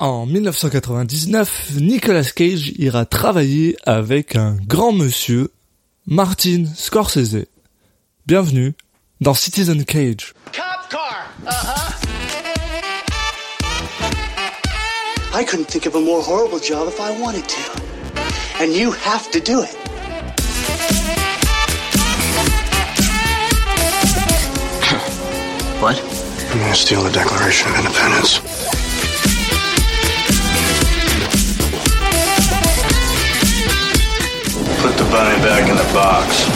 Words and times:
En 0.00 0.26
1999, 0.26 1.72
Nicolas 1.80 2.30
Cage 2.32 2.72
ira 2.78 3.04
travailler 3.04 3.76
avec 3.84 4.36
un 4.36 4.56
grand 4.64 4.92
monsieur, 4.92 5.50
Martin 6.06 6.66
Scorsese. 6.76 7.46
Bienvenue 8.24 8.74
dans 9.20 9.34
Citizen 9.34 9.84
Cage. 9.84 10.34
Cop 10.52 10.88
car. 10.88 11.26
Uh-huh. 11.44 11.94
I 15.34 15.44
couldn't 15.44 15.66
think 15.66 15.86
of 15.86 15.96
a 15.96 16.00
more 16.00 16.22
horrible 16.22 16.60
job 16.60 16.86
if 16.86 17.00
I 17.00 17.10
wanted 17.20 17.48
to. 17.48 17.82
And 18.62 18.72
you 18.72 18.92
have 18.92 19.28
to 19.32 19.40
do 19.40 19.64
it. 19.64 19.74
What? 25.80 26.00
I'm 26.52 26.58
gonna 26.60 26.74
steal 26.76 27.02
the 27.02 27.10
Declaration 27.10 27.68
of 27.72 27.78
Independence? 27.78 28.87
Put 35.08 35.14
the 35.14 35.16
bunny 35.16 35.42
back 35.42 35.68
in 35.68 35.76
the 35.76 35.92
box. 35.94 36.46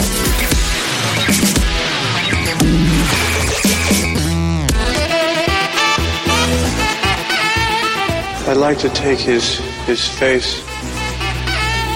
I'd 8.47 8.57
like 8.57 8.79
to 8.79 8.91
take 8.91 9.19
his 9.19 9.61
his 9.87 10.07
face 10.07 10.63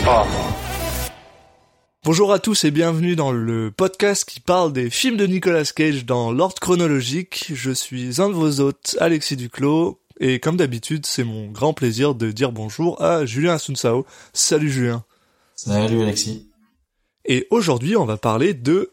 off. 0.06 0.28
Bonjour 2.04 2.32
à 2.32 2.38
tous 2.38 2.64
et 2.64 2.70
bienvenue 2.70 3.16
dans 3.16 3.32
le 3.32 3.70
podcast 3.70 4.24
qui 4.24 4.40
parle 4.40 4.72
des 4.72 4.90
films 4.90 5.16
de 5.16 5.26
Nicolas 5.26 5.64
Cage 5.64 6.04
dans 6.06 6.30
l'ordre 6.32 6.60
chronologique. 6.60 7.52
Je 7.54 7.72
suis 7.72 8.20
un 8.20 8.28
de 8.28 8.34
vos 8.34 8.60
hôtes, 8.60 8.96
Alexis 9.00 9.36
Duclos, 9.36 9.98
et 10.20 10.40
comme 10.40 10.56
d'habitude, 10.56 11.04
c'est 11.04 11.24
mon 11.24 11.48
grand 11.48 11.74
plaisir 11.74 12.14
de 12.14 12.30
dire 12.30 12.52
bonjour 12.52 13.02
à 13.02 13.26
Julien 13.26 13.54
Asunsao. 13.54 14.06
Salut 14.32 14.70
Julien. 14.70 15.04
Salut 15.56 16.02
Alexis. 16.02 16.46
Et 17.28 17.46
aujourd'hui, 17.50 17.96
on 17.96 18.04
va 18.04 18.16
parler 18.16 18.54
de 18.54 18.92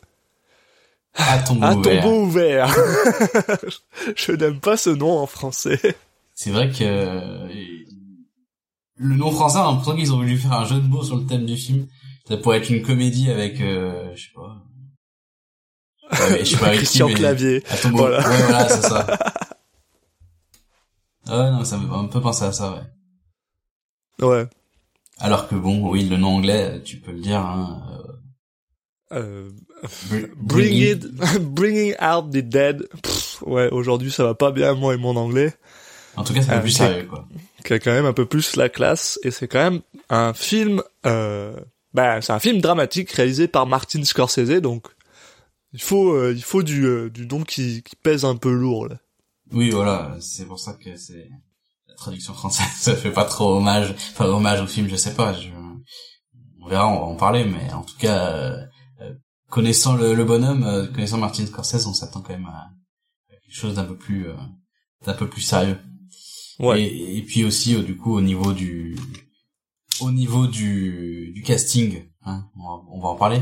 À 1.16 1.40
tombeau 1.40 1.64
À 1.66 1.74
ouvert. 1.76 2.04
tombeau 2.04 2.22
ouvert. 2.24 2.76
Je 4.16 4.32
n'aime 4.32 4.60
pas 4.60 4.78
ce 4.78 4.90
nom 4.90 5.20
en 5.20 5.28
français. 5.28 5.80
C'est 6.36 6.50
vrai 6.52 6.70
que 6.72 6.78
euh, 6.84 7.48
le 8.98 9.16
nom 9.16 9.32
français, 9.32 9.60
on 9.60 9.62
a 9.62 9.72
l'impression 9.72 9.96
qu'ils 9.96 10.12
ont 10.14 10.18
voulu 10.18 10.38
faire 10.38 10.54
un 10.54 10.66
jeu 10.66 10.76
de 10.78 10.88
mots 10.88 11.04
sur 11.04 11.16
le 11.18 11.26
thème 11.26 11.46
du 11.46 11.58
film. 11.58 11.88
Ça 12.28 12.38
pourrait 12.38 12.58
être 12.60 12.70
une 12.70 12.82
comédie 12.82 13.30
avec, 13.30 13.60
euh, 13.62 14.12
je 14.16 14.24
sais 14.24 14.32
pas. 14.34 14.58
Ouais, 16.30 16.40
je 16.40 16.46
sais 16.52 16.58
pas 16.58 16.68
avec 16.68 16.80
qui, 16.80 16.86
Christian 16.86 17.08
mais- 17.10 17.14
Clavier. 17.16 17.64
À 17.70 17.78
tombeau. 17.78 17.98
Voilà. 17.98 18.20
Ouais, 18.28 18.42
voilà, 18.44 18.70
c'est 18.70 18.82
ça. 18.82 19.06
Ah 21.28 21.40
ouais, 21.40 21.52
non, 21.52 21.64
ça 21.64 21.78
me 21.78 21.88
fait 21.88 21.94
un 21.96 22.06
peu 22.06 22.20
penser 22.22 22.44
à 22.46 22.52
ça, 22.52 22.72
ouais. 24.20 24.26
Ouais. 24.28 24.48
Alors 25.20 25.48
que 25.48 25.56
bon, 25.56 25.90
oui, 25.90 26.04
le 26.08 26.18
nom 26.18 26.36
anglais, 26.38 26.82
tu 26.84 26.98
peux 26.98 27.12
le 27.12 27.20
dire, 27.20 27.40
hein. 27.40 27.82
Euh, 29.16 29.50
Euh, 29.84 29.88
br- 30.10 30.30
bring 30.38 30.78
it, 30.78 31.06
bringing 31.42 31.94
out 32.02 32.30
the 32.32 32.38
dead. 32.42 32.88
Pff, 33.02 33.42
ouais, 33.44 33.70
aujourd'hui 33.70 34.12
ça 34.12 34.24
va 34.24 34.34
pas 34.34 34.52
bien 34.52 34.74
moi 34.74 34.94
et 34.94 34.98
mon 34.98 35.16
anglais, 35.16 35.54
En 36.16 36.24
tout 36.24 36.34
cas, 36.34 36.42
c'est 36.42 36.52
Ah, 36.52 36.60
plus 36.60 36.72
ok. 36.72 36.78
sérieux, 36.78 37.08
quoi. 37.10 37.28
qui 37.66 37.74
a 37.74 37.80
quand 37.80 37.92
même 37.92 38.06
un 38.06 38.14
peu 38.14 38.26
plus 38.26 38.56
la 38.56 38.70
classe 38.70 39.20
et 39.24 39.32
c'est 39.32 39.48
quand 39.48 39.64
même 39.72 39.82
un 40.10 40.34
film. 40.34 40.82
Euh, 41.06 41.56
bah, 41.94 42.22
c'est 42.22 42.34
un 42.34 42.40
film 42.40 42.60
dramatique 42.62 43.12
réalisé 43.12 43.48
par 43.48 43.68
Martin 43.68 44.04
Scorsese, 44.04 44.62
donc 44.62 44.88
il 45.74 45.82
faut, 45.82 46.14
euh, 46.14 46.34
il 46.36 46.44
faut 46.44 46.64
du, 46.64 46.86
euh, 46.86 47.10
du 47.10 47.26
don 47.26 47.44
qui, 47.44 47.84
qui 47.84 47.96
pèse 47.96 48.26
un 48.26 48.36
peu 48.36 48.52
lourd 48.52 48.88
là. 48.88 48.98
Oui, 49.52 49.70
voilà, 49.70 50.16
c'est 50.20 50.46
pour 50.46 50.60
ça 50.60 50.74
que 50.74 50.96
c'est 50.96 51.30
la 51.88 51.96
traduction 51.96 52.34
française, 52.34 52.66
ça 52.80 52.96
fait 52.96 53.12
pas 53.12 53.26
trop 53.26 53.58
hommage, 53.58 53.94
enfin 54.14 54.26
hommage 54.26 54.62
au 54.62 54.68
film, 54.68 54.88
je 54.90 54.96
sais 54.96 55.14
pas, 55.14 55.34
je... 55.34 55.50
on 56.62 56.68
verra, 56.68 56.88
on 56.88 56.96
va 57.00 57.06
en 57.06 57.16
parler, 57.16 57.44
mais 57.46 57.72
en 57.74 57.84
tout 57.84 57.98
cas, 58.00 58.18
euh, 58.32 58.58
euh, 58.58 58.66
connaissant 59.54 59.96
le, 59.96 60.16
le 60.16 60.26
bonhomme, 60.26 60.64
euh, 60.64 60.88
connaissant 60.88 61.20
Martin 61.20 61.46
Scorsese, 61.46 61.86
on 61.86 61.94
s'attend 61.94 62.22
quand 62.22 62.34
même 62.34 62.48
à, 62.48 62.72
à 63.30 63.36
quelque 63.44 63.56
chose 63.56 63.76
d'un 63.76 63.84
peu 63.86 63.96
plus, 63.96 64.28
euh, 64.28 64.36
d'un 65.06 65.14
peu 65.14 65.30
plus 65.30 65.42
sérieux. 65.42 65.78
Ouais. 66.60 66.82
Et, 66.82 67.18
et 67.18 67.22
puis 67.22 67.44
aussi, 67.44 67.76
euh, 67.76 67.84
du 67.84 67.96
coup, 67.96 68.16
au 68.16 68.22
niveau 68.22 68.52
du, 68.52 68.98
au 70.02 70.12
niveau 70.12 70.48
du, 70.48 71.32
du 71.36 71.44
casting, 71.44 72.04
hein, 72.24 72.50
on, 72.58 72.64
va, 72.64 72.84
on 72.94 73.00
va 73.00 73.10
en 73.10 73.16
parler, 73.16 73.42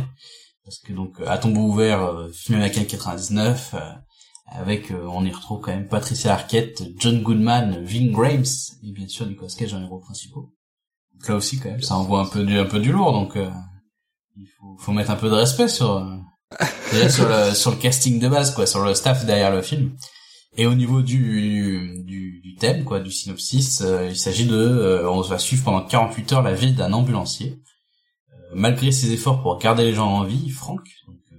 parce 0.65 0.79
que 0.79 0.91
donc 0.91 1.15
à 1.25 1.37
tombeau 1.37 1.61
ouvert, 1.61 2.01
euh, 2.03 2.29
film 2.33 2.57
américain 2.57 2.83
99. 2.83 3.75
euh, 3.75 3.79
avec 4.53 4.91
euh, 4.91 5.07
on 5.09 5.23
y 5.23 5.31
retrouve 5.31 5.61
quand 5.61 5.71
même 5.71 5.87
Patricia 5.87 6.33
Arquette, 6.33 6.83
John 6.97 7.21
Goodman, 7.21 7.81
Ving 7.85 8.13
Rhames 8.13 8.43
et 8.83 8.91
bien 8.91 9.07
sûr 9.07 9.25
Nicolas 9.25 9.53
Cage 9.57 9.73
en 9.73 9.81
héros 9.81 9.99
principaux. 9.99 10.53
Donc 11.13 11.29
là 11.29 11.35
aussi 11.35 11.57
quand 11.57 11.69
même 11.69 11.81
ça 11.81 11.95
envoie 11.95 12.19
un 12.19 12.25
peu 12.25 12.43
du 12.43 12.57
un 12.57 12.65
peu 12.65 12.79
du 12.79 12.91
lourd 12.91 13.13
donc 13.13 13.37
euh, 13.37 13.49
il 14.37 14.47
faut, 14.47 14.77
faut 14.79 14.91
mettre 14.91 15.11
un 15.11 15.15
peu 15.15 15.29
de 15.29 15.35
respect 15.35 15.67
sur 15.67 15.97
euh, 15.97 16.15
déjà 16.91 17.09
sur 17.09 17.27
le 17.27 17.53
sur 17.53 17.71
le 17.71 17.77
casting 17.77 18.19
de 18.19 18.27
base 18.27 18.53
quoi, 18.53 18.65
sur 18.65 18.83
le 18.83 18.93
staff 18.93 19.25
derrière 19.25 19.51
le 19.51 19.61
film. 19.61 19.95
Et 20.57 20.65
au 20.65 20.73
niveau 20.73 21.01
du 21.01 22.03
du, 22.05 22.41
du 22.41 22.55
thème 22.55 22.83
quoi, 22.83 22.99
du 22.99 23.11
synopsis, 23.11 23.81
euh, 23.81 24.07
il 24.09 24.17
s'agit 24.17 24.45
de 24.45 24.55
euh, 24.57 25.09
on 25.09 25.21
va 25.21 25.39
suivre 25.39 25.63
pendant 25.63 25.81
48 25.85 26.33
heures 26.33 26.41
la 26.43 26.53
vie 26.53 26.73
d'un 26.73 26.91
ambulancier. 26.93 27.59
Euh, 28.33 28.35
malgré 28.55 28.91
ses 28.91 29.11
efforts 29.13 29.41
pour 29.41 29.57
garder 29.59 29.83
les 29.83 29.93
gens 29.93 30.09
en 30.09 30.23
vie, 30.25 30.49
Franck 30.49 30.81
donc 31.07 31.17
euh, 31.31 31.37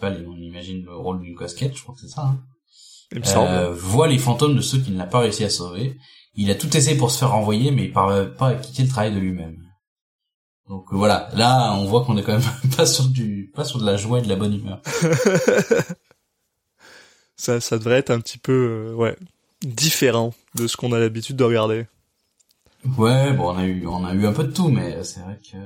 principal, 0.00 0.22
et 0.22 0.26
on 0.26 0.36
imagine 0.36 0.82
le 0.84 0.96
rôle 0.96 1.20
d'une 1.22 1.36
casquette, 1.36 1.76
je 1.76 1.82
crois 1.82 1.94
que 1.94 2.00
c'est 2.00 2.08
ça. 2.08 2.22
hein, 2.22 2.40
Il 3.12 3.18
me 3.20 3.24
semble. 3.24 3.48
euh, 3.48 3.72
voit 3.72 4.08
les 4.08 4.18
fantômes 4.18 4.56
de 4.56 4.60
ceux 4.60 4.78
qu'il 4.78 4.94
n'a 4.96 5.06
pas 5.06 5.20
réussi 5.20 5.44
à 5.44 5.50
sauver. 5.50 5.96
Il 6.34 6.50
a 6.50 6.54
tout 6.54 6.74
essayé 6.76 6.96
pour 6.96 7.10
se 7.10 7.18
faire 7.18 7.30
renvoyer, 7.30 7.70
mais 7.70 7.84
il 7.84 7.92
parvient 7.92 8.24
pas 8.24 8.48
à 8.48 8.54
quitter 8.54 8.82
le 8.84 8.88
travail 8.88 9.14
de 9.14 9.18
lui-même. 9.20 9.56
Donc 10.68 10.86
euh, 10.92 10.96
voilà, 10.96 11.28
là 11.34 11.74
on 11.74 11.84
voit 11.86 12.04
qu'on 12.04 12.16
est 12.16 12.22
quand 12.22 12.32
même 12.38 12.50
pas 12.76 12.86
sur 12.86 13.04
du, 13.06 13.50
pas 13.54 13.64
sur 13.64 13.78
de 13.80 13.84
la 13.86 13.96
joie 13.96 14.18
et 14.20 14.22
de 14.22 14.28
la 14.28 14.36
bonne 14.36 14.54
humeur. 14.54 14.80
Ça, 17.36 17.60
ça 17.60 17.78
devrait 17.78 17.96
être 17.98 18.10
un 18.10 18.20
petit 18.20 18.38
peu, 18.38 18.52
euh, 18.92 18.94
ouais, 18.94 19.16
différent 19.62 20.32
de 20.54 20.66
ce 20.68 20.76
qu'on 20.76 20.92
a 20.92 20.98
l'habitude 21.00 21.34
de 21.36 21.42
regarder. 21.44 21.86
Ouais, 22.98 23.32
bon 23.32 23.52
on 23.52 23.58
a 23.58 23.64
eu, 23.64 23.86
on 23.86 24.04
a 24.04 24.14
eu 24.14 24.26
un 24.26 24.32
peu 24.32 24.44
de 24.44 24.52
tout, 24.52 24.68
mais 24.68 25.02
c'est 25.02 25.20
vrai 25.20 25.40
que 25.50 25.56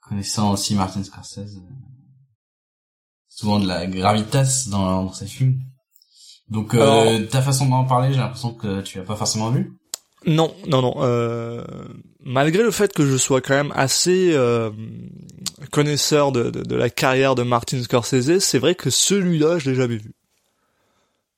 connaissant 0.00 0.52
aussi 0.52 0.74
Martin 0.74 1.02
Scorsese, 1.02 1.56
euh, 1.58 1.74
souvent 3.28 3.58
de 3.58 3.66
la 3.66 3.86
gravitas 3.86 4.68
dans, 4.70 5.04
dans 5.04 5.12
ses 5.12 5.26
films. 5.26 5.60
Donc 6.48 6.74
euh, 6.74 6.80
Alors- 6.80 7.28
ta 7.30 7.42
façon 7.42 7.66
d'en 7.66 7.84
parler, 7.84 8.12
j'ai 8.12 8.18
l'impression 8.20 8.54
que 8.54 8.80
tu 8.80 8.98
l'as 8.98 9.04
pas 9.04 9.16
forcément 9.16 9.50
vu. 9.50 9.76
Non, 10.26 10.54
non, 10.66 10.80
non. 10.82 10.94
Euh, 10.98 11.64
malgré 12.24 12.62
le 12.62 12.70
fait 12.70 12.92
que 12.92 13.06
je 13.06 13.16
sois 13.16 13.40
quand 13.40 13.54
même 13.54 13.72
assez 13.74 14.32
euh, 14.32 14.70
connaisseur 15.70 16.32
de, 16.32 16.74
la 16.74 16.90
carrière 16.90 17.34
de 17.34 17.42
Martin 17.42 17.82
Scorsese, 17.82 18.38
c'est 18.40 18.58
vrai 18.58 18.74
que 18.74 18.90
celui-là, 18.90 19.58
je 19.58 19.70
l'ai 19.70 19.76
jamais 19.76 19.96
vu. 19.96 20.12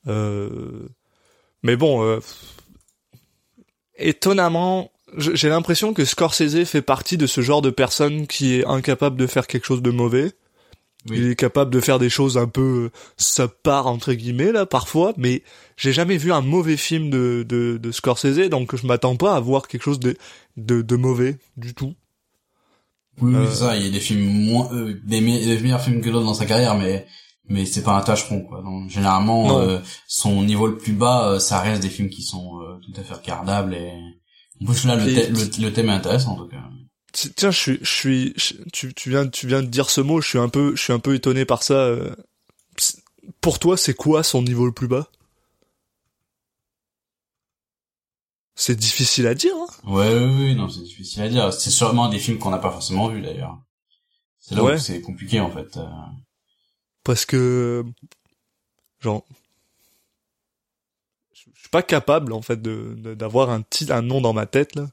Euh, 0.09 0.89
mais 1.63 1.77
bon, 1.77 2.03
euh, 2.05 2.21
étonnamment, 3.97 4.91
j'ai 5.17 5.49
l'impression 5.49 5.95
que 5.95 6.05
Scorsese 6.05 6.65
fait 6.65 6.83
partie 6.83 7.17
de 7.17 7.27
ce 7.27 7.41
genre 7.41 7.63
de 7.63 7.71
personne 7.71 8.27
qui 8.27 8.55
est 8.55 8.67
incapable 8.67 9.17
de 9.17 9.27
faire 9.27 9.47
quelque 9.47 9.67
chose 9.67 9.83
de 9.83 9.91
mauvais. 9.91 10.33
Oui. 11.11 11.17
Il 11.19 11.27
est 11.31 11.35
capable 11.37 11.73
de 11.73 11.81
faire 11.81 11.99
des 11.99 12.09
choses 12.11 12.39
un 12.39 12.47
peu 12.47 12.91
ça 13.17 13.49
part 13.49 13.89
entre 13.89 14.13
guillemets 14.13 14.53
là 14.53 14.67
parfois, 14.67 15.13
mais 15.17 15.43
j'ai 15.77 15.93
jamais 15.93 16.17
vu 16.17 16.33
un 16.33 16.43
mauvais 16.43 16.77
film 16.77 17.11
de, 17.11 17.45
de, 17.49 17.77
de 17.83 17.91
Scorsese, 17.91 18.49
donc 18.49 18.77
je 18.77 18.87
m'attends 18.87 19.17
pas 19.17 19.35
à 19.35 19.41
voir 19.41 19.67
quelque 19.67 19.83
chose 19.83 19.99
de, 19.99 20.17
de, 20.57 20.81
de 20.81 20.97
mauvais 20.97 21.39
du 21.57 21.75
tout. 21.75 21.95
Oui, 23.21 23.33
oui, 23.35 23.37
Euh, 23.45 23.47
c'est 23.51 23.57
ça. 23.57 23.77
Il 23.77 23.85
y 23.85 23.89
a 23.89 23.91
des 23.91 24.01
films 24.01 24.25
moins, 24.51 24.73
euh, 24.73 25.01
des, 25.05 25.21
me- 25.21 25.45
des 25.45 25.59
meilleurs 25.61 25.81
films 25.83 26.01
que 26.01 26.09
d'autres 26.09 26.25
dans 26.27 26.35
sa 26.35 26.47
carrière, 26.47 26.77
mais 26.79 27.07
mais 27.49 27.67
c'est 27.67 27.83
pas 27.83 27.97
un 27.97 28.01
tâcheron 28.03 28.43
quoi. 28.43 28.63
Donc, 28.63 28.89
généralement, 28.89 29.59
euh, 29.59 29.81
son 30.07 30.43
niveau 30.45 30.69
le 30.69 30.77
plus 30.79 30.93
bas, 30.93 31.31
euh, 31.33 31.39
ça 31.41 31.61
reste 31.61 31.83
des 31.83 31.91
films 31.91 32.09
qui 32.11 32.23
sont 32.23 32.61
euh, 32.61 32.79
tout 32.81 32.93
à 33.01 33.03
fait 33.03 33.15
regardables 33.15 33.75
et 33.75 33.91
en 34.63 34.67
plus 34.67 34.85
là 34.85 34.95
le, 34.95 35.03
Puis- 35.03 35.17
thè- 35.17 35.29
le, 35.61 35.67
le 35.67 35.73
thème 35.73 35.89
est 35.89 35.93
intéressant 35.93 36.35
en 36.35 36.37
tout 36.37 36.47
cas. 36.49 36.63
Ti- 37.13 37.33
Tiens, 37.35 37.51
je 37.51 37.59
suis, 37.59 37.79
je 37.83 37.91
suis, 37.91 38.35
je- 38.37 38.55
tu, 38.73 38.95
tu 38.95 39.11
viens, 39.11 39.29
tu 39.29 39.47
viens 39.47 39.63
de 39.63 39.67
dire 39.69 39.91
ce 39.91 40.01
mot, 40.01 40.21
je 40.21 40.29
suis 40.29 40.39
un 40.39 40.49
peu, 40.49 40.75
je 40.77 40.83
suis 40.83 40.93
un 40.93 40.99
peu 40.99 41.15
étonné 41.15 41.45
par 41.45 41.63
ça. 41.63 41.75
euh. 41.75 42.15
Pour 43.41 43.59
toi, 43.59 43.77
c'est 43.77 43.95
quoi 43.95 44.23
son 44.23 44.43
niveau 44.43 44.67
le 44.67 44.73
plus 44.73 44.89
bas? 44.89 45.09
C'est 48.55 48.77
difficile 48.77 49.27
à 49.27 49.35
dire. 49.35 49.55
Hein 49.57 49.67
Ouais, 49.91 50.15
oui, 50.15 50.35
oui, 50.45 50.55
non, 50.55 50.69
c'est 50.69 50.83
difficile 50.83 51.23
à 51.23 51.29
dire. 51.29 51.53
C'est 51.53 51.71
sûrement 51.71 52.09
des 52.09 52.19
films 52.19 52.39
qu'on 52.39 52.51
n'a 52.51 52.59
pas 52.59 52.71
forcément 52.71 53.09
vus 53.09 53.21
d'ailleurs. 53.23 53.59
C'est 54.41 54.55
là 54.55 54.63
Ouais. 54.63 54.75
où 54.75 54.79
c'est 54.79 55.01
compliqué 55.01 55.41
en 55.41 55.51
fait. 55.51 55.77
euh. 55.77 55.87
parce 57.05 57.25
que 57.27 57.85
genre 59.01 59.25
je 61.33 61.41
suis 61.61 61.69
pas 61.71 61.83
capable 61.83 62.33
en 62.33 62.43
fait 62.43 62.61
de 62.63 62.95
de- 62.97 63.15
d'avoir 63.15 63.51
un 63.51 63.63
titre 63.63 63.93
un 63.93 64.03
nom 64.03 64.21
dans 64.21 64.33
ma 64.33 64.47
tête 64.47 64.75
là 64.77 64.87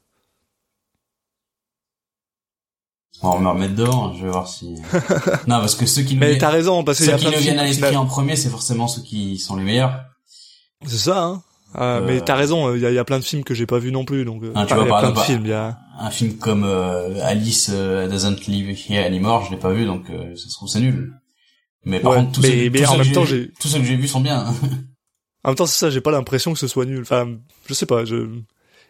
On 3.22 3.32
va 3.34 3.38
me 3.38 3.48
remettre 3.48 3.74
devant, 3.74 4.14
je 4.14 4.24
vais 4.24 4.30
voir 4.30 4.48
si. 4.48 4.74
non, 5.46 5.60
parce 5.60 5.74
que 5.74 5.84
ceux 5.86 6.02
qui 6.02 6.14
nous 6.14 6.20
mais 6.20 6.28
viennent, 6.28 6.38
t'as 6.40 6.48
raison 6.50 6.82
parce 6.84 7.00
y 7.00 7.04
ceux 7.04 7.12
a 7.14 7.18
qui 7.18 7.26
nous 7.26 7.32
viennent 7.32 7.58
à 7.58 7.62
qui 7.62 7.68
l'esprit 7.68 7.96
en 7.96 8.06
premier, 8.06 8.34
c'est 8.36 8.48
forcément 8.48 8.88
ceux 8.88 9.02
qui 9.02 9.36
sont 9.38 9.56
les 9.56 9.62
meilleurs. 9.64 10.04
c'est 10.86 10.96
ça 10.96 11.22
hein 11.24 11.42
Ah, 11.74 11.96
Euh, 11.98 12.06
mais 12.06 12.20
t'as 12.22 12.34
raison, 12.36 12.74
il 12.74 12.80
y 12.80 12.86
a, 12.86 12.90
il 12.90 12.94
y 12.94 12.98
a 12.98 13.04
plein 13.04 13.18
de 13.18 13.24
films 13.24 13.44
que 13.44 13.52
j'ai 13.54 13.66
pas 13.66 13.78
vu 13.78 13.92
non 13.92 14.04
plus, 14.06 14.24
donc. 14.24 14.42
euh, 14.42 14.52
Ah, 14.54 14.64
tu 14.66 14.72
vois, 14.74 14.84
y 14.84 14.86
a 14.86 14.88
par 14.90 15.00
plein 15.00 15.10
de 15.10 15.18
films, 15.20 15.42
il 15.44 15.50
y 15.50 15.52
a. 15.52 15.78
Un 15.98 16.10
film 16.10 16.36
comme 16.38 16.64
euh, 16.64 17.22
Alice 17.22 17.70
euh, 17.72 18.08
Doesn't 18.08 18.46
Live 18.48 18.70
Here 18.88 19.04
Anymore, 19.04 19.44
je 19.44 19.50
l'ai 19.50 19.58
pas 19.58 19.72
vu, 19.72 19.84
donc 19.84 20.08
euh, 20.08 20.34
ça 20.34 20.48
se 20.48 20.54
trouve 20.54 20.68
c'est 20.68 20.80
nul. 20.80 21.12
Mais 21.84 22.00
par 22.00 22.12
Ouais, 22.12 22.18
contre, 22.18 22.32
tous 22.32 22.40
mais- 22.40 22.48
ceux, 22.64 22.70
mais 22.70 22.78
tous 22.80 22.84
en 22.88 22.92
ceux 22.92 22.98
même 22.98 23.08
que 23.08 23.14
temps, 23.14 23.24
j'ai- 23.26 23.42
j'ai- 23.42 23.52
tous 23.60 23.68
ceux 23.68 23.78
que 23.80 23.84
j'ai 23.84 23.96
vus 23.96 24.08
sont 24.08 24.20
bien. 24.20 24.46
En 25.44 25.48
même 25.50 25.56
temps, 25.56 25.64
c'est 25.66 25.78
ça, 25.78 25.88
j'ai 25.90 26.02
pas 26.02 26.10
l'impression 26.10 26.52
que 26.52 26.58
ce 26.58 26.68
soit 26.68 26.84
nul. 26.84 27.00
Enfin, 27.00 27.26
je 27.66 27.72
sais 27.72 27.86
pas, 27.86 28.04
je. 28.04 28.28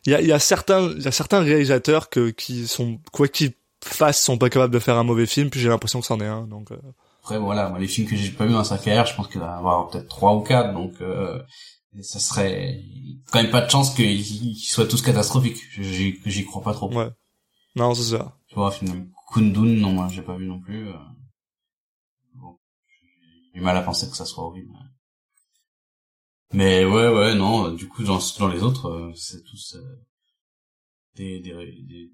Il 0.06 0.11
y 0.11 0.15
a, 0.17 0.21
il 0.21 0.26
y 0.26 0.33
a 0.33 0.41
certains, 0.41 0.91
il 0.97 1.03
y 1.03 1.06
a 1.06 1.12
certains 1.12 1.41
réalisateurs 1.41 2.09
que 2.11 2.31
qui 2.31 2.67
sont 2.67 2.99
quoi 3.12 3.29
qu'ils 3.29 3.53
fassent 3.85 4.23
sont 4.23 4.38
pas 4.38 4.50
capables 4.50 4.73
de 4.75 4.79
faire 4.79 4.97
un 4.97 5.05
mauvais 5.05 5.27
film, 5.27 5.50
puis 5.50 5.61
j'ai 5.61 5.69
l'impression 5.69 6.00
que 6.00 6.06
c'en 6.06 6.21
est 6.21 6.27
un. 6.27 6.47
Donc. 6.47 6.71
euh, 6.73 6.79
Après 7.23 7.38
voilà, 7.38 7.69
moi, 7.69 7.79
les 7.79 7.88
films 7.88 8.09
que 8.09 8.17
j'ai 8.17 8.31
pas 8.31 8.47
vus 8.47 8.53
dans 8.53 8.65
sa 8.65 8.79
carrière, 8.79 9.06
je 9.06 9.15
pense 9.15 9.29
qu'il 9.29 9.41
va 9.41 9.47
y 9.47 9.59
avoir 9.59 9.88
peut-être 9.88 10.09
trois 10.09 10.35
ou 10.35 10.41
quatre, 10.41 10.73
donc 10.75 11.00
euh, 11.00 11.43
ça 12.03 12.19
serait 12.21 12.81
quand 13.32 13.43
même 13.43 13.50
pas 13.50 13.62
de 13.62 13.71
chance 13.71 13.94
qu'ils 13.94 14.56
soient 14.56 14.87
tous 14.87 15.03
catastrophiques. 15.03 15.59
J'y 15.79 16.44
crois 16.44 16.62
pas 16.62 16.73
trop. 16.75 16.93
Ouais. 16.94 17.11
Non, 17.77 17.94
c'est 17.94 18.17
ça. 18.17 18.37
Tu 18.49 18.55
vois, 18.56 18.73
comme 18.73 19.11
Kundun, 19.32 19.81
non, 19.81 19.93
moi 19.93 20.09
j'ai 20.11 20.23
pas 20.23 20.37
vu 20.37 20.47
non 20.47 20.61
plus. 20.61 20.88
euh. 20.88 20.94
Bon, 22.35 22.59
j'ai 23.53 23.59
du 23.59 23.61
mal 23.65 23.76
à 23.76 23.83
penser 23.83 24.09
que 24.11 24.17
ça 24.17 24.25
soit 24.25 24.44
horrible. 24.44 24.73
Mais 26.53 26.85
ouais, 26.85 27.09
ouais, 27.09 27.35
non. 27.35 27.71
Du 27.73 27.87
coup, 27.88 28.03
dans, 28.03 28.19
dans 28.41 28.49
les 28.49 28.61
autres, 28.62 28.88
euh, 28.88 29.12
c'est 29.15 29.43
tous 29.44 29.76
euh, 29.76 30.05
des, 31.15 31.38
des, 31.41 31.53
des, 31.53 31.85
des. 31.87 32.11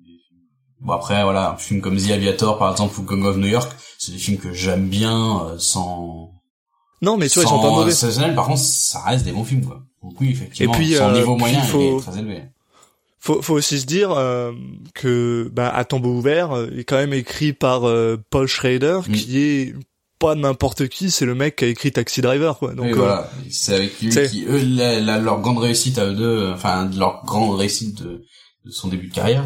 Bon 0.81 0.93
après, 0.93 1.23
voilà, 1.23 1.53
un 1.53 1.57
film 1.57 1.81
comme 1.81 1.97
The 1.97 2.11
Aviator, 2.11 2.59
par 2.59 2.71
exemple, 2.71 2.99
ou 3.01 3.03
Gang 3.05 3.25
of 3.25 3.37
New 3.39 3.47
York, 3.49 3.71
c'est 3.99 4.13
des 4.13 4.19
films 4.19 4.39
que 4.39 4.53
j'aime 4.53 4.89
bien, 4.89 5.47
euh, 5.47 5.59
sans 5.59 6.33
Non, 7.03 7.17
mais 7.17 7.29
tu 7.29 7.35
vois, 7.41 7.45
ils 7.45 7.49
sont 7.49 7.61
pas 7.63 7.71
mauvais. 7.71 7.91
exceptionnel. 7.91 8.35
Par 8.35 8.47
contre, 8.47 8.61
ça 8.61 9.01
reste 9.01 9.25
des 9.25 9.33
bons 9.33 9.45
films, 9.45 9.65
quoi. 9.65 9.83
Donc 10.03 10.21
oui, 10.21 10.31
effectivement, 10.31 10.73
Et 10.75 10.77
puis, 10.77 10.95
son 10.95 11.05
euh, 11.09 11.13
niveau 11.15 11.37
moyen 11.37 11.61
il 11.63 11.67
faut- 11.69 11.81
il 11.81 11.97
est 11.97 12.01
très 12.01 12.19
élevé. 12.19 12.43
Faut, 13.19 13.43
faut 13.43 13.55
aussi 13.55 13.81
se 13.81 13.87
dire 13.87 14.13
euh, 14.13 14.53
que 14.95 15.51
bah, 15.53 15.69
à 15.75 15.85
tombeau 15.85 16.11
ouvert 16.11 16.53
euh, 16.53 16.69
il 16.71 16.79
est 16.81 16.85
quand 16.85 16.97
même 16.97 17.13
écrit 17.15 17.53
par 17.53 17.89
euh, 17.89 18.17
Paul 18.31 18.47
Schrader 18.47 19.01
Mm. 19.09 19.13
qui 19.13 19.39
est 19.41 19.75
pas 20.21 20.37
n'importe 20.37 20.87
qui 20.89 21.11
c'est 21.11 21.25
le 21.27 21.35
mec 21.35 21.57
qui 21.57 21.65
a 21.65 21.69
écrit 21.69 21.91
Taxi 21.91 22.21
Driver 22.21 22.57
quoi 22.57 22.73
donc 22.75 22.87
euh, 22.87 22.95
voilà, 22.95 23.29
c'est 23.51 23.75
avec 23.75 24.01
lui 24.01 24.11
qui 24.29 24.45
eux 24.49 24.63
la- 24.65 25.01
la- 25.01 25.19
leur 25.19 25.41
grande 25.41 25.59
réussite 25.59 25.99
à 25.99 26.05
eux 26.07 26.15
deux, 26.15 26.25
euh, 26.25 26.55
enfin 26.55 26.89
leur 26.97 27.25
grande 27.25 27.59
réussite 27.59 28.01
de, 28.01 28.23
de 28.65 28.71
son 28.71 28.87
début 28.89 29.09
de 29.09 29.15
carrière. 29.15 29.43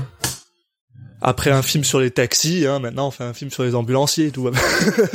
Après 1.22 1.50
un 1.50 1.62
film 1.62 1.84
sur 1.84 2.00
les 2.00 2.10
taxis 2.10 2.66
hein, 2.66 2.78
maintenant 2.78 3.08
on 3.08 3.10
fait 3.10 3.24
un 3.24 3.32
film 3.34 3.50
sur 3.50 3.62
les 3.62 3.74
ambulanciers 3.74 4.30
tout 4.30 4.42
va 4.44 4.50
bien. 4.52 4.60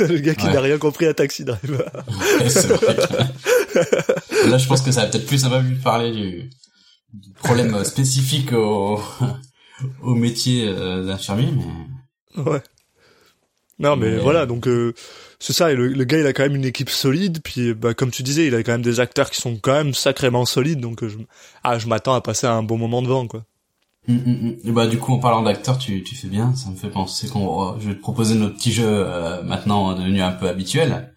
le 0.06 0.18
gars 0.18 0.34
qui 0.34 0.46
Ouais. 0.46 0.52
n'a 0.52 0.60
rien 0.60 0.78
compris 0.78 1.06
à 1.06 1.14
Taxi 1.14 1.44
Driver 1.44 1.90
Ouais, 2.40 2.48
c'est 2.48 2.66
vrai 2.68 2.94
que- 2.96 4.46
Là, 4.50 4.58
je 4.58 4.66
pense 4.68 4.82
que 4.82 4.90
ça 4.92 5.02
va 5.02 5.06
peut-être 5.08 5.26
plus 5.26 5.38
ça 5.38 5.48
va 5.48 5.62
parler 5.82 6.12
du, 6.12 6.50
du 7.12 7.30
problème 7.34 7.74
euh, 7.74 7.84
spécifique 7.84 8.52
au 8.52 9.00
au 10.02 10.14
métier 10.14 10.68
euh, 10.68 11.04
d'infirmier, 11.04 11.48
mais 12.36 12.42
ouais 12.42 12.62
non 13.78 13.96
mais 13.96 14.12
Mais- 14.12 14.16
voilà 14.18 14.46
donc 14.46 14.66
euh, 14.68 14.94
c'est 15.38 15.52
ça 15.52 15.70
et 15.70 15.74
le, 15.76 15.88
le 15.88 16.04
gars 16.04 16.18
il 16.18 16.26
a 16.26 16.32
quand 16.32 16.44
même 16.44 16.56
une 16.56 16.64
équipe 16.64 16.88
solide 16.88 17.40
puis 17.44 17.74
bah 17.74 17.92
comme 17.92 18.10
tu 18.10 18.22
disais 18.22 18.46
il 18.46 18.54
a 18.54 18.62
quand 18.62 18.72
même 18.72 18.80
des 18.82 19.00
acteurs 19.00 19.28
qui 19.30 19.38
sont 19.40 19.56
quand 19.58 19.74
même 19.74 19.92
sacrément 19.92 20.46
solides 20.46 20.80
donc 20.80 21.02
euh, 21.02 21.08
je 21.10 21.18
ah 21.62 21.78
je 21.78 21.86
m'attends 21.86 22.14
à 22.14 22.22
passer 22.22 22.46
un 22.46 22.62
bon 22.62 22.78
moment 22.78 23.02
devant 23.02 23.26
quoi 23.26 23.44
Hum, 24.08 24.22
hum, 24.24 24.38
hum. 24.42 24.56
Et 24.64 24.70
bah 24.70 24.86
du 24.86 24.98
coup 24.98 25.12
en 25.12 25.18
parlant 25.18 25.42
d'acteurs 25.42 25.78
tu 25.78 26.02
tu 26.04 26.14
fais 26.14 26.28
bien 26.28 26.54
ça 26.54 26.70
me 26.70 26.76
fait 26.76 26.90
penser 26.90 27.28
qu'on 27.28 27.46
va- 27.72 27.76
je 27.80 27.88
vais 27.88 27.94
te 27.96 28.00
proposer 28.00 28.36
notre 28.36 28.54
petit 28.56 28.72
jeu 28.72 28.84
euh, 28.86 29.42
maintenant 29.42 29.92
devenu 29.94 30.22
un 30.22 30.30
peu 30.32 30.48
habituel 30.48 31.12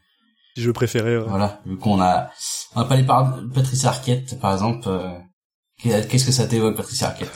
si 0.57 0.63
je 0.63 0.71
préférais 0.71 1.17
ouais. 1.17 1.25
voilà 1.27 1.61
vu 1.67 1.77
qu'on 1.77 2.01
a 2.01 2.29
on 2.75 2.79
va 2.81 2.85
pas 2.87 2.95
aller 2.95 3.03
par 3.03 3.37
Patricia 3.53 3.89
Arquette 3.89 4.39
par 4.39 4.53
exemple 4.53 4.87
euh, 4.87 5.09
qu'est-ce 5.83 6.25
que 6.25 6.31
ça 6.31 6.47
t'évoque 6.47 6.75
Patricia 6.75 7.07
Arquette? 7.09 7.31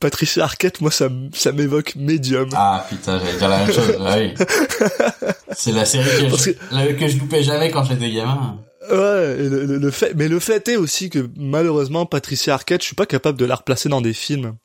Patricia 0.00 0.44
Arquette, 0.44 0.80
moi, 0.80 0.90
ça, 0.90 1.08
ça 1.34 1.52
m'évoque 1.52 1.94
Medium. 1.96 2.48
ah 2.54 2.84
putain 2.88 3.18
j'allais 3.20 3.38
dire 3.38 3.48
la 3.48 3.58
même 3.64 3.72
chose 3.74 3.96
ah, 4.00 4.16
oui 4.18 4.34
c'est 5.52 5.72
la 5.72 5.84
série 5.84 6.04
que 6.24 6.30
Parce 6.30 6.44
je, 6.44 6.50
que- 6.52 6.92
que 7.00 7.08
je 7.08 7.18
loupais 7.18 7.42
jamais 7.42 7.70
quand 7.70 7.84
j'étais 7.84 8.10
gamin 8.10 8.58
Ouais, 8.90 9.36
et 9.40 9.48
le, 9.48 9.64
le- 9.64 9.78
le 9.78 9.90
fait, 9.90 10.12
mais 10.14 10.28
le 10.28 10.38
fait 10.38 10.68
est 10.68 10.76
aussi 10.76 11.08
que 11.08 11.30
malheureusement, 11.36 12.04
Patricia 12.04 12.52
Arquette, 12.52 12.82
je 12.82 12.86
suis 12.88 12.94
pas 12.94 13.06
capable 13.06 13.38
de 13.38 13.46
la 13.46 13.54
replacer 13.54 13.88
dans 13.88 14.02
des 14.02 14.12
films. 14.12 14.56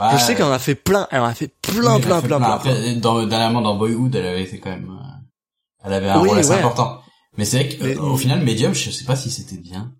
Ouais. 0.00 0.06
Je 0.12 0.18
sais 0.18 0.34
qu'elle 0.34 0.44
en 0.46 0.50
a 0.52 0.58
fait 0.58 0.74
plein, 0.74 1.06
elle 1.10 1.20
en 1.20 1.26
a 1.26 1.34
fait 1.34 1.54
plein, 1.62 1.96
Oui, 1.96 2.02
plein, 2.02 2.20
fait 2.20 2.26
plein, 2.26 2.38
plein. 2.38 2.50
Après, 2.50 2.94
dans, 2.96 3.24
dernièrement 3.26 3.60
dans 3.62 3.76
Boyhood, 3.76 4.14
elle 4.16 4.26
avait 4.26 4.42
été 4.42 4.58
quand 4.58 4.70
même, 4.70 4.90
euh, 4.90 5.04
elle 5.84 5.92
avait 5.92 6.08
un 6.08 6.20
Oui, 6.20 6.28
rôle 6.30 6.38
assez 6.38 6.50
ouais. 6.50 6.58
important. 6.58 7.00
Mais 7.36 7.44
c'est 7.44 7.58
vrai 7.64 7.68
que, 7.68 7.84
Mais- 7.84 7.96
euh, 7.96 8.00
au 8.02 8.16
final, 8.16 8.40
Medium, 8.44 8.74
je 8.74 8.90
sais 8.90 9.04
pas 9.04 9.16
si 9.16 9.30
c'était 9.30 9.56
bien. 9.56 9.92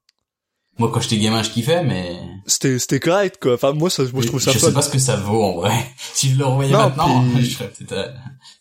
Moi, 0.78 0.90
quand 0.92 1.00
j'étais 1.00 1.18
gamin, 1.18 1.42
je 1.44 1.50
kiffais, 1.50 1.84
mais 1.84 2.18
C'était, 2.46 2.80
c'était 2.80 2.98
correct, 2.98 3.38
quoi. 3.40 3.54
Enfin, 3.54 3.72
moi, 3.72 3.88
ça, 3.90 4.02
moi, 4.12 4.22
je 4.22 4.26
trouve 4.26 4.40
ça 4.42 4.50
je 4.50 4.58
fun. 4.58 4.66
sais 4.66 4.72
pas 4.72 4.82
ce 4.82 4.90
que 4.90 4.98
ça 4.98 5.14
vaut, 5.16 5.42
en 5.44 5.52
vrai. 5.54 5.72
si 6.14 6.32
je 6.32 6.38
le 6.38 6.44
revoyais 6.44 6.72
Non, 6.72 6.78
maintenant, 6.78 7.24
puis- 7.32 7.44
je 7.48 7.54
serais 7.56 7.68
peut-être 7.68 7.92
euh, 7.92 8.08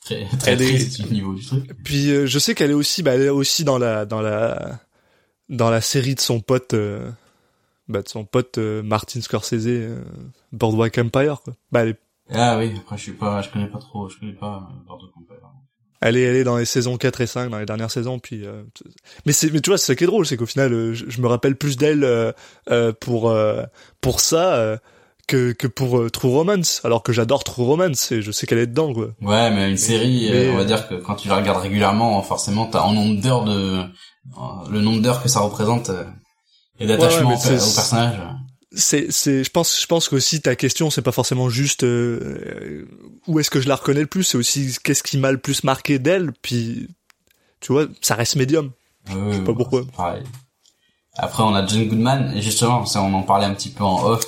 très, 0.06 0.28
très 0.38 0.52
Elle 0.52 0.62
est- 0.62 0.68
triste 0.76 1.02
du 1.02 1.12
niveau 1.14 1.34
du 1.34 1.44
truc. 1.44 1.72
Puis, 1.84 2.12
euh, 2.12 2.28
je 2.28 2.38
sais 2.38 2.54
qu'elle 2.54 2.70
est 2.70 2.76
aussi, 2.76 3.02
bah, 3.02 3.16
elle 3.16 3.24
est 3.24 3.30
aussi 3.30 3.64
dans 3.64 3.80
la, 3.80 4.06
dans 4.06 4.22
la, 4.22 4.80
dans 5.50 5.72
la 5.72 5.82
série 5.82 6.14
de 6.14 6.20
son 6.20 6.40
pote, 6.40 6.76
euh, 6.76 7.10
bah, 7.88 8.02
de 8.02 8.10
son 8.10 8.26
pote 8.26 8.58
euh, 8.58 8.82
Martin 8.84 9.22
Scorsese, 9.22 9.68
euh, 9.68 10.04
Boardwalk 10.52 10.98
Empire, 10.98 11.42
quoi. 11.44 11.54
Bah, 11.72 11.82
elle 11.84 11.90
est 11.90 12.00
Ah 12.34 12.58
oui, 12.58 12.74
après, 12.78 12.98
je 12.98 13.04
suis 13.04 13.12
pas, 13.14 13.42
je 13.42 13.50
connais 13.50 13.68
pas 13.68 13.80
trop, 13.80 14.10
je 14.10 14.20
connais 14.20 14.34
pas 14.34 14.68
euh, 14.90 14.94
of 14.94 15.02
Empire. 15.18 15.38
Elle 16.06 16.18
est, 16.18 16.22
elle 16.24 16.36
est 16.36 16.44
dans 16.44 16.58
les 16.58 16.66
saisons 16.66 16.98
4 16.98 17.22
et 17.22 17.28
5, 17.28 17.50
dans 17.50 17.60
les 17.60 17.66
dernières 17.66 17.92
saisons, 17.92 18.20
puis... 18.20 18.46
euh, 18.46 18.64
mais 19.26 19.32
c'est, 19.32 19.52
mais 19.52 19.62
tu 19.62 19.70
vois, 19.70 19.78
c'est 19.78 19.86
ça 19.88 19.96
qui 19.96 20.04
est 20.04 20.08
drôle, 20.08 20.26
c'est 20.26 20.36
qu'au 20.36 20.46
final, 20.46 20.74
euh, 20.74 20.94
je, 20.94 21.06
je 21.10 21.22
me 21.22 21.28
rappelle 21.28 21.56
plus 21.56 21.78
d'elle 21.78 22.04
euh, 22.04 22.92
pour 23.00 23.30
euh, 23.30 23.64
pour 24.02 24.20
ça 24.20 24.56
euh, 24.56 24.78
que 25.28 25.54
que 25.54 25.66
pour 25.68 26.12
True 26.12 26.28
Romance, 26.30 26.82
alors 26.84 27.04
que 27.04 27.14
j'adore 27.14 27.46
True 27.46 27.64
Romance 27.64 28.12
et 28.12 28.22
je 28.22 28.32
sais 28.32 28.46
qu'elle 28.48 28.58
est 28.60 28.68
dedans, 28.68 28.94
quoi. 28.94 29.12
Ouais, 29.22 29.50
mais 29.52 29.72
une 29.72 29.78
série, 29.78 30.28
mais, 30.30 30.48
euh, 30.48 30.52
on 30.54 30.58
va 30.58 30.66
dire 30.66 30.90
que 30.90 30.96
quand 30.96 31.16
tu 31.16 31.30
la 31.30 31.38
regardes 31.38 31.62
régulièrement, 31.62 32.22
forcément, 32.22 32.66
t'as 32.66 32.82
en 32.82 32.92
nombre 32.92 33.22
d'heures 33.22 33.46
de, 33.46 33.84
le 34.70 34.82
nombre 34.82 35.02
d'heures 35.02 35.24
que 35.24 35.30
ça 35.30 35.40
représente, 35.40 35.90
euh, 35.90 36.04
et 36.80 36.88
d'attachement 36.88 37.30
Ouais, 37.30 37.36
ouais, 37.36 37.56
au, 37.56 37.74
personnage. 37.74 38.20
C'est, 38.76 39.12
c'est, 39.12 39.44
je 39.44 39.50
pense, 39.52 39.80
je 39.80 39.86
pense 39.86 40.10
qu'aussi 40.10 40.42
ta 40.42 40.56
question, 40.56 40.90
c'est 40.90 41.04
pas 41.04 41.12
forcément 41.12 41.48
juste 41.48 41.84
euh, 41.84 42.20
euh, 42.48 42.86
où 43.28 43.40
est-ce 43.40 43.52
que 43.52 43.62
je 43.62 43.68
la 43.70 43.76
reconnais 43.76 44.02
le 44.02 44.08
plus, 44.08 44.24
c'est 44.24 44.38
aussi 44.38 44.76
qu'est-ce 44.84 45.04
qui 45.04 45.18
m'a 45.20 45.32
le 45.32 45.38
plus 45.38 45.64
marqué 45.64 46.00
d'elle, 46.00 46.32
puis 46.42 46.88
tu 47.60 47.72
vois, 47.72 47.86
ça 48.02 48.16
reste 48.16 48.36
médium. 48.36 48.72
Je 49.08 49.34
sais 49.36 49.44
pas 49.44 49.54
pourquoi. 49.54 49.86
Pareil. 49.96 50.24
Après, 51.16 51.44
on 51.44 51.54
a 51.54 51.66
John 51.68 51.88
Goodman, 51.88 52.34
et 52.36 52.42
justement, 52.42 52.86
ça, 52.88 53.04
on 53.04 53.14
en 53.14 53.22
parlait 53.22 53.46
un 53.46 53.54
petit 53.54 53.70
peu 53.70 53.84
en 53.84 54.04
off. 54.04 54.24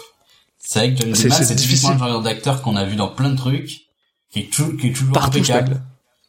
C'est 0.59 0.79
vrai 0.79 0.93
que 0.93 1.01
John 1.01 1.11
Goodman, 1.13 1.43
c'est 1.43 1.55
typiquement 1.55 1.93
le 1.93 1.97
genre 1.97 2.21
d'acteur 2.21 2.61
qu'on 2.61 2.75
a 2.75 2.85
vu 2.85 2.95
dans 2.95 3.07
plein 3.07 3.29
de 3.31 3.37
trucs, 3.37 3.87
qui 4.29 4.39
est, 4.41 4.53
tou- 4.53 4.77
qui 4.77 4.89
est 4.89 4.93
toujours 4.93 5.13
Partout, 5.13 5.37
impeccable. 5.39 5.81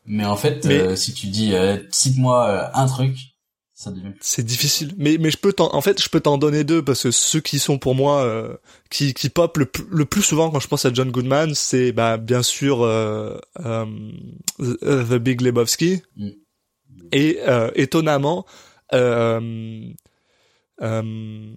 Mais 0.07 0.25
en 0.25 0.37
fait, 0.37 0.64
Mais- 0.64 0.79
euh, 0.79 0.97
si 0.97 1.12
tu 1.12 1.26
dis, 1.26 1.52
euh, 1.55 1.76
cite-moi 1.90 2.47
euh, 2.49 2.64
un 2.73 2.87
truc, 2.87 3.17
ça 3.78 3.90
devient. 3.90 4.12
C'est 4.23 4.42
difficile, 4.42 4.95
mais 4.97 5.18
mais 5.21 5.30
je 5.30 5.37
peux 5.37 5.52
t'en, 5.52 5.73
en 5.75 5.83
fait, 5.83 6.02
je 6.02 6.09
peux 6.09 6.21
t'en 6.21 6.38
donner 6.38 6.64
deux 6.64 6.83
parce 6.83 7.02
que 7.02 7.11
ceux 7.11 7.40
qui 7.40 7.59
sont 7.59 7.76
pour 7.78 7.95
moi 7.95 8.23
euh, 8.23 8.56
qui 8.90 9.12
qui 9.12 9.28
pop 9.28 9.59
le, 9.59 9.66
plus- 9.66 9.85
le 9.90 10.06
plus 10.06 10.23
souvent 10.23 10.50
quand 10.50 10.61
je 10.61 10.66
pense 10.66 10.87
à 10.87 10.92
John 10.95 11.11
Goodman, 11.11 11.54
c'est 11.54 11.92
bah 11.92 12.16
bien 12.16 12.42
sûr 12.42 12.83
euh, 12.83 13.38
euh, 13.66 13.85
The 14.80 15.14
Big 15.18 15.42
Lebowski 15.42 16.00
Mm. 16.16 16.28
et 17.12 17.38
euh, 17.47 17.71
étonnamment 17.75 18.47
euh, 18.95 19.83
euh, 20.80 21.52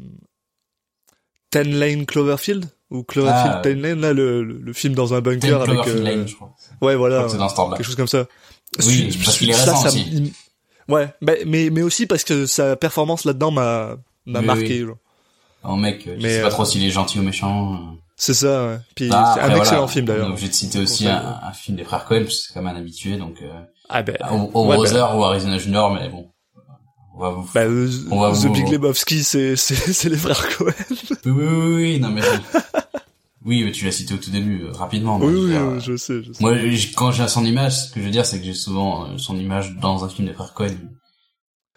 Ten 1.52 1.72
Lane 1.80 2.06
Cloverfield 2.06 2.66
ou 2.92 3.04
Cloverfield 3.04 3.54
Ah, 3.58 3.62
Ten 3.64 3.82
Lane 3.82 4.02
là 4.02 4.14
le, 4.14 4.44
le, 4.44 4.58
le 4.58 4.74
film 4.74 4.94
dans 4.94 5.14
un 5.14 5.22
Ten 5.22 5.40
bunker 5.40 5.62
avec 5.62 5.88
euh, 5.88 6.02
Lane, 6.04 6.28
je 6.28 6.36
crois. 6.36 6.54
ouais 6.82 6.94
Je 6.94 6.98
voilà 6.98 7.24
crois 7.24 7.32
que 7.32 7.56
dans 7.56 7.70
quelque 7.72 7.84
chose 7.86 7.96
comme 7.96 8.08
ça. 8.08 8.28
Oui, 8.86 9.10
Je- 9.12 9.24
parce 9.24 9.38
qu'il 9.38 9.50
est 9.50 9.54
ça, 9.54 9.72
récent 9.72 9.82
ça 9.84 9.88
aussi. 9.90 10.06
il- 10.12 10.32
Ouais, 10.90 11.08
mais, 11.22 11.40
mais 11.46 11.70
mais 11.70 11.82
aussi 11.82 12.06
parce 12.08 12.24
que 12.24 12.46
sa 12.46 12.76
performance 12.76 13.24
là-dedans 13.26 13.52
m'a 13.52 13.96
m'a 14.26 14.42
marqué. 14.42 14.82
oui. 14.82 14.88
genre. 14.88 14.98
Un 15.64 15.78
mec, 15.78 16.04
je 16.06 16.12
Mais, 16.22 16.36
sais 16.36 16.42
pas 16.42 16.48
euh, 16.48 16.52
trop 16.52 16.66
s'il 16.66 16.84
est 16.86 16.90
gentil 16.90 17.20
ou 17.20 17.22
méchant. 17.22 17.74
euh. 17.74 17.78
C'est 18.16 18.34
ça. 18.34 18.68
Ouais. 18.68 18.78
Puis 18.96 19.10
Ah, 19.12 19.32
c'est 19.34 19.40
après, 19.40 19.42
un 19.42 19.48
voilà, 19.48 19.58
excellent 19.60 19.88
film 19.88 20.06
On 20.08 20.12
est 20.12 20.14
d'ailleurs. 20.16 20.30
obligé 20.32 20.48
de 20.50 20.54
citer 20.54 20.80
aussi 20.80 21.08
un, 21.08 21.40
un 21.42 21.52
film 21.54 21.78
des 21.78 21.84
frères 21.84 22.06
Cohen, 22.06 22.22
parce 22.24 22.38
que 22.38 22.44
c'est 22.48 22.54
quand 22.54 22.62
même 22.62 22.76
un 22.76 22.80
habitué, 22.80 23.16
donc, 23.18 23.36
euh, 23.42 23.48
Ah 23.90 24.02
ben. 24.04 24.16
au, 24.32 24.52
au 24.54 24.66
ouais, 24.68 24.76
Brother 24.78 25.18
ou 25.18 25.24
Arizona 25.24 25.58
Junior, 25.58 25.92
mais 25.94 26.10
bon. 26.10 26.30
On 27.16 27.20
va 27.22 27.30
vous 27.32 27.50
bah, 27.54 27.62
euh, 27.66 27.90
On 28.12 28.20
va 28.22 28.32
The 28.32 28.36
vous- 28.46 28.54
Big 28.54 28.70
Lebowski, 28.70 29.24
c'est 29.24 29.56
c'est 29.58 29.76
c'est 29.94 30.10
les 30.10 30.18
frères 30.18 30.48
Cohen. 30.58 30.72
Oui, 31.26 31.32
oui, 31.36 31.76
oui, 31.76 32.00
non 32.00 32.10
mais 32.10 32.22
oui, 33.46 33.64
mais 33.64 33.72
tu 33.72 33.86
l'as 33.86 33.92
cité 33.92 34.14
au 34.14 34.18
tout 34.18 34.32
début, 34.32 34.64
euh, 34.66 34.72
rapidement. 34.72 35.18
moi, 35.20 35.28
oui, 35.30 35.36
oui, 35.36 35.50
dire, 35.52 35.62
euh, 35.62 35.80
je 35.80 35.96
sais. 35.98 36.22
Je 36.24 36.34
sais. 36.34 36.42
Moi, 36.44 36.56
quand 36.96 37.12
j'ai 37.12 37.28
son 37.28 37.46
image, 37.46 37.86
ce 37.88 37.92
que 37.94 38.00
je 38.00 38.06
veux 38.06 38.12
dire, 38.12 38.26
c'est 38.26 38.40
que 38.40 38.46
j'ai 38.46 38.54
souvent 38.54 39.06
euh, 39.08 39.18
son 39.18 39.38
image 39.38 39.76
dans 39.78 40.04
un 40.04 40.10
film 40.10 40.28
des 40.28 40.34
frères 40.34 40.54
Cohen. 40.54 40.76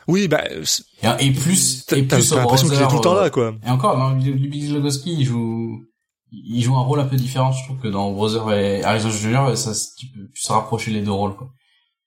Oui, 0.08 0.26
bah 0.26 0.42
c'est- 0.64 0.82
Et, 1.20 1.26
et 1.28 1.32
plus, 1.32 1.84
t'as 1.86 1.96
et 1.96 2.02
plus 2.02 2.32
l'impression 2.32 2.68
qu'il 2.68 2.80
est 2.82 2.88
tout 2.88 2.96
le 2.96 3.00
temps 3.00 3.14
là, 3.14 3.30
quoi. 3.30 3.54
Et 3.64 3.70
encore, 3.70 3.96
dans 3.96 4.10
le 4.10 4.16
Big 4.32 4.70
Lebowski, 4.72 5.14
il 5.16 5.24
joue, 5.24 5.84
il 6.32 6.60
joue 6.62 6.74
un 6.76 6.80
rôle 6.82 6.98
un 6.98 7.04
peu 7.04 7.14
différent, 7.16 7.52
je 7.52 7.62
trouve, 7.64 7.78
que 7.78 7.86
dans 7.88 8.10
Brother 8.10 8.50
et 8.52 8.82
Arizona 8.82 9.14
Junior, 9.14 9.56
ça, 9.56 9.74
se- 9.74 9.94
tu 9.96 10.06
peux, 10.06 10.28
sais 10.34 10.52
rapprocher 10.52 10.90
les 10.90 11.02
deux 11.02 11.12
rôles, 11.12 11.36
quoi. 11.36 11.50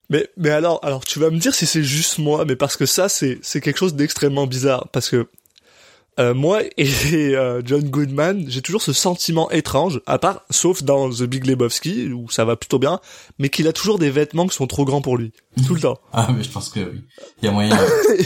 Mais 0.09 0.29
mais 0.37 0.51
alors 0.51 0.79
alors 0.83 1.03
tu 1.03 1.17
vas 1.17 1.31
me 1.31 1.39
dire 1.39 1.55
si 1.55 1.65
c'est 1.65 1.83
juste 1.83 2.19
moi, 2.19 2.45
mais 2.45 2.55
parce 2.55 2.77
que 2.77 2.85
ça 2.85 3.09
c'est 3.09 3.39
c'est 3.41 3.59
quelque 3.59 3.77
chose 3.77 3.95
d'extrêmement 3.95 4.45
bizarre 4.45 4.87
parce 4.93 5.09
que 5.09 5.27
Euh, 6.17 6.33
moi 6.33 6.61
et 6.77 6.87
euh, 7.35 7.61
John 7.65 7.81
Goodman, 7.89 8.45
j'ai 8.47 8.61
toujours 8.61 8.81
ce 8.81 8.93
sentiment 8.93 9.49
étrange, 9.51 9.99
à 10.05 10.17
part, 10.17 10.41
sauf 10.49 10.81
dans 10.83 11.09
The 11.09 11.23
Big 11.23 11.45
Lebowski, 11.45 12.11
où 12.13 12.29
ça 12.29 12.45
va 12.45 12.55
plutôt 12.55 12.79
bien, 12.79 12.99
mais 13.37 13.49
qu'il 13.49 13.67
a 13.67 13.73
toujours 13.73 13.99
des 13.99 14.09
vêtements 14.09 14.47
qui 14.47 14.55
sont 14.55 14.67
trop 14.67 14.85
grands 14.85 15.01
pour 15.01 15.17
lui. 15.17 15.33
Tout 15.67 15.75
le 15.75 15.81
temps. 15.81 15.97
Ah, 16.13 16.29
mais 16.35 16.43
je 16.43 16.49
pense 16.49 16.69
que 16.69 16.79
oui. 16.79 17.01
Il 17.41 17.45
y 17.45 17.47
a 17.49 17.51
moyen. 17.51 17.77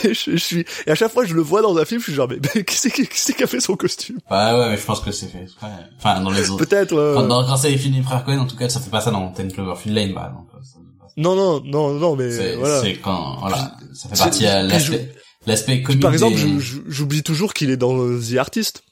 et, 0.04 0.14
je, 0.14 0.32
je 0.32 0.36
suis, 0.38 0.66
et 0.86 0.92
à 0.92 0.96
chaque 0.96 1.12
fois 1.12 1.24
que 1.24 1.30
je 1.30 1.34
le 1.36 1.42
vois 1.42 1.62
dans 1.64 1.76
un 1.78 1.86
film, 1.86 2.00
je 2.00 2.06
suis 2.06 2.14
genre, 2.14 2.28
mais, 2.30 2.38
mais 2.56 2.64
qui 2.64 2.76
c'est 2.76 2.92
qui, 2.92 3.08
qui, 3.08 3.34
qui 3.34 3.44
a 3.44 3.48
fait 3.48 3.60
son 3.60 3.76
costume? 3.76 4.20
Bah 4.30 4.58
ouais, 4.60 4.70
mais 4.70 4.78
je 4.78 4.84
pense 4.86 5.00
que 5.00 5.12
c'est 5.12 5.26
fait. 5.28 5.42
exprès. 5.44 5.68
Enfin, 5.98 6.22
dans 6.22 6.30
les 6.30 6.50
autres. 6.52 6.64
Peut-être. 6.66 6.94
euh, 6.94 7.16
Quand, 7.16 7.28
dans, 7.28 7.44
quand 7.46 7.58
c'est 7.58 7.72
les 7.72 7.78
films 7.78 7.96
des 7.96 8.04
frères 8.04 8.24
Cohen, 8.24 8.38
en 8.40 8.46
tout 8.46 8.56
cas, 8.56 8.70
ça 8.70 8.80
fait 8.80 8.92
pas 8.92 9.02
ça 9.02 9.10
dans 9.10 9.30
Ten 9.32 9.52
Cloverfield 9.52 9.96
Lane, 9.96 10.14
bah, 10.14 10.32
donc, 10.36 10.48
ça- 10.64 10.78
Non, 11.18 11.36
non, 11.36 11.62
non, 11.66 11.94
non, 11.96 12.16
mais 12.16 12.30
c'est, 12.32 12.56
voilà. 12.56 12.82
c'est 12.82 12.96
quand, 12.98 13.38
voilà, 13.40 13.72
ça 13.94 14.10
fait 14.10 14.18
partie 14.18 14.46
à 14.46 14.62
l'aspect, 14.62 15.12
l'aspect 15.50 15.82
comique 15.84 16.02
Par 16.02 16.14
exemple, 16.14 16.36
des- 16.38 16.60
j'oublie 16.88 17.24
toujours 17.24 17.54
qu'il 17.54 17.70
est 17.70 17.78
dans 17.78 17.96
The 18.20 18.38
Artist. 18.38 18.84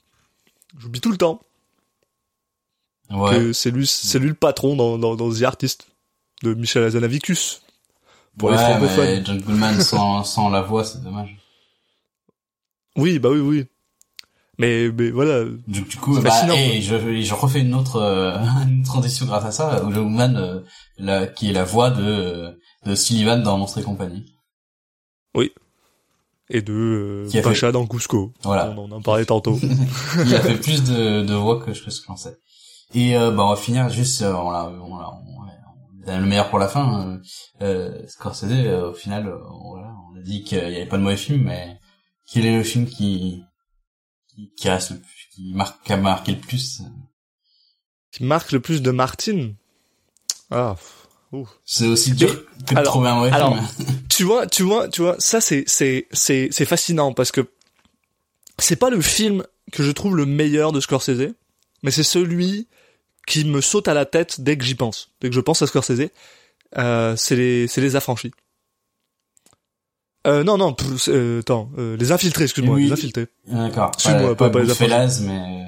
J'oublie 0.77 1.01
tout 1.01 1.11
le 1.11 1.17
temps 1.17 1.41
ouais. 3.09 3.53
c'est 3.53 3.71
lui, 3.71 3.87
c'est 3.87 4.19
lui 4.19 4.27
le 4.29 4.33
patron 4.35 4.75
dans, 4.75 4.97
dans, 4.97 5.15
dans 5.15 5.31
The 5.31 5.43
Artist 5.43 5.87
de 6.43 6.53
Michel 6.53 6.83
Azanavicus. 6.83 7.61
Pour 8.37 8.51
les 8.51 8.57
ouais, 8.57 8.63
francophones. 8.63 9.05
mais 9.05 9.25
John 9.25 9.41
Goodman 9.41 9.81
sans, 9.81 10.23
sans 10.23 10.49
la 10.49 10.61
voix, 10.61 10.83
c'est 10.83 11.01
dommage. 11.01 11.35
Oui, 12.95 13.17
bah 13.19 13.29
oui, 13.29 13.39
oui. 13.39 13.65
Mais, 14.59 14.89
mais 14.91 15.11
voilà. 15.11 15.45
Du, 15.67 15.81
du 15.81 15.97
coup, 15.97 16.19
bah, 16.19 16.31
et 16.55 16.81
je, 16.81 17.21
je 17.21 17.33
refais 17.33 17.61
une 17.61 17.73
autre, 17.75 17.97
euh, 17.97 18.37
une 18.67 18.83
transition 18.83 19.25
grâce 19.25 19.45
à 19.45 19.51
ça, 19.51 19.83
où 19.83 19.91
John 19.91 20.03
Goodman, 20.03 20.35
euh, 20.37 20.59
la, 20.97 21.27
qui 21.27 21.49
est 21.49 21.53
la 21.53 21.63
voix 21.63 21.89
de, 21.91 22.59
de 22.85 22.95
Sullivan 22.95 23.41
dans 23.41 23.57
Monstres 23.57 23.79
et 23.79 23.83
compagnie. 23.83 24.25
Et 26.49 26.61
de 26.61 26.73
euh, 26.73 27.29
Qui 27.29 27.39
a 27.39 27.41
fait- 27.41 27.49
Pacha 27.49 27.71
dans 27.71 27.85
Cusco. 27.85 28.33
Voilà. 28.43 28.73
On 28.77 28.91
en 28.91 29.01
parlait 29.01 29.25
tantôt. 29.25 29.59
Il 30.25 30.33
a 30.35 30.41
fait 30.41 30.55
plus 30.57 30.83
de, 30.83 31.23
de 31.23 31.33
voix 31.33 31.59
que 31.63 31.73
je 31.73 31.83
que 31.83 31.89
ce 31.91 31.99
que 32.01 32.07
j'en 32.07 32.15
sais. 32.15 32.37
Et 32.93 33.17
euh, 33.17 33.31
bah 33.31 33.43
on 33.45 33.49
va 33.49 33.55
finir 33.57 33.89
juste 33.89 34.21
euh, 34.21 34.33
on 34.33 34.49
l'a 34.49 34.69
on 34.69 34.97
l'a 34.97 35.09
on 35.09 36.07
a 36.09 36.17
le 36.19 36.25
meilleur 36.25 36.49
pour 36.49 36.57
la 36.59 36.69
fin. 36.69 37.05
Euh, 37.05 37.17
euh, 37.61 38.07
Scorsese 38.07 38.45
euh, 38.51 38.91
au 38.91 38.93
final 38.93 39.27
euh, 39.27 39.37
voilà 39.71 39.93
on 40.13 40.17
a 40.17 40.21
dit 40.21 40.43
qu'il 40.45 40.57
y 40.57 40.61
avait 40.61 40.85
pas 40.85 40.97
de 40.97 41.03
mauvais 41.03 41.17
film 41.17 41.43
mais 41.43 41.77
quel 42.31 42.45
est 42.45 42.55
le 42.55 42.63
film 42.63 42.85
qui 42.85 43.43
qui, 44.33 44.53
qui 44.55 44.69
reste 44.69 44.91
le 44.91 44.99
plus, 44.99 45.27
qui 45.35 45.53
marque 45.53 45.83
qui 45.85 45.91
a 45.91 45.97
marqué 45.97 46.31
le 46.31 46.39
plus 46.39 46.81
Qui 48.13 48.23
marque 48.23 48.53
le 48.53 48.61
plus 48.61 48.81
de 48.81 48.91
Martin? 48.91 49.51
Ah. 50.49 50.77
C'est 51.65 51.87
aussi 51.87 52.11
dur 52.13 52.45
que 52.65 52.73
de 52.73 52.77
alors- 52.79 52.93
trouver 52.93 53.09
un 53.09 53.21
alors- 53.31 53.55
film. 53.57 53.87
tu 54.09 54.23
vois, 54.23 54.47
tu 54.47 54.63
vois, 54.63 54.87
tu 54.87 55.01
vois, 55.01 55.15
ça 55.19 55.41
c'est 55.41 55.63
c'est 55.67 56.07
c'est 56.11 56.47
c'est 56.51 56.65
fascinant 56.65 57.13
parce 57.13 57.31
que 57.31 57.41
c'est 58.59 58.75
pas 58.77 58.89
le 58.89 59.01
film 59.01 59.43
que 59.71 59.83
je 59.83 59.91
trouve 59.91 60.15
le 60.15 60.25
meilleur 60.25 60.71
de 60.71 60.79
Scorsese, 60.79 61.33
mais 61.83 61.91
c'est 61.91 62.03
celui 62.03 62.67
qui 63.27 63.43
me 63.43 63.59
saute 63.61 63.87
à 63.89 63.93
la 63.93 64.05
tête 64.05 64.39
dès 64.41 64.57
que 64.57 64.63
j'y 64.63 64.75
pense, 64.75 65.11
dès 65.19 65.27
que 65.29 65.35
je 65.35 65.41
pense 65.41 65.61
à 65.61 65.67
Scorsese. 65.67 66.09
Euh, 66.77 67.15
c'est 67.17 67.35
les 67.35 67.67
c'est 67.67 67.81
les 67.81 67.95
affranchis. 67.97 68.31
Euh, 70.25 70.43
non 70.43 70.57
non, 70.57 70.73
pff, 70.73 71.07
euh, 71.09 71.39
attends, 71.39 71.69
les 71.77 72.11
infiltrés, 72.11 72.43
excuse-moi, 72.45 72.75
Oui. 72.75 72.85
les 72.85 72.91
infiltrés. 72.91 73.27
D'accord. 73.47 73.91
Suis-moi, 73.97 74.35
pas- 74.35 74.49
pas 74.49 74.59
les 74.59 74.67
Goodfellas, 74.67 75.19
mais 75.21 75.65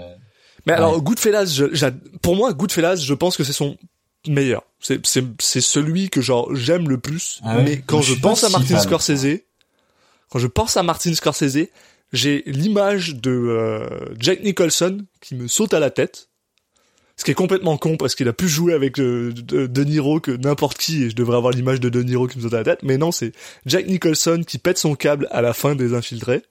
Mais 0.66 0.74
Ouais. 0.74 0.78
alors 0.78 1.02
Goodfellas, 1.02 1.46
je, 1.46 1.66
pour 2.22 2.36
moi 2.36 2.52
Goodfellas, 2.54 2.98
je 2.98 3.14
pense 3.14 3.38
que 3.38 3.44
c'est 3.46 3.54
son 3.54 3.78
meilleur. 4.28 4.64
C'est 4.80 5.06
c'est 5.06 5.24
c'est 5.40 5.62
celui 5.62 6.10
que 6.10 6.22
genre 6.22 6.54
j'aime 6.56 6.90
le 6.90 6.98
plus. 6.98 7.40
Ah 7.44 7.58
ouais 7.58 7.64
mais 7.64 7.84
quand 7.86 8.02
je 8.02 8.14
pense 8.16 8.44
à 8.44 8.48
si 8.48 8.54
Martin 8.54 8.76
fan. 8.76 8.84
Scorsese, 8.84 9.42
quand 10.30 10.40
je 10.40 10.48
pense 10.48 10.78
à 10.78 10.84
Martin 10.84 11.14
Scorsese, 11.14 11.68
j'ai 12.14 12.44
l'image 12.46 13.16
de 13.16 13.32
euh, 13.32 13.90
Jack 14.18 14.44
Nicholson 14.44 15.06
qui 15.22 15.36
me 15.36 15.48
saute 15.48 15.74
à 15.74 15.80
la 15.80 15.90
tête. 15.90 16.30
Ce 17.18 17.26
qui 17.26 17.32
est 17.32 17.36
complètement 17.36 17.78
con 17.78 17.98
parce 17.98 18.16
qu'il 18.16 18.30
a 18.30 18.34
plus 18.34 18.48
joué 18.48 18.74
avec 18.74 18.98
euh, 18.98 19.34
de, 19.34 19.68
de 19.68 19.84
Niro 19.84 20.22
que 20.22 20.32
n'importe 20.32 20.78
qui 20.78 21.04
et 21.04 21.10
je 21.10 21.16
devrais 21.16 21.36
avoir 21.36 21.52
l'image 21.52 21.82
de 21.82 21.90
De 21.90 22.02
Niro 22.02 22.28
qui 22.28 22.38
me 22.38 22.44
saute 22.44 22.54
à 22.54 22.60
la 22.60 22.64
tête. 22.64 22.80
Mais 22.84 22.98
non, 22.98 23.12
c'est 23.12 23.34
Jack 23.66 23.88
Nicholson 23.88 24.42
qui 24.48 24.58
pète 24.58 24.78
son 24.78 24.96
câble 24.96 25.28
à 25.32 25.42
la 25.42 25.52
fin 25.52 25.76
des 25.76 25.94
Infiltrés. 25.94 26.44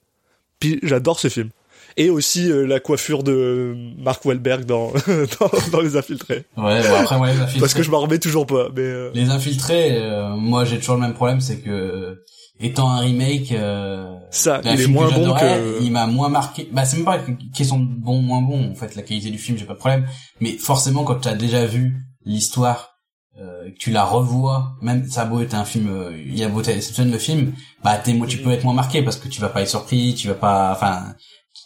Puis 0.59 0.79
j'adore 0.83 1.19
ce 1.19 1.27
film. 1.27 1.49
Et 1.97 2.09
aussi 2.09 2.51
euh, 2.51 2.65
la 2.65 2.79
coiffure 2.79 3.23
de 3.23 3.75
Mark 3.97 4.23
Wahlberg 4.25 4.65
dans, 4.65 4.91
dans, 5.39 5.51
dans 5.71 5.81
Les 5.81 5.95
Infiltrés. 5.97 6.45
ouais 6.57 6.81
bon, 6.81 6.95
après 6.95 7.17
ouais 7.17 7.33
les 7.33 7.39
infiltrés. 7.39 7.59
Parce 7.59 7.73
que 7.73 7.83
je 7.83 7.91
m'en 7.91 7.99
remets 7.99 8.19
toujours 8.19 8.45
pas. 8.45 8.69
Mais 8.75 8.81
euh, 8.83 9.11
Les 9.13 9.29
infiltrés, 9.29 9.97
euh, 9.97 10.35
moi 10.35 10.65
j'ai 10.65 10.77
toujours 10.79 10.95
le 10.95 11.01
même 11.01 11.13
problème, 11.13 11.41
c'est 11.41 11.59
que 11.59 12.17
étant 12.61 12.89
un 12.91 12.99
remake, 12.99 13.51
euh, 13.53 14.15
Ça, 14.31 14.61
il 14.65 14.81
est 14.81 14.87
moins 14.87 15.09
bon 15.11 15.33
que- 15.33 15.81
Il 15.81 15.91
m'a 15.91 16.05
moins 16.07 16.29
marqué. 16.29 16.67
Bah 16.71 16.85
c'est 16.85 16.97
même 16.97 17.05
pas 17.05 17.19
une 17.27 17.37
question 17.51 17.79
de 17.79 17.85
bon 17.85 18.21
moins 18.21 18.41
bon. 18.41 18.71
En 18.71 18.75
fait, 18.75 18.95
la 18.95 19.01
qualité 19.01 19.29
du 19.29 19.37
film, 19.37 19.57
j'ai 19.57 19.65
pas 19.65 19.73
de 19.73 19.79
problème. 19.79 20.05
Mais 20.41 20.51
forcément, 20.57 21.03
quand 21.03 21.15
tu 21.21 21.27
as 21.29 21.35
déjà 21.35 21.65
vu 21.65 21.95
l'histoire, 22.25 22.95
euh, 23.39 23.69
que 23.71 23.77
tu 23.77 23.91
la 23.91 24.03
revois, 24.03 24.73
même 24.81 25.07
ça 25.09 25.21
a 25.21 25.25
beau 25.25 25.39
être 25.39 25.53
un 25.53 25.63
film, 25.63 25.87
euh, 25.89 26.11
il 26.17 26.37
y 26.37 26.43
a 26.43 26.49
beau 26.49 26.61
être 26.61 26.99
le 27.05 27.17
film, 27.17 27.53
bah 27.83 27.97
t'es, 27.97 28.13
tu 28.27 28.37
peux 28.39 28.51
être 28.51 28.65
moins 28.65 28.73
marqué 28.73 29.01
parce 29.01 29.15
que 29.15 29.29
tu 29.29 29.39
vas 29.39 29.47
pas 29.49 29.61
être 29.61 29.69
surpris, 29.69 30.13
tu 30.13 30.27
vas 30.27 30.33
pas, 30.33 30.73
enfin, 30.73 31.13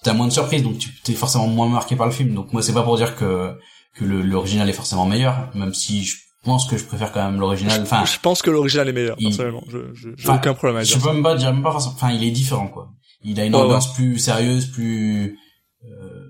t'as 0.04 0.14
moins 0.14 0.28
de 0.28 0.32
surprises, 0.34 0.64
donc 0.64 0.78
tu 0.78 0.90
t'es 1.04 1.14
forcément 1.14 1.48
moins 1.48 1.68
marqué 1.70 1.96
par 1.96 2.06
le 2.08 2.12
film. 2.14 2.34
Donc 2.34 2.54
moi 2.54 2.62
c'est 2.62 2.74
pas 2.74 2.84
pour 2.84 2.98
dire 2.98 3.16
que 3.16 3.54
que 3.96 4.06
l'original 4.06 4.70
est 4.70 4.74
forcément 4.74 5.06
meilleur, 5.06 5.50
même 5.56 5.74
si 5.74 6.04
je 6.04 6.18
pense 6.44 6.66
que 6.68 6.78
je 6.78 6.84
préfère 6.84 7.12
quand 7.12 7.24
même 7.24 7.40
l'original. 7.40 7.82
Enfin, 7.84 8.04
je 8.06 8.20
pense 8.20 8.42
que 8.42 8.50
l'original 8.50 8.90
est 8.90 8.94
meilleur, 8.94 9.16
il- 9.20 9.28
personnellement. 9.30 9.64
Je, 9.70 9.94
je, 9.94 10.10
aucun 10.32 10.54
problème 10.54 10.78
à 10.78 10.84
je 10.84 10.90
dire. 10.94 10.98
peux 10.98 11.08
ça. 11.08 11.14
même 11.14 11.24
pas 11.24 11.36
dire 11.36 11.54
même 11.54 11.64
pas 11.64 11.72
forcément- 11.72 11.94
enfin 11.96 12.12
il 12.12 12.24
est 12.24 12.32
différent 12.32 12.68
quoi 12.68 12.90
il 13.26 13.40
a 13.40 13.46
une 13.46 13.56
ambiance 13.56 13.94
plus 13.94 14.18
sérieuse 14.18 14.66
plus 14.72 15.38
euh, 15.86 16.24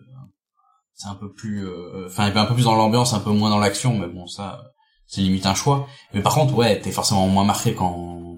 c'est 0.94 1.08
un 1.08 1.16
peu 1.16 1.32
plus 1.32 1.66
euh, 1.66 2.06
enfin 2.08 2.28
il 2.30 2.36
est 2.36 2.40
un 2.40 2.46
peu 2.46 2.54
plus 2.54 2.66
dans 2.66 2.76
l'ambiance 2.76 3.14
un 3.14 3.20
peu 3.20 3.32
moins 3.32 3.50
dans 3.50 3.58
l'action 3.60 3.98
mais 3.98 4.08
bon 4.08 4.28
ça 4.28 4.62
c'est 5.08 5.22
limite 5.22 5.46
un 5.48 5.56
choix 5.56 5.88
mais 6.14 6.22
par 6.22 6.36
contre 6.36 6.54
ouais 6.54 6.80
t'es 6.80 6.92
forcément 6.92 7.28
moins 7.28 7.44
marqué 7.46 7.74
quand 7.74 8.33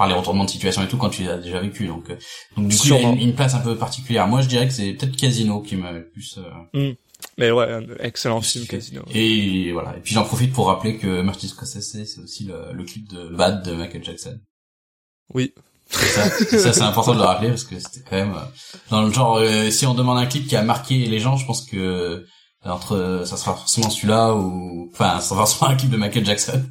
par 0.00 0.08
les 0.08 0.14
retournements 0.14 0.44
de 0.46 0.50
situation 0.50 0.82
et 0.82 0.88
tout 0.88 0.96
quand 0.96 1.10
tu 1.10 1.24
les 1.24 1.28
as 1.28 1.36
déjà 1.36 1.60
vécu 1.60 1.86
donc 1.86 2.08
euh, 2.08 2.16
donc 2.56 2.68
du 2.68 2.74
coup 2.76 2.82
il 2.86 2.92
a 2.94 2.96
Sûrement. 2.96 3.12
une, 3.12 3.20
une 3.28 3.34
place 3.34 3.52
un 3.54 3.60
peu 3.60 3.76
particulière 3.76 4.26
moi 4.26 4.40
je 4.40 4.48
dirais 4.48 4.66
que 4.66 4.72
c'est 4.72 4.94
peut-être 4.94 5.14
Casino 5.14 5.60
qui 5.60 5.76
m'a 5.76 5.92
le 5.92 6.08
plus 6.08 6.38
euh, 6.74 6.92
Mais 7.36 7.50
ouais, 7.50 7.68
excellent 7.98 8.40
film. 8.40 8.64
Casino. 8.66 9.02
et 9.12 9.72
voilà 9.72 9.94
et 9.98 10.00
puis 10.00 10.14
j'en 10.14 10.24
profite 10.24 10.54
pour 10.54 10.68
rappeler 10.68 10.96
que 10.96 11.20
Martin 11.20 11.48
Scorsese 11.48 11.82
c'est 12.06 12.18
aussi 12.22 12.44
le, 12.44 12.72
le 12.72 12.84
clip 12.84 13.08
de 13.12 13.28
Bad 13.28 13.62
de 13.62 13.72
Michael 13.74 14.02
Jackson 14.02 14.38
Oui. 15.34 15.52
Et 15.92 16.06
ça, 16.06 16.26
et 16.26 16.58
ça 16.58 16.72
c'est 16.72 16.82
important 16.82 17.12
de 17.12 17.18
le 17.18 17.24
rappeler 17.24 17.48
parce 17.48 17.64
que 17.64 17.78
c'était 17.78 18.00
quand 18.08 18.16
même 18.16 18.32
euh, 18.34 18.46
dans 18.90 19.02
le 19.02 19.12
genre 19.12 19.36
euh, 19.36 19.70
si 19.70 19.84
on 19.84 19.92
demande 19.94 20.16
un 20.18 20.26
clip 20.26 20.46
qui 20.46 20.56
a 20.56 20.62
marqué 20.62 20.94
les 21.06 21.18
gens, 21.20 21.36
je 21.36 21.44
pense 21.44 21.66
que 21.66 22.24
entre 22.64 23.24
ça 23.26 23.36
sera 23.36 23.54
forcément 23.56 23.90
celui-là 23.90 24.34
ou 24.34 24.88
enfin 24.94 25.20
ça 25.20 25.28
sera 25.30 25.40
forcément 25.46 25.70
un 25.72 25.76
clip 25.76 25.90
de 25.90 25.96
Michael 25.98 26.24
Jackson. 26.24 26.64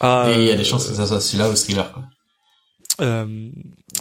Ah, 0.00 0.26
et 0.30 0.34
il 0.42 0.44
y 0.46 0.50
a 0.50 0.54
des 0.56 0.60
euh, 0.60 0.64
chances 0.64 0.86
que 0.86 0.94
ça 0.94 1.06
soit 1.06 1.20
celui-là 1.22 1.48
ou 1.50 1.54
Thriller 1.54 1.90
quoi. 1.92 2.02
Euh, 3.00 3.50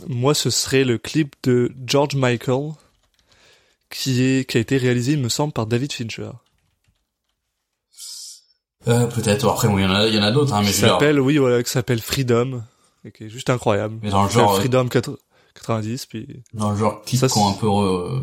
moi, 0.08 0.34
ce 0.34 0.50
serait 0.50 0.84
le 0.84 0.98
clip 0.98 1.36
de 1.44 1.72
George 1.86 2.16
Michael, 2.16 2.72
qui 3.90 4.22
est 4.24 4.50
qui 4.50 4.58
a 4.58 4.60
été 4.60 4.78
réalisé, 4.78 5.14
il 5.14 5.20
me 5.20 5.30
semble, 5.30 5.54
par 5.54 5.68
David 5.68 5.92
Fincher. 5.92 6.32
Euh, 8.88 9.08
peut-être 9.08 9.48
après 9.50 9.68
bon 9.68 9.80
il 9.80 9.84
y 9.84 9.86
en 9.86 9.92
a 9.92 10.06
il 10.06 10.14
y 10.14 10.20
en 10.20 10.22
a 10.22 10.32
d'autres 10.32 10.54
hein, 10.54 10.62
mais 10.62 10.68
qui 10.68 10.74
s'appelle, 10.74 11.20
oui, 11.20 11.38
voilà, 11.38 11.64
qui 11.64 11.72
s'appelle 11.72 12.00
Freedom, 12.00 12.62
et 13.04 13.12
qui 13.12 13.24
est 13.24 13.30
juste 13.30 13.50
incroyable. 13.50 13.98
mais 14.04 14.12
dans 14.12 14.24
le 14.24 14.30
genre 14.30 14.54
euh, 14.54 14.60
Freedom 14.60 14.88
4 14.88 15.18
90, 15.56 16.06
puis 16.06 16.44
dans 16.54 16.70
le 16.72 16.78
genre 16.78 17.02
clip 17.04 17.26
qui 17.26 17.38
ont 17.38 17.50
un 17.50 17.54
peu 17.54 17.68
euh, 17.68 18.20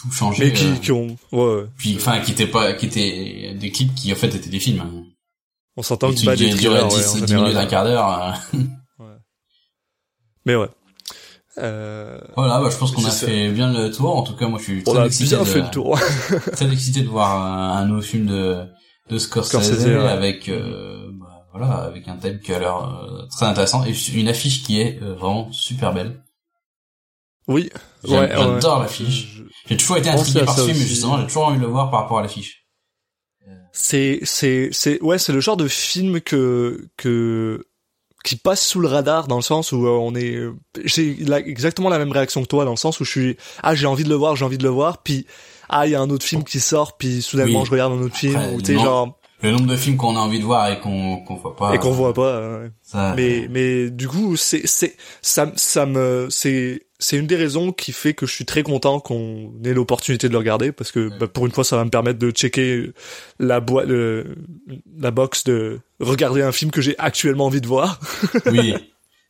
tout 0.00 0.10
changé 0.10 0.46
mais 0.46 0.52
qui, 0.54 0.66
euh, 0.66 0.76
qui 0.76 0.92
ont, 0.92 1.16
ouais, 1.32 1.44
ouais. 1.44 1.64
puis 1.76 1.96
enfin 1.96 2.20
qui 2.20 2.32
étaient 2.32 2.46
pas 2.46 2.72
qui 2.72 2.86
étaient 2.86 3.54
des 3.54 3.70
clips 3.70 3.94
qui 3.94 4.10
en 4.12 4.16
fait 4.16 4.34
étaient 4.34 4.48
des 4.48 4.60
films. 4.60 5.04
On 5.76 5.82
s'entend 5.82 6.10
que 6.10 6.14
qui 6.16 6.26
des 6.26 6.50
thrillers, 6.50 6.72
ouais, 6.72 6.88
10, 6.88 7.08
en 7.08 7.14
10 7.14 7.20
général. 7.20 7.44
minutes 7.44 7.56
un 7.58 7.66
quart 7.66 7.84
d'heure. 7.84 8.34
euh. 10.48 10.56
Mais 10.56 10.56
ouais. 10.56 10.68
Euh, 11.58 12.18
Voilà, 12.36 12.60
bah, 12.60 12.68
je 12.70 12.76
pense 12.76 12.92
qu'on 12.92 13.04
a 13.04 13.10
ça. 13.10 13.26
fait 13.26 13.50
bien 13.50 13.72
le 13.72 13.90
tour. 13.90 14.16
En 14.16 14.22
tout 14.22 14.34
cas, 14.36 14.46
moi, 14.48 14.58
je 14.58 14.64
suis 14.64 14.82
on 14.86 14.92
très 14.92 15.02
a 15.02 15.06
excité 15.06 15.34
bien 15.36 15.44
de, 15.44 15.48
fait 15.48 15.60
le 15.60 15.70
tour. 15.70 15.98
très 16.52 16.70
excité 16.72 17.02
de 17.02 17.08
voir 17.08 17.34
un, 17.36 17.78
un 17.78 17.86
nouveau 17.86 18.02
film 18.02 18.26
de, 18.26 18.64
de 19.10 19.18
Scorsese, 19.18 19.48
Scorsese, 19.50 19.86
ouais. 19.86 19.96
avec, 20.08 20.48
euh, 20.48 21.10
bah, 21.14 21.46
voilà, 21.52 21.72
avec 21.78 22.06
un 22.08 22.16
thème 22.16 22.38
qui 22.40 22.52
a 22.52 22.58
l'air 22.60 22.76
euh, 22.76 23.26
très 23.36 23.46
intéressant 23.46 23.84
et 23.84 23.92
une 24.14 24.28
affiche 24.28 24.62
qui 24.62 24.80
est 24.80 25.02
euh, 25.02 25.14
vraiment 25.14 25.50
super 25.52 25.92
belle. 25.92 26.22
oui. 27.48 27.70
Ouais, 28.04 28.28
J'adore 28.30 28.76
ouais. 28.76 28.82
l'affiche. 28.82 29.42
J'ai 29.68 29.76
toujours 29.76 29.96
été 29.96 30.08
intrigué 30.08 30.40
à 30.40 30.44
par 30.44 30.54
ce 30.56 30.60
film, 30.60 30.76
mais 30.76 30.78
aussi. 30.84 30.88
justement, 30.88 31.18
j'ai 31.18 31.26
toujours 31.26 31.46
envie 31.46 31.56
de 31.58 31.62
le 31.62 31.68
voir 31.68 31.90
par 31.90 32.02
rapport 32.02 32.18
à 32.20 32.22
l'affiche. 32.22 32.64
C'est, 33.72 34.20
c'est, 34.22 34.68
c'est, 34.72 35.00
ouais, 35.02 35.18
c'est 35.18 35.32
le 35.32 35.40
genre 35.40 35.56
de 35.56 35.66
film 35.68 36.20
que, 36.20 36.88
que, 36.96 37.66
qui 38.24 38.36
passe 38.36 38.66
sous 38.66 38.80
le 38.80 38.88
radar 38.88 39.28
dans 39.28 39.36
le 39.36 39.42
sens 39.42 39.72
où 39.72 39.86
euh, 39.86 39.90
on 39.90 40.14
est, 40.14 40.34
euh, 40.34 40.54
j'ai 40.84 41.14
la- 41.20 41.38
exactement 41.40 41.88
la 41.88 41.98
même 41.98 42.12
réaction 42.12 42.42
que 42.42 42.48
toi 42.48 42.64
dans 42.64 42.72
le 42.72 42.76
sens 42.76 42.98
où 43.00 43.04
je 43.04 43.10
suis, 43.10 43.36
ah, 43.62 43.74
j'ai 43.74 43.86
envie 43.86 44.04
de 44.04 44.08
le 44.08 44.16
voir, 44.16 44.34
j'ai 44.36 44.44
envie 44.44 44.58
de 44.58 44.64
le 44.64 44.68
voir, 44.70 45.02
puis, 45.02 45.26
ah, 45.68 45.86
il 45.86 45.92
y 45.92 45.94
a 45.94 46.00
un 46.00 46.10
autre 46.10 46.24
film 46.26 46.44
qui 46.44 46.60
sort, 46.60 46.96
puis 46.96 47.22
soudainement 47.22 47.60
Oui. 47.60 47.66
je 47.66 47.70
regarde 47.70 47.92
un 47.92 48.02
autre 48.02 48.16
film, 48.16 48.40
ou 48.54 48.60
tu 48.60 48.66
sais, 48.76 48.78
genre, 48.82 49.18
Le 49.42 49.52
nombre 49.52 49.66
de 49.66 49.76
films 49.76 49.96
qu'on 49.96 50.16
a 50.16 50.20
envie 50.20 50.40
de 50.40 50.44
voir 50.44 50.68
et 50.70 50.80
qu'on 50.80 51.18
qu'on 51.18 51.36
voit 51.36 51.54
pas. 51.54 51.74
et 51.74 51.78
qu'on 51.78 51.92
voit 51.92 52.12
pas, 52.12 52.22
euh, 52.26 52.68
Ça, 52.82 53.14
mais, 53.16 53.46
mais, 53.50 53.88
du 53.90 54.08
coup, 54.08 54.36
c'est, 54.36 54.66
c'est, 54.66 54.96
ça, 55.22 55.52
ça 55.54 55.86
me, 55.86 56.26
c'est, 56.30 56.87
c'est 56.98 57.16
une 57.16 57.26
des 57.26 57.36
raisons 57.36 57.72
qui 57.72 57.92
fait 57.92 58.12
que 58.12 58.26
je 58.26 58.32
suis 58.32 58.44
très 58.44 58.62
content 58.62 58.98
qu'on 58.98 59.52
ait 59.64 59.72
l'opportunité 59.72 60.26
de 60.26 60.32
le 60.32 60.38
regarder 60.38 60.72
parce 60.72 60.90
que 60.90 61.16
bah, 61.18 61.28
pour 61.28 61.46
une 61.46 61.52
fois 61.52 61.62
ça 61.62 61.76
va 61.76 61.84
me 61.84 61.90
permettre 61.90 62.18
de 62.18 62.30
checker 62.30 62.92
la 63.38 63.60
boîte 63.60 63.88
la 64.98 65.10
box 65.10 65.44
de 65.44 65.80
regarder 66.00 66.42
un 66.42 66.50
film 66.50 66.70
que 66.70 66.80
j'ai 66.80 66.96
actuellement 66.98 67.46
envie 67.46 67.60
de 67.60 67.68
voir. 67.68 68.00
oui, 68.46 68.74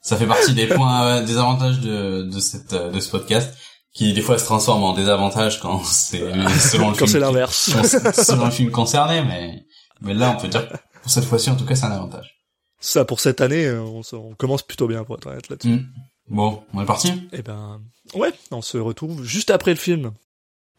ça 0.00 0.16
fait 0.16 0.26
partie 0.26 0.54
des 0.54 0.66
points 0.74 1.06
euh, 1.06 1.24
des 1.24 1.36
avantages 1.36 1.80
de 1.80 2.22
de 2.22 2.40
cette 2.40 2.72
euh, 2.72 2.90
de 2.90 3.00
ce 3.00 3.10
podcast 3.10 3.54
qui 3.92 4.14
des 4.14 4.22
fois 4.22 4.38
se 4.38 4.44
transforme 4.44 4.82
en 4.84 4.94
désavantage 4.94 5.60
quand 5.60 5.84
c'est 5.84 6.20
selon 6.58 6.90
le 6.90 6.96
quand 6.96 7.06
c'est 7.06 7.20
l'inverse 7.20 7.70
selon 8.12 8.46
le 8.46 8.50
film 8.50 8.70
concerné 8.70 9.22
mais 9.22 9.66
mais 10.00 10.14
là 10.14 10.34
on 10.36 10.40
peut 10.40 10.48
dire 10.48 10.66
pour 11.02 11.10
cette 11.10 11.24
fois-ci 11.24 11.50
en 11.50 11.56
tout 11.56 11.66
cas 11.66 11.74
c'est 11.74 11.86
un 11.86 11.92
avantage. 11.92 12.38
Ça 12.80 13.04
pour 13.04 13.20
cette 13.20 13.42
année 13.42 13.70
on, 13.70 14.00
on 14.12 14.34
commence 14.36 14.62
plutôt 14.62 14.86
bien 14.86 15.04
pour 15.04 15.16
être 15.16 15.26
honnête 15.26 15.50
là-dessus. 15.50 15.68
Mm. 15.68 15.86
Bon, 16.30 16.62
on 16.74 16.82
est 16.82 16.86
parti 16.86 17.12
Eh 17.32 17.42
ben, 17.42 17.80
ouais, 18.14 18.32
on 18.50 18.62
se 18.62 18.78
retrouve 18.78 19.24
juste 19.24 19.50
après 19.50 19.70
le 19.70 19.76
film. 19.78 20.12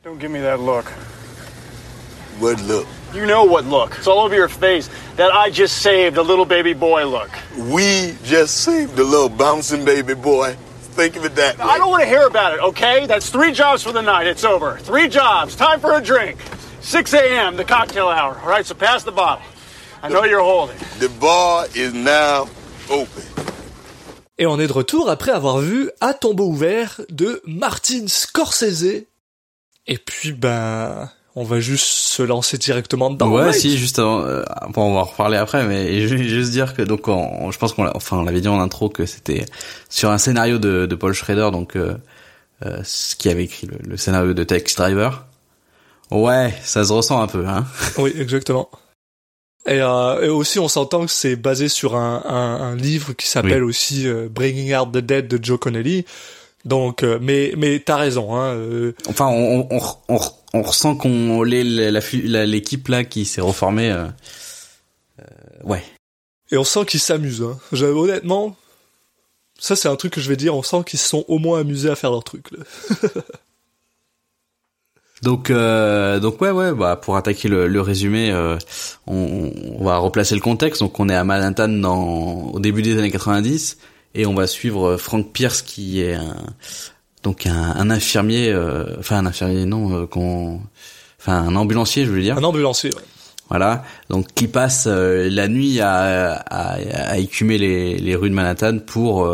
Don't 0.04 0.20
give 0.20 0.30
me 0.30 0.40
that 0.42 0.58
look. 0.58 0.86
What 2.40 2.62
look? 2.68 2.86
You 3.14 3.26
know 3.26 3.44
what 3.44 3.66
look. 3.66 3.96
It's 3.98 4.08
all 4.08 4.20
over 4.20 4.36
your 4.36 4.48
face. 4.48 4.90
That 5.18 5.32
I 5.34 5.50
just 5.52 5.82
saved 5.82 6.18
a 6.18 6.22
little 6.22 6.46
baby 6.46 6.74
boy 6.74 7.06
look. 7.06 7.30
We 7.58 8.14
just 8.24 8.58
saved 8.64 8.96
the 8.96 9.04
little 9.04 9.28
bouncing 9.30 9.84
baby 9.84 10.14
boy. 10.14 10.56
Think 10.96 11.16
of 11.18 11.26
it 11.26 11.36
that 11.36 11.58
way. 11.58 11.66
I 11.66 11.78
don't 11.78 11.90
want 11.90 12.04
to 12.04 12.08
hear 12.10 12.28
about 12.28 12.54
it, 12.54 12.60
okay? 12.62 13.08
That's 13.08 13.30
three 13.30 13.52
jobs 13.52 13.84
for 13.84 13.92
the 13.92 14.02
night. 14.02 14.28
It's 14.28 14.44
over. 14.44 14.78
Three 14.78 15.10
jobs. 15.10 15.56
Time 15.56 15.80
for 15.80 15.94
a 15.96 16.02
drink. 16.02 16.38
6 16.82 17.14
a.m., 17.14 17.58
the 17.58 17.66
cocktail 17.66 18.08
hour. 18.08 18.38
All 18.42 18.48
right, 18.50 18.66
so 18.66 18.76
pass 18.76 19.04
the 19.04 19.12
bottle. 19.12 19.44
I 20.02 20.10
know 20.10 20.24
you're 20.24 20.40
holding. 20.44 20.78
The 21.00 21.10
bar 21.20 21.66
is 21.76 21.94
now 21.94 22.48
open. 22.90 23.24
Et 24.40 24.46
on 24.48 24.58
est 24.58 24.68
de 24.68 24.74
retour 24.74 25.10
après 25.10 25.32
avoir 25.32 25.60
vu 25.60 25.92
À 26.00 26.14
tombeau 26.14 26.48
ouvert 26.48 27.02
de 27.10 27.42
Martin 27.46 28.08
Scorsese. 28.08 29.04
Et 29.86 29.98
puis, 29.98 30.32
ben, 30.32 31.10
on 31.36 31.44
va 31.44 31.60
juste 31.60 31.86
se 31.86 32.24
lancer 32.24 32.58
directement 32.58 33.10
dedans. 33.10 33.30
Ouais, 33.32 33.52
si, 33.52 33.78
juste 33.78 34.00
avant, 34.00 34.22
euh, 34.22 34.44
bon, 34.70 34.84
on 34.84 34.94
va 34.94 35.02
en 35.02 35.04
reparler 35.04 35.36
après, 35.38 35.66
mais 35.66 36.08
je 36.08 36.16
vais 36.16 36.24
juste 36.24 36.52
dire 36.52 36.74
que, 36.74 36.82
donc, 36.82 37.10
on, 37.10 37.52
je 37.52 37.58
pense 37.58 37.74
qu'on 37.74 37.86
enfin, 37.94 38.18
on 38.18 38.24
l'avait 38.24 38.40
dit 38.40 38.48
en 38.48 38.62
intro 38.62 38.88
que 38.88 39.06
c'était 39.06 39.46
sur 39.90 40.10
un 40.10 40.18
scénario 40.18 40.58
de, 40.58 40.86
de 40.86 40.96
Paul 40.96 41.14
Schrader, 41.14 41.50
donc, 41.52 41.76
euh, 41.76 41.98
euh, 42.66 42.80
ce 42.86 43.18
qui 43.18 43.28
avait 43.28 43.44
écrit 43.44 43.68
le, 43.68 43.78
le 43.84 43.98
scénario 43.98 44.34
de 44.34 44.44
Taxi 44.46 44.76
Driver. 44.78 45.26
Ouais, 46.12 46.54
ça 46.64 46.86
se 46.86 46.94
ressent 46.94 47.22
un 47.22 47.28
peu, 47.28 47.46
hein. 47.46 47.66
Oui, 47.98 48.14
exactement. 48.18 48.70
Et, 49.66 49.82
euh, 49.82 50.26
et, 50.26 50.30
aussi, 50.30 50.58
on 50.60 50.68
s'entend 50.68 51.06
que 51.06 51.12
c'est 51.12 51.36
basé 51.36 51.70
sur 51.70 51.96
un, 51.96 52.24
un, 52.26 52.72
un 52.72 52.76
livre 52.76 53.14
qui 53.14 53.28
s'appelle 53.28 53.64
oui. 53.64 53.70
aussi 53.70 54.08
euh, 54.08 54.30
Bringing 54.30 54.74
Out 54.76 54.92
the 54.92 54.98
Dead 54.98 55.28
de 55.28 55.44
Joe 55.44 55.60
Connelly. 55.60 56.06
Donc, 56.66 57.04
euh, 57.04 57.20
mais 57.22 57.54
mais 57.58 57.80
t'as 57.80 57.98
raison. 57.98 58.36
Hein, 58.36 58.54
euh. 58.56 58.94
enfin, 59.08 59.28
on, 59.28 59.68
on, 59.72 59.80
on, 60.10 60.20
on 60.54 60.62
ressent 60.62 60.96
qu'on 60.96 61.44
l'équipe 61.44 62.88
là 62.88 63.04
qui 63.04 63.26
s'est 63.26 63.42
reformée. 63.42 63.92
Euh, 63.92 64.08
ouais. 65.64 65.84
Et 66.52 66.58
on 66.58 66.64
sent 66.64 66.86
qu'ils 66.86 67.00
s'amusent. 67.00 67.44
Hein. 67.44 67.58
Honnêtement, 67.82 68.56
ça 69.58 69.76
c'est 69.76 69.88
un 69.88 69.96
truc 69.96 70.14
que 70.14 70.22
je 70.22 70.28
vais 70.28 70.36
dire. 70.36 70.56
On 70.56 70.64
sent 70.64 70.84
qu'ils 70.86 71.00
se 71.00 71.08
sont 71.08 71.24
au 71.28 71.38
moins 71.38 71.62
amusés 71.62 71.90
à 71.90 71.96
faire 71.96 72.12
leur 72.12 72.24
truc. 72.24 72.52
Là. 72.52 72.64
Donc, 75.22 75.50
euh, 75.50 76.20
donc 76.20 76.42
ouais, 76.42 76.52
ouais, 76.52 76.74
bah 76.74 76.96
pour 76.96 77.18
attaquer 77.18 77.50
le, 77.50 77.68
le 77.68 77.82
résumé, 77.82 78.32
euh, 78.32 78.58
on, 79.06 79.52
on, 79.78 79.84
va 79.84 79.98
replacer 79.98 80.36
le 80.36 80.42
contexte. 80.42 80.82
Donc, 80.82 81.00
on 81.00 81.10
est 81.10 81.16
à 81.16 81.24
Manhattan 81.24 81.68
dans, 81.68 82.52
au 82.54 82.60
début 82.60 82.82
des 82.82 82.98
années 82.98 83.12
90 83.12 83.78
et 84.16 84.26
on 84.26 84.34
va 84.34 84.48
suivre 84.48 84.98
Frank 84.98 85.32
Pierce 85.32 85.62
qui 85.62 86.02
est 86.02 86.14
un, 86.14 86.36
donc 87.24 87.46
un, 87.46 87.76
un 87.76 87.90
infirmier, 87.90 88.50
euh, 88.50 88.96
enfin 89.00 89.18
un 89.18 89.26
infirmier 89.26 89.66
non, 89.66 90.08
qu'on, 90.08 90.62
enfin 91.20 91.40
un 91.40 91.56
ambulancier, 91.56 92.06
je 92.06 92.12
veux 92.12 92.22
dire. 92.22 92.38
Un 92.38 92.44
ambulancier. 92.44 92.92
Ouais. 92.96 93.02
Voilà, 93.50 93.84
donc 94.12 94.28
qui 94.36 94.48
passe 94.48 94.86
la 94.86 95.48
nuit 95.48 95.80
à, 95.80 96.34
à, 96.34 96.74
à 96.76 97.18
écumer 97.18 97.58
les, 97.58 97.98
les, 97.98 98.16
rues 98.16 98.30
de 98.30 98.36
Manhattan 98.36 98.78
pour 98.78 99.28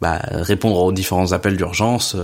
bah, 0.00 0.20
répondre 0.30 0.80
aux 0.80 0.92
différents 0.92 1.32
appels 1.32 1.56
d'urgence 1.56 2.14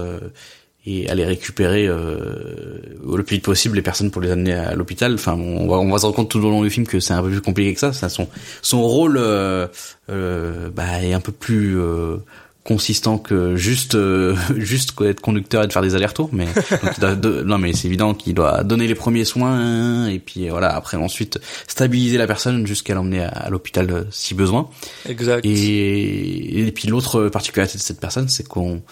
et 0.86 1.08
aller 1.08 1.24
récupérer 1.24 1.86
euh, 1.86 2.76
le 3.04 3.22
plus 3.22 3.36
vite 3.36 3.44
possible 3.44 3.76
les 3.76 3.82
personnes 3.82 4.10
pour 4.10 4.20
les 4.20 4.30
amener 4.30 4.52
à 4.52 4.74
l'hôpital. 4.74 5.14
Enfin, 5.14 5.32
on 5.34 5.66
va 5.66 5.76
on 5.76 5.90
va 5.90 5.98
se 5.98 6.02
rendre 6.02 6.16
compte 6.16 6.30
tout 6.30 6.38
au 6.38 6.50
long 6.50 6.62
du 6.62 6.70
film 6.70 6.86
que 6.86 7.00
c'est 7.00 7.14
un 7.14 7.22
peu 7.22 7.30
plus 7.30 7.40
compliqué 7.40 7.72
que 7.72 7.80
ça. 7.80 7.92
ça 7.92 8.08
son 8.08 8.28
son 8.60 8.82
rôle 8.82 9.16
euh, 9.16 9.66
euh, 10.10 10.68
bah, 10.70 11.02
est 11.02 11.14
un 11.14 11.20
peu 11.20 11.32
plus 11.32 11.80
euh, 11.80 12.18
consistant 12.64 13.16
que 13.16 13.56
juste 13.56 13.94
euh, 13.94 14.36
juste 14.56 15.00
être 15.00 15.22
conducteur 15.22 15.64
et 15.64 15.66
de 15.66 15.72
faire 15.72 15.80
des 15.80 15.94
allers-retours. 15.94 16.28
Mais 16.32 16.48
de, 17.00 17.42
non, 17.42 17.56
mais 17.56 17.72
c'est 17.72 17.88
évident 17.88 18.12
qu'il 18.12 18.34
doit 18.34 18.62
donner 18.62 18.86
les 18.86 18.94
premiers 18.94 19.24
soins 19.24 20.06
et 20.08 20.18
puis 20.18 20.50
voilà 20.50 20.74
après 20.74 20.98
ensuite 20.98 21.40
stabiliser 21.66 22.18
la 22.18 22.26
personne 22.26 22.66
jusqu'à 22.66 22.94
l'emmener 22.94 23.22
à, 23.22 23.28
à 23.28 23.48
l'hôpital 23.48 24.06
si 24.10 24.34
besoin. 24.34 24.68
Exact. 25.08 25.46
Et, 25.46 26.66
et 26.66 26.72
puis 26.72 26.88
l'autre 26.88 27.30
particularité 27.30 27.78
de 27.78 27.82
cette 27.82 28.00
personne, 28.00 28.28
c'est 28.28 28.46
qu'on 28.46 28.82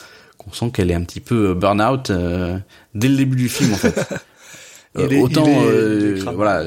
on 0.48 0.52
sent 0.52 0.70
qu'elle 0.72 0.90
est 0.90 0.94
un 0.94 1.04
petit 1.04 1.20
peu 1.20 1.54
burn-out 1.54 2.10
euh, 2.10 2.58
dès 2.94 3.08
le 3.08 3.16
début 3.16 3.36
du 3.36 3.48
film 3.48 3.72
en 3.72 3.76
fait. 3.76 3.94
il 4.98 5.12
est, 5.12 5.20
Autant 5.20 5.44
il 5.46 5.50
est, 5.50 5.66
euh, 5.66 6.16
il 6.16 6.28
est 6.28 6.32
voilà, 6.32 6.64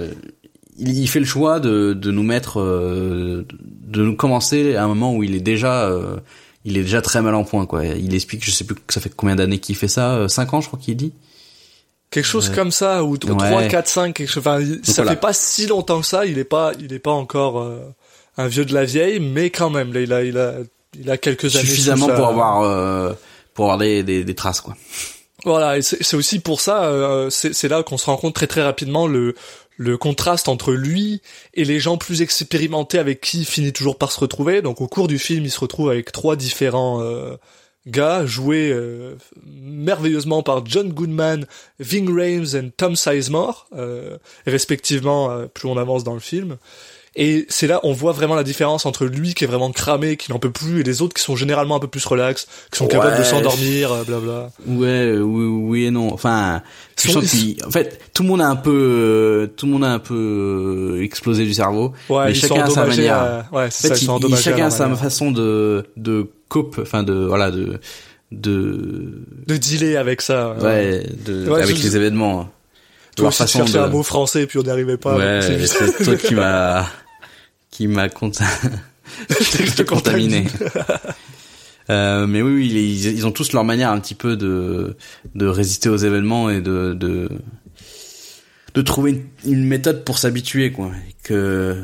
il, 0.77 0.99
il, 0.99 1.07
fait 1.07 1.19
le 1.19 1.25
choix 1.25 1.59
de, 1.59 1.93
de 1.93 2.11
nous 2.11 2.23
mettre, 2.23 2.59
euh, 2.59 3.45
de 3.61 4.03
nous 4.03 4.15
commencer 4.15 4.75
à 4.75 4.83
un 4.83 4.87
moment 4.87 5.15
où 5.15 5.23
il 5.23 5.35
est 5.35 5.41
déjà, 5.41 5.85
euh, 5.85 6.17
il 6.63 6.77
est 6.77 6.83
déjà 6.83 7.01
très 7.01 7.21
mal 7.21 7.35
en 7.35 7.43
point 7.43 7.65
quoi. 7.65 7.85
Il 7.85 8.13
explique, 8.15 8.43
je 8.43 8.51
sais 8.51 8.63
plus, 8.63 8.75
ça 8.89 9.01
fait 9.01 9.11
combien 9.15 9.35
d'années 9.35 9.59
qu'il 9.59 9.75
fait 9.75 9.87
ça, 9.87 10.27
5 10.27 10.53
ans 10.53 10.61
je 10.61 10.67
crois 10.67 10.79
qu'il 10.79 10.95
dit. 10.95 11.13
Quelque 12.11 12.25
chose 12.25 12.49
comme 12.49 12.71
ça 12.71 13.03
ou 13.03 13.17
3 13.17 13.63
4 13.63 13.87
5 13.87 14.13
quelque 14.13 14.29
chose 14.29 14.37
enfin 14.45 14.63
ça 14.83 14.93
voilà. 15.01 15.11
fait 15.11 15.19
pas 15.19 15.33
si 15.33 15.67
longtemps 15.67 15.99
que 15.99 16.07
ça, 16.07 16.25
il 16.25 16.37
est 16.37 16.45
pas 16.45 16.71
il 16.79 16.93
est 16.93 16.99
pas 16.99 17.11
encore 17.11 17.67
un 18.37 18.47
vieux 18.47 18.63
de 18.63 18.73
la 18.73 18.85
vieille 18.85 19.19
mais 19.19 19.49
quand 19.49 19.69
même 19.69 19.91
là 19.91 20.01
il 20.01 20.13
a 20.13 20.23
il 20.23 20.37
a 20.37 20.53
il 20.97 21.09
a 21.09 21.17
quelques 21.17 21.55
années 21.57 21.65
suffisamment 21.65 22.07
pour 22.07 22.27
avoir 22.27 23.15
pour 23.55 23.65
avoir 23.65 23.79
des, 23.79 24.03
des, 24.03 24.23
des 24.23 24.35
traces 24.35 24.61
quoi. 24.61 24.77
Voilà, 25.43 25.77
et 25.77 25.81
c'est 25.81 26.15
aussi 26.15 26.39
pour 26.39 26.61
ça, 26.61 26.85
euh, 26.85 27.29
c'est 27.29 27.67
là 27.67 27.83
qu'on 27.83 27.97
se 27.97 28.05
rend 28.05 28.17
compte 28.17 28.33
très 28.33 28.47
très 28.47 28.63
rapidement 28.63 29.07
le 29.07 29.35
le 29.77 29.97
contraste 29.97 30.47
entre 30.47 30.71
lui 30.71 31.21
et 31.53 31.65
les 31.65 31.79
gens 31.79 31.97
plus 31.97 32.21
expérimentés 32.21 32.97
avec 32.97 33.19
qui 33.19 33.39
il 33.39 33.45
finit 33.45 33.73
toujours 33.73 33.97
par 33.97 34.11
se 34.11 34.19
retrouver. 34.19 34.61
Donc 34.61 34.79
au 34.81 34.87
cours 34.87 35.07
du 35.07 35.19
film, 35.19 35.43
il 35.43 35.51
se 35.51 35.59
retrouve 35.59 35.89
avec 35.89 36.11
trois 36.11 36.35
différents 36.35 37.01
euh, 37.01 37.35
gars 37.87 38.25
joués 38.25 38.71
euh, 38.71 39.15
merveilleusement 39.45 40.43
par 40.43 40.65
John 40.65 40.89
Goodman, 40.91 41.45
Ving 41.79 42.09
Rhames 42.09 42.55
et 42.55 42.71
Tom 42.71 42.95
Sizemore, 42.95 43.67
euh, 43.75 44.17
respectivement 44.47 45.31
euh, 45.31 45.45
plus 45.45 45.67
on 45.67 45.77
avance 45.77 46.03
dans 46.03 46.13
le 46.13 46.19
film. 46.19 46.57
Et 47.17 47.45
c'est 47.47 47.67
là 47.67 47.79
on 47.83 47.93
voit 47.93 48.11
vraiment 48.11 48.35
la 48.35 48.43
différence 48.43 48.85
entre 48.85 49.05
lui 49.05 49.33
qui 49.33 49.45
est 49.45 49.47
vraiment 49.47 49.71
cramé, 49.71 50.17
qui 50.17 50.31
n'en 50.31 50.39
peut 50.39 50.51
plus, 50.51 50.81
et 50.81 50.83
les 50.83 51.01
autres 51.01 51.13
qui 51.13 51.23
sont 51.23 51.37
généralement 51.37 51.77
un 51.77 51.79
peu 51.79 51.87
plus 51.87 52.05
relax, 52.05 52.45
qui 52.71 52.77
sont 52.77 52.85
ouais. 52.85 52.91
capables 52.91 53.17
de 53.17 53.23
s'endormir, 53.23 54.03
blabla. 54.05 54.49
Ouais, 54.67 55.17
oui, 55.17 55.45
oui 55.45 55.85
et 55.85 55.91
non. 55.91 56.13
Enfin, 56.13 56.61
tu 56.97 57.09
sens 57.09 57.23
en 57.65 57.71
fait, 57.71 58.01
tout 58.13 58.23
le 58.23 58.29
monde 58.29 58.41
a 58.41 58.47
un 58.47 58.57
peu, 58.57 59.49
tout 59.55 59.65
le 59.65 59.71
monde 59.71 59.85
a 59.85 59.93
un 59.93 59.99
peu 59.99 60.99
explosé 61.01 61.45
du 61.45 61.53
cerveau. 61.53 61.93
Ouais, 62.09 62.27
mais 62.27 62.33
chacun 62.33 62.63
a 62.63 62.69
sa 62.69 62.85
manière. 62.85 63.17
À... 63.17 63.45
Ouais, 63.53 63.65
en 63.67 63.71
fait, 63.71 63.95
ça, 63.95 64.17
il, 64.27 64.35
chacun 64.35 64.65
a 64.65 64.69
sa 64.69 64.93
façon 64.95 65.31
de 65.31 65.85
de 65.95 66.27
cope, 66.49 66.79
enfin 66.81 67.03
de 67.03 67.13
voilà 67.13 67.49
de 67.49 67.79
de 68.33 69.21
de 69.47 69.55
dealer 69.57 69.95
avec 69.95 70.21
ça. 70.21 70.55
Ouais, 70.61 71.05
de, 71.25 71.49
ouais 71.49 71.61
avec 71.61 71.77
je... 71.77 71.83
les 71.83 71.95
événements. 71.95 72.49
Toi 73.15 73.29
aussi, 73.29 73.37
façon 73.37 73.63
de... 73.63 73.77
un 73.77 73.87
mot 73.87 74.03
français 74.03 74.45
puis 74.45 74.59
on 74.59 74.63
n'y 74.63 74.69
arrivait 74.69 74.97
pas. 74.97 75.15
Ouais, 75.15 75.65
c'est 75.65 76.03
toi 76.03 76.15
qui 76.17 76.35
m'a 76.35 76.85
qui 77.75 77.87
m'a 77.87 78.07
cont... 78.07 78.31
contaminé. 79.87 80.47
euh, 81.89 82.25
mais 82.25 82.41
oui, 82.41 82.53
oui 82.53 82.67
ils, 82.69 83.17
ils, 83.17 83.27
ont 83.27 83.31
tous 83.31 83.51
leur 83.51 83.65
manière 83.65 83.91
un 83.91 83.99
petit 83.99 84.15
peu 84.15 84.37
de 84.37 84.95
de 85.35 85.45
résister 85.45 85.89
aux 85.89 85.97
événements 85.97 86.49
et 86.49 86.61
de 86.61 86.93
de, 86.93 87.29
de 88.73 88.81
trouver 88.81 89.11
une, 89.11 89.51
une 89.51 89.65
méthode 89.65 90.05
pour 90.05 90.17
s'habituer 90.19 90.71
quoi, 90.71 90.91
et 91.09 91.15
que 91.23 91.83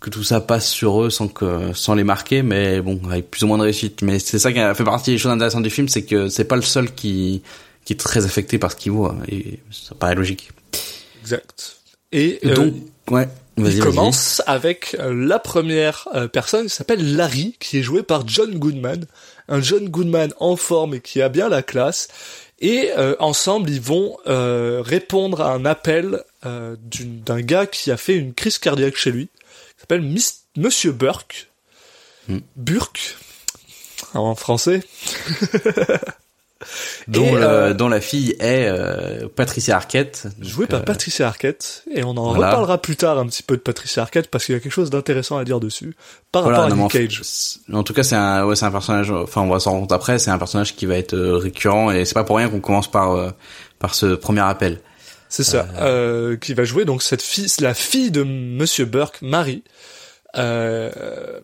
que 0.00 0.10
tout 0.10 0.24
ça 0.24 0.40
passe 0.40 0.68
sur 0.68 1.00
eux 1.04 1.10
sans 1.10 1.28
que 1.28 1.72
sans 1.74 1.94
les 1.94 2.04
marquer, 2.04 2.42
mais 2.42 2.80
bon 2.80 3.00
avec 3.08 3.30
plus 3.30 3.44
ou 3.44 3.46
moins 3.46 3.58
de 3.58 3.62
réussite. 3.62 4.02
Mais 4.02 4.18
c'est 4.18 4.40
ça 4.40 4.52
qui 4.52 4.58
a 4.58 4.74
fait 4.74 4.84
partie 4.84 5.12
des 5.12 5.18
choses 5.18 5.30
intéressantes 5.30 5.62
du 5.62 5.70
film, 5.70 5.86
c'est 5.88 6.02
que 6.02 6.28
c'est 6.28 6.44
pas 6.44 6.56
le 6.56 6.62
seul 6.62 6.92
qui 6.92 7.42
qui 7.84 7.92
est 7.92 7.96
très 7.96 8.24
affecté 8.24 8.58
par 8.58 8.72
ce 8.72 8.76
qu'il 8.76 8.92
voit 8.92 9.16
et 9.28 9.60
ça 9.70 9.94
paraît 9.94 10.16
logique. 10.16 10.50
Exact. 11.22 11.76
Et, 12.10 12.46
et 12.46 12.52
donc 12.52 12.74
euh, 13.10 13.14
ouais. 13.14 13.28
Il 13.58 13.80
commence 13.80 14.42
avec 14.46 14.96
la 14.98 15.38
première 15.38 16.08
personne 16.32 16.66
qui 16.66 16.74
s'appelle 16.74 17.16
Larry, 17.16 17.56
qui 17.60 17.78
est 17.78 17.82
joué 17.82 18.02
par 18.02 18.26
John 18.26 18.58
Goodman, 18.58 19.04
un 19.48 19.60
John 19.60 19.88
Goodman 19.88 20.32
en 20.40 20.56
forme 20.56 20.94
et 20.94 21.00
qui 21.00 21.20
a 21.20 21.28
bien 21.28 21.48
la 21.48 21.62
classe. 21.62 22.08
Et 22.62 22.92
euh, 22.96 23.16
ensemble, 23.18 23.68
ils 23.70 23.80
vont 23.80 24.16
euh, 24.28 24.82
répondre 24.82 25.40
à 25.40 25.52
un 25.52 25.64
appel 25.64 26.22
euh, 26.46 26.76
d'un 26.78 27.40
gars 27.40 27.66
qui 27.66 27.90
a 27.90 27.96
fait 27.96 28.14
une 28.14 28.34
crise 28.34 28.58
cardiaque 28.58 28.96
chez 28.96 29.10
lui, 29.10 29.26
qui 29.26 29.80
s'appelle 29.80 30.16
Monsieur 30.56 30.92
Burke. 30.92 31.50
Mm. 32.28 32.38
Burke. 32.54 33.16
en 34.14 34.36
français. 34.36 34.80
dont, 37.08 37.34
le- 37.34 37.42
euh, 37.42 37.74
dont 37.74 37.88
la 37.88 38.00
fille 38.00 38.30
est 38.40 38.66
euh, 38.66 39.28
Patricia 39.34 39.76
Arquette. 39.76 40.26
Joué 40.40 40.62
Donc, 40.64 40.70
par 40.70 40.80
euh, 40.80 40.84
Patricia 40.84 41.26
Arquette, 41.28 41.84
et 41.94 42.04
on 42.04 42.10
en 42.10 42.32
voilà. 42.34 42.48
reparlera 42.50 42.80
plus 42.80 42.96
tard 42.96 43.18
un 43.18 43.26
petit 43.26 43.42
peu 43.42 43.56
de 43.56 43.62
Patricia 43.62 44.02
Arquette 44.02 44.28
parce 44.30 44.44
qu'il 44.46 44.54
y 44.54 44.58
a 44.58 44.60
quelque 44.60 44.72
chose 44.72 44.90
d'intéressant 44.90 45.36
à 45.38 45.44
dire 45.44 45.60
dessus 45.60 45.94
par 46.30 46.42
Voilà, 46.42 46.60
rapport 46.60 46.76
non, 46.76 46.82
à 46.82 46.86
en 46.86 46.88
Nick 46.88 46.92
Cage. 47.10 47.20
c'est- 47.22 47.60
En 47.74 47.82
tout 47.82 47.92
cas, 47.94 48.02
c'est 48.02 48.16
un, 48.16 48.44
ouais, 48.46 48.56
c'est 48.56 48.64
un 48.66 48.70
personnage. 48.70 49.10
Enfin, 49.10 49.42
on 49.42 49.48
va 49.48 49.60
s'en 49.60 49.70
rendre 49.72 49.82
compte 49.82 49.92
après. 49.92 50.18
C'est 50.18 50.30
un 50.30 50.38
personnage 50.38 50.76
qui 50.76 50.86
va 50.86 50.96
être 50.96 51.14
euh, 51.14 51.36
récurrent 51.36 51.90
et 51.90 52.04
c'est 52.04 52.14
pas 52.14 52.24
pour 52.24 52.36
rien 52.36 52.48
qu'on 52.48 52.60
commence 52.60 52.90
par 52.90 53.12
euh, 53.12 53.30
par 53.78 53.94
ce 53.94 54.14
premier 54.14 54.40
appel. 54.42 54.80
C'est 55.28 55.44
ça, 55.44 55.66
euh, 55.80 56.36
qui 56.36 56.52
va 56.52 56.64
jouer 56.64 56.84
donc 56.84 57.02
cette 57.02 57.22
fille, 57.22 57.46
la 57.60 57.72
fille 57.72 58.10
de 58.10 58.22
Monsieur 58.22 58.84
Burke, 58.84 59.18
Marie. 59.22 59.62
Euh, 60.36 61.40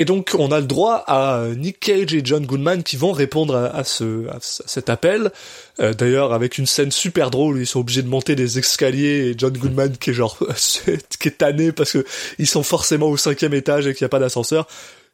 et 0.00 0.04
donc 0.06 0.34
on 0.36 0.50
a 0.50 0.58
le 0.58 0.66
droit 0.66 1.04
à 1.06 1.44
Nick 1.56 1.78
Cage 1.78 2.14
et 2.14 2.22
John 2.24 2.44
Goodman 2.46 2.82
qui 2.82 2.96
vont 2.96 3.12
répondre 3.12 3.54
à, 3.54 3.84
ce 3.84 4.26
à 4.28 4.38
ce- 4.40 4.62
à 4.62 4.66
cet 4.66 4.88
appel. 4.88 5.30
Euh, 5.78 5.92
D'ailleurs 5.94 6.32
avec 6.32 6.56
une 6.58 6.66
scène 6.66 6.90
super 6.90 7.30
drôle, 7.30 7.58
ils 7.60 7.66
sont 7.66 7.80
obligés 7.80 8.02
de 8.02 8.08
monter 8.08 8.34
des 8.34 8.58
escaliers 8.58 9.28
et 9.30 9.34
John 9.36 9.52
Goodman 9.56 9.96
qui 9.98 10.10
est 10.10 10.14
genre 10.14 10.38
qui 11.20 11.28
est 11.28 11.38
tanné 11.38 11.70
parce 11.72 11.92
que 11.92 12.04
ils 12.38 12.46
sont 12.48 12.62
forcément 12.62 13.08
au 13.08 13.16
cinquième 13.16 13.52
étage 13.54 13.86
et 13.86 13.94
qu'il 13.94 14.02
n'y 14.04 14.06
a 14.06 14.08
pas 14.08 14.18
d'ascenseur. 14.18 14.66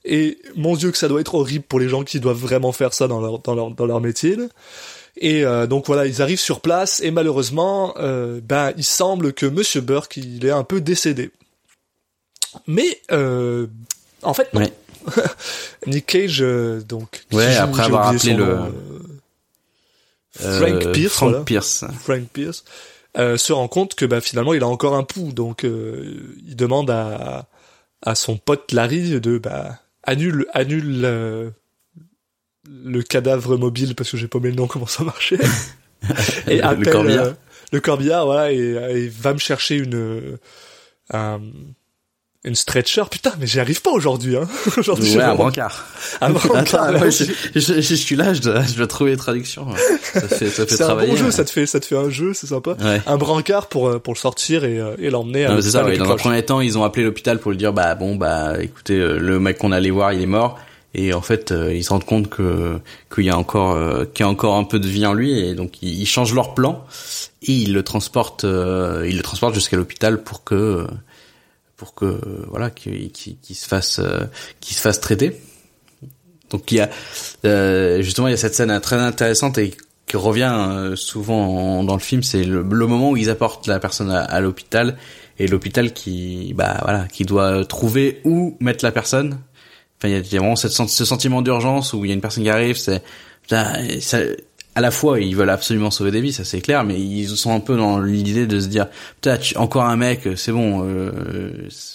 Et 0.05 0.39
mon 0.55 0.77
dieu 0.77 0.93
que 0.93 0.99
ça 0.99 1.09
doit 1.09 1.21
être 1.21 1.35
horrible 1.35 1.65
pour 1.65 1.81
les 1.81 1.89
gens 1.89 2.05
qui 2.05 2.21
doivent 2.21 2.39
vraiment 2.39 2.71
faire 2.71 2.95
ça 2.95 3.09
dans 3.09 3.21
leur 3.21 3.41
dans 3.41 3.55
leur 3.57 3.71
dans 3.73 3.87
leur 3.87 4.01
métier. 4.01 4.37
Et 5.19 5.45
euh, 5.45 5.67
donc 5.67 5.87
voilà, 5.87 6.07
ils 6.07 6.23
arrivent 6.23 6.39
sur 6.39 6.61
place 6.61 7.01
et 7.01 7.11
malheureusement, 7.11 7.95
euh, 7.99 8.41
ben 8.41 8.73
il 8.77 8.85
semble 8.85 9.33
que 9.33 9.47
Monsieur 9.47 9.81
Burke 9.81 10.17
il 10.19 10.47
est 10.47 10.51
un 10.53 10.63
peu 10.63 10.81
décédé. 10.81 11.31
Mais 12.67 13.01
euh, 13.11 13.67
en 14.27 14.35
fait, 14.35 14.53
non. 14.55 14.61
Ouais. 14.61 14.73
Nick 15.87 16.07
Cage, 16.07 16.39
euh, 16.43 16.81
donc 16.81 17.25
Ouais, 17.33 17.53
joue- 17.53 17.63
après 17.63 17.83
avoir 17.85 18.09
appelé 18.09 18.35
le- 18.35 18.45
nom, 18.45 18.73
euh, 20.41 20.59
Frank 20.59 20.85
Euh, 20.87 20.93
Pierce, 20.93 21.13
Frank 21.15 21.31
voilà. 21.31 21.45
Pierce. 21.45 21.85
Frank 22.01 22.25
Pierce, 22.33 22.65
euh, 23.17 23.37
se 23.37 23.53
rend 23.53 23.69
compte 23.69 23.95
que 23.95 24.05
bah, 24.05 24.21
finalement 24.21 24.53
il 24.53 24.63
a 24.63 24.69
encore 24.69 24.95
un 24.97 25.05
pouls, 25.05 25.33
donc 25.33 25.65
euh, 25.65 26.15
il 26.47 26.57
demande 26.57 26.91
à, 26.91 27.47
à 28.03 28.15
son 28.15 28.37
pote 28.37 28.73
Larry 28.73 29.19
de 29.21 29.39
bah, 29.39 29.79
annule 30.03 30.47
annule 30.53 31.03
euh, 31.05 31.51
le 32.69 33.03
cadavre 33.03 33.57
mobile 33.57 33.95
parce 33.95 34.11
que 34.11 34.17
j'ai 34.17 34.29
paumé 34.29 34.51
le 34.51 34.57
nom 34.57 34.67
comment 34.69 34.87
ça 34.87 35.05
marchait 35.05 35.39
et 36.49 36.57
Le 36.57 36.65
appelle 36.65 36.91
corbillard. 36.93 37.27
euh, 37.27 37.33
le 37.73 37.81
corbillard 37.81 38.27
voilà 38.27 38.53
et, 38.53 38.59
et 38.59 39.09
va 39.09 39.33
me 39.33 39.39
chercher 39.39 39.77
une 39.77 39.95
euh, 39.95 40.37
un- 41.13 41.41
une 42.47 42.55
stretcher 42.55 43.03
putain 43.11 43.33
mais 43.39 43.47
j'y 43.47 43.61
arrive 43.61 43.83
pas 43.83 43.91
aujourd'hui 43.91 44.37
hein 44.37 44.49
aujourd'hui 44.79 45.17
Ouais, 45.17 45.23
un 45.23 45.35
brancard. 45.35 45.85
un 46.21 46.31
brancard, 46.33 46.85
Attends, 46.85 47.01
ouais, 47.01 47.11
je, 47.11 47.25
je, 47.55 47.81
je 47.81 47.95
suis 47.95 48.17
là, 48.17 48.33
je 48.35 48.41
dois, 48.41 48.63
je 48.63 48.75
dois 48.75 48.87
trouver 48.87 49.11
les 49.11 49.17
traductions. 49.17 49.67
Ça 50.15 50.21
fait, 50.29 50.49
ça 50.49 50.67
fait 50.67 50.77
c'est 50.77 50.83
un 50.85 50.95
bon 50.97 51.17
jeu 51.17 51.27
ouais. 51.27 51.31
ça 51.33 51.45
te 51.45 51.51
fait 51.51 51.67
ça 51.67 51.81
te 51.81 51.87
fait 51.87 51.97
un 51.97 52.09
jeu 52.09 52.33
c'est 52.35 52.47
sympa 52.47 52.77
Ouais. 52.83 53.03
un 53.07 53.17
brancard 53.17 53.67
pour 53.69 53.89
euh, 53.89 53.99
pour 53.99 54.15
le 54.15 54.19
sortir 54.19 54.65
et, 54.65 54.79
euh, 54.81 54.95
et 54.99 55.11
l'emmener 55.11 55.45
à 55.45 55.61
c'est 55.61 55.73
ça, 55.73 55.85
ouais. 55.85 55.93
le 55.93 55.99
Dans 55.99 56.11
un 56.11 56.17
premier 56.17 56.43
temps, 56.45 56.61
ils 56.61 56.79
ont 56.79 56.85
appelé 56.85 57.05
l'hôpital 57.05 57.39
pour 57.41 57.51
lui 57.51 57.59
dire, 57.59 57.73
bah 57.73 57.95
bon, 57.95 58.17
bah 58.17 58.55
écoutez, 58.63 58.95
euh, 58.99 59.19
le 59.19 59.39
mec 59.41 59.59
qu'on 59.59 59.73
allait 59.73 59.91
voir, 59.91 60.13
il 60.13 60.23
est 60.23 60.27
mort. 60.27 60.59
Et 60.95 61.13
en 61.13 61.21
fait, 61.21 61.53
ils 61.73 61.85
se 61.85 61.91
rendent 61.91 62.05
compte 62.07 62.31
que 62.31 62.79
qu'il 63.15 63.25
y 63.25 63.31
a 63.31 63.37
encore 63.37 63.77
qu'il 64.15 64.25
y 64.25 64.27
a 64.27 64.31
encore 64.31 64.55
un 64.57 64.65
peu 64.65 64.79
de 64.79 64.87
vie 64.89 65.05
en 65.05 65.13
lui, 65.13 65.39
et 65.39 65.55
donc 65.55 65.83
ils, 65.83 66.01
ils 66.01 66.07
changent 66.07 66.33
leur 66.33 66.55
plan 66.55 66.87
et 67.43 67.53
ils 67.53 67.75
le 67.75 67.83
transportent, 67.83 68.45
ils 68.45 69.17
le 69.17 69.23
transportent 69.23 69.55
jusqu'à 69.55 69.77
l'hôpital 69.77 70.23
pour 70.23 70.43
que 70.45 70.87
pour 71.77 71.95
que 71.95 72.21
voilà 72.49 72.71
qu'il 72.71 73.11
qu'il- 73.13 73.39
qu'il 73.39 73.57
se 73.57 73.67
fasse 73.67 73.99
euh, 73.99 74.25
qu'il 74.61 74.77
se 74.77 74.81
fasse 74.81 75.01
traiter. 75.01 75.41
Donc 76.51 76.71
il 76.73 76.77
y 76.79 76.81
a 76.81 76.89
euh, 77.45 78.03
justement 78.03 78.29
il 78.29 78.31
y 78.31 78.35
a 78.35 78.37
cette 78.39 78.55
scène 78.55 78.79
très 78.81 78.97
intéressante 78.97 79.59
et 79.59 79.75
qui 80.07 80.17
revient 80.17 80.55
euh, 80.71 80.97
souvent 80.97 81.47
en- 81.81 81.85
dans 81.85 81.95
le 81.95 82.01
film, 82.01 82.23
c'est 82.23 82.45
le, 82.45 82.63
le 82.63 82.87
moment 82.87 83.11
où 83.11 83.17
ils 83.17 83.29
apportent 83.31 83.67
la 83.67 83.81
personne 83.81 84.11
à, 84.11 84.23
à 84.23 84.41
l'hôpital 84.41 84.97
et 85.39 85.49
l'hôpital 85.49 85.93
qui 85.93 86.55
bah 86.55 86.79
voilà 86.83 87.07
qui 87.09 87.25
doit 87.25 87.65
trouver 87.67 88.21
où 88.25 88.57
mettre 88.61 88.85
la 88.85 88.93
personne. 88.93 89.39
Enfin 89.99 90.09
il 90.09 90.13
y 90.33 90.37
a, 90.37 90.41
vraiment 90.41 90.57
cette, 90.57 90.73
ce 90.73 91.05
sentiment 91.05 91.43
d'urgence 91.43 91.93
où 91.93 92.05
il 92.05 92.09
y 92.09 92.11
a 92.13 92.15
une 92.15 92.21
personne 92.21 92.45
qui 92.45 92.51
arrive, 92.51 92.77
c'est 92.77 93.03
ça- 93.49 94.19
à 94.77 94.81
la 94.81 94.91
fois 94.93 95.19
ils 95.21 95.35
veulent 95.35 95.51
absolument 95.51 95.91
sauver 95.91 96.13
des 96.13 96.21
vies, 96.21 96.33
ça 96.33 96.45
c'est 96.45 96.61
clair, 96.61 96.85
mais 96.85 97.01
ils 97.01 97.29
sont 97.31 97.53
un 97.53 97.59
peu 97.61 97.77
dans 97.77 97.99
l'idée 97.99 98.47
de 98.47 98.61
se 98.61 98.69
dire 98.69 98.87
putain 99.21 99.39
encore 99.57 99.85
un 99.85 99.97
mec, 99.97 100.29
c'est 100.37 100.53
bon, 100.53 100.85
euh, 100.87 101.11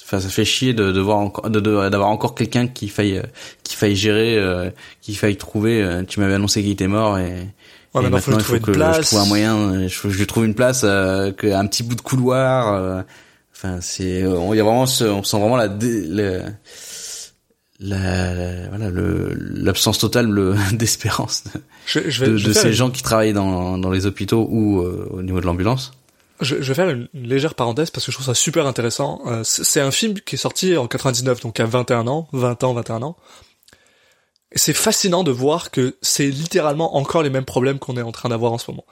enfin 0.04 0.20
ça 0.20 0.28
fait 0.28 0.44
chier 0.46 0.74
de, 0.74 0.92
de 0.92 1.00
voir 1.00 1.20
encore 1.20 1.50
de- 1.50 1.60
de- 1.60 1.90
d'avoir 1.90 2.10
encore 2.10 2.36
quelqu'un 2.36 2.68
qui 2.68 2.90
faille 2.90 3.22
qui 3.64 3.76
faille 3.76 3.96
gérer, 3.96 4.38
euh, 4.38 4.70
qui 5.02 5.16
faille 5.16 5.38
trouver. 5.38 5.82
euh, 5.82 6.04
tu 6.04 6.20
m'avais 6.20 6.34
annoncé 6.34 6.62
qu'il 6.62 6.72
était 6.72 6.88
mort 6.88 7.18
et 7.18 7.48
Ouais, 7.94 8.04
et 8.04 8.10
maintenant, 8.10 8.38
faut 8.40 8.56
il 8.56 8.60
faut 8.60 8.66
que 8.66 8.72
je 8.72 9.02
trouve 9.08 9.20
un 9.20 9.26
moyen, 9.26 9.88
je, 9.88 10.10
je 10.10 10.24
trouve 10.24 10.46
une 10.46 10.56
place, 10.56 10.82
euh, 10.86 11.32
que, 11.34 11.48
un 11.48 11.68
petit 11.68 11.84
bout 11.84 11.96
de 11.96 12.02
couloir. 12.02 12.74
euh, 12.74 13.02
Enfin, 13.54 13.78
c'est, 13.82 14.26
on 14.26 14.54
y 14.56 14.60
a 14.60 14.64
vraiment, 14.64 14.86
ce- 14.88 15.04
on 15.04 15.22
sent 15.24 15.38
vraiment 15.38 15.58
la, 15.58 15.68
dé- 15.68 16.06
le- 16.08 16.42
la, 17.82 18.70
voilà, 18.70 18.90
le, 18.90 19.34
l'absence 19.36 19.98
totale 20.00 20.28
le, 20.28 20.56
d'espérance 20.74 21.44
de, 21.46 21.62
je, 21.86 22.00
je 22.10 22.24
vais, 22.26 22.32
de, 22.32 22.38
je 22.38 22.52
ces 22.52 22.68
une- 22.68 22.74
gens 22.74 22.90
qui 22.92 23.02
travaillent 23.04 23.34
dans, 23.34 23.78
dans 23.78 23.90
les 23.90 24.06
hôpitaux 24.06 24.48
ou 24.50 24.82
euh, 24.82 25.08
au 25.12 25.22
niveau 25.24 25.42
de 25.42 25.46
l'ambulance. 25.46 25.92
Je, 26.42 26.56
je 26.62 26.68
vais 26.70 26.74
faire 26.74 26.90
une, 26.90 27.08
légère 27.14 27.54
parenthèse 27.56 27.90
parce 27.92 28.06
que 28.06 28.12
je 28.12 28.18
trouve 28.18 28.26
ça 28.28 28.34
super 28.34 28.66
intéressant. 28.68 29.22
Euh, 29.28 29.42
c'est 29.44 29.64
c'est 29.64 29.82
un 29.82 29.92
film 29.92 30.14
qui 30.20 30.36
est 30.36 30.40
sorti 30.40 30.78
en 30.78 30.88
99, 30.88 31.42
donc 31.42 31.60
à 31.60 31.66
21 31.66 32.08
ans, 32.08 32.28
20 32.34 32.64
ans, 32.64 32.74
21 32.74 33.02
ans. 33.04 33.18
Et 34.52 34.58
c'est 34.60 34.74
fascinant 34.74 35.24
de 35.24 35.32
voir 35.32 35.72
que 35.72 35.96
c'est 36.02 36.28
littéralement 36.28 36.98
encore 36.98 37.24
les 37.24 37.30
mêmes 37.30 37.46
problèmes 37.46 37.80
qu'on 37.80 37.96
est 37.98 38.02
en 38.02 38.12
train 38.12 38.30
d'avoir 38.30 38.52
en 38.54 38.58
ce 38.58 38.70
moment. 38.72 38.86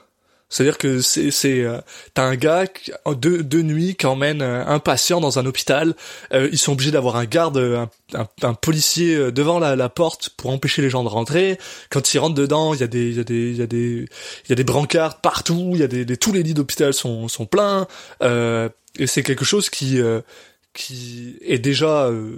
C'est-à-dire 0.50 0.76
que 0.78 1.00
c'est, 1.00 1.30
c'est, 1.30 1.60
euh, 1.62 1.78
t'as 2.12 2.24
un 2.24 2.34
gars 2.36 2.66
qui- 2.66 2.90
deux, 3.16 3.42
deux 3.42 3.62
nuits 3.62 3.94
qui 3.94 4.04
emmène 4.06 4.42
euh, 4.42 4.64
un 4.66 4.80
patient 4.80 5.20
dans 5.20 5.38
un 5.38 5.46
hôpital. 5.46 5.94
Euh, 6.34 6.48
ils 6.52 6.58
sont 6.58 6.72
obligés 6.72 6.90
d'avoir 6.90 7.16
un 7.16 7.24
garde, 7.24 7.56
un, 7.56 7.88
un, 8.18 8.26
un 8.42 8.54
policier 8.54 9.14
euh, 9.14 9.30
devant 9.32 9.58
la, 9.60 9.76
la 9.76 9.88
porte 9.88 10.30
pour 10.36 10.50
empêcher 10.50 10.82
les 10.82 10.90
gens 10.90 11.04
de 11.04 11.08
rentrer. 11.08 11.56
Quand 11.88 12.12
ils 12.12 12.18
rentrent 12.18 12.34
dedans, 12.34 12.74
il 12.74 12.80
y 12.80 12.82
a 12.82 12.88
des, 12.88 13.08
il 13.10 13.16
y 13.16 13.20
a 13.20 13.24
des, 13.24 13.50
il 13.50 13.56
y 13.56 13.62
a 13.62 13.66
des, 13.66 14.06
il 14.44 14.50
y 14.50 14.52
a 14.52 14.56
des 14.56 14.64
brancards 14.64 15.20
partout. 15.20 15.70
Il 15.74 15.78
y 15.80 15.84
a 15.84 15.88
des, 15.88 16.04
des- 16.04 16.16
tous 16.16 16.32
les 16.32 16.42
lits 16.42 16.54
d'hôpital 16.54 16.92
sont, 16.92 17.28
sont 17.28 17.46
pleins. 17.46 17.86
Euh, 18.22 18.68
et 18.98 19.06
c'est 19.06 19.22
quelque 19.22 19.44
chose 19.44 19.70
qui, 19.70 20.00
euh, 20.00 20.20
qui 20.74 21.36
est 21.42 21.58
déjà 21.58 22.06
euh, 22.06 22.36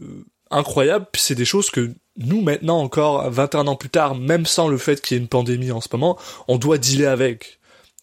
incroyable. 0.51 1.07
Puis 1.13 1.23
c'est 1.23 1.35
des 1.35 1.47
choses 1.47 1.71
que 1.71 1.91
nous 2.19 2.43
maintenant 2.43 2.79
encore 2.81 3.31
21 3.31 3.67
ans 3.69 3.77
plus 3.77 3.89
tard, 3.89 4.15
même 4.15 4.45
sans 4.45 4.69
le 4.69 4.77
fait 4.77 5.01
qu'il 5.01 5.17
y 5.17 5.19
ait 5.19 5.23
une 5.23 5.29
pandémie 5.29 5.71
en 5.73 5.81
ce 5.81 5.89
moment, 5.93 6.19
on 6.47 6.59
doit 6.59 6.77
dealer 6.77 7.07
avec 7.07 7.59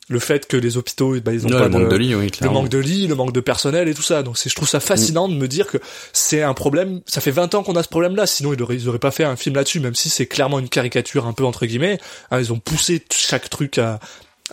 le 0.10 0.20
fait 0.20 0.48
que 0.48 0.58
les 0.58 0.76
hôpitaux, 0.78 1.16
bah, 1.22 1.32
ils 1.34 1.46
ont 1.46 1.50
pas 1.50 1.64
le 1.66 1.70
manque 1.70 1.90
de 1.90 1.96
lits, 1.96 2.16
oui, 2.16 2.32
le 2.42 2.50
manque 2.50 2.68
de 2.70 2.78
lits, 2.80 3.08
le 3.08 3.14
manque 3.16 3.32
de 3.32 3.40
personnel 3.40 3.88
et 3.88 3.94
tout 3.94 4.02
ça. 4.02 4.24
Donc 4.24 4.38
c'est, 4.38 4.50
je 4.50 4.56
trouve 4.56 4.68
ça 4.68 4.80
fascinant 4.80 5.28
de 5.30 5.36
me 5.36 5.48
dire 5.48 5.68
que 5.68 5.78
c'est 6.14 6.42
un 6.42 6.54
problème. 6.56 7.02
Ça 7.06 7.22
fait 7.22 7.32
20 7.32 7.54
ans 7.56 7.64
qu'on 7.64 7.76
a 7.76 7.84
ce 7.84 7.90
problème-là. 7.90 8.26
Sinon 8.26 8.54
ils 8.54 8.62
auraient, 8.62 8.76
ils 8.76 8.90
auraient 8.90 8.98
pas 9.00 9.12
fait 9.12 9.24
un 9.24 9.36
film 9.36 9.56
là-dessus, 9.56 9.80
même 9.80 9.96
si 9.96 10.10
c'est 10.10 10.26
clairement 10.26 10.60
une 10.60 10.68
caricature 10.70 11.28
un 11.28 11.34
peu 11.34 11.46
entre 11.46 11.66
guillemets. 11.68 12.00
Hein, 12.32 12.40
ils 12.40 12.52
ont 12.52 12.60
poussé 12.60 13.04
chaque 13.14 13.50
truc 13.50 13.78
à 13.78 14.00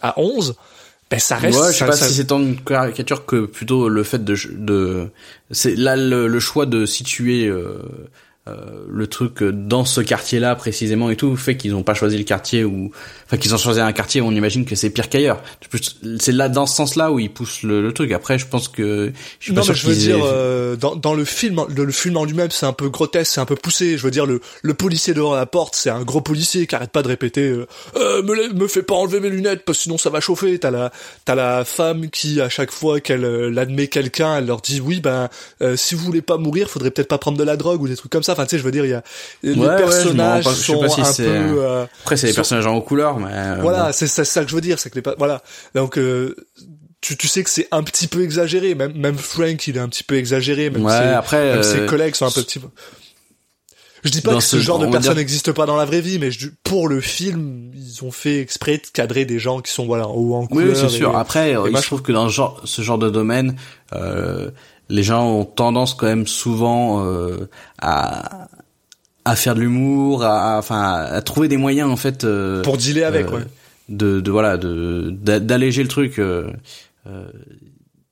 à 0.03 0.21
11. 0.21 0.57
Ben 1.11 1.19
ça 1.21 1.37
reste. 1.37 1.59
Ouais, 1.59 1.69
je 1.69 1.73
sais 1.73 1.79
ça- 1.79 1.87
pas 1.87 1.93
ça- 1.97 2.07
si 2.09 2.15
c'est 2.15 2.27
tant 2.27 2.41
une 2.41 2.61
caricature 2.61 3.25
que 3.25 3.47
plutôt 3.47 3.89
le 3.89 4.03
fait 4.03 4.23
de, 4.25 4.35
de 4.59 5.09
c'est 5.53 5.75
là 5.77 5.95
le, 5.97 6.27
le 6.27 6.41
choix 6.41 6.67
de 6.67 6.85
situer 6.85 7.47
euh, 7.47 7.79
le 8.47 9.07
truc 9.07 9.43
dans 9.43 9.85
ce 9.85 10.01
quartier-là 10.01 10.55
précisément 10.55 11.11
et 11.11 11.17
tout 11.17 11.37
fait 11.37 11.57
qu'ils 11.57 11.75
ont 11.75 11.83
pas 11.83 11.95
choisi 11.95 12.17
le 12.17 12.25
quartier 12.25 12.65
où 12.65 12.91
enfin 13.27 13.37
qu'ils 13.37 13.55
ont 13.55 13.59
choisi 13.59 13.81
un 13.81 13.93
quartier 13.93 14.21
où 14.21 14.27
on 14.27 14.31
imagine 14.33 14.65
que 14.65 14.75
c'est 14.77 14.91
pire 14.91 15.09
qu'ailleurs. 15.09 15.43
C'est 16.21 16.33
là 16.33 16.49
dans 16.49 16.67
ce 16.67 16.77
sens-là 16.77 17.11
où 17.11 17.19
ils 17.19 17.31
poussent 17.33 17.63
le, 17.63 17.83
le 17.83 17.93
truc. 17.93 18.13
Après, 18.13 18.39
je 18.39 18.47
pense 18.47 18.69
que 18.69 19.13
je 19.41 19.45
suis 19.45 19.53
non, 19.53 19.63
pas 19.63 19.69
mais 19.69 19.75
sûr 19.75 19.75
je 19.75 19.87
veux 19.89 19.97
dire, 19.97 20.17
aient- 20.19 20.23
euh, 20.25 20.77
dans, 20.77 20.95
dans 20.95 21.15
le 21.15 21.25
film, 21.25 21.63
le, 21.75 21.85
le 21.85 21.93
film 21.93 22.17
en 22.17 22.25
lui-même, 22.25 22.51
c'est 22.51 22.67
un 22.67 22.73
peu 22.73 22.89
grotesque, 22.89 23.33
c'est 23.35 23.41
un 23.41 23.47
peu 23.47 23.57
poussé. 23.57 23.99
Je 23.99 24.03
veux 24.03 24.11
dire, 24.11 24.27
le, 24.27 24.41
le 24.63 24.75
policier 24.75 25.13
devant 25.15 25.35
la 25.35 25.47
porte, 25.47 25.75
c'est 25.75 25.91
un 25.91 26.03
gros 26.03 26.21
policier 26.21 26.67
qui 26.67 26.75
arrête 26.75 26.93
pas 26.93 27.03
de 27.03 27.09
répéter 27.09 27.49
euh, 27.49 27.67
Euh, 27.97 28.23
me, 28.23 28.53
me 28.53 28.69
fais 28.69 28.83
pas 28.83 28.95
enlever 28.95 29.19
mes 29.21 29.31
lunettes 29.31 29.65
parce 29.65 29.79
que 29.79 29.83
sinon 29.85 29.99
ça 29.99 30.11
va 30.11 30.21
chauffer. 30.21 30.59
T'as 30.61 30.71
la, 30.71 30.93
t'as 31.25 31.35
la 31.35 31.65
femme 31.65 32.11
qui, 32.11 32.41
à 32.41 32.49
chaque 32.49 32.71
fois 32.71 33.01
qu'elle 33.01 33.25
euh, 33.25 33.57
admet 33.57 33.89
quelqu'un, 33.89 34.37
elle 34.39 34.47
leur 34.47 34.61
dit 34.61 34.81
oui, 34.81 35.01
ben, 35.01 35.29
euh, 35.63 35.77
si 35.77 35.95
vous 35.97 36.05
voulez 36.05 36.23
pas 36.23 36.37
mourir, 36.37 36.71
faudrait 36.71 36.91
peut-être 36.93 37.09
pas 37.09 37.19
prendre 37.19 37.39
de 37.39 37.45
la 37.45 37.57
drogue 37.57 37.83
ou 37.83 37.89
des 37.89 37.97
trucs 37.97 38.13
comme 38.13 38.23
ça. 38.23 38.36
Enfin, 38.37 38.45
tu 38.47 38.51
sais, 38.51 38.59
je 38.59 38.63
veux 38.65 38.71
dire, 38.71 38.85
il 38.85 38.91
y 38.91 38.95
a 38.95 39.03
les 39.43 39.53
Ouais, 39.55 39.67
ouais, 39.67 39.73
je 39.73 39.83
personnages 39.83 40.45
je 40.45 40.49
sais 40.51 40.63
sont 40.73 40.81
pas 40.81 40.89
si 40.89 41.01
un 41.01 41.13
peu. 41.13 41.23
euh, 41.27 41.87
Après, 42.03 42.17
c'est 42.17 42.27
des 42.29 42.33
sont- 42.33 42.37
personnages 42.37 42.67
en 42.67 42.81
couleur, 42.81 43.19
mais 43.19 43.31
euh, 43.33 43.57
voilà, 43.61 43.87
bon. 43.87 43.93
c'est 43.93 44.07
ça 44.07 44.43
que 44.45 44.51
je 44.51 44.55
veux 44.55 44.61
dire, 44.61 44.79
c'est 44.79 44.91
que 44.91 44.99
les 45.01 45.03
voilà. 45.19 45.43
Donc 45.75 45.99
euh, 45.99 46.35
tu, 47.01 47.17
tu 47.17 47.29
sais 47.29 47.43
que 47.45 47.51
c'est 47.51 47.69
un 47.73 47.83
petit 47.83 48.07
peu 48.09 48.23
exagéré, 48.23 48.75
même 48.75 48.93
même 48.95 49.17
Frank 49.19 49.67
il 49.69 49.77
est 49.77 49.81
un 49.81 49.89
petit 49.89 50.03
peu 50.05 50.17
exagéré, 50.17 50.71
même, 50.71 50.85
Ouais, 50.85 50.93
ses, 50.93 50.99
après, 50.99 51.45
même 51.51 51.59
euh, 51.59 51.63
ses 51.63 51.87
collègues 51.87 52.15
sont 52.15 52.27
un 52.27 52.31
peu 52.31 52.43
petit 52.43 52.59
peu. 52.59 52.69
Je 54.05 54.11
dis 54.13 54.21
pas 54.21 54.33
dans 54.33 54.39
que 54.39 54.45
ce 54.45 54.59
ce- 54.59 54.63
genre 54.63 54.79
de 54.79 54.85
personne 54.87 55.03
dire- 55.03 55.15
n'existe 55.17 55.51
pas 55.53 55.67
dans 55.67 55.75
la 55.77 55.85
vraie 55.85 56.01
vie, 56.01 56.19
mais 56.21 56.31
je, 56.31 56.49
pour 56.63 56.87
le 56.87 57.01
film, 57.01 57.73
ils 57.75 58.05
ont 58.05 58.13
fait 58.13 58.39
exprès 58.41 58.77
de 58.77 58.83
cadrer 58.93 59.25
des 59.25 59.41
gens 59.41 59.61
qui 59.61 59.73
sont 59.73 59.85
voilà 59.87 60.07
en 60.07 60.13
haut 60.15 60.35
en 60.35 60.47
couleur. 60.47 60.69
oui, 60.69 60.77
c'est 60.77 60.89
sûr. 60.89 61.17
Après, 61.17 61.53
et 61.53 61.57
moi, 61.57 61.81
se 61.81 61.87
trouve 61.87 62.03
que 62.03 62.13
dans 62.13 62.29
ce 62.29 62.35
genre, 62.35 62.61
ce 62.65 62.83
genre 62.83 62.99
de 62.99 63.11
domaine, 63.11 63.57
euh, 63.95 64.51
les 64.89 65.03
gens 65.03 65.27
ont 65.29 65.45
tendance 65.45 65.95
quand 65.95 66.07
même 66.07 66.27
souvent 66.27 67.05
euh, 67.05 67.49
à 67.79 68.49
à 69.25 69.35
faire 69.35 69.55
de 69.57 69.61
l'humour, 69.61 70.23
à, 70.25 70.57
enfin 70.59 70.81
à 71.11 71.21
trouver 71.23 71.49
des 71.49 71.57
moyens 71.57 71.91
en 71.91 71.97
fait 71.97 72.23
euh, 72.25 72.63
Pour 72.63 72.77
dealer 72.77 73.03
avec, 73.05 73.27
euh, 73.27 73.39
ouais. 73.39 73.45
de, 73.89 74.21
de 74.21 74.31
voilà 74.31 74.57
de 74.57 75.11
d'a- 75.11 75.41
d'alléger 75.41 75.83
le 75.83 75.89
truc. 75.89 76.19
euh, 76.21 76.49
euh, 77.09 77.27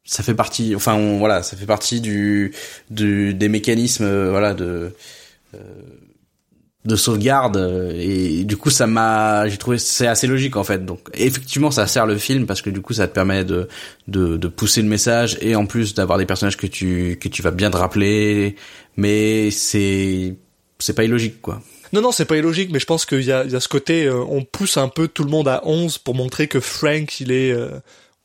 ça 0.04 0.22
fait 0.22 0.34
partie, 0.34 0.74
enfin 0.76 0.94
on, 0.94 1.18
voilà, 1.18 1.42
ça 1.42 1.56
fait 1.56 1.64
partie 1.66 2.00
du, 2.00 2.52
du 2.90 3.32
des 3.32 3.48
mécanismes 3.48 4.28
voilà 4.28 4.52
de 4.54 4.92
euh, 5.54 5.58
de 6.85 6.97
sauvegarde 6.97 7.57
euh, 7.57 7.92
et 7.97 8.44
du 8.44 8.57
coup 8.59 8.68
ça 8.70 8.87
m'a 8.87 9.49
j'ai 9.49 9.57
trouvé 9.57 9.79
c'est 9.79 10.07
assez 10.07 10.27
logique 10.27 10.57
en 10.57 10.64
fait 10.64 10.85
donc 10.85 11.01
effectivement 11.14 11.70
ça 11.70 11.87
sert 11.87 12.05
le 12.07 12.18
film 12.18 12.44
parce 12.47 12.61
que 12.61 12.68
du 12.70 12.83
coup 12.83 12.92
ça 12.92 13.09
te 13.09 13.14
permet 13.14 13.42
de 13.44 13.68
de, 14.07 14.37
de 14.37 14.49
pousser 14.49 14.83
le 14.83 14.88
message 14.88 15.38
et 15.40 15.57
en 15.57 15.64
plus 15.64 15.94
d'avoir 15.94 16.18
des 16.18 16.27
personnages 16.27 16.59
que 16.59 16.66
tu 16.66 17.16
que 17.18 17.29
tu 17.29 17.40
vas 17.40 17.53
bien 17.53 17.70
te 17.70 17.77
rappeler 17.79 18.57
mais 18.99 19.51
c'est 19.51 20.35
c'est 20.79 20.92
pas 20.94 21.05
illogique 21.05 21.40
quoi 21.40 21.62
Non, 21.94 22.03
non, 22.03 22.11
c'est 22.12 22.25
pas 22.27 22.37
illogique, 22.37 22.70
mais 22.73 22.81
je 22.81 22.87
pense 22.87 23.07
qu'il 23.07 23.23
y 23.23 23.33
a, 23.33 23.44
il 23.44 23.53
y 23.53 23.57
a 23.57 23.61
ce 23.61 23.68
côté, 23.68 24.05
euh, 24.07 24.23
on 24.29 24.42
pousse 24.42 24.77
un 24.77 24.88
peu 24.88 25.07
tout 25.09 25.23
le 25.25 25.31
monde 25.31 25.47
à 25.49 25.62
11 25.64 25.99
pour 25.99 26.14
montrer 26.16 26.49
que 26.49 26.59
Frank, 26.61 27.20
il 27.20 27.31
est, 27.31 27.53
euh, 27.53 27.70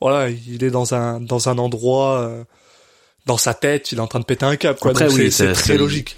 voilà, 0.00 0.28
il 0.28 0.62
est 0.64 0.70
dans 0.70 0.92
un, 0.92 1.20
dans 1.20 1.48
un 1.48 1.56
endroit, 1.58 2.20
euh, 2.22 2.42
dans 3.26 3.38
sa 3.38 3.54
tête, 3.54 3.92
il 3.92 3.98
est 3.98 4.00
en 4.00 4.08
train 4.08 4.18
de 4.18 4.24
péter 4.24 4.44
un 4.44 4.56
câble, 4.56 4.78
quoi. 4.80 4.90
Après, 4.90 5.06
Donc 5.06 5.16
oui, 5.16 5.30
c'est- 5.30 5.52
très 5.52 5.78
logique. 5.78 6.16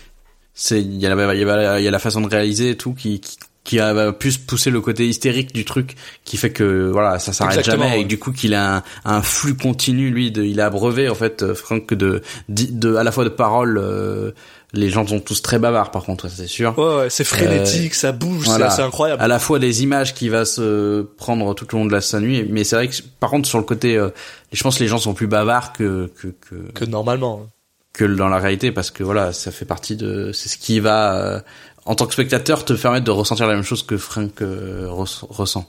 C'est 0.55 0.81
il 0.81 0.97
y 1.01 1.07
a 1.07 1.15
la 1.15 1.35
il 1.35 1.41
y 1.41 1.45
a 1.45 1.81
y 1.81 1.88
a 1.88 1.91
la 1.91 1.99
façon 1.99 2.21
de 2.21 2.29
réaliser 2.29 2.71
et 2.71 2.77
tout 2.77 2.95
qui 2.95 3.21
qui 3.21 3.37
qui 3.65 3.79
a 3.79 4.11
plus 4.12 4.38
poussé 4.38 4.71
le 4.71 4.81
côté 4.81 5.07
hystérique 5.07 5.55
du 5.55 5.65
truc 5.65 5.95
qui 6.25 6.37
fait 6.37 6.51
que 6.51 6.91
voilà 6.91 7.21
ça 7.21 7.33
s'arrête 7.33 7.65
jamais 7.65 7.95
et 7.95 7.99
ouais. 8.01 8.05
du 8.05 8.19
coup 8.19 8.33
qu'il 8.33 8.55
a 8.55 8.79
un, 8.79 8.83
un 9.05 9.23
flux 9.23 9.55
continu 9.57 10.11
lui 10.11 10.33
de, 10.33 10.43
il 10.43 10.61
a 10.61 10.67
abreuvé 10.67 11.09
en 11.09 11.15
fait 11.15 11.45
euh, 11.45 11.55
Frank 11.55 11.95
de, 11.95 12.23
de 12.49 12.65
de 12.73 12.97
à 12.97 13.05
la 13.05 13.12
fois 13.12 13.23
de 13.23 13.29
paroles 13.29 13.79
euh, 13.79 14.33
les 14.73 14.91
gens 14.91 15.07
sont 15.07 15.21
tous 15.21 15.43
très 15.43 15.61
bavards 15.61 15.93
par 15.93 16.03
contre 16.03 16.29
c'est 16.29 16.49
sûr 16.49 16.77
Ouais, 16.77 16.97
ouais, 16.97 17.11
c'est 17.11 17.23
frénétique, 17.23 17.95
ça 17.95 18.11
bouge, 18.11 18.47
c'est 18.47 18.53
Euh, 18.55 18.57
voilà. 18.57 18.85
incroyable. 18.85 19.23
à 19.23 19.29
la 19.29 19.38
fois 19.38 19.61
des 19.61 19.85
images 19.85 20.12
qui 20.12 20.29
va 20.29 20.45
se 20.45 21.03
prendre 21.03 21.55
tout 21.55 21.73
au 21.73 21.79
long 21.79 21.85
de 21.87 21.93
la 21.93 22.21
nuit 22.21 22.45
mais 22.51 22.65
c'est 22.65 22.75
vrai 22.75 22.88
que 22.88 22.97
par 23.21 23.31
contre 23.31 23.49
sur 23.49 23.59
le 23.59 23.65
côté 23.65 23.97
euh, 23.97 24.09
je 24.51 24.61
pense 24.65 24.79
que 24.79 24.83
les 24.83 24.88
gens 24.88 24.99
sont 24.99 25.15
plus 25.15 25.29
bavards 25.29 25.73
que 25.73 26.11
que 26.21 26.29
que, 26.29 26.73
Que 26.73 26.85
normalement. 26.85 27.47
Que 27.93 28.05
dans 28.05 28.29
la 28.29 28.39
réalité 28.39 28.73
parce 28.73 28.91
que 28.91 29.03
voilà 29.03 29.33
ça 29.33 29.51
fait 29.51 29.65
partie 29.67 29.97
de 29.97 30.33
c'est 30.33 30.49
ce 30.49 30.57
qui 30.57 30.81
va 30.81 31.17
euh, 31.17 31.41
en 31.85 31.95
tant 31.95 32.07
que 32.07 32.13
spectateur 32.15 32.65
te 32.65 32.73
permettre 32.73 33.05
de 33.05 33.11
ressentir 33.11 33.47
la 33.47 33.55
même 33.55 33.65
chose 33.65 33.83
que 33.83 33.97
Frank 33.97 34.41
euh, 34.41 34.87
res- 34.89 35.27
ressent 35.29 35.69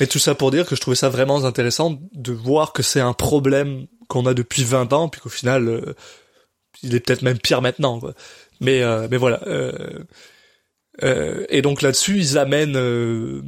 Mais 0.00 0.06
tout 0.06 0.18
ça 0.18 0.34
pour 0.34 0.50
dire 0.50 0.66
que 0.66 0.74
je 0.76 0.80
trouvais 0.80 0.96
ça 0.96 1.08
vraiment 1.08 1.44
intéressant 1.44 1.98
de 2.12 2.32
voir 2.32 2.72
que 2.72 2.82
c'est 2.82 3.00
un 3.00 3.12
problème 3.12 3.86
qu'on 4.08 4.24
a 4.24 4.32
depuis 4.32 4.64
20 4.64 4.92
ans, 4.94 5.08
puis 5.10 5.20
qu'au 5.20 5.28
final, 5.28 5.68
euh, 5.68 5.94
il 6.82 6.94
est 6.94 7.00
peut-être 7.00 7.20
même 7.20 7.38
pire 7.38 7.60
maintenant. 7.60 8.00
Quoi. 8.00 8.14
Mais, 8.60 8.82
euh, 8.82 9.06
mais 9.10 9.18
voilà. 9.18 9.40
Et 11.50 11.60
donc 11.62 11.82
là-dessus, 11.82 12.16
ils 12.18 12.38
amènent 12.38 12.72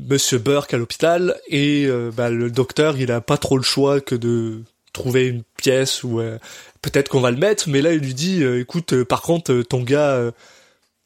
Monsieur 0.09 0.39
Burke 0.39 0.73
à 0.75 0.77
l'hôpital 0.77 1.37
et 1.49 1.89
bah, 2.15 2.31
le 2.31 2.51
docteur, 2.51 2.97
il 2.99 3.11
a 3.11 3.21
pas 3.21 3.39
trop 3.39 3.57
le 3.57 3.63
choix 3.65 4.01
que 4.01 4.15
de 4.15 4.63
trouver 4.93 5.27
une 5.27 5.43
pièce 5.57 6.03
où 6.03 6.21
euh, 6.21 6.39
peut-être 6.83 7.09
qu'on 7.09 7.21
va 7.21 7.31
le 7.31 7.37
mettre, 7.37 7.69
mais 7.69 7.83
là 7.83 7.93
il 7.93 8.01
lui 8.01 8.15
dit, 8.15 8.43
euh, 8.43 8.61
écoute, 8.61 8.93
euh, 8.93 9.05
par 9.05 9.23
contre, 9.23 9.53
euh, 9.53 9.65
ton 9.65 9.83
gars, 9.83 10.11
euh, 10.13 10.31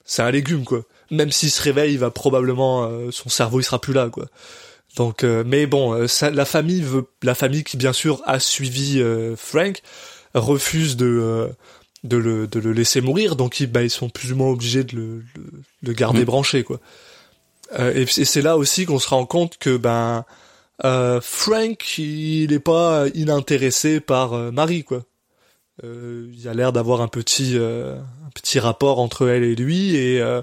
c'est 0.04 0.22
un 0.22 0.30
légume 0.30 0.64
quoi. 0.64 0.82
Même 1.10 1.32
s'il 1.32 1.50
se 1.50 1.62
réveille, 1.62 1.94
il 1.94 1.98
va 1.98 2.10
probablement, 2.10 2.84
euh, 2.84 3.10
son 3.10 3.28
cerveau 3.28 3.60
il 3.60 3.64
sera 3.64 3.80
plus 3.80 3.92
là 3.92 4.08
quoi. 4.08 4.26
Donc, 4.96 5.24
euh, 5.24 5.42
mais 5.44 5.66
bon, 5.66 5.92
euh, 5.92 6.06
ça, 6.06 6.30
la 6.30 6.44
famille 6.44 6.82
veut, 6.82 7.06
la 7.22 7.34
famille 7.34 7.64
qui 7.64 7.76
bien 7.76 7.92
sûr 7.92 8.22
a 8.26 8.38
suivi 8.38 9.00
euh, 9.00 9.34
Frank 9.36 9.82
refuse 10.34 10.96
de 10.96 11.06
euh, 11.06 11.48
de 12.04 12.16
le 12.16 12.46
de 12.46 12.60
le 12.60 12.72
laisser 12.72 13.00
mourir, 13.00 13.34
donc 13.34 13.60
ils, 13.60 13.66
bah, 13.66 13.82
ils 13.82 13.90
sont 13.90 14.08
plus 14.08 14.32
ou 14.32 14.36
moins 14.36 14.50
obligés 14.50 14.84
de 14.84 14.94
le, 14.94 15.24
le, 15.34 15.44
le 15.82 15.92
garder 15.92 16.24
branché 16.24 16.62
quoi. 16.62 16.80
Euh, 17.78 17.92
et, 17.94 18.02
et 18.02 18.24
c'est 18.24 18.42
là 18.42 18.56
aussi 18.56 18.84
qu'on 18.84 18.98
se 18.98 19.08
rend 19.08 19.26
compte 19.26 19.56
que 19.58 19.76
ben 19.76 20.24
euh, 20.82 21.20
Frank 21.20 21.98
il 21.98 22.52
est 22.52 22.58
pas 22.58 23.04
inintéressé 23.14 24.00
par 24.00 24.32
euh, 24.32 24.50
Marie 24.50 24.84
quoi. 24.84 25.02
Euh, 25.82 26.28
il 26.37 26.48
a 26.48 26.54
l'air 26.54 26.72
d'avoir 26.72 27.00
un 27.00 27.08
petit 27.08 27.52
euh, 27.54 27.96
un 27.96 28.30
petit 28.34 28.58
rapport 28.58 29.00
entre 29.00 29.28
elle 29.28 29.44
et 29.44 29.54
lui 29.54 29.96
et 29.96 30.20
euh, 30.20 30.42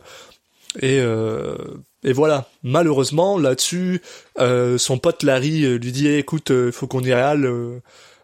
et 0.80 1.00
euh, 1.00 1.56
et 2.04 2.14
voilà. 2.14 2.48
Malheureusement 2.64 3.38
là-dessus, 3.38 4.02
euh, 4.40 4.78
son 4.78 4.98
pote 4.98 5.24
Larry 5.24 5.78
lui 5.78 5.92
dit 5.92 6.08
Eh, 6.08 6.18
écoute, 6.20 6.52
faut 6.72 6.88
qu'on 6.88 7.02
y 7.02 7.12
aille. 7.12 7.48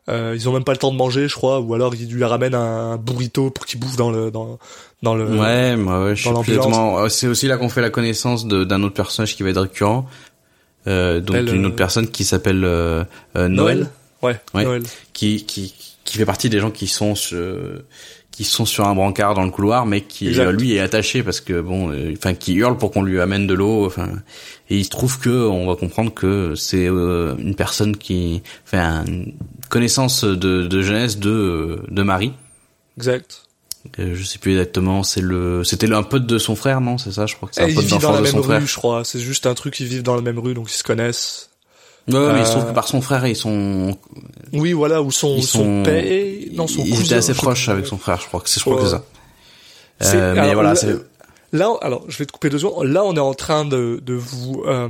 ils 0.09 0.49
ont 0.49 0.53
même 0.53 0.63
pas 0.63 0.71
le 0.71 0.77
temps 0.79 0.91
de 0.91 0.97
manger, 0.97 1.27
je 1.27 1.35
crois, 1.35 1.59
ou 1.59 1.73
alors 1.73 1.93
il 1.95 2.09
lui 2.11 2.23
ramène 2.23 2.55
un, 2.55 2.97
burrito 2.97 3.51
pour 3.51 3.65
qu'il 3.65 3.79
bouffe 3.79 3.97
dans 3.97 4.11
le 4.11 4.31
dans 4.31 4.57
dans 5.03 5.15
le. 5.15 5.25
ouais 5.25 5.75
moi 5.75 6.05
ouais, 6.05 6.15
je 6.15 6.29
exactement 6.29 6.99
Euh, 6.99 7.09
c'est 7.09 7.27
aussi 7.27 7.47
là 7.47 7.57
qu'on 7.57 7.69
fait 7.69 7.81
la 7.81 7.89
connaissance 7.89 8.47
d'un 8.47 8.83
autre 8.83 8.95
personnage 8.95 9.35
qui 9.35 9.43
va 9.43 9.49
être 9.49 9.61
récurrent 9.61 10.07
donc 10.87 11.35
S'appelle, 11.35 11.45
d'une 11.51 11.63
euh, 11.65 11.67
autre 11.67 11.75
personne 11.75 12.07
qui 12.07 12.23
s'appelle 12.23 12.63
euh, 12.63 13.03
euh, 13.35 13.47
Noël 13.47 13.87
Ouais. 14.23 14.39
Ouais. 14.53 14.63
Noël. 14.63 14.83
qui 15.13 15.45
qui 15.45 15.73
qui 16.03 16.17
fait 16.17 16.25
partie 16.25 16.49
des 16.49 16.59
gens 16.59 16.71
qui 16.71 16.87
sont 16.87 17.13
sur, 17.15 17.37
qui 18.31 18.43
sont 18.45 18.65
sur 18.65 18.87
un 18.87 18.95
brancard 18.95 19.33
dans 19.35 19.43
le 19.43 19.51
couloir 19.51 19.85
mais 19.85 20.01
qui 20.01 20.27
Exact. 20.29 20.45
euh, 20.47 20.51
lui 20.51 20.73
est 20.73 20.79
attaché 20.79 21.21
parce 21.21 21.41
que 21.41 21.59
bon 21.61 21.91
euh, 21.91 22.13
enfin 22.17 22.33
qui 22.33 22.53
hurle 22.53 22.77
pour 22.77 22.91
qu'on 22.91 23.03
lui 23.03 23.19
amène 23.19 23.45
de 23.45 23.53
l'eau 23.53 23.85
enfin 23.85 24.09
et 24.69 24.77
il 24.77 24.85
se 24.85 24.89
trouve 24.89 25.19
que 25.19 25.29
on 25.29 25.67
va 25.67 25.75
comprendre 25.75 26.13
que 26.13 26.55
c'est 26.55 26.87
euh, 26.87 27.35
une 27.37 27.55
personne 27.55 27.95
qui 27.97 28.41
fait 28.65 28.77
une 28.79 29.33
connaissance 29.69 30.23
de, 30.23 30.63
de 30.67 30.81
jeunesse 30.81 31.19
de 31.19 31.29
euh, 31.29 31.83
de 31.89 32.01
Marie 32.03 32.33
Exact. 32.97 33.43
Euh, 33.99 34.13
je 34.15 34.23
sais 34.23 34.37
plus 34.39 34.51
exactement 34.53 35.03
c'est 35.03 35.21
le 35.21 35.63
c'était 35.63 35.91
un 35.91 36.03
pote 36.03 36.25
de 36.25 36.37
son 36.37 36.55
frère 36.55 36.81
non 36.81 36.97
c'est 36.97 37.11
ça 37.11 37.25
je 37.25 37.35
crois 37.35 37.49
que 37.49 37.55
c'est 37.55 37.61
un 37.63 37.67
ils 37.67 37.75
pote 37.75 37.83
vivent 37.85 37.91
dans 37.93 38.11
d'enfance 38.11 38.13
la 38.13 38.17
de 38.19 38.23
même 38.23 38.31
son 38.33 38.43
frère 38.43 38.61
rue, 38.61 38.67
je 38.67 38.75
crois. 38.75 39.03
C'est 39.05 39.19
juste 39.19 39.45
un 39.45 39.53
truc, 39.53 39.79
ils 39.79 39.87
vivent 39.87 40.03
dans 40.03 40.15
la 40.15 40.21
même 40.21 40.39
rue, 40.39 40.53
donc 40.53 40.69
ils 40.71 40.75
se 40.75 40.83
connaissent. 40.83 41.49
ouais, 42.07 42.15
ouais, 42.15 42.33
mais 42.33 42.39
il 42.41 42.45
se 42.45 42.51
Euh, 42.51 42.55
trouve 42.55 42.67
que 42.69 42.73
par 42.75 42.87
son 42.87 43.01
frère 43.01 43.25
ils 43.27 43.35
sont 43.35 43.97
Oui, 44.53 44.73
voilà, 44.73 45.01
ou 45.01 45.11
son, 45.11 45.35
ils 45.37 45.43
son 45.43 45.59
sont 45.59 45.83
père, 45.83 46.03
non, 46.53 46.67
son 46.67 46.83
ils 46.83 46.91
cousin, 46.91 47.03
étaient 47.05 47.13
assez 47.15 47.33
plus. 47.33 47.69
avec 47.69 47.85
son 47.87 47.97
frère 47.97 48.19
je 48.21 48.27
crois 48.27 48.39
que 48.41 48.49
c'est 48.49 48.59
je 48.59 48.65
crois 48.65 48.75
Ouais. 48.75 48.81
que 48.83 48.87
c'est 48.87 50.05
ça 50.05 50.15
Euh, 50.15 50.33
mais 50.33 50.39
alors, 50.41 50.53
voilà 50.55 50.69
là- 50.69 50.75
c'est 50.75 50.95
Là, 51.53 51.73
alors, 51.81 52.03
je 52.09 52.17
vais 52.17 52.25
te 52.25 52.33
couper 52.33 52.49
deux 52.49 52.59
secondes. 52.59 52.87
Là, 52.87 53.05
on 53.05 53.15
est 53.15 53.19
en 53.19 53.33
train 53.33 53.63
de, 53.63 54.01
de 54.05 54.13
vous, 54.13 54.63
euh, 54.67 54.89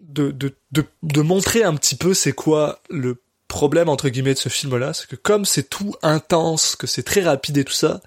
de, 0.00 0.30
de, 0.30 0.54
de, 0.72 0.84
de 1.02 1.22
montrer 1.22 1.64
un 1.64 1.74
petit 1.74 1.96
peu 1.96 2.12
c'est 2.14 2.32
quoi 2.34 2.80
le 2.90 3.16
problème, 3.48 3.88
entre 3.88 4.08
guillemets, 4.08 4.34
de 4.34 4.38
ce 4.38 4.48
film-là. 4.48 4.92
C'est 4.92 5.08
que 5.08 5.16
comme 5.16 5.44
c'est 5.44 5.68
tout 5.68 5.94
intense, 6.02 6.76
que 6.76 6.86
c'est 6.86 7.02
très 7.02 7.22
rapide 7.22 7.58
et 7.58 7.64
tout 7.64 7.72
ça, 7.72 8.00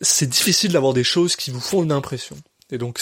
c'est 0.00 0.28
difficile 0.28 0.72
d'avoir 0.72 0.92
des 0.92 1.04
choses 1.04 1.36
qui 1.36 1.50
vous 1.50 1.60
font 1.60 1.82
une 1.82 1.92
impression. 1.92 2.36
Et 2.70 2.78
donc, 2.78 2.98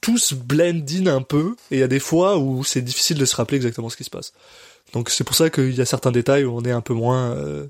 tout 0.00 0.18
se 0.18 0.34
blend 0.34 0.84
in 0.90 1.06
un 1.06 1.22
peu, 1.22 1.54
et 1.70 1.76
il 1.76 1.78
y 1.80 1.82
a 1.82 1.88
des 1.88 2.00
fois 2.00 2.38
où 2.38 2.64
c'est 2.64 2.80
difficile 2.80 3.18
de 3.18 3.24
se 3.24 3.36
rappeler 3.36 3.56
exactement 3.56 3.88
ce 3.88 3.96
qui 3.96 4.04
se 4.04 4.10
passe. 4.10 4.32
Donc, 4.92 5.10
c'est 5.10 5.24
pour 5.24 5.36
ça 5.36 5.50
qu'il 5.50 5.74
y 5.74 5.80
a 5.80 5.86
certains 5.86 6.12
détails 6.12 6.44
où 6.44 6.56
on 6.56 6.62
est 6.62 6.70
un 6.70 6.80
peu 6.80 6.94
moins, 6.94 7.32
euh, 7.32 7.66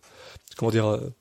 comment 0.56 0.70
dire, 0.70 0.86
euh, 0.86 1.12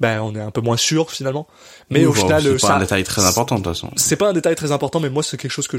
ben, 0.00 0.22
on 0.22 0.34
est 0.34 0.40
un 0.40 0.50
peu 0.50 0.60
moins 0.60 0.76
sûr, 0.76 1.10
finalement. 1.10 1.46
Mais 1.90 2.00
Oui, 2.00 2.06
au 2.06 2.12
bon, 2.12 2.20
final, 2.20 2.42
c'est 2.42 2.52
pas 2.52 2.58
ça, 2.58 2.76
un 2.76 2.80
détail 2.80 3.04
très 3.04 3.24
important 3.24 3.56
de 3.56 3.62
toute 3.62 3.74
façon. 3.74 3.90
c'est 3.96 4.16
pas 4.16 4.30
un 4.30 4.32
détail 4.32 4.54
très 4.54 4.72
important, 4.72 4.98
mais 4.98 5.10
moi, 5.10 5.22
c'est 5.22 5.36
quelque 5.36 5.50
chose 5.50 5.68
que 5.68 5.76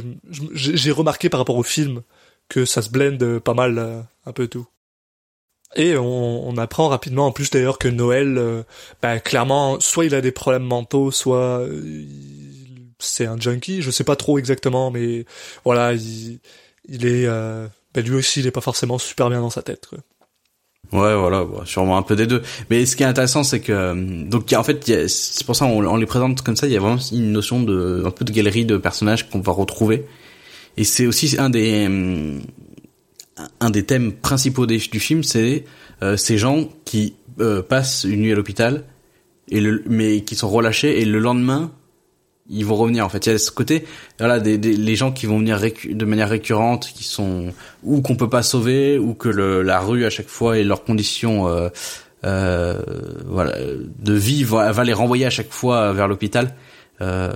j'ai 0.53 0.91
remarqué 0.91 1.29
par 1.29 1.39
rapport 1.39 1.57
au 1.57 1.63
film, 1.63 2.01
que 2.49 2.65
ça 2.65 2.81
se 2.81 2.89
blende 2.89 3.39
pas 3.39 3.53
mal, 3.53 3.79
euh, 3.79 4.01
un 4.25 4.31
peu 4.31 4.47
tout. 4.47 4.67
Et 5.75 5.95
on, 5.97 6.47
on 6.49 6.57
apprend 6.57 6.89
rapidement, 6.89 7.27
en 7.27 7.31
plus 7.31 7.49
d'ailleurs, 7.49 7.77
que 7.77 7.87
Noël, 7.87 8.37
euh, 8.37 8.63
ben, 9.01 9.19
clairement, 9.19 9.79
soit 9.79 10.05
il 10.05 10.13
a 10.15 10.21
des 10.21 10.31
problèmes 10.33 10.63
mentaux, 10.63 11.11
soit 11.11 11.59
euh, 11.61 11.79
il- 11.81 12.87
c'est 12.99 13.25
un 13.25 13.39
junkie, 13.39 13.81
je 13.81 13.89
sais 13.89 14.03
pas 14.03 14.15
trop 14.15 14.37
exactement, 14.37 14.91
mais 14.91 15.25
voilà, 15.65 15.93
il, 15.93 16.39
il 16.87 17.05
est, 17.05 17.25
euh, 17.25 17.67
ben, 17.93 18.05
lui 18.05 18.15
aussi, 18.15 18.41
il 18.41 18.47
est 18.47 18.51
pas 18.51 18.61
forcément 18.61 18.97
super 18.97 19.29
bien 19.29 19.39
dans 19.41 19.49
sa 19.49 19.61
tête. 19.61 19.87
Quoi. 19.89 19.99
Ouais, 20.91 21.15
voilà, 21.15 21.45
bon, 21.45 21.63
sûrement 21.65 21.97
un 21.97 22.01
peu 22.01 22.17
des 22.17 22.27
deux. 22.27 22.41
Mais 22.69 22.85
ce 22.85 22.97
qui 22.97 23.03
est 23.03 23.05
intéressant, 23.05 23.43
c'est 23.43 23.61
que 23.61 23.71
euh, 23.71 23.95
donc 24.25 24.51
y 24.51 24.55
a- 24.55 24.59
en 24.59 24.63
fait, 24.63 25.07
c'est 25.07 25.45
pour 25.45 25.55
ça 25.55 25.65
on, 25.65 25.85
on 25.85 25.95
les 25.95 26.05
présente 26.05 26.41
comme 26.41 26.57
ça. 26.57 26.67
Il 26.67 26.73
y 26.73 26.75
a 26.75 26.81
vraiment 26.81 26.99
une 27.13 27.31
notion 27.31 27.63
de 27.63 28.03
un 28.05 28.11
peu 28.11 28.25
de 28.25 28.31
galerie 28.33 28.65
de 28.65 28.75
personnages 28.75 29.29
qu'on 29.29 29.39
va 29.39 29.53
retrouver. 29.53 30.05
Et 30.77 30.83
c'est 30.83 31.05
aussi 31.05 31.35
un 31.39 31.49
des 31.49 31.87
euh, 31.89 32.39
un 33.59 33.69
des 33.69 33.83
thèmes 33.83 34.13
principaux 34.13 34.65
du 34.65 34.79
film, 34.79 35.23
c'est 35.23 35.65
euh, 36.03 36.17
ces 36.17 36.37
gens 36.37 36.67
qui 36.85 37.15
euh, 37.39 37.61
passent 37.61 38.03
une 38.03 38.21
nuit 38.21 38.31
à 38.31 38.35
l'hôpital 38.35 38.83
et 39.49 39.61
le 39.61 39.83
mais 39.87 40.21
qui 40.21 40.35
sont 40.35 40.49
relâchés 40.49 41.01
et 41.01 41.05
le 41.05 41.19
lendemain 41.19 41.71
ils 42.49 42.65
vont 42.65 42.75
revenir 42.75 43.05
en 43.05 43.09
fait. 43.09 43.25
Il 43.25 43.31
y 43.31 43.35
a 43.35 43.37
ce 43.37 43.51
côté 43.51 43.85
voilà 44.19 44.39
des, 44.39 44.57
des 44.57 44.73
les 44.73 44.95
gens 44.95 45.11
qui 45.11 45.25
vont 45.25 45.39
venir 45.39 45.59
de 45.59 46.05
manière 46.05 46.29
récurrente 46.29 46.91
qui 46.93 47.03
sont 47.03 47.53
ou 47.83 48.01
qu'on 48.01 48.15
peut 48.15 48.29
pas 48.29 48.43
sauver 48.43 48.97
ou 48.97 49.13
que 49.13 49.29
le, 49.29 49.61
la 49.61 49.79
rue 49.79 50.05
à 50.05 50.09
chaque 50.09 50.27
fois 50.27 50.57
et 50.57 50.63
leurs 50.63 50.83
conditions 50.83 51.47
euh, 51.47 51.69
euh, 52.25 52.79
voilà 53.25 53.55
de 53.57 54.13
vie 54.13 54.43
va, 54.43 54.71
va 54.71 54.83
les 54.83 54.93
renvoyer 54.93 55.25
à 55.25 55.29
chaque 55.29 55.51
fois 55.51 55.93
vers 55.93 56.07
l'hôpital. 56.07 56.53
Euh, 57.01 57.33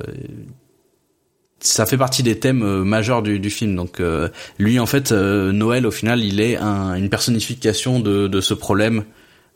ça 1.65 1.85
fait 1.85 1.97
partie 1.97 2.23
des 2.23 2.39
thèmes 2.39 2.63
euh, 2.63 2.83
majeurs 2.83 3.21
du, 3.21 3.39
du 3.39 3.49
film. 3.49 3.75
Donc 3.75 3.99
euh, 3.99 4.29
lui 4.59 4.79
en 4.79 4.85
fait 4.85 5.11
euh, 5.11 5.51
Noël 5.51 5.85
au 5.85 5.91
final 5.91 6.23
il 6.23 6.39
est 6.39 6.57
un, 6.57 6.95
une 6.95 7.09
personnification 7.09 7.99
de, 7.99 8.27
de 8.27 8.41
ce 8.41 8.53
problème. 8.53 9.03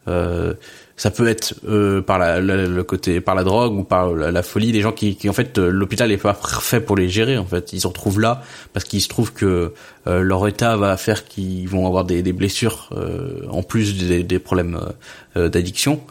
Euh, 0.07 0.53
ça 0.95 1.11
peut 1.11 1.27
être 1.27 1.53
euh, 1.67 2.01
par 2.01 2.19
la, 2.19 2.39
le 2.41 2.83
côté 2.83 3.21
par 3.21 3.35
la 3.35 3.43
drogue 3.43 3.73
ou 3.73 3.83
par 3.83 4.11
la, 4.11 4.43
folie. 4.43 4.71
Des 4.71 4.81
gens 4.81 4.91
qui, 4.91 5.15
qui 5.15 5.29
en 5.29 5.33
fait 5.33 5.57
l'hôpital 5.57 6.11
est 6.11 6.17
pas 6.17 6.33
fait 6.33 6.81
pour 6.81 6.95
les 6.97 7.09
gérer 7.09 7.37
en 7.37 7.45
fait. 7.45 7.71
Ils 7.73 7.81
se 7.81 7.87
retrouvent 7.87 8.19
là 8.19 8.41
parce 8.73 8.85
qu'il 8.85 9.01
se 9.01 9.07
trouve 9.07 9.31
que 9.31 9.73
leur 10.05 10.45
état 10.47 10.75
va 10.75 10.97
faire 10.97 11.25
qu'ils 11.25 11.69
vont 11.69 11.87
avoir 11.87 12.03
des, 12.03 12.21
des 12.21 12.33
blessures 12.33 12.89
en 13.49 13.63
plus 13.63 13.95
des, 13.97 14.23
des 14.23 14.39
problèmes 14.39 14.77
d'addiction 15.35 16.01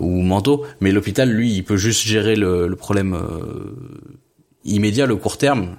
ou 0.00 0.22
mentaux. 0.22 0.64
Mais 0.80 0.90
l'hôpital 0.90 1.30
lui 1.30 1.52
il 1.52 1.62
peut 1.62 1.76
juste 1.76 2.04
gérer 2.04 2.34
le, 2.34 2.66
le 2.66 2.76
problème 2.76 3.16
immédiat 4.64 5.06
le 5.06 5.16
court 5.16 5.38
terme. 5.38 5.76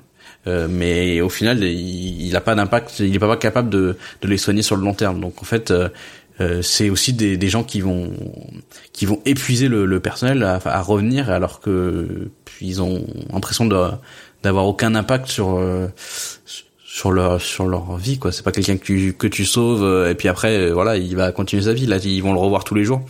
Mais 0.48 1.22
au 1.22 1.30
final, 1.30 1.64
il 1.64 2.32
n'a 2.32 2.42
pas 2.42 2.56
d'impact, 2.56 2.98
il 3.00 3.16
est 3.16 3.20
pas 3.20 3.38
capable 3.38 3.70
de, 3.70 3.96
de 4.24 4.28
les 4.28 4.38
soigner 4.38 4.64
sur 4.64 4.76
le 4.76 4.82
long 4.82 4.96
terme. 4.96 5.20
Donc 5.22 5.40
en 5.40 5.46
fait, 5.46 5.72
euh, 6.42 6.62
c'est 6.62 6.90
aussi 6.90 7.14
des, 7.14 7.38
des, 7.38 7.50
gens 7.50 7.64
qui 7.64 7.82
vont 7.82 8.14
qui 8.94 9.06
vont 9.06 9.20
épuiser 9.26 9.68
le, 9.68 9.86
le 9.86 10.00
personnel 10.00 10.44
à, 10.44 10.60
à, 10.66 10.82
revenir 10.82 11.30
alors 11.30 11.60
que 11.60 12.30
ils 12.62 12.82
ont 12.82 13.06
l'impression 13.32 13.66
d'avoir 13.66 14.66
aucun 14.66 14.96
impact 14.96 15.28
sur 15.28 15.58
euh, 15.58 15.88
sur 16.84 17.12
leur 17.12 17.42
sur 17.42 17.68
leur 17.68 17.98
vie 17.98 18.18
quoi. 18.18 18.32
C'est 18.32 18.44
pas 18.44 18.52
quelqu'un 18.52 18.78
que 18.78 18.84
tu 18.84 19.14
que 19.14 19.28
tu 19.28 19.46
sauves 19.46 19.84
euh, 19.84 20.10
et 20.10 20.16
puis 20.16 20.30
après 20.30 20.72
voilà 20.72 20.98
il 20.98 21.16
va 21.16 21.32
continuer 21.32 21.64
sa 21.64 21.74
vie. 21.74 21.86
Là 21.86 21.98
ils 21.98 22.24
vont 22.24 22.34
le 22.34 22.40
revoir 22.40 22.64
tous 22.64 22.76
les 22.76 22.86
jours 22.86 23.02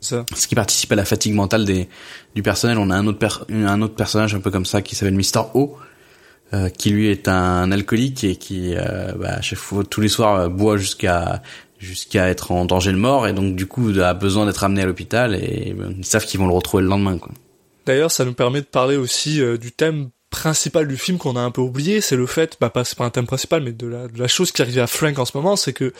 ça. 0.00 0.24
ce 0.34 0.46
qui 0.46 0.54
participe 0.54 0.92
à 0.92 0.94
la 0.94 1.04
fatigue 1.04 1.34
mentale 1.34 1.64
des 1.64 1.88
du 2.34 2.42
personnel 2.42 2.78
on 2.78 2.90
a 2.90 2.96
un 2.96 3.06
autre 3.06 3.18
per, 3.18 3.44
un 3.50 3.82
autre 3.82 3.94
personnage 3.94 4.34
un 4.34 4.40
peu 4.40 4.50
comme 4.50 4.66
ça 4.66 4.82
qui 4.82 4.94
s'appelle 4.94 5.14
Mister 5.14 5.40
O 5.54 5.76
euh, 6.54 6.68
qui 6.68 6.90
lui 6.90 7.08
est 7.08 7.28
un 7.28 7.70
alcoolique 7.72 8.24
et 8.24 8.36
qui 8.36 8.74
euh, 8.74 9.12
bah, 9.12 9.40
tous 9.90 10.00
les 10.00 10.08
soirs 10.08 10.48
boit 10.48 10.76
jusqu'à 10.76 11.42
jusqu'à 11.78 12.28
être 12.28 12.52
en 12.52 12.64
danger 12.64 12.92
de 12.92 12.96
mort 12.96 13.26
et 13.26 13.32
donc 13.32 13.54
du 13.54 13.66
coup 13.66 13.90
a 14.00 14.14
besoin 14.14 14.46
d'être 14.46 14.64
amené 14.64 14.82
à 14.82 14.86
l'hôpital 14.86 15.34
et 15.34 15.74
ils 15.96 16.04
savent 16.04 16.24
qu'ils 16.24 16.40
vont 16.40 16.46
le 16.46 16.54
retrouver 16.54 16.82
le 16.82 16.88
lendemain 16.88 17.18
quoi. 17.18 17.32
D'ailleurs, 17.88 18.10
ça 18.10 18.26
nous 18.26 18.34
permet 18.34 18.60
de 18.60 18.66
parler 18.66 18.96
aussi 18.96 19.40
euh, 19.40 19.56
du 19.56 19.72
thème 19.72 20.10
principal 20.30 20.86
du 20.86 20.96
film 20.96 21.18
qu'on 21.18 21.36
a 21.36 21.40
un 21.40 21.50
peu 21.50 21.60
oublié, 21.60 22.00
c'est 22.00 22.16
le 22.16 22.26
fait, 22.26 22.56
bah 22.60 22.70
pas 22.70 22.84
c'est 22.84 22.98
pas 22.98 23.04
un 23.04 23.10
thème 23.10 23.26
principal, 23.26 23.62
mais 23.62 23.72
de 23.72 23.86
la, 23.86 24.08
de 24.08 24.18
la 24.18 24.28
chose 24.28 24.52
qui 24.52 24.60
arrive 24.62 24.78
à 24.78 24.86
Frank 24.86 25.18
en 25.18 25.24
ce 25.24 25.36
moment, 25.36 25.56
c'est 25.56 25.72
que 25.72 25.92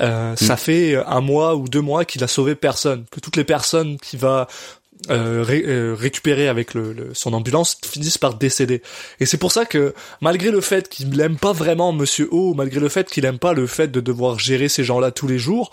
euh, 0.00 0.36
ça 0.36 0.54
mm. 0.54 0.58
fait 0.58 0.96
un 0.96 1.20
mois 1.20 1.56
ou 1.56 1.68
deux 1.68 1.80
mois 1.80 2.04
qu'il 2.04 2.22
a 2.24 2.28
sauvé 2.28 2.54
personne, 2.54 3.04
que 3.10 3.20
toutes 3.20 3.36
les 3.36 3.44
personnes 3.44 3.96
qui 3.98 4.16
va 4.16 4.48
euh, 5.10 5.44
euh, 5.48 5.94
récupérés 5.96 6.48
avec 6.48 6.74
le, 6.74 7.10
son 7.14 7.32
ambulance 7.32 7.78
finissent 7.84 8.18
par 8.18 8.34
décéder. 8.34 8.82
Et 9.20 9.26
c'est 9.26 9.38
pour 9.38 9.52
ça 9.52 9.64
que 9.64 9.94
malgré 10.20 10.50
le 10.50 10.60
fait 10.60 10.88
qu'il 10.88 11.10
n'aime 11.10 11.36
pas 11.36 11.52
vraiment 11.52 11.92
Monsieur 11.92 12.28
O, 12.32 12.54
malgré 12.54 12.80
le 12.80 12.88
fait 12.88 13.08
qu'il 13.08 13.24
aime 13.24 13.38
pas 13.38 13.52
le 13.52 13.68
fait 13.68 13.88
de 13.88 14.00
devoir 14.00 14.40
gérer 14.40 14.68
ces 14.68 14.82
gens-là 14.82 15.12
tous 15.12 15.28
les 15.28 15.38
jours, 15.38 15.70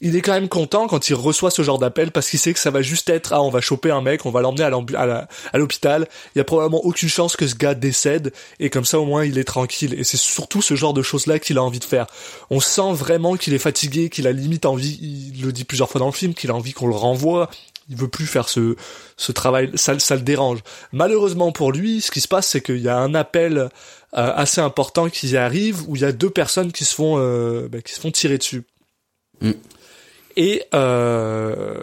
il 0.00 0.16
est 0.16 0.22
quand 0.22 0.32
même 0.32 0.48
content 0.48 0.86
quand 0.86 1.08
il 1.08 1.14
reçoit 1.14 1.50
ce 1.50 1.62
genre 1.62 1.78
d'appel 1.78 2.10
parce 2.10 2.30
qu'il 2.30 2.38
sait 2.38 2.52
que 2.52 2.58
ça 2.58 2.70
va 2.70 2.82
juste 2.82 3.10
être 3.10 3.32
ah 3.32 3.42
on 3.42 3.50
va 3.50 3.60
choper 3.60 3.90
un 3.90 4.00
mec, 4.00 4.24
on 4.24 4.30
va 4.30 4.40
l'emmener 4.40 4.64
à 4.64 5.58
l'hôpital. 5.58 6.08
Il 6.34 6.38
y 6.38 6.40
a 6.40 6.44
probablement 6.44 6.84
aucune 6.84 7.08
chance 7.08 7.36
que 7.36 7.46
ce 7.46 7.54
gars 7.54 7.74
décède 7.74 8.32
et 8.58 8.70
comme 8.70 8.84
ça 8.84 8.98
au 8.98 9.04
moins 9.04 9.24
il 9.24 9.38
est 9.38 9.44
tranquille. 9.44 9.94
Et 9.98 10.04
c'est 10.04 10.16
surtout 10.16 10.62
ce 10.62 10.74
genre 10.74 10.94
de 10.94 11.02
choses 11.02 11.26
là 11.26 11.38
qu'il 11.38 11.58
a 11.58 11.62
envie 11.62 11.78
de 11.78 11.84
faire. 11.84 12.06
On 12.50 12.60
sent 12.60 12.92
vraiment 12.92 13.36
qu'il 13.36 13.52
est 13.54 13.58
fatigué, 13.58 14.08
qu'il 14.08 14.26
a 14.26 14.32
limite 14.32 14.66
envie, 14.66 14.98
il 15.00 15.42
le 15.42 15.52
dit 15.52 15.64
plusieurs 15.64 15.90
fois 15.90 15.98
dans 15.98 16.06
le 16.06 16.12
film, 16.12 16.34
qu'il 16.34 16.50
a 16.50 16.54
envie 16.54 16.72
qu'on 16.72 16.88
le 16.88 16.94
renvoie, 16.94 17.50
il 17.90 17.96
veut 17.96 18.08
plus 18.08 18.26
faire 18.26 18.48
ce, 18.48 18.76
ce 19.16 19.32
travail, 19.32 19.70
ça, 19.74 19.98
ça 19.98 20.14
le 20.14 20.22
dérange. 20.22 20.60
Malheureusement 20.92 21.52
pour 21.52 21.72
lui, 21.72 22.00
ce 22.00 22.10
qui 22.10 22.20
se 22.20 22.28
passe, 22.28 22.46
c'est 22.46 22.62
qu'il 22.62 22.78
y 22.78 22.88
a 22.88 22.96
un 22.96 23.14
appel 23.14 23.58
euh, 23.58 23.68
assez 24.12 24.60
important 24.60 25.08
qui 25.08 25.36
arrive, 25.36 25.82
où 25.88 25.96
il 25.96 26.02
y 26.02 26.04
a 26.04 26.12
deux 26.12 26.30
personnes 26.30 26.72
qui 26.72 26.84
se 26.84 26.94
font, 26.94 27.16
euh, 27.18 27.68
bah, 27.68 27.82
qui 27.82 27.94
se 27.94 28.00
font 28.00 28.10
tirer 28.10 28.38
dessus. 28.38 28.64
Mm. 29.40 29.52
Et 30.36 30.62
euh, 30.74 31.74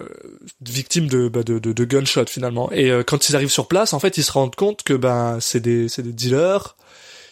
victimes 0.61 1.07
de, 1.07 1.27
bah, 1.27 1.43
de, 1.43 1.59
de, 1.59 1.73
de 1.73 1.85
gunshot 1.85 2.25
finalement. 2.27 2.71
Et 2.71 2.91
euh, 2.91 3.03
quand 3.03 3.29
ils 3.29 3.35
arrivent 3.35 3.51
sur 3.51 3.67
place, 3.67 3.93
en 3.93 3.99
fait, 3.99 4.17
ils 4.17 4.23
se 4.23 4.31
rendent 4.31 4.55
compte 4.55 4.83
que 4.83 4.93
ben 4.93 5.37
c'est 5.41 5.59
des 5.59 5.89
c'est 5.89 6.01
des 6.01 6.13
dealers 6.13 6.75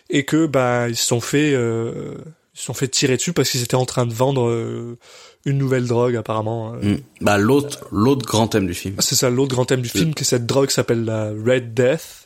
et 0.10 0.25
que 0.25 0.45
ben 0.45 0.88
ils 0.88 0.95
se 0.95 1.06
sont 1.06 1.21
fait 1.21 1.54
euh, 1.54 2.15
ils 2.54 2.60
se 2.60 2.65
sont 2.65 2.73
fait 2.73 2.88
tirer 2.88 3.17
dessus 3.17 3.34
parce 3.34 3.49
qu'ils 3.49 3.63
étaient 3.63 3.75
en 3.75 3.86
train 3.86 4.06
de 4.06 4.13
vendre 4.13 4.49
euh, 4.49 4.97
une 5.45 5.58
nouvelle 5.58 5.88
drogue 5.88 6.15
apparemment. 6.15 6.73
Euh. 6.73 6.95
Mm. 6.95 6.99
Bah 7.21 7.38
l'autre 7.38 7.86
l'autre 7.91 8.25
grand 8.25 8.47
thème 8.47 8.67
du 8.67 8.73
film. 8.73 8.95
C'est 8.99 9.15
ça 9.15 9.30
l'autre 9.30 9.56
grand 9.56 9.65
thème 9.65 9.82
du 9.82 9.89
film, 9.89 10.13
que 10.13 10.25
cette 10.25 10.45
drogue 10.45 10.69
s'appelle 10.69 11.06
la 11.06 11.30
Red 11.30 11.73
Death. 11.73 12.25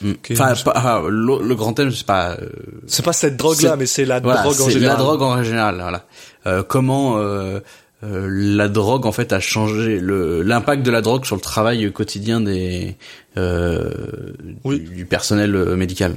Mm. 0.00 0.12
Enfin, 0.32 0.54
pas, 0.64 1.02
le, 1.08 1.54
grand 1.54 1.72
thème, 1.72 1.90
c'est 1.90 2.06
pas. 2.06 2.32
Euh, 2.32 2.48
c'est 2.86 3.04
pas 3.04 3.12
cette 3.12 3.36
drogue-là, 3.36 3.76
mais 3.76 3.86
c'est 3.86 4.04
la 4.04 4.20
drogue 4.20 4.60
en 4.60 4.68
général. 4.68 4.96
La 4.96 5.02
drogue 5.02 5.22
en 5.22 5.42
général, 5.42 5.76
voilà. 5.80 6.04
Euh, 6.46 6.62
comment 6.62 7.18
euh, 7.18 7.60
la 8.02 8.68
drogue 8.68 9.06
en 9.06 9.12
fait 9.12 9.32
a 9.32 9.40
changé 9.40 9.98
le 9.98 10.42
l'impact 10.42 10.82
de 10.82 10.90
la 10.90 11.00
drogue 11.00 11.24
sur 11.24 11.34
le 11.34 11.40
travail 11.40 11.90
quotidien 11.92 12.40
des 12.40 12.96
oui. 13.36 14.80
du, 14.80 14.94
du, 14.94 15.06
personnel 15.06 15.76
médical. 15.76 16.14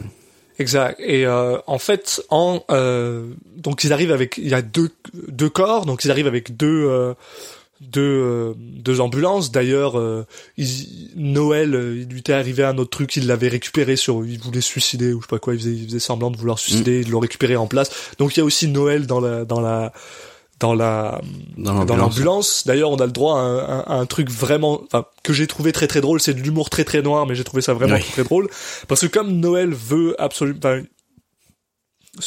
Exact. 0.60 1.00
Et 1.00 1.26
euh, 1.26 1.58
en 1.68 1.80
fait, 1.80 2.22
en 2.30 2.62
euh, 2.70 3.28
donc 3.56 3.86
ils 3.86 3.94
arrivent 3.94 4.12
avec, 4.12 4.38
il 4.38 4.50
y 4.50 4.54
a 4.54 4.62
deux 4.62 4.90
deux 5.30 5.50
corps, 5.50 5.86
donc 5.86 6.04
ils 6.04 6.12
arrivent 6.12 6.28
avec 6.28 6.58
deux 6.58 6.86
euh, 6.90 7.14
deux 7.80 8.02
euh, 8.02 8.54
deux 8.58 9.00
ambulances. 9.00 9.52
D'ailleurs, 9.52 9.98
euh, 9.98 10.26
Noël, 11.16 11.70
il 11.96 12.10
lui 12.10 12.20
était 12.20 12.34
arrivé 12.34 12.66
un 12.66 12.78
autre 12.78 12.90
truc, 12.90 13.16
il 13.16 13.26
l'avait 13.26 13.48
récupéré 13.48 13.96
sur, 13.96 14.26
il 14.26 14.38
voulait 14.40 14.60
suicider 14.60 15.14
ou 15.14 15.22
je 15.22 15.28
sais 15.28 15.30
pas 15.30 15.40
quoi, 15.40 15.54
il 15.54 15.62
faisait, 15.62 15.72
il 15.72 15.86
faisait 15.86 16.00
semblant 16.00 16.30
de 16.30 16.36
vouloir 16.36 16.60
se 16.60 16.66
suicider, 16.66 17.00
mm. 17.00 17.04
il 17.04 17.12
l'a 17.12 17.20
récupéré 17.20 17.56
en 17.56 17.68
place. 17.68 17.90
Donc 18.18 18.36
il 18.36 18.40
y 18.40 18.42
a 18.42 18.46
aussi 18.46 18.68
Noël 18.68 19.08
dans 19.08 19.22
la 19.22 19.46
dans 19.46 19.62
la 19.62 19.94
dans 20.60 20.74
la 20.74 21.22
dans 21.58 21.96
l'ambulance. 21.96 22.66
D'ailleurs, 22.66 22.92
on 22.92 22.98
a 22.98 23.06
le 23.06 23.12
droit 23.12 23.40
à 23.40 23.94
un, 23.94 24.06
truc 24.06 24.30
vraiment, 24.30 24.82
enfin, 24.86 25.06
que 25.24 25.34
j'ai 25.34 25.48
trouvé 25.48 25.72
très 25.72 25.88
très 25.88 26.02
drôle. 26.02 26.20
C'est 26.20 26.34
de 26.34 26.42
l'humour 26.42 26.70
très 26.70 26.84
très 26.84 27.02
noir, 27.02 27.26
mais 27.26 27.36
j'ai 27.36 27.44
trouvé 27.44 27.62
ça 27.62 27.74
vraiment 27.74 28.00
très 28.00 28.24
drôle 28.24 28.50
parce 28.88 29.02
que 29.02 29.08
comme 29.08 29.40
Noël 29.40 29.74
veut 29.74 30.20
absolument, 30.22 30.60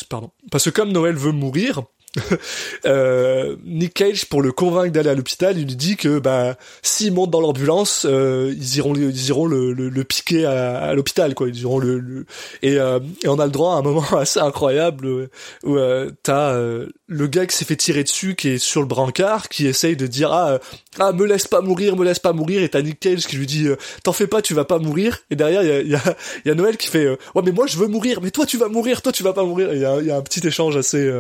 pardon, 0.09 0.31
parce 0.51 0.65
que 0.65 0.71
comme 0.71 0.93
Noël 0.93 1.17
veut 1.17 1.33
mourir, 1.33 1.83
euh, 2.87 3.57
Nick 3.65 3.95
Cage, 3.95 4.27
pour 4.27 4.43
le 4.43 4.53
convaincre 4.53 4.93
d'aller 4.93 5.09
à 5.09 5.15
l'hôpital, 5.15 5.59
il 5.59 5.67
lui 5.67 5.77
dit 5.77 5.97
que 5.97 6.19
bah 6.19 6.57
s'ils 6.83 7.13
montent 7.13 7.31
dans 7.31 7.41
l'ambulance, 7.41 8.07
euh, 8.09 8.55
ils 8.57 8.77
iront 8.77 8.95
ils 8.95 9.29
iront 9.29 9.47
le, 9.47 9.73
le, 9.73 9.89
le 9.89 10.05
piquer 10.05 10.45
à, 10.45 10.79
à 10.79 10.95
l'hôpital 10.95 11.35
quoi. 11.35 11.49
Ils 11.49 11.61
iront 11.61 11.79
le, 11.79 11.99
le... 11.99 12.27
Et, 12.63 12.79
euh, 12.79 13.01
et, 13.25 13.29
on 13.29 13.39
a 13.39 13.47
le 13.47 13.51
droit 13.51 13.75
à 13.75 13.79
un 13.79 13.83
moment 13.83 14.05
assez 14.17 14.41
incroyable 14.41 15.29
où 15.65 15.77
euh, 15.77 16.11
t'as 16.23 16.53
euh, 16.53 16.89
le 17.07 17.27
gars 17.27 17.47
qui 17.47 17.57
s'est 17.57 17.65
fait 17.65 17.77
tirer 17.77 18.03
dessus, 18.05 18.35
qui 18.35 18.51
est 18.51 18.59
sur 18.59 18.83
le 18.83 18.87
brancard, 18.87 19.49
qui 19.49 19.67
essaye 19.67 19.97
de 19.97 20.07
dire 20.07 20.33
ah 20.33 20.59
ah 20.99 21.13
me 21.13 21.25
laisse 21.25 21.49
pas 21.49 21.63
mourir, 21.63 21.97
me 21.97 22.05
laisse 22.05 22.19
pas 22.19 22.35
mourir, 22.35 22.63
et 22.63 22.69
t'as 22.69 22.83
Nick 22.83 23.01
Cage 23.01 23.27
qui 23.27 23.37
lui 23.37 23.47
dit 23.47 23.69
t'en 24.03 24.13
fais 24.13 24.27
pas, 24.27 24.43
tu 24.43 24.53
vas 24.53 24.67
pas 24.67 24.79
mourir. 24.79 25.21
Et 25.31 25.37
derrière 25.37 25.63
il 25.63 25.69
y 25.69 25.73
a, 25.73 25.81
y, 25.83 25.95
a, 25.95 26.17
y 26.45 26.51
a 26.51 26.55
Noël 26.55 26.77
qui 26.77 26.89
fait 26.89 27.09
ouais 27.09 27.43
mais 27.43 27.53
moi 27.53 27.67
je 27.67 27.79
veux 27.79 27.89
mourir, 27.89 28.21
mais 28.21 28.31
toi 28.31 28.45
tu 28.45 28.59
vas 28.59 28.69
mourir, 28.69 29.01
toi 29.01 29.13
tu 29.13 29.23
vas 29.23 29.33
pas 29.33 29.45
mourir. 29.45 29.73
Il 29.73 29.81
y 29.81 29.85
a, 29.87 30.03
y 30.03 30.11
a 30.11 30.17
un 30.17 30.23
petit 30.23 30.47
échange 30.47 30.77
assez 30.77 31.11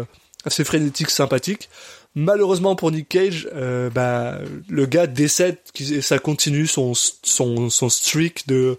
assez 0.44 0.64
frénétique, 0.64 1.10
sympathique. 1.10 1.68
Malheureusement 2.14 2.76
pour 2.76 2.90
Nick 2.90 3.08
Cage, 3.08 3.48
euh, 3.54 3.88
bah, 3.88 4.38
le 4.68 4.86
gars 4.86 5.06
décède 5.06 5.56
et 5.80 6.02
ça 6.02 6.18
continue 6.18 6.66
son, 6.66 6.92
son, 6.94 7.70
son 7.70 7.88
streak 7.88 8.46
de 8.48 8.78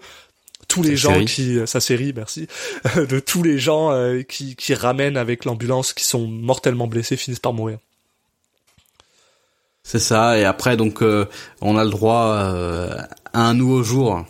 tous 0.68 0.84
les 0.84 0.96
gens 0.96 1.26
qui 1.26 1.58
sa 1.66 1.80
série 1.80 2.14
merci 2.16 2.48
de 2.96 3.20
tous 3.20 3.44
les 3.44 3.60
gens 3.60 3.92
euh, 3.92 4.22
qui, 4.22 4.56
qui 4.56 4.74
ramènent 4.74 5.18
avec 5.18 5.46
l'ambulance 5.46 5.94
qui 5.94 6.06
sont 6.06 6.28
mortellement 6.28 6.88
blessés 6.88 7.18
finissent 7.18 7.40
par 7.40 7.54
mourir. 7.54 7.80
C'est 9.84 10.00
ça 10.00 10.38
et 10.38 10.46
après 10.46 10.78
donc 10.78 11.02
euh, 11.02 11.26
on 11.60 11.76
a 11.76 11.84
le 11.84 11.90
droit 11.90 12.38
à 13.34 13.42
un 13.42 13.54
nouveau 13.56 13.82
jour 13.82 14.24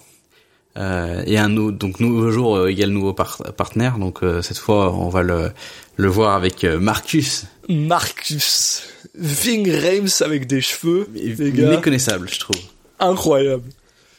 euh, 0.78 1.24
et 1.26 1.38
un 1.38 1.50
donc 1.50 2.00
nouveau 2.00 2.32
jour 2.32 2.56
euh, 2.56 2.68
égale 2.68 2.90
nouveau 2.90 3.14
partenaire 3.14 4.00
donc 4.00 4.22
cette 4.42 4.58
fois 4.58 4.92
on 4.94 5.10
va 5.10 5.22
le 5.22 5.52
le 5.96 6.08
voir 6.08 6.36
avec 6.36 6.64
euh, 6.64 6.80
Marcus. 6.80 7.46
Marcus. 7.70 8.84
Ving 9.16 9.72
Rames 9.72 10.10
avec 10.22 10.48
des 10.48 10.62
cheveux. 10.62 11.08
Méconnaissable, 11.14 12.30
je 12.32 12.40
trouve. 12.40 12.60
Incroyable. 13.00 13.64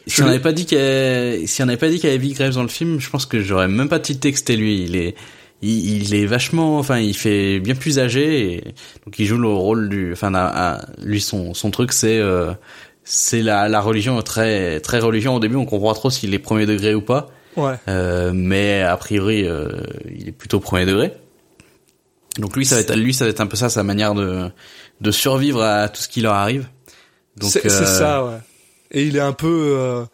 Si 0.07 0.23
on 0.23 0.27
n'avait 0.27 0.41
pas 0.41 0.53
dit 0.53 0.67
qu'il 0.67 1.49
si 1.49 1.63
on 1.63 1.67
n'avait 1.67 1.79
pas 1.79 1.89
dit 1.89 1.99
qu'il 1.99 2.11
y 2.11 2.13
avait 2.13 2.23
Ving 2.23 2.37
Rames 2.37 2.53
dans 2.53 2.63
le 2.63 2.69
film, 2.69 3.01
je 3.01 3.11
pense 3.11 3.27
que 3.27 3.41
j'aurais 3.41 3.69
même 3.69 3.89
pas 3.89 3.99
texté 3.99 4.57
lui. 4.57 4.83
Il 4.83 4.97
est, 4.97 5.15
il, 5.63 6.15
est 6.15 6.27
vachement, 6.27 6.79
enfin, 6.79 6.99
il 6.99 7.17
fait 7.17 7.59
bien 7.59 7.75
plus 7.75 7.99
âgé 7.99 8.53
et 8.53 8.65
donc 9.07 9.19
il 9.19 9.25
joue 9.25 9.39
le 9.39 9.49
rôle 9.49 9.89
du, 9.89 10.13
enfin, 10.13 10.79
lui 11.03 11.21
son 11.21 11.55
son 11.55 11.71
truc 11.71 11.93
c'est 11.93 12.19
euh, 12.19 12.53
c'est 13.05 13.43
la 13.43 13.69
la 13.69 13.81
religion 13.81 14.21
très 14.23 14.81
très 14.81 14.99
religion 14.99 15.37
au 15.37 15.41
début 15.41 15.57
on 15.57 15.67
comprend 15.67 15.93
pas 15.93 15.95
trop 15.95 16.11
s'il 16.11 16.35
est 16.35 16.39
premier 16.39 16.67
degré 16.67 16.95
ou 16.95 17.03
pas. 17.03 17.29
Ouais. 17.57 17.75
Euh, 17.89 18.33
mais 18.35 18.83
a 18.83 18.97
priori 18.97 19.47
euh, 19.47 19.69
il 20.13 20.29
est 20.29 20.33
plutôt 20.33 20.61
premier 20.61 20.87
degré. 20.87 21.13
Donc 22.39 22.57
lui, 22.57 22.67
ça 22.67 22.75
va 22.75 22.81
être 22.81 22.97
lui, 22.97 23.15
ça 23.15 23.25
va 23.25 23.31
être 23.31 23.41
un 23.41 23.47
peu 23.47 23.57
ça, 23.57 23.69
sa 23.69 23.83
manière 23.83 24.15
de 24.15 24.51
de 25.01 25.11
survivre 25.11 25.63
à 25.63 25.89
tout 25.89 26.03
ce 26.03 26.09
qui 26.09 26.21
leur 26.21 26.35
arrive. 26.35 26.67
Donc 27.37 27.51
c'est 27.51 27.67
euh... 27.67 27.85
ça, 27.85 28.25
ouais. 28.25 28.39
Et 28.91 29.05
il 29.05 29.17
est 29.17 29.21
un 29.21 29.33
peu, 29.33 29.77
euh, 29.77 30.05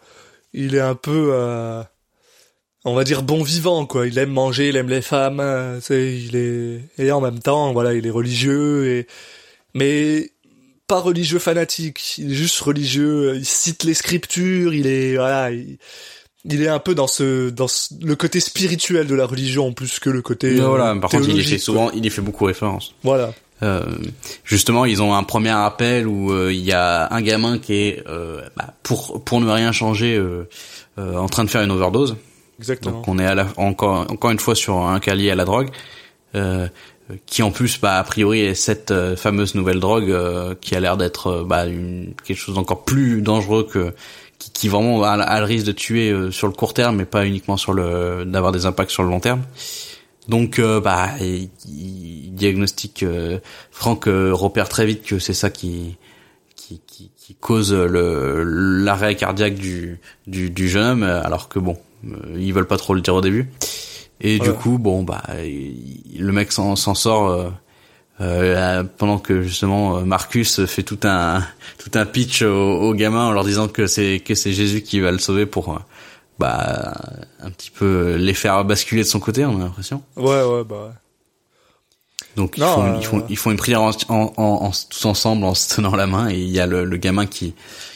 il 0.53 0.75
est 0.75 0.81
un 0.81 0.95
peu, 0.95 1.29
euh, 1.33 1.83
on 2.83 2.93
va 2.93 3.03
dire 3.03 3.21
bon 3.21 3.43
vivant, 3.43 3.85
quoi. 3.85 4.07
Il 4.07 4.17
aime 4.17 4.31
manger, 4.31 4.69
il 4.69 4.75
aime 4.75 4.89
les 4.89 5.01
femmes. 5.01 5.79
c'est, 5.81 6.15
il 6.15 6.35
est 6.35 6.81
et 6.97 7.11
en 7.11 7.21
même 7.21 7.39
temps, 7.39 7.73
voilà, 7.73 7.93
il 7.93 8.05
est 8.05 8.11
religieux 8.11 8.87
et 8.87 9.07
mais 9.73 10.31
pas 10.91 10.99
religieux 10.99 11.39
fanatique, 11.39 12.17
il 12.17 12.31
est 12.33 12.35
juste 12.35 12.59
religieux, 12.59 13.35
il 13.37 13.45
cite 13.45 13.83
les 13.85 13.93
scriptures, 13.93 14.73
il 14.73 14.87
est 14.87 15.15
voilà, 15.15 15.51
il, 15.51 15.77
il 16.43 16.61
est 16.61 16.67
un 16.67 16.79
peu 16.79 16.93
dans 16.95 17.07
ce 17.07 17.49
dans 17.49 17.69
ce- 17.69 17.93
le 18.01 18.15
côté 18.15 18.39
spirituel 18.41 19.07
de 19.07 19.15
la 19.15 19.25
religion 19.25 19.71
plus 19.73 19.99
que 19.99 20.09
le 20.09 20.21
côté 20.21 20.59
euh, 20.59 20.67
voilà, 20.67 20.93
par 20.95 21.09
contre, 21.09 21.29
il 21.29 21.37
y 21.37 21.43
fait 21.43 21.57
souvent, 21.57 21.91
il 21.91 22.05
y 22.05 22.09
fait 22.09 22.21
beaucoup 22.21 22.45
référence. 22.45 22.93
Voilà. 23.03 23.33
Euh, 23.63 23.85
justement, 24.43 24.83
ils 24.85 25.01
ont 25.01 25.13
un 25.15 25.23
premier 25.23 25.51
appel 25.69 26.07
où 26.07 26.31
euh, 26.33 26.51
il 26.51 26.65
y 26.65 26.73
a 26.73 27.07
un 27.13 27.21
gamin 27.21 27.57
qui 27.59 27.73
est 27.75 28.03
euh, 28.07 28.41
bah, 28.57 28.73
pour 28.83 29.23
pour 29.23 29.39
ne 29.39 29.49
rien 29.49 29.71
changer 29.71 30.15
euh, 30.17 30.49
euh, 30.97 31.15
en 31.15 31.29
train 31.29 31.45
de 31.45 31.49
faire 31.49 31.61
une 31.61 31.71
overdose. 31.71 32.15
Exactement. 32.59 32.95
Donc 32.97 33.07
on 33.07 33.17
est 33.19 33.25
à 33.25 33.35
la, 33.35 33.47
encore 33.57 34.11
encore 34.11 34.31
une 34.31 34.39
fois 34.39 34.55
sur 34.55 34.75
un 34.77 34.99
cas 34.99 35.15
lié 35.15 35.29
à 35.31 35.35
la 35.35 35.45
drogue, 35.45 35.69
euh, 36.35 36.67
qui 37.25 37.43
en 37.43 37.51
plus 37.51 37.79
bah 37.79 37.97
a 37.97 38.03
priori 38.03 38.41
est 38.41 38.55
cette 38.55 38.91
euh, 38.91 39.15
fameuse 39.15 39.55
nouvelle 39.55 39.79
drogue 39.79 40.11
euh, 40.11 40.55
qui 40.59 40.75
a 40.75 40.79
l'air 40.79 40.97
d'être 40.97 41.27
euh, 41.27 41.43
bah 41.43 41.65
quelque 41.65 42.37
chose 42.37 42.55
d'encore 42.55 42.83
plus 42.83 43.21
dangereux 43.21 43.67
que 43.69 43.93
qui, 44.37 44.51
qui 44.51 44.67
vraiment 44.69 45.03
a, 45.03 45.39
le 45.39 45.45
risque 45.45 45.65
de 45.65 45.71
tuer 45.71 46.09
euh, 46.09 46.31
sur 46.31 46.47
le 46.47 46.53
court 46.53 46.73
terme, 46.73 46.95
mais 46.97 47.05
pas 47.05 47.25
uniquement 47.25 47.57
sur 47.57 47.73
le 47.73 48.25
d'avoir 48.25 48.51
des 48.51 48.65
impacts 48.65 48.91
sur 48.91 49.03
le 49.03 49.09
long 49.09 49.19
terme. 49.19 49.41
Donc 50.27 50.61
bah 50.61 51.09
il, 51.19 51.49
il 51.67 52.33
diagnostique 52.33 53.03
Franck 53.71 54.05
repère 54.05 54.69
très 54.69 54.85
vite 54.85 55.03
que 55.03 55.17
c'est 55.17 55.33
ça 55.33 55.49
qui 55.49 55.97
qui, 56.55 56.79
qui, 56.85 57.11
qui 57.17 57.35
cause 57.35 57.73
le 57.73 58.43
l'arrêt 58.43 59.15
cardiaque 59.15 59.55
du, 59.55 59.99
du 60.27 60.51
du 60.51 60.69
jeune 60.69 60.85
homme 60.85 61.03
alors 61.03 61.49
que 61.49 61.57
bon 61.57 61.75
ils 62.37 62.53
veulent 62.53 62.67
pas 62.67 62.77
trop 62.77 62.93
le 62.93 63.01
dire 63.01 63.15
au 63.15 63.21
début 63.21 63.49
et 64.21 64.39
du 64.39 64.53
coup 64.53 64.77
bon 64.77 65.03
bah 65.03 65.23
il- 65.43 66.17
le 66.19 66.31
mec 66.31 66.51
s'en 66.51 66.75
sort 66.75 67.27
euh, 67.29 67.49
euh, 68.21 68.83
pendant 68.97 69.17
que 69.17 69.41
justement 69.41 69.97
euh, 69.97 70.01
Marcus 70.03 70.65
fait 70.65 70.83
tout 70.83 70.99
un 71.03 71.43
tout 71.79 71.91
un 71.95 72.05
pitch 72.05 72.41
aux, 72.43 72.47
aux 72.81 72.93
gamins 72.93 73.25
en 73.27 73.31
leur 73.31 73.43
disant 73.43 73.67
que 73.67 73.87
c'est 73.87 74.19
que 74.19 74.35
c'est 74.35 74.53
Jésus 74.53 74.81
qui 74.83 74.99
va 74.99 75.11
le 75.11 75.17
sauver 75.19 75.45
pour 75.45 75.73
euh, 75.73 75.79
bah 76.39 76.93
un 77.41 77.49
petit 77.51 77.71
peu 77.71 78.15
les 78.15 78.33
faire 78.33 78.63
basculer 78.65 79.01
de 79.03 79.07
son 79.07 79.19
côté 79.19 79.43
on 79.45 79.59
a 79.59 79.63
l'impression 79.65 80.01
Ouais, 80.15 80.43
ouais, 80.43 80.63
bah. 80.63 80.75
ouais. 80.87 82.25
donc 82.35 82.57
ils, 82.57 82.63
font, 82.63 82.83
euh, 82.83 82.97
ils 82.99 83.05
font 83.05 83.23
ils 83.29 83.37
font 83.37 83.51
une 83.51 83.57
prière 83.57 83.81
en, 83.81 83.91
en, 84.09 84.33
en- 84.37 84.43
en- 84.67 84.71
tous 84.89 85.05
ensemble 85.05 85.43
en 85.43 85.53
se 85.55 85.75
tenant 85.75 85.95
la 85.95 86.07
main 86.07 86.29
et 86.29 86.37
il 86.39 86.49
y 86.49 86.59
a 86.59 86.67
le, 86.67 86.83
le 86.85 86.97
gamin 86.97 87.25
qui 87.25 87.53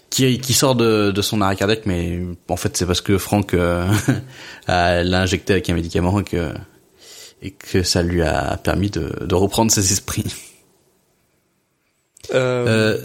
qui 0.09 0.39
qui 0.39 0.53
sort 0.53 0.75
de, 0.75 1.11
de 1.11 1.21
son 1.21 1.41
arrêt 1.41 1.55
cardiaque 1.55 1.85
mais 1.85 2.19
en 2.47 2.57
fait 2.57 2.77
c'est 2.77 2.85
parce 2.85 3.01
que 3.01 3.17
Franck 3.17 3.53
euh, 3.53 3.87
l'a 4.67 5.21
injecté 5.21 5.53
avec 5.53 5.69
un 5.69 5.73
médicament 5.73 6.19
et 6.19 6.23
que 6.23 6.53
et 7.41 7.51
que 7.51 7.83
ça 7.83 8.01
lui 8.01 8.21
a 8.21 8.57
permis 8.57 8.89
de, 8.89 9.25
de 9.25 9.35
reprendre 9.35 9.71
ses 9.71 9.91
esprits. 9.91 10.25
Euh, 12.33 12.97
Euh, 12.97 12.99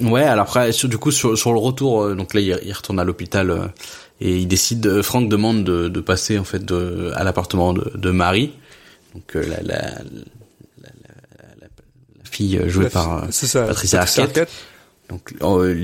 ouais, 0.00 0.22
alors 0.24 0.44
après, 0.44 0.72
sur, 0.72 0.88
du 0.88 0.98
coup, 0.98 1.10
sur, 1.10 1.38
sur 1.38 1.52
le 1.52 1.58
retour, 1.58 2.02
euh, 2.02 2.14
donc 2.14 2.34
là, 2.34 2.40
il, 2.40 2.58
il 2.62 2.72
retourne 2.72 2.98
à 2.98 3.04
l'hôpital 3.04 3.50
euh, 3.50 3.66
et 4.20 4.36
il 4.36 4.46
décide. 4.46 5.00
Franck 5.02 5.28
demande 5.30 5.64
de, 5.64 5.88
de 5.88 6.00
passer 6.00 6.38
en 6.38 6.44
fait 6.44 6.64
de, 6.64 7.12
à 7.14 7.24
l'appartement 7.24 7.72
de, 7.72 7.90
de 7.94 8.10
Marie, 8.10 8.52
donc 9.14 9.34
la, 9.34 9.62
la, 9.62 9.78
la, 10.82 10.90
la, 11.60 11.68
fille 12.24 12.60
jouée 12.66 12.90
par 12.90 13.22
Patricia 13.22 13.64
Patricia 13.66 14.00
Arquette. 14.02 14.24
Arquette. 14.24 14.50
Donc, 15.08 15.34
euh, 15.42 15.74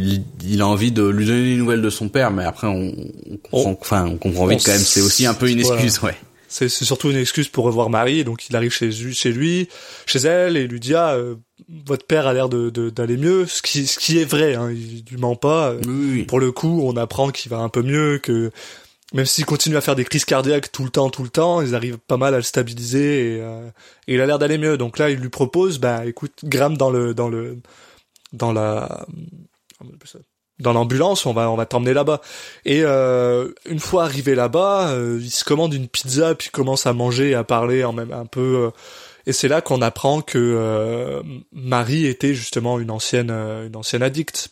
il, 0.43 0.61
a 0.63 0.67
envie 0.67 0.91
de 0.93 1.05
lui 1.07 1.27
donner 1.27 1.45
des 1.53 1.57
nouvelles 1.57 1.83
de 1.83 1.91
son 1.91 2.09
père, 2.09 2.31
mais 2.33 2.45
après, 2.45 2.67
on, 2.67 2.93
on 3.31 3.37
comprend, 3.37 3.71
On- 3.71 3.79
enfin, 3.81 4.07
on 4.07 4.17
comprend 4.17 4.47
vite 4.47 4.61
on 4.63 4.65
quand 4.65 4.73
même. 4.73 4.81
C'est 4.81 5.01
aussi 5.01 5.27
un 5.27 5.35
peu 5.35 5.49
une 5.49 5.63
voilà. 5.63 5.83
excuse, 5.83 6.03
ouais. 6.03 6.17
C'est 6.49 6.69
surtout 6.69 7.11
une 7.11 7.17
excuse 7.17 7.49
pour 7.49 7.65
revoir 7.65 7.89
Marie, 7.89 8.25
donc 8.25 8.47
il 8.51 8.55
arrive 8.57 8.73
chez 8.73 8.89
lui, 8.89 9.15
chez 9.15 9.33
lui, 9.33 9.69
chez 10.05 10.19
elle, 10.19 10.59
et 10.59 10.63
il 10.65 10.67
lui 10.69 10.81
dit 10.81 10.95
ah 10.95 11.15
euh, 11.15 11.37
votre 11.87 12.05
père 12.05 12.27
a 12.27 12.35
l'air 12.35 12.51
de 12.51 12.69
de- 12.69 12.91
d'aller 12.91 13.17
mieux, 13.17 13.47
ce 13.47 13.63
qui 13.63 13.87
ce 13.87 13.99
qui 13.99 14.19
est 14.19 14.27
vrai, 14.27 14.55
hein, 14.55 14.71
il 14.71 15.03
lui 15.11 15.17
ment 15.19 15.35
pas. 15.35 15.71
euh, 15.71 15.81
Oui, 15.87 16.09
oui. 16.13 16.23
Pour 16.25 16.41
le 16.41 16.53
coup, 16.53 16.83
on 16.85 16.95
apprend 16.99 17.31
qu'il 17.31 17.51
va 17.51 17.57
un 17.59 17.71
peu 17.71 17.81
mieux, 17.83 18.19
que 18.19 18.51
même 19.15 19.25
s'il 19.25 19.47
continue 19.47 19.77
à 19.79 19.81
faire 19.81 19.97
des 19.97 20.05
crises 20.05 20.27
cardiaques 20.27 20.71
tout 20.73 20.85
le 20.85 20.91
temps, 20.91 21.09
tout 21.09 21.23
le 21.23 21.31
temps, 21.31 21.63
ils 21.63 21.75
arrivent 21.75 21.97
pas 22.07 22.19
mal 22.19 22.35
à 22.35 22.39
le 22.39 22.43
stabiliser 22.43 23.37
et, 23.37 23.41
euh, 23.41 23.67
et 24.07 24.15
il 24.15 24.21
a 24.21 24.27
l'air 24.27 24.39
d'aller 24.39 24.59
mieux. 24.59 24.77
Donc 24.77 24.99
là, 24.99 25.09
il 25.09 25.19
lui 25.21 25.31
propose, 25.31 25.79
bah 25.79 26.05
écoute, 26.05 26.33
Graham 26.45 26.77
dans 26.77 26.91
le 26.91 27.15
dans 27.15 27.31
le 27.31 27.57
dans 28.33 28.53
la 28.53 29.07
dans 30.59 30.73
l'ambulance, 30.73 31.27
on 31.27 31.33
va 31.33 31.51
on 31.51 31.57
va 31.57 31.67
t'emmener 31.67 31.93
là-bas. 31.93 32.21
Et 32.65 32.83
euh, 32.85 33.49
une 33.67 33.81
fois 33.81 34.05
arrivé 34.05 34.35
là-bas, 34.35 34.91
euh, 34.91 35.19
il 35.21 35.31
se 35.31 35.45
commande 35.45 35.75
une 35.75 35.89
pizza 35.89 36.35
puis 36.35 36.51
commence 36.51 36.87
à 36.87 36.93
manger 36.93 37.31
et 37.31 37.35
à 37.35 37.45
parler 37.45 37.85
en 37.85 37.93
même 37.93 38.13
un 38.13 38.27
peu. 38.27 38.67
euh, 38.67 38.71
et 39.27 39.33
c'est 39.33 39.49
là 39.49 39.61
qu'on 39.61 39.83
apprend 39.83 40.21
que 40.21 40.39
euh, 40.39 41.23
Marie 41.53 42.07
était 42.07 42.35
justement 42.35 42.79
une 42.79 42.91
ancienne 42.91 43.31
euh, 43.31 43.67
une 43.67 43.77
ancienne 43.77 44.03
addicte. 44.03 44.51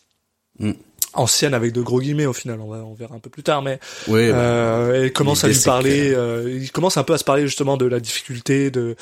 Mm. 0.59 0.73
Ancienne 1.15 1.55
avec 1.55 1.73
de 1.73 1.83
gros 1.83 2.01
guillemets 2.01 2.27
au 2.27 2.33
final, 2.33 2.61
on 2.61 2.69
va 2.69 2.79
on 2.79 2.95
verra 2.95 3.17
un 3.17 3.19
peu 3.19 3.31
plus 3.31 3.43
tard, 3.43 3.63
mais 3.63 3.81
bah, 4.07 4.15
euh, 4.15 5.03
elle 5.03 5.13
commence 5.13 5.43
Il 5.43 5.47
à 5.47 5.49
lui 5.49 5.59
parler, 5.65 6.15
euh, 6.15 6.57
il 6.61 6.71
commence 6.71 6.97
un 6.99 7.03
peu 7.03 7.15
à 7.15 7.19
se 7.19 7.25
parler 7.25 7.47
justement 7.49 7.77
de 7.77 7.85
la 7.87 7.99
difficulté 7.99 8.71
de 8.71 8.95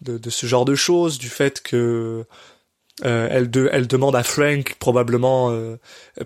de, 0.00 0.16
de 0.16 0.30
ce 0.30 0.46
genre 0.46 0.64
de 0.64 0.76
choses, 0.76 1.18
du 1.18 1.28
fait 1.28 1.60
que 1.62 2.24
euh, 3.04 3.28
elle, 3.30 3.50
de, 3.50 3.68
elle 3.72 3.86
demande 3.86 4.16
à 4.16 4.22
Frank 4.22 4.74
probablement 4.78 5.50
euh, 5.50 5.76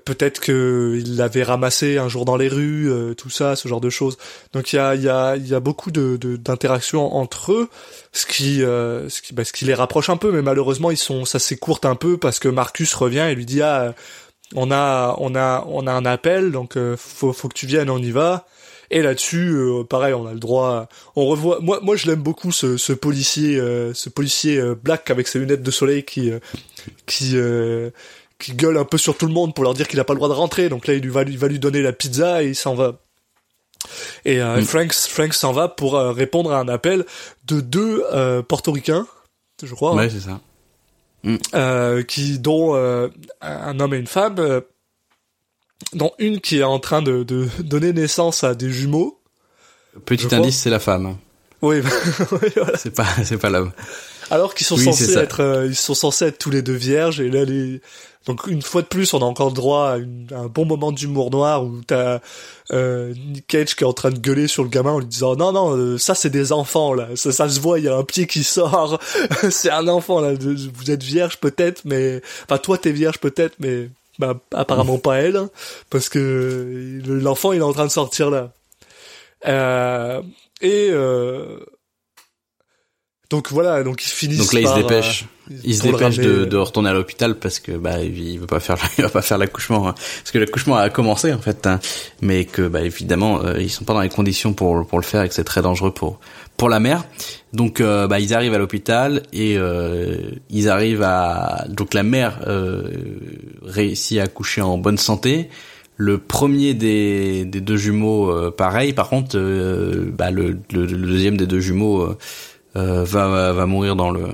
peut-être 0.04 0.40
que 0.40 0.96
il 0.98 1.16
l'avait 1.16 1.42
ramassé 1.42 1.98
un 1.98 2.08
jour 2.08 2.24
dans 2.24 2.36
les 2.36 2.48
rues, 2.48 2.88
euh, 2.90 3.14
tout 3.14 3.28
ça, 3.30 3.56
ce 3.56 3.66
genre 3.66 3.80
de 3.80 3.90
choses. 3.90 4.18
Donc 4.52 4.72
il 4.72 4.76
y 4.76 4.78
a 4.78 4.94
y 4.94 5.08
a 5.08 5.36
y 5.36 5.54
a 5.54 5.58
beaucoup 5.60 5.90
de 5.90 6.16
de- 6.16 6.36
d'interactions 6.36 7.16
entre 7.16 7.52
eux, 7.52 7.68
ce 8.12 8.24
qui 8.24 8.62
euh, 8.62 9.08
ce 9.08 9.20
qui 9.20 9.34
bah, 9.34 9.44
ce 9.44 9.52
qui 9.52 9.64
les 9.64 9.74
rapproche 9.74 10.10
un 10.10 10.16
peu, 10.16 10.30
mais 10.30 10.42
malheureusement 10.42 10.92
ils 10.92 10.96
sont 10.96 11.24
ça 11.24 11.40
s'écourte 11.40 11.84
un 11.86 11.96
peu 11.96 12.18
parce 12.18 12.38
que 12.38 12.48
Marcus 12.48 12.94
revient 12.94 13.26
et 13.30 13.34
lui 13.34 13.46
dit 13.46 13.62
ah 13.62 13.94
on 14.54 14.70
a 14.70 15.16
on 15.18 15.34
a 15.34 15.64
on 15.68 15.86
a 15.88 15.92
un 15.92 16.04
appel 16.04 16.52
donc 16.52 16.76
euh, 16.76 16.96
faut 16.96 17.32
faut 17.32 17.48
que 17.48 17.54
tu 17.54 17.66
viennes 17.66 17.90
on 17.90 17.98
y 17.98 18.12
va. 18.12 18.46
Et 18.92 19.02
là-dessus, 19.02 19.52
euh, 19.54 19.84
pareil, 19.84 20.14
on 20.14 20.26
a 20.26 20.32
le 20.32 20.40
droit. 20.40 20.88
On 21.14 21.26
revoit. 21.26 21.60
Moi, 21.60 21.78
moi, 21.82 21.94
je 21.96 22.06
l'aime 22.08 22.22
beaucoup 22.22 22.50
ce, 22.50 22.76
ce 22.76 22.92
policier, 22.92 23.56
euh, 23.58 23.94
ce 23.94 24.08
policier 24.08 24.58
euh, 24.58 24.74
black 24.74 25.10
avec 25.10 25.28
ses 25.28 25.38
lunettes 25.38 25.62
de 25.62 25.70
soleil 25.70 26.04
qui, 26.04 26.30
euh, 26.32 26.40
qui, 27.06 27.32
euh, 27.36 27.90
qui 28.40 28.52
gueule 28.54 28.76
un 28.78 28.84
peu 28.84 28.98
sur 28.98 29.16
tout 29.16 29.26
le 29.26 29.32
monde 29.32 29.54
pour 29.54 29.62
leur 29.62 29.74
dire 29.74 29.86
qu'il 29.86 30.00
a 30.00 30.04
pas 30.04 30.12
le 30.14 30.18
droit 30.18 30.28
de 30.28 30.34
rentrer. 30.34 30.68
Donc 30.68 30.88
là, 30.88 30.94
il 30.94 31.02
lui 31.02 31.10
va, 31.10 31.22
il 31.22 31.38
va 31.38 31.46
lui 31.46 31.60
donner 31.60 31.82
la 31.82 31.92
pizza 31.92 32.42
et 32.42 32.48
il 32.48 32.56
s'en 32.56 32.74
va. 32.74 32.98
Et 34.24 34.40
euh, 34.42 34.56
Mm. 34.60 34.64
Frank, 34.64 34.92
Frank 34.92 35.34
s'en 35.34 35.52
va 35.52 35.68
pour 35.68 35.94
répondre 35.94 36.52
à 36.52 36.58
un 36.58 36.68
appel 36.68 37.06
de 37.46 37.60
deux 37.60 38.02
euh, 38.12 38.42
portoricains, 38.42 39.06
je 39.62 39.72
crois, 39.74 39.92
hein, 39.92 39.96
ouais, 39.96 40.10
c'est 40.10 40.20
ça. 40.20 40.40
euh, 41.54 42.02
qui 42.02 42.38
dont 42.40 42.74
euh, 42.74 43.08
un 43.40 43.78
homme 43.78 43.94
et 43.94 43.98
une 43.98 44.06
femme, 44.06 44.36
dont 45.92 46.12
une 46.18 46.40
qui 46.40 46.58
est 46.58 46.62
en 46.64 46.78
train 46.78 47.02
de, 47.02 47.22
de 47.22 47.48
donner 47.60 47.92
naissance 47.92 48.44
à 48.44 48.54
des 48.54 48.70
jumeaux. 48.70 49.18
Petit 50.04 50.32
indice, 50.34 50.60
c'est 50.60 50.70
la 50.70 50.78
femme. 50.80 51.16
Oui, 51.62 51.80
oui, 52.32 52.48
voilà. 52.56 52.78
C'est 52.78 52.94
pas, 52.94 53.06
c'est 53.24 53.36
pas 53.36 53.50
l'homme. 53.50 53.72
Alors 54.30 54.54
qu'ils 54.54 54.66
sont 54.66 54.76
Oui, 54.76 54.84
censés 54.84 55.16
être, 55.18 55.40
euh, 55.40 55.66
ils 55.66 55.74
sont 55.74 55.94
censés 55.94 56.26
être 56.26 56.38
tous 56.38 56.50
les 56.50 56.62
deux 56.62 56.72
vierges 56.74 57.20
et 57.20 57.28
là 57.28 57.44
les, 57.44 57.80
donc 58.26 58.46
une 58.46 58.62
fois 58.62 58.80
de 58.82 58.86
plus, 58.86 59.12
on 59.12 59.18
a 59.18 59.24
encore 59.24 59.48
le 59.48 59.54
droit 59.54 59.88
à, 59.90 59.96
une- 59.96 60.28
à 60.32 60.38
un 60.38 60.46
bon 60.46 60.64
moment 60.64 60.92
d'humour 60.92 61.30
noir 61.32 61.64
où 61.64 61.80
t'as 61.84 62.20
euh, 62.72 63.12
Nick 63.32 63.48
Cage 63.48 63.74
qui 63.74 63.82
est 63.82 63.86
en 63.86 63.92
train 63.92 64.10
de 64.10 64.18
gueuler 64.20 64.46
sur 64.46 64.62
le 64.62 64.68
gamin 64.68 64.92
en 64.92 64.98
lui 65.00 65.06
disant 65.06 65.34
non 65.34 65.50
non 65.52 65.76
euh, 65.76 65.98
ça 65.98 66.14
c'est 66.14 66.30
des 66.30 66.52
enfants 66.52 66.94
là, 66.94 67.08
ça, 67.16 67.32
ça 67.32 67.48
se 67.48 67.58
voit, 67.58 67.80
il 67.80 67.86
y 67.86 67.88
a 67.88 67.96
un 67.96 68.04
pied 68.04 68.28
qui 68.28 68.44
sort, 68.44 69.00
c'est 69.50 69.70
un 69.70 69.88
enfant 69.88 70.20
là, 70.20 70.32
vous 70.38 70.90
êtes 70.92 71.02
vierge 71.02 71.38
peut-être 71.38 71.82
mais, 71.84 72.22
enfin 72.44 72.58
toi 72.58 72.78
t'es 72.78 72.92
vierge 72.92 73.18
peut-être 73.18 73.56
mais 73.58 73.90
bah, 74.20 74.38
apparemment 74.54 74.98
pas 74.98 75.16
elle 75.16 75.36
hein, 75.36 75.50
parce 75.90 76.08
que 76.08 76.20
le- 77.04 77.18
l'enfant 77.18 77.52
il 77.52 77.58
est 77.58 77.62
en 77.62 77.72
train 77.72 77.86
de 77.86 77.90
sortir 77.90 78.30
là. 78.30 78.52
Euh, 79.46 80.20
et 80.60 80.88
euh, 80.90 81.58
donc 83.30 83.50
voilà, 83.52 83.82
donc 83.84 84.02
ils 84.04 84.08
finissent 84.08 84.38
Donc 84.38 84.52
là, 84.52 84.60
il 84.60 84.66
se 84.66 84.72
par, 84.72 84.78
dépêche. 84.82 85.24
euh, 85.50 85.54
Il 85.62 85.76
se 85.76 85.82
dépêche 85.82 86.16
de, 86.18 86.28
ramener, 86.30 86.46
de 86.46 86.56
retourner 86.56 86.90
à 86.90 86.92
l'hôpital 86.92 87.36
parce 87.36 87.60
que 87.60 87.72
bah 87.72 88.00
il 88.02 88.40
veut 88.40 88.46
pas 88.48 88.58
faire 88.58 88.76
il 88.98 89.04
va 89.04 89.08
pas 89.10 89.22
faire 89.22 89.38
l'accouchement 89.38 89.88
hein. 89.88 89.94
parce 89.94 90.30
que 90.32 90.38
l'accouchement 90.38 90.76
a 90.76 90.90
commencé 90.90 91.32
en 91.32 91.38
fait 91.40 91.64
hein. 91.68 91.78
mais 92.20 92.44
que 92.44 92.66
bah 92.66 92.82
évidemment 92.82 93.40
euh, 93.44 93.54
ils 93.60 93.70
sont 93.70 93.84
pas 93.84 93.94
dans 93.94 94.00
les 94.00 94.08
conditions 94.08 94.52
pour 94.52 94.84
pour 94.86 94.98
le 94.98 95.04
faire 95.04 95.22
et 95.22 95.28
que 95.28 95.34
c'est 95.34 95.44
très 95.44 95.62
dangereux 95.62 95.92
pour 95.94 96.18
pour 96.60 96.68
la 96.68 96.78
mère 96.78 97.04
donc 97.52 97.80
euh, 97.80 98.06
bah 98.06 98.20
ils 98.20 98.34
arrivent 98.34 98.54
à 98.54 98.58
l'hôpital 98.58 99.22
et 99.32 99.56
euh, 99.56 100.30
ils 100.50 100.68
arrivent 100.68 101.02
à 101.02 101.64
donc 101.68 101.94
la 101.94 102.02
mère 102.02 102.40
euh, 102.46 102.90
réussit 103.62 104.18
à 104.20 104.24
accoucher 104.24 104.60
en 104.60 104.76
bonne 104.76 104.98
santé 104.98 105.48
le 105.96 106.18
premier 106.18 106.74
des, 106.74 107.44
des 107.44 107.60
deux 107.60 107.76
jumeaux 107.76 108.30
euh, 108.30 108.50
pareil 108.50 108.92
par 108.92 109.08
contre 109.08 109.36
euh, 109.36 110.10
bah 110.12 110.30
le, 110.30 110.58
le, 110.70 110.84
le 110.86 111.06
deuxième 111.12 111.36
des 111.36 111.46
deux 111.46 111.60
jumeaux 111.60 112.02
euh, 112.02 112.18
euh, 112.76 113.04
va 113.04 113.52
va 113.52 113.66
mourir 113.66 113.96
dans 113.96 114.10
le 114.10 114.28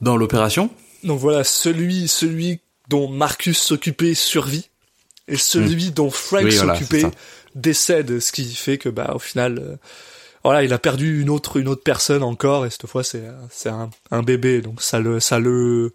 dans 0.00 0.16
l'opération. 0.16 0.70
Donc 1.02 1.18
voilà, 1.18 1.44
celui, 1.44 2.08
celui 2.08 2.60
dont 2.88 3.08
Marcus 3.08 3.58
s'occupait 3.58 4.14
survit, 4.14 4.68
et 5.28 5.36
celui 5.36 5.90
dont 5.90 6.10
Frank. 6.10 6.42
Oui, 6.44 6.52
s'occupait 6.52 7.06
décède, 7.54 8.20
ce 8.20 8.32
qui 8.32 8.44
fait 8.54 8.78
que 8.78 8.88
bah 8.88 9.12
au 9.14 9.18
final, 9.18 9.78
voilà, 10.44 10.62
il 10.62 10.72
a 10.72 10.78
perdu 10.78 11.22
une 11.22 11.30
autre, 11.30 11.56
une 11.58 11.68
autre 11.68 11.82
personne 11.82 12.22
encore, 12.22 12.66
et 12.66 12.70
cette 12.70 12.86
fois 12.86 13.02
c'est, 13.02 13.22
c'est 13.50 13.70
un, 13.70 13.90
un 14.10 14.22
bébé, 14.22 14.60
donc 14.60 14.82
ça 14.82 15.00
le, 15.00 15.18
ça 15.20 15.38
le, 15.38 15.94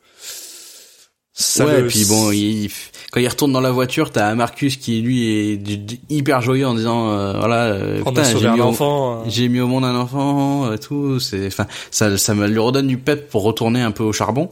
Ça 1.33 1.65
ouais, 1.65 1.81
le- 1.81 1.87
puis 1.87 2.03
bon, 2.05 2.31
il, 2.31 2.69
quand 3.11 3.19
il 3.19 3.27
retourne 3.27 3.53
dans 3.53 3.61
la 3.61 3.71
voiture, 3.71 4.11
t'as 4.11 4.33
Marcus 4.35 4.75
qui 4.77 5.01
lui 5.01 5.27
est 5.53 5.61
hyper 6.09 6.41
joyeux 6.41 6.67
en 6.67 6.73
disant 6.73 7.11
euh, 7.11 7.33
voilà, 7.39 7.65
euh, 7.67 8.01
On 8.05 8.09
a 8.09 8.09
putain, 8.09 8.23
sauvé 8.25 8.39
j'ai 8.41 8.47
un 8.47 8.55
mis, 8.55 8.61
au, 8.61 8.63
enfant. 8.65 9.21
euh. 9.21 9.23
j'ai 9.29 9.47
mis 9.47 9.59
au 9.61 9.67
monde 9.67 9.85
un 9.85 9.95
enfant, 9.95 10.65
euh, 10.65 10.77
tout. 10.77 11.19
C'est, 11.19 11.47
enfin, 11.47 11.65
ça, 11.91 12.17
ça 12.17 12.33
me 12.35 12.45
lui 12.47 12.57
redonne 12.59 12.87
du 12.87 12.97
pep 12.97 13.29
pour 13.29 13.43
retourner 13.43 13.81
un 13.81 13.91
peu 13.91 14.03
au 14.03 14.11
charbon. 14.11 14.49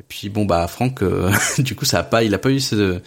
Et 0.00 0.04
puis 0.08 0.30
bon 0.30 0.46
bah 0.46 0.66
Franck, 0.66 1.02
euh, 1.02 1.30
du 1.58 1.74
coup 1.76 1.84
ça 1.84 1.98
a 1.98 2.02
pas, 2.04 2.22
il 2.24 2.32
a 2.34 2.38
pas 2.38 2.50
eu 2.50 2.60
ce, 2.60 3.00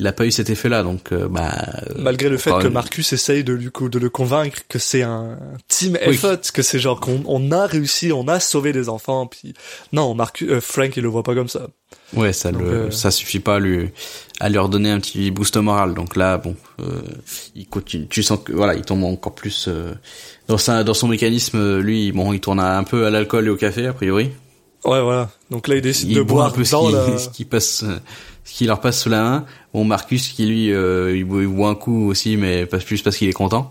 il 0.00 0.06
a 0.06 0.12
pas 0.12 0.26
eu 0.26 0.32
cet 0.32 0.50
effet-là, 0.50 0.82
donc 0.82 1.12
euh, 1.12 1.28
bah. 1.28 1.52
euh, 1.90 1.94
Malgré 1.98 2.28
le 2.28 2.38
fait 2.38 2.50
quand 2.50 2.58
que 2.58 2.64
même. 2.64 2.72
Marcus 2.72 3.12
essaye 3.12 3.44
de, 3.44 3.52
lui, 3.52 3.68
de 3.80 3.98
le 3.98 4.10
convaincre 4.10 4.58
que 4.68 4.78
c'est 4.78 5.02
un 5.02 5.38
team 5.68 5.96
Oui. 6.06 6.14
effort, 6.14 6.36
que 6.52 6.62
c'est 6.62 6.78
genre 6.78 6.98
qu'on 7.00 7.22
on 7.26 7.52
a 7.52 7.66
réussi, 7.66 8.10
on 8.12 8.26
a 8.26 8.40
sauvé 8.40 8.72
des 8.72 8.88
enfants, 8.88 9.26
puis 9.26 9.54
non, 9.92 10.14
Marcus, 10.14 10.48
euh, 10.50 10.60
Frank 10.60 10.96
il 10.96 11.02
le 11.02 11.08
voit 11.08 11.22
pas 11.22 11.34
comme 11.34 11.48
ça. 11.48 11.68
Ouais, 12.14 12.32
ça 12.32 12.50
Donc, 12.50 12.62
le, 12.62 12.68
euh, 12.68 12.90
ça 12.90 13.10
suffit 13.10 13.40
pas 13.40 13.56
à 13.56 13.58
lui, 13.60 13.90
à 14.40 14.48
lui 14.48 14.58
redonner 14.58 14.90
un 14.90 15.00
petit 15.00 15.30
boost 15.30 15.56
moral. 15.58 15.94
Donc 15.94 16.16
là, 16.16 16.38
bon, 16.38 16.56
euh, 16.80 17.02
il 17.54 17.66
continue. 17.66 18.06
Tu 18.08 18.22
sens 18.22 18.38
que 18.44 18.52
voilà, 18.52 18.74
il 18.74 18.82
tombe 18.82 19.04
encore 19.04 19.34
plus 19.34 19.66
euh, 19.68 19.92
dans 20.48 20.58
sa, 20.58 20.82
dans 20.82 20.94
son 20.94 21.08
mécanisme. 21.08 21.58
euh, 21.58 21.80
Lui, 21.80 22.10
bon, 22.12 22.32
il 22.32 22.40
tourne 22.40 22.58
un 22.60 22.82
peu 22.84 23.06
à 23.06 23.10
l'alcool 23.10 23.46
et 23.46 23.50
au 23.50 23.56
café 23.56 23.86
a 23.86 23.92
priori. 23.92 24.30
Ouais, 24.84 25.02
voilà. 25.02 25.30
Donc 25.50 25.68
là 25.68 25.74
il 25.76 25.82
décide 25.82 26.08
Il 26.10 26.16
de 26.16 26.22
boit 26.22 26.44
un 26.44 26.46
boire 26.46 26.52
peu 26.54 26.64
ce 26.64 26.70
dans 26.72 26.86
qui, 26.86 26.92
la... 26.94 27.18
ce 27.18 27.28
qui 27.28 27.44
passe, 27.44 27.82
euh, 27.82 27.96
ce 27.96 28.29
qui 28.52 28.66
leur 28.66 28.80
passe 28.80 29.00
sous 29.00 29.08
la 29.08 29.22
main. 29.22 29.46
Bon, 29.72 29.84
Marcus 29.84 30.28
qui 30.28 30.46
lui, 30.46 30.72
euh, 30.72 31.16
il, 31.16 31.24
boit, 31.24 31.68
un 31.68 31.74
coup 31.74 32.08
aussi, 32.08 32.36
mais 32.36 32.66
pas 32.66 32.78
plus 32.78 33.02
parce 33.02 33.16
qu'il 33.16 33.28
est 33.28 33.32
content. 33.32 33.70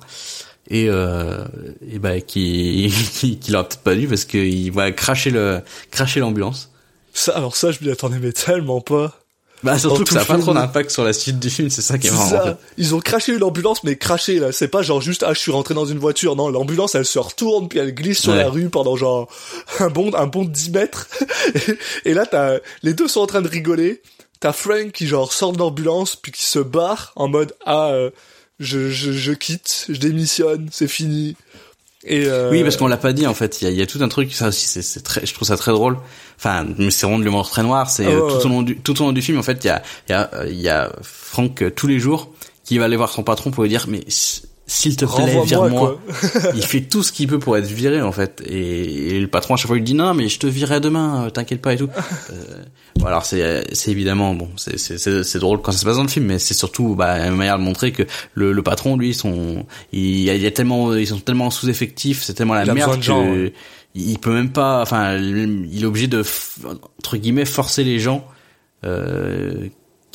Et, 0.69 0.87
euh, 0.89 1.45
et 1.91 1.99
bah, 1.99 2.21
qui, 2.21 2.93
qui, 3.13 3.39
qui 3.39 3.51
l'aurait 3.51 3.65
peut-être 3.65 3.81
pas 3.81 3.95
dû 3.95 4.07
parce 4.07 4.25
qu'il 4.25 4.71
va 4.71 4.91
cracher 4.91 5.31
le, 5.31 5.61
cracher 5.91 6.19
l'ambulance. 6.19 6.71
Ça, 7.13 7.33
alors 7.33 7.55
ça 7.55 7.71
je 7.71 7.79
m'y 7.83 7.89
attendais 7.91 8.19
mais 8.19 8.31
tellement 8.31 8.81
pas. 8.81 9.19
Bah 9.61 9.77
surtout 9.77 10.05
que 10.05 10.11
ça 10.11 10.19
a 10.19 10.21
le 10.21 10.27
pas 10.27 10.37
trop 10.37 10.53
d'impact 10.53 10.89
sur 10.89 11.03
la 11.03 11.11
suite 11.11 11.37
du 11.37 11.49
film, 11.49 11.69
c'est 11.69 11.81
ça 11.81 11.97
qui 11.97 12.07
est 12.07 12.11
marrant. 12.11 12.29
ça. 12.29 12.41
en 12.41 12.45
fait. 12.49 12.57
Ils 12.77 12.95
ont 12.95 12.99
craché 12.99 13.35
une 13.35 13.43
ambulance, 13.43 13.83
mais 13.83 13.97
craché 13.97 14.39
là. 14.39 14.53
C'est 14.53 14.69
pas 14.69 14.83
genre 14.83 15.01
juste 15.01 15.23
ah 15.27 15.33
je 15.33 15.39
suis 15.39 15.51
rentré 15.51 15.73
dans 15.73 15.85
une 15.85 15.97
voiture. 15.97 16.35
Non, 16.37 16.47
l'ambulance 16.49 16.95
elle 16.95 17.05
se 17.05 17.19
retourne 17.19 17.67
puis 17.67 17.79
elle 17.79 17.93
glisse 17.93 18.21
sur 18.21 18.31
Ouais. 18.31 18.37
la 18.37 18.49
rue 18.49 18.69
pendant 18.69 18.95
genre 18.95 19.27
un 19.79 19.89
bond 19.89 20.11
un 20.15 20.27
bond 20.27 20.45
de 20.45 20.51
10 20.51 20.71
mètres. 20.71 21.07
et, 22.05 22.11
et 22.11 22.13
là 22.13 22.25
t'as 22.25 22.59
les 22.83 22.93
deux 22.93 23.07
sont 23.09 23.19
en 23.21 23.27
train 23.27 23.41
de 23.41 23.49
rigoler. 23.49 24.01
T'as 24.39 24.53
Frank 24.53 24.91
qui 24.91 25.07
genre 25.07 25.33
sort 25.33 25.51
de 25.51 25.57
l'ambulance 25.57 26.15
puis 26.15 26.31
qui 26.31 26.45
se 26.45 26.59
barre 26.59 27.11
en 27.15 27.27
mode 27.27 27.55
ah 27.65 27.89
euh, 27.89 28.09
je, 28.59 28.89
je 28.89 29.11
je 29.11 29.31
quitte, 29.33 29.85
je 29.89 29.99
démissionne, 29.99 30.69
c'est 30.71 30.87
fini. 30.87 31.35
Et 32.05 32.25
euh, 32.27 32.49
Oui, 32.49 32.63
parce 32.63 32.77
qu'on 32.77 32.87
l'a 32.87 32.97
pas 32.97 33.13
dit 33.13 33.27
en 33.27 33.33
fait. 33.33 33.61
Il 33.61 33.65
y 33.65 33.67
a, 33.67 33.71
y 33.71 33.81
a 33.81 33.87
tout 33.87 33.99
un 34.01 34.07
truc. 34.07 34.33
Ça 34.33 34.47
aussi, 34.47 34.67
c'est, 34.67 34.81
c'est 34.81 35.01
très. 35.01 35.25
Je 35.25 35.33
trouve 35.33 35.47
ça 35.47 35.57
très 35.57 35.71
drôle. 35.71 35.97
Enfin, 36.37 36.65
mais 36.77 36.91
c'est 36.91 37.05
vraiment 37.05 37.19
de 37.19 37.25
l'humour 37.25 37.49
très 37.49 37.63
noir. 37.63 37.89
C'est 37.89 38.05
euh, 38.05 38.19
tout 38.21 38.35
ouais. 38.37 38.45
au 38.45 38.49
long 38.49 38.61
du 38.61 38.77
tout 38.77 39.01
au 39.01 39.05
long 39.05 39.11
du 39.11 39.21
film. 39.21 39.37
En 39.37 39.43
fait, 39.43 39.63
il 39.63 39.67
y 39.67 39.71
a 39.71 39.81
il 40.07 40.11
y 40.11 40.15
a 40.15 40.29
euh, 40.33 40.47
il 40.47 40.61
y 40.61 40.69
a 40.69 40.91
Franck 41.01 41.61
euh, 41.61 41.69
tous 41.69 41.87
les 41.87 41.99
jours 41.99 42.31
qui 42.63 42.77
va 42.77 42.85
aller 42.85 42.95
voir 42.95 43.09
son 43.09 43.23
patron 43.23 43.51
pour 43.51 43.63
lui 43.63 43.69
dire 43.69 43.85
mais 43.87 44.05
s'il 44.69 44.95
te 44.95 45.03
plaît, 45.03 45.41
vire-moi. 45.45 45.99
il 46.55 46.63
fait 46.63 46.81
tout 46.81 47.01
ce 47.01 47.11
qu'il 47.11 47.27
peut 47.27 47.39
pour 47.39 47.57
être 47.57 47.65
viré 47.65 48.03
en 48.03 48.11
fait. 48.11 48.43
Et, 48.45 49.15
et 49.15 49.19
le 49.19 49.27
patron 49.27 49.55
à 49.55 49.57
chaque 49.57 49.65
fois 49.65 49.77
il 49.77 49.83
dit 49.83 49.95
non 49.95 50.13
mais 50.13 50.29
je 50.29 50.37
te 50.37 50.45
virerai 50.45 50.79
demain, 50.79 51.25
euh, 51.25 51.29
t'inquiète 51.31 51.59
pas 51.59 51.73
et 51.73 51.77
tout. 51.77 51.89
euh, 52.31 52.63
bon, 52.97 53.07
alors 53.07 53.25
c'est 53.25 53.65
c'est 53.73 53.89
évidemment 53.89 54.35
bon, 54.35 54.47
c'est 54.57 54.77
c'est 54.77 54.99
c'est 54.99 55.23
c'est 55.23 55.39
drôle 55.39 55.61
quand 55.61 55.71
ça 55.71 55.79
se 55.79 55.85
passe 55.85 55.97
dans 55.97 56.03
le 56.03 56.09
film, 56.09 56.27
mais 56.27 56.37
c'est 56.37 56.53
surtout 56.53 56.95
bah 56.95 57.17
une 57.17 57.35
manière 57.35 57.57
de 57.57 57.63
montrer 57.63 57.91
que 57.91 58.03
le, 58.35 58.51
le 58.51 58.61
patron 58.61 58.95
lui 58.95 59.15
son 59.15 59.65
il 59.91 60.19
y 60.19 60.29
a, 60.29 60.35
il 60.35 60.41
y 60.41 60.47
a 60.47 60.51
tellement 60.51 60.93
ils 60.93 61.07
sont 61.07 61.19
tellement 61.19 61.49
sous 61.49 61.67
effectifs, 61.67 62.21
c'est 62.21 62.35
tellement 62.35 62.53
la 62.53 62.65
Il 62.65 62.73
merde 62.73 63.01
gens, 63.01 63.25
que 63.25 63.45
ouais. 63.45 63.53
il 63.95 64.19
peut 64.19 64.33
même 64.33 64.51
pas 64.51 64.83
enfin 64.83 65.17
il 65.17 65.81
est 65.81 65.87
obligé 65.87 66.05
de 66.05 66.23
entre 66.99 67.17
guillemets 67.17 67.45
forcer 67.45 67.83
les 67.83 67.97
gens 67.97 68.23
euh, 68.85 69.67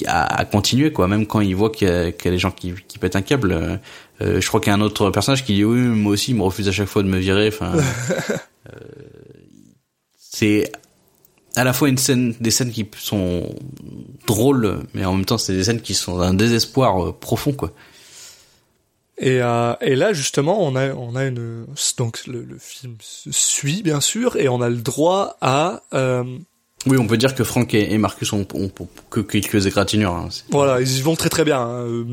à, 0.07 0.41
à 0.41 0.45
continuer 0.45 0.93
quoi. 0.93 1.09
Même 1.09 1.27
quand 1.27 1.41
il 1.41 1.55
voit 1.55 1.71
qu'il 1.71 1.89
y, 1.89 1.91
y 1.91 2.29
a 2.29 2.31
des 2.31 2.39
gens 2.39 2.51
qui, 2.51 2.75
qui 2.89 2.99
pètent 2.99 3.17
un 3.17 3.23
câble 3.23 3.53
euh, 3.53 3.77
euh, 4.23 4.41
je 4.41 4.47
crois 4.47 4.61
qu'il 4.61 4.71
y 4.71 4.73
a 4.73 4.77
un 4.77 4.81
autre 4.81 5.11
personnage 5.11 5.45
qui 5.45 5.55
dit 5.55 5.65
oui 5.65 5.79
moi 5.79 6.13
aussi 6.13 6.31
il 6.31 6.37
me 6.37 6.43
refuse 6.43 6.69
à 6.69 6.73
chaque 6.73 6.89
fois 6.89 7.03
de 7.03 7.09
me 7.09 7.19
virer. 7.19 7.49
Enfin 7.49 7.75
euh, 8.73 8.79
c'est 10.17 10.71
à 11.57 11.65
la 11.65 11.73
fois 11.73 11.89
une 11.89 11.99
scène 11.99 12.35
des 12.41 12.51
scènes 12.51 12.73
qui 12.73 12.89
sont 12.99 13.55
drôles 14.27 14.81
mais 14.95 15.05
en 15.05 15.15
même 15.15 15.25
temps 15.25 15.39
c'est 15.39 15.53
des 15.53 15.65
scènes 15.65 15.81
qui 15.81 15.95
sont 15.95 16.19
d'un 16.19 16.35
désespoir 16.35 17.05
euh, 17.05 17.13
profond 17.13 17.53
quoi. 17.53 17.73
Et, 19.17 19.41
euh, 19.41 19.75
et 19.81 19.95
là 19.95 20.13
justement, 20.13 20.61
on 20.67 20.75
a 20.75 20.93
on 20.93 21.15
a 21.15 21.25
une 21.25 21.67
donc 21.97 22.27
le, 22.27 22.43
le 22.43 22.59
film 22.59 22.97
se 23.01 23.31
suit 23.31 23.83
bien 23.83 24.01
sûr 24.01 24.37
et 24.37 24.49
on 24.49 24.61
a 24.61 24.69
le 24.69 24.79
droit 24.79 25.37
à 25.41 25.83
euh, 25.95 26.25
oui 26.87 26.97
on 26.99 27.07
peut 27.07 27.16
dire 27.16 27.35
que 27.35 27.45
Franck 27.45 27.74
et, 27.74 27.97
Marcus 27.99 28.32
ont, 28.32 28.47
ont- 28.55 28.70
ont 28.80 28.89
que 29.11 29.20
quelques 29.20 29.66
égratignures 29.66 30.12
hein. 30.12 30.28
Voilà 30.51 30.80
ils 30.80 30.99
y 30.99 31.01
vont 31.03 31.16
très 31.16 31.28
très 31.28 31.45
bien. 31.45 31.61
hein. 31.61 31.85
Euh, 31.87 32.05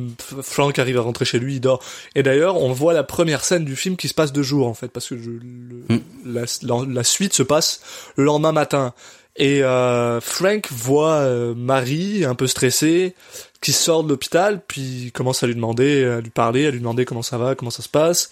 Frank 0.41 0.78
arrive 0.80 0.97
à 0.97 1.01
rentrer 1.01 1.26
chez 1.26 1.39
lui, 1.39 1.55
il 1.55 1.59
dort. 1.61 1.82
Et 2.15 2.24
d'ailleurs, 2.24 2.57
on 2.57 2.72
voit 2.72 2.93
la 2.93 3.03
première 3.03 3.43
scène 3.43 3.65
du 3.65 3.76
film 3.76 3.95
qui 3.97 4.07
se 4.07 4.13
passe 4.13 4.32
deux 4.32 4.43
jours 4.43 4.67
en 4.67 4.74
fait 4.74 4.88
parce 4.89 5.09
que 5.09 5.17
je- 5.17 5.30
le- 5.30 5.95
Mm. 5.95 5.99
la, 6.26 6.41
la, 6.63 6.86
la 6.88 7.03
suite 7.03 7.34
se 7.34 7.43
passe 7.43 7.82
le 8.15 8.24
lendemain 8.24 8.51
matin. 8.51 8.93
Et 9.38 9.63
euh, 9.63 10.19
Frank 10.19 10.67
voit 10.72 11.13
euh, 11.19 11.53
Marie 11.55 12.26
un 12.26 12.36
peu 12.36 12.47
stressée 12.47 13.15
qui 13.61 13.72
sort 13.74 14.03
de 14.03 14.09
l'hôpital, 14.09 14.61
puis 14.67 15.11
commence 15.13 15.41
à 15.43 15.47
lui 15.47 15.55
demander, 15.55 16.03
à 16.03 16.19
lui 16.19 16.32
parler, 16.32 16.65
à 16.65 16.72
lui 16.72 16.80
demander 16.80 17.05
comment 17.05 17.22
ça 17.22 17.38
va, 17.38 17.55
comment 17.55 17.72
ça 17.72 17.82
se 17.84 17.88
passe. 17.89 18.30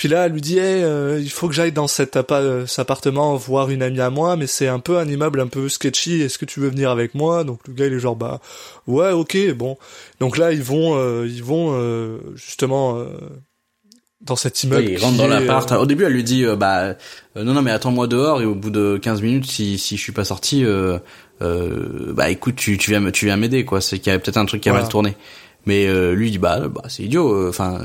Puis 0.00 0.08
là, 0.08 0.24
elle 0.24 0.32
lui 0.32 0.40
dit, 0.40 0.56
Hey, 0.56 0.82
euh, 0.82 1.20
il 1.20 1.28
faut 1.28 1.46
que 1.46 1.52
j'aille 1.52 1.72
dans 1.72 1.86
cet, 1.86 2.16
appa- 2.16 2.40
euh, 2.40 2.66
cet 2.66 2.78
appartement 2.78 3.36
voir 3.36 3.68
une 3.68 3.82
amie 3.82 4.00
à 4.00 4.08
moi, 4.08 4.34
mais 4.36 4.46
c'est 4.46 4.66
un 4.66 4.78
peu 4.78 4.96
un 4.96 5.06
immeuble 5.06 5.40
un 5.40 5.46
peu 5.46 5.68
sketchy. 5.68 6.22
Est-ce 6.22 6.38
que 6.38 6.46
tu 6.46 6.58
veux 6.58 6.70
venir 6.70 6.88
avec 6.88 7.14
moi? 7.14 7.44
Donc 7.44 7.60
le 7.68 7.74
gars, 7.74 7.84
il 7.86 7.92
est 7.92 7.98
genre, 8.00 8.16
bah 8.16 8.40
ouais, 8.86 9.10
ok, 9.12 9.36
bon. 9.54 9.76
Donc 10.18 10.38
là, 10.38 10.52
ils 10.52 10.62
vont, 10.62 10.96
euh, 10.96 11.26
ils 11.28 11.44
vont 11.44 11.72
euh, 11.74 12.16
justement 12.34 12.96
euh, 12.98 13.08
dans 14.22 14.36
cet 14.36 14.64
immeuble. 14.64 14.86
Oui, 14.86 14.92
il 14.92 14.98
rentre 15.04 15.18
dans 15.18 15.26
est, 15.26 15.28
l'appart. 15.28 15.70
euh, 15.72 15.76
Au 15.76 15.84
début, 15.84 16.04
elle 16.04 16.14
lui 16.14 16.24
dit, 16.24 16.46
euh, 16.46 16.56
bah, 16.56 16.80
euh, 17.36 17.44
non, 17.44 17.52
non, 17.52 17.60
mais 17.60 17.70
attends-moi 17.70 18.06
dehors. 18.06 18.40
Et 18.40 18.46
au 18.46 18.54
bout 18.54 18.70
de 18.70 18.98
15 19.02 19.20
minutes, 19.20 19.44
si, 19.50 19.76
si 19.76 19.98
je 19.98 20.02
suis 20.02 20.12
pas 20.12 20.24
sorti, 20.24 20.64
euh, 20.64 20.98
euh, 21.42 22.14
bah, 22.14 22.30
écoute, 22.30 22.56
tu, 22.56 22.78
tu 22.78 22.90
viens, 22.90 23.10
tu 23.10 23.26
viens 23.26 23.36
m'aider, 23.36 23.66
quoi. 23.66 23.82
C'est 23.82 23.98
qu'il 23.98 24.10
y 24.10 24.16
a 24.16 24.18
peut-être 24.18 24.38
un 24.38 24.46
truc 24.46 24.62
qui 24.62 24.70
a 24.70 24.72
Voilà. 24.72 24.84
mal 24.84 24.90
tourné. 24.90 25.14
Mais 25.66 25.86
euh, 25.86 26.12
lui 26.14 26.28
il 26.28 26.30
dit, 26.32 26.38
bah, 26.38 26.68
bah 26.68 26.82
c'est 26.88 27.02
idiot. 27.02 27.30
euh, 27.32 27.48
Enfin, 27.50 27.80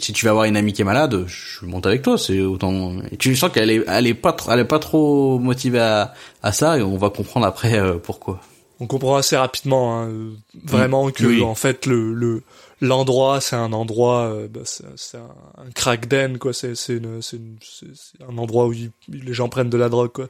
si 0.00 0.12
tu 0.12 0.24
vas 0.24 0.30
avoir 0.30 0.44
une 0.44 0.56
amie 0.56 0.72
qui 0.72 0.82
est 0.82 0.84
malade, 0.84 1.24
je 1.26 1.66
monte 1.66 1.86
avec 1.86 2.02
toi. 2.02 2.16
C'est 2.18 2.40
autant. 2.40 2.96
Et 3.10 3.16
tu 3.16 3.34
sens 3.34 3.50
qu'elle 3.52 3.70
est, 3.70 3.82
elle 3.88 4.06
est 4.06 4.14
pas, 4.14 4.36
elle 4.50 4.60
est 4.60 4.64
pas 4.64 4.78
trop 4.78 5.38
motivée 5.38 5.80
à, 5.80 6.14
à 6.42 6.52
ça. 6.52 6.78
Et 6.78 6.82
on 6.82 6.96
va 6.96 7.10
comprendre 7.10 7.44
après 7.46 7.78
euh, 7.78 7.98
pourquoi. 7.98 8.40
on 8.78 8.86
comprend 8.86 9.16
assez 9.16 9.36
rapidement, 9.36 9.98
hein, 9.98 10.08
euh, 10.08 10.30
vraiment 10.64 11.10
que 11.10 11.24
Oui. 11.24 11.42
en 11.42 11.54
fait 11.54 11.86
le 11.86 12.12
le 12.14 12.42
l'endroit 12.82 13.40
c'est 13.40 13.56
un 13.56 13.72
endroit, 13.72 14.24
euh, 14.26 14.48
bah, 14.50 14.60
c'est 14.64 14.84
c'est 14.96 15.16
un, 15.16 15.30
un 15.66 15.70
crack 15.74 16.08
den 16.08 16.36
quoi. 16.38 16.52
C'est 16.52 16.74
c'est 16.76 16.96
une- 16.98 17.22
c'est 17.22 17.38
une- 17.38 17.56
c'est- 17.62 17.86
c'est 17.94 18.22
un 18.22 18.36
endroit 18.38 18.66
où 18.66 18.72
il- 18.74 18.90
les 19.08 19.32
gens 19.32 19.48
prennent 19.48 19.70
de 19.70 19.78
la 19.78 19.88
drogue 19.88 20.12
quoi. 20.12 20.28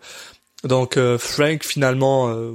Donc 0.64 0.96
euh, 0.96 1.18
Frank 1.18 1.64
finalement 1.64 2.28
euh, 2.28 2.52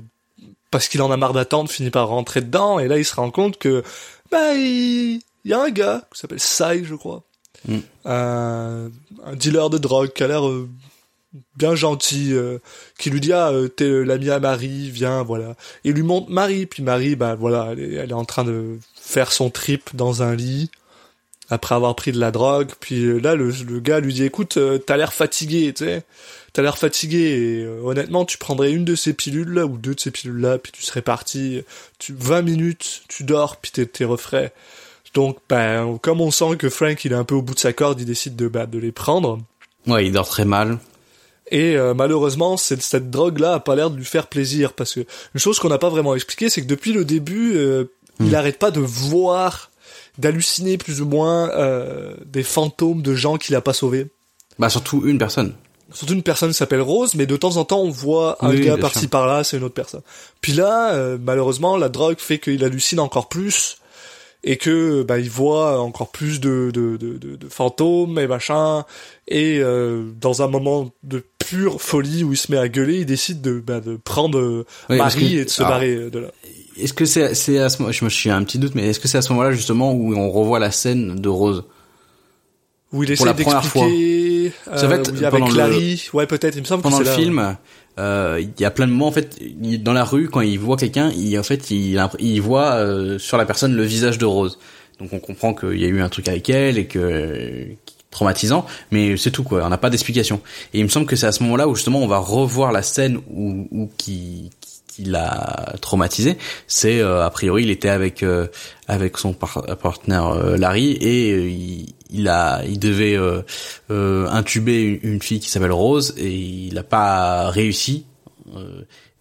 parce 0.72 0.88
qu'il 0.88 1.02
en 1.02 1.12
a 1.12 1.18
marre 1.18 1.34
d'attendre 1.34 1.70
finit 1.70 1.90
par 1.92 2.08
rentrer 2.08 2.40
dedans 2.42 2.80
et 2.80 2.88
là 2.88 2.98
il 2.98 3.04
se 3.06 3.16
rend 3.16 3.30
compte 3.30 3.58
que 3.58 3.84
bah 4.32 4.54
il 4.56 5.22
y 5.46 5.54
a 5.54 5.62
un 5.62 5.70
gars 5.70 6.08
qui 6.14 6.20
s'appelle 6.20 6.40
Sai 6.40 6.84
je 6.84 6.96
crois, 6.96 7.24
Mm. 7.68 7.78
un, 8.06 8.90
un 9.24 9.36
dealer 9.36 9.70
de 9.70 9.78
drogue 9.78 10.12
qui 10.14 10.24
a 10.24 10.28
l'air 10.28 10.48
euh, 10.48 10.68
bien 11.58 11.76
gentil, 11.76 12.34
euh, 12.34 12.58
qui 12.98 13.12
lui 13.12 13.20
dit 13.22 13.34
ah 13.34 13.50
euh, 13.52 13.68
t'es 13.68 14.04
l'ami 14.04 14.32
à 14.32 14.40
Marie, 14.40 14.90
viens 14.90 15.22
voilà. 15.22 15.52
Et 15.84 15.90
il 15.90 15.94
lui 15.94 16.02
montre 16.02 16.32
Marie, 16.32 16.66
puis 16.66 16.82
Marie 16.82 17.16
bah 17.16 17.36
voilà 17.36 17.70
elle 17.74 17.80
est, 17.80 17.94
elle 17.96 18.10
est 18.10 18.14
en 18.14 18.26
train 18.26 18.44
de 18.46 18.80
faire 19.00 19.32
son 19.32 19.52
trip 19.52 19.92
dans 19.96 20.24
un 20.24 20.34
lit 20.36 20.72
après 21.52 21.76
avoir 21.76 21.96
pris 21.96 22.12
de 22.14 22.20
la 22.20 22.32
drogue. 22.32 22.72
Puis 22.80 23.04
euh, 23.04 23.20
là 23.20 23.36
le, 23.36 23.52
le 23.52 23.80
gars 23.80 24.00
lui 24.00 24.14
dit 24.16 24.24
écoute 24.24 24.58
euh, 24.58 24.80
t'as 24.80 24.98
l'air 24.98 25.14
fatigué, 25.14 25.72
tu 25.74 25.86
sais, 25.86 26.04
t'as 26.54 26.62
l'air 26.62 26.78
fatigué 26.78 27.18
et 27.18 27.64
euh, 27.64 27.82
honnêtement 27.84 28.26
tu 28.26 28.38
prendrais 28.38 28.72
une 28.72 28.86
de 28.86 28.96
ces 28.96 29.14
pilules 29.14 29.54
là 29.54 29.66
ou 29.66 29.78
deux 29.78 29.96
de 29.96 30.00
ces 30.00 30.12
pilules 30.12 30.42
là 30.42 30.58
puis 30.58 30.72
tu 30.72 30.84
serais 30.84 31.02
parti, 31.02 31.64
tu 32.00 32.16
20 32.18 32.42
minutes 32.42 33.04
tu 33.08 33.24
dors 33.24 33.58
puis 33.58 33.72
t'es 33.72 33.86
t'es 33.86 34.06
refrais. 34.06 34.54
Donc 35.14 35.38
ben 35.50 35.98
comme 36.02 36.22
on 36.22 36.32
sent 36.32 36.58
que 36.58 36.70
Frank 36.70 37.04
il 37.06 37.12
est 37.12 37.16
un 37.16 37.24
peu 37.24 37.36
au 37.36 37.42
bout 37.42 37.54
de 37.54 37.60
sa 37.60 37.74
corde, 37.74 38.00
il 38.00 38.06
décide 38.06 38.36
de 38.36 38.48
bah, 38.48 38.66
de 38.66 38.80
les 38.80 38.92
prendre. 38.92 39.40
Ouais, 39.88 40.06
il 40.06 40.12
dort 40.12 40.30
très 40.30 40.46
mal. 40.46 40.78
Et 41.52 41.76
euh, 41.76 41.94
malheureusement, 41.94 42.56
cette, 42.56 42.82
cette 42.82 43.10
drogue-là 43.10 43.56
a 43.56 43.60
pas 43.60 43.76
l'air 43.76 43.92
de 43.92 43.98
lui 43.98 44.06
faire 44.06 44.28
plaisir 44.28 44.74
parce 44.74 44.94
que 44.94 45.02
une 45.02 45.40
chose 45.40 45.60
qu'on 45.60 45.70
n'a 45.70 45.78
pas 45.78 45.90
vraiment 45.90 46.16
expliqué, 46.16 46.50
c'est 46.50 46.62
que 46.62 46.68
depuis 46.68 46.94
le 46.94 47.04
début, 47.04 47.56
euh, 47.56 47.86
il 48.22 48.34
arrête 48.36 48.58
pas 48.58 48.72
de 48.72 48.80
voir, 48.80 49.70
d'halluciner 50.18 50.78
plus 50.78 51.02
ou 51.02 51.06
moins 51.06 51.50
euh, 51.50 52.16
des 52.26 52.44
fantômes 52.44 53.02
de 53.02 53.14
gens 53.16 53.38
qu'il 53.38 53.56
a 53.56 53.62
pas 53.62 53.74
sauvés. 53.74 54.08
Bah 54.60 54.70
surtout 54.70 55.04
une 55.06 55.18
personne. 55.18 55.54
Surtout 55.94 56.14
une 56.14 56.24
personne 56.24 56.50
qui 56.52 56.56
s'appelle 56.58 56.82
Rose, 56.82 57.16
mais 57.16 57.26
de 57.26 57.36
temps 57.38 57.58
en 57.58 57.66
temps 57.66 57.82
on 57.82 57.90
voit 57.90 58.38
un 58.46 58.50
Oui, 58.52 58.62
gars 58.62 58.78
par-ci 58.78 59.08
par-là, 59.08 59.44
c'est 59.44 59.58
une 59.58 59.64
autre 59.64 59.74
personne. 59.76 60.02
Puis 60.42 60.54
là, 60.54 60.94
euh, 60.94 61.18
malheureusement, 61.22 61.78
la 61.78 61.90
drogue 61.90 62.18
fait 62.20 62.40
qu'il 62.40 62.64
hallucine 62.64 63.00
encore 63.00 63.28
plus. 63.30 63.78
et 64.44 64.58
que 64.58 65.04
bah 65.04 65.20
il 65.20 65.30
voit 65.30 65.80
encore 65.80 66.10
plus 66.10 66.40
de 66.40 66.72
de, 66.74 66.98
de, 66.98 67.18
de, 67.36 67.48
fantômes 67.50 68.18
et 68.18 68.26
machin 68.26 68.86
et 69.28 69.60
euh, 69.60 70.02
dans 70.20 70.42
un 70.42 70.48
moment 70.48 70.90
de 71.04 71.24
pure 71.38 71.80
folie 71.80 72.24
où 72.24 72.32
il 72.34 72.38
se 72.38 72.52
met 72.52 72.58
à 72.58 72.68
gueuler 72.68 73.02
il 73.02 73.06
décide 73.06 73.42
de 73.42 73.60
bah, 73.60 73.82
de 73.82 73.98
prendre 73.98 74.40
euh, 74.40 74.66
Oui, 74.90 74.98
Marie 74.98 75.36
que- 75.36 75.42
et 75.42 75.46
de 75.46 75.50
se 75.52 75.62
alors, 75.62 75.74
barrer 75.74 76.10
de 76.10 76.18
là 76.20 76.28
Est-ce 76.76 76.94
que 76.94 77.06
c'est 77.06 77.36
c'est 77.36 77.60
à 77.60 77.70
ce 77.70 77.84
moment, 77.84 77.92
je 77.92 78.04
me 78.04 78.10
suis 78.10 78.32
un 78.32 78.44
petit 78.44 78.58
doute, 78.58 78.74
mais 78.74 78.88
est-ce 78.90 79.00
que 79.00 79.08
c'est 79.08 79.20
à 79.20 79.22
ce 79.22 79.32
moment-là 79.34 79.52
justement 79.52 79.92
où 79.94 80.16
on 80.16 80.32
revoit 80.32 80.58
la 80.58 80.72
scène 80.72 81.18
de 81.22 81.30
Rose? 81.30 81.64
Où 82.94 83.04
il 83.04 83.16
Pour 83.16 83.26
la 83.26 83.32
essaie 83.34 83.44
première 83.44 83.62
d'expliquer 83.62 84.54
C'est 84.76 84.86
en 84.86 84.90
fait, 84.90 85.10
euh, 85.10 85.12
oui, 85.14 85.26
avec 85.26 85.32
pendant 85.32 85.50
le- 85.52 85.58
Larry 85.58 86.10
ouais 86.14 86.28
peut-être 86.28 86.56
il 86.56 86.62
me 86.62 86.66
semble 86.66 86.84
pendant 86.84 86.98
que 87.00 87.04
le 87.04 87.10
là, 87.10 87.16
film 87.16 87.58
euh, 88.00 88.40
il 88.42 88.62
y 88.62 88.66
a 88.66 88.72
plein 88.72 88.88
de 88.88 88.92
moments 88.92 89.08
en 89.08 89.12
fait 89.12 89.38
dans 89.84 89.94
la 89.94 90.04
rue 90.04 90.30
quand 90.30 90.42
il 90.42 90.58
voit 90.60 90.78
quelqu'un 90.78 91.12
il 91.16 91.38
en 91.38 91.44
fait 91.44 91.72
il, 91.72 92.02
il 92.20 92.42
voit 92.42 92.72
euh, 92.76 93.20
sur 93.20 93.38
la 93.38 93.46
personne 93.46 93.76
le 93.76 93.84
visage 93.84 94.18
de 94.18 94.26
Rose. 94.26 94.60
Donc 95.00 95.14
on 95.14 95.20
comprend 95.20 95.54
qu'il 95.54 95.80
y 95.80 95.86
a 95.86 95.88
eu 95.88 96.00
un 96.02 96.10
truc 96.10 96.28
avec 96.28 96.50
elle 96.50 96.78
et 96.78 96.86
que 96.86 97.00
euh, 97.00 97.66
traumatisant 98.12 98.66
mais 98.92 99.18
c'est 99.18 99.32
tout 99.32 99.44
quoi. 99.44 99.64
On 99.66 99.70
n'a 99.70 99.78
pas 99.78 99.90
d'explication. 99.90 100.42
Et 100.74 100.80
il 100.80 100.84
me 100.84 100.90
semble 100.90 101.06
que 101.06 101.16
c'est 101.16 101.28
à 101.28 101.32
ce 101.32 101.42
moment-là 101.44 101.68
où 101.68 101.76
justement 101.76 102.00
on 102.02 102.08
va 102.08 102.18
revoir 102.20 102.72
la 102.72 102.82
scène 102.84 103.20
où, 103.30 103.68
où 103.72 103.90
qui 103.98 104.50
qui 104.92 105.06
l'a 105.06 105.74
traumatisé 105.82 106.38
c'est 106.68 107.00
euh, 107.00 107.26
a 107.26 107.30
priori 107.30 107.64
il 107.64 107.70
était 107.70 107.90
avec 107.90 108.24
euh, 108.24 108.48
avec 108.88 109.18
son 109.18 109.34
par- 109.34 109.64
partenaire 109.82 110.28
euh, 110.28 110.58
Larry 110.58 110.98
et 111.00 111.32
euh, 111.32 111.50
il, 111.50 111.94
il 112.10 112.28
a 112.28 112.62
il 112.66 112.78
devait 112.78 113.16
euh, 113.16 113.42
euh, 113.90 114.28
intuber 114.30 115.00
une, 115.02 115.22
fille 115.22 115.40
qui 115.40 115.50
s'appelle 115.50 115.72
Rose 115.72 116.14
et 116.18 116.30
il 116.30 116.74
n'a 116.74 116.84
pas 116.84 117.50
réussi 117.50 118.06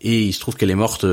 et 0.00 0.22
il 0.22 0.32
se 0.32 0.40
trouve 0.40 0.56
qu'elle 0.56 0.70
est 0.70 0.74
morte 0.74 1.06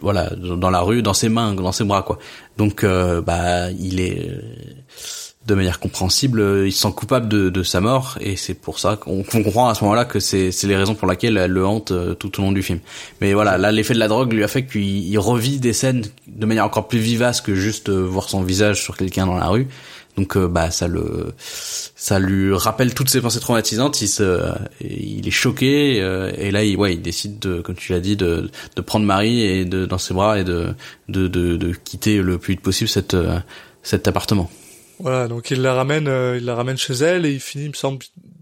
voilà 0.00 0.30
dans 0.30 0.70
la 0.70 0.80
rue 0.80 1.02
dans 1.02 1.12
ses 1.12 1.28
mains 1.28 1.52
dans 1.52 1.72
ses 1.72 1.84
bras 1.84 2.02
quoi. 2.02 2.18
Donc 2.56 2.82
bah 2.82 3.70
il 3.72 4.00
est 4.00 4.30
de 5.46 5.54
manière 5.54 5.78
compréhensible 5.78 6.40
euh, 6.40 6.66
il 6.66 6.72
se 6.72 6.82
sent 6.82 6.92
coupable 6.94 7.28
de, 7.28 7.50
de 7.50 7.62
sa 7.62 7.80
mort 7.80 8.18
et 8.20 8.36
c'est 8.36 8.54
pour 8.54 8.78
ça 8.78 8.96
qu'on 8.96 9.22
comprend 9.22 9.68
à 9.68 9.74
ce 9.74 9.84
moment-là 9.84 10.04
que 10.04 10.18
c'est 10.18 10.50
les 10.64 10.76
raisons 10.76 10.94
pour 10.94 11.08
lesquelles 11.08 11.36
elle 11.36 11.52
le 11.52 11.66
hante 11.66 11.92
euh, 11.92 12.14
tout 12.14 12.40
au 12.40 12.42
long 12.42 12.52
du 12.52 12.62
film 12.62 12.80
mais 13.20 13.32
voilà 13.32 13.56
là 13.56 13.70
l'effet 13.72 13.94
de 13.94 13.98
la 13.98 14.08
drogue 14.08 14.32
lui 14.32 14.44
a 14.44 14.48
fait 14.48 14.66
qu'il 14.66 14.82
il 14.82 15.18
revit 15.18 15.58
des 15.58 15.72
scènes 15.72 16.04
de 16.26 16.46
manière 16.46 16.64
encore 16.64 16.88
plus 16.88 16.98
vivace 16.98 17.40
que 17.40 17.54
juste 17.54 17.88
euh, 17.88 18.02
voir 18.02 18.28
son 18.28 18.42
visage 18.42 18.82
sur 18.82 18.96
quelqu'un 18.96 19.26
dans 19.26 19.36
la 19.36 19.48
rue 19.48 19.68
donc 20.16 20.38
bah 20.38 20.70
ça 20.70 20.88
le 20.88 21.34
ça 21.94 22.18
lui 22.18 22.54
rappelle 22.54 22.94
toutes 22.94 23.10
ses 23.10 23.20
pensées 23.20 23.40
traumatisantes. 23.40 24.00
Il 24.00 24.08
se, 24.08 24.50
il 24.80 25.28
est 25.28 25.30
choqué 25.30 26.00
euh, 26.00 26.32
et 26.38 26.50
là 26.50 26.64
il 26.64 26.76
ouais 26.78 26.94
il 26.94 27.02
décide 27.02 27.38
de 27.38 27.60
comme 27.60 27.74
tu 27.74 27.92
l'as 27.92 28.00
dit 28.00 28.16
de 28.16 28.50
de 28.76 28.80
prendre 28.80 29.04
Marie 29.04 29.42
et 29.42 29.66
de 29.66 29.84
dans 29.84 29.98
ses 29.98 30.14
bras 30.14 30.38
et 30.38 30.44
de 30.44 30.68
de 31.08 31.28
de, 31.28 31.56
de 31.56 31.72
quitter 31.72 32.22
le 32.22 32.38
plus 32.38 32.54
vite 32.54 32.62
possible 32.62 32.88
cette 32.88 33.16
cet 33.82 34.08
appartement. 34.08 34.50
Voilà 34.98 35.28
donc 35.28 35.50
il 35.50 35.60
la 35.62 35.74
ramène 35.74 36.08
euh, 36.08 36.36
il 36.38 36.44
la 36.44 36.54
ramène 36.54 36.76
chez 36.76 36.94
elle 36.94 37.26
et 37.26 37.32
il 37.32 37.40
finit 37.40 37.64
il 37.64 37.70
me 37.70 37.74
semble 37.74 37.98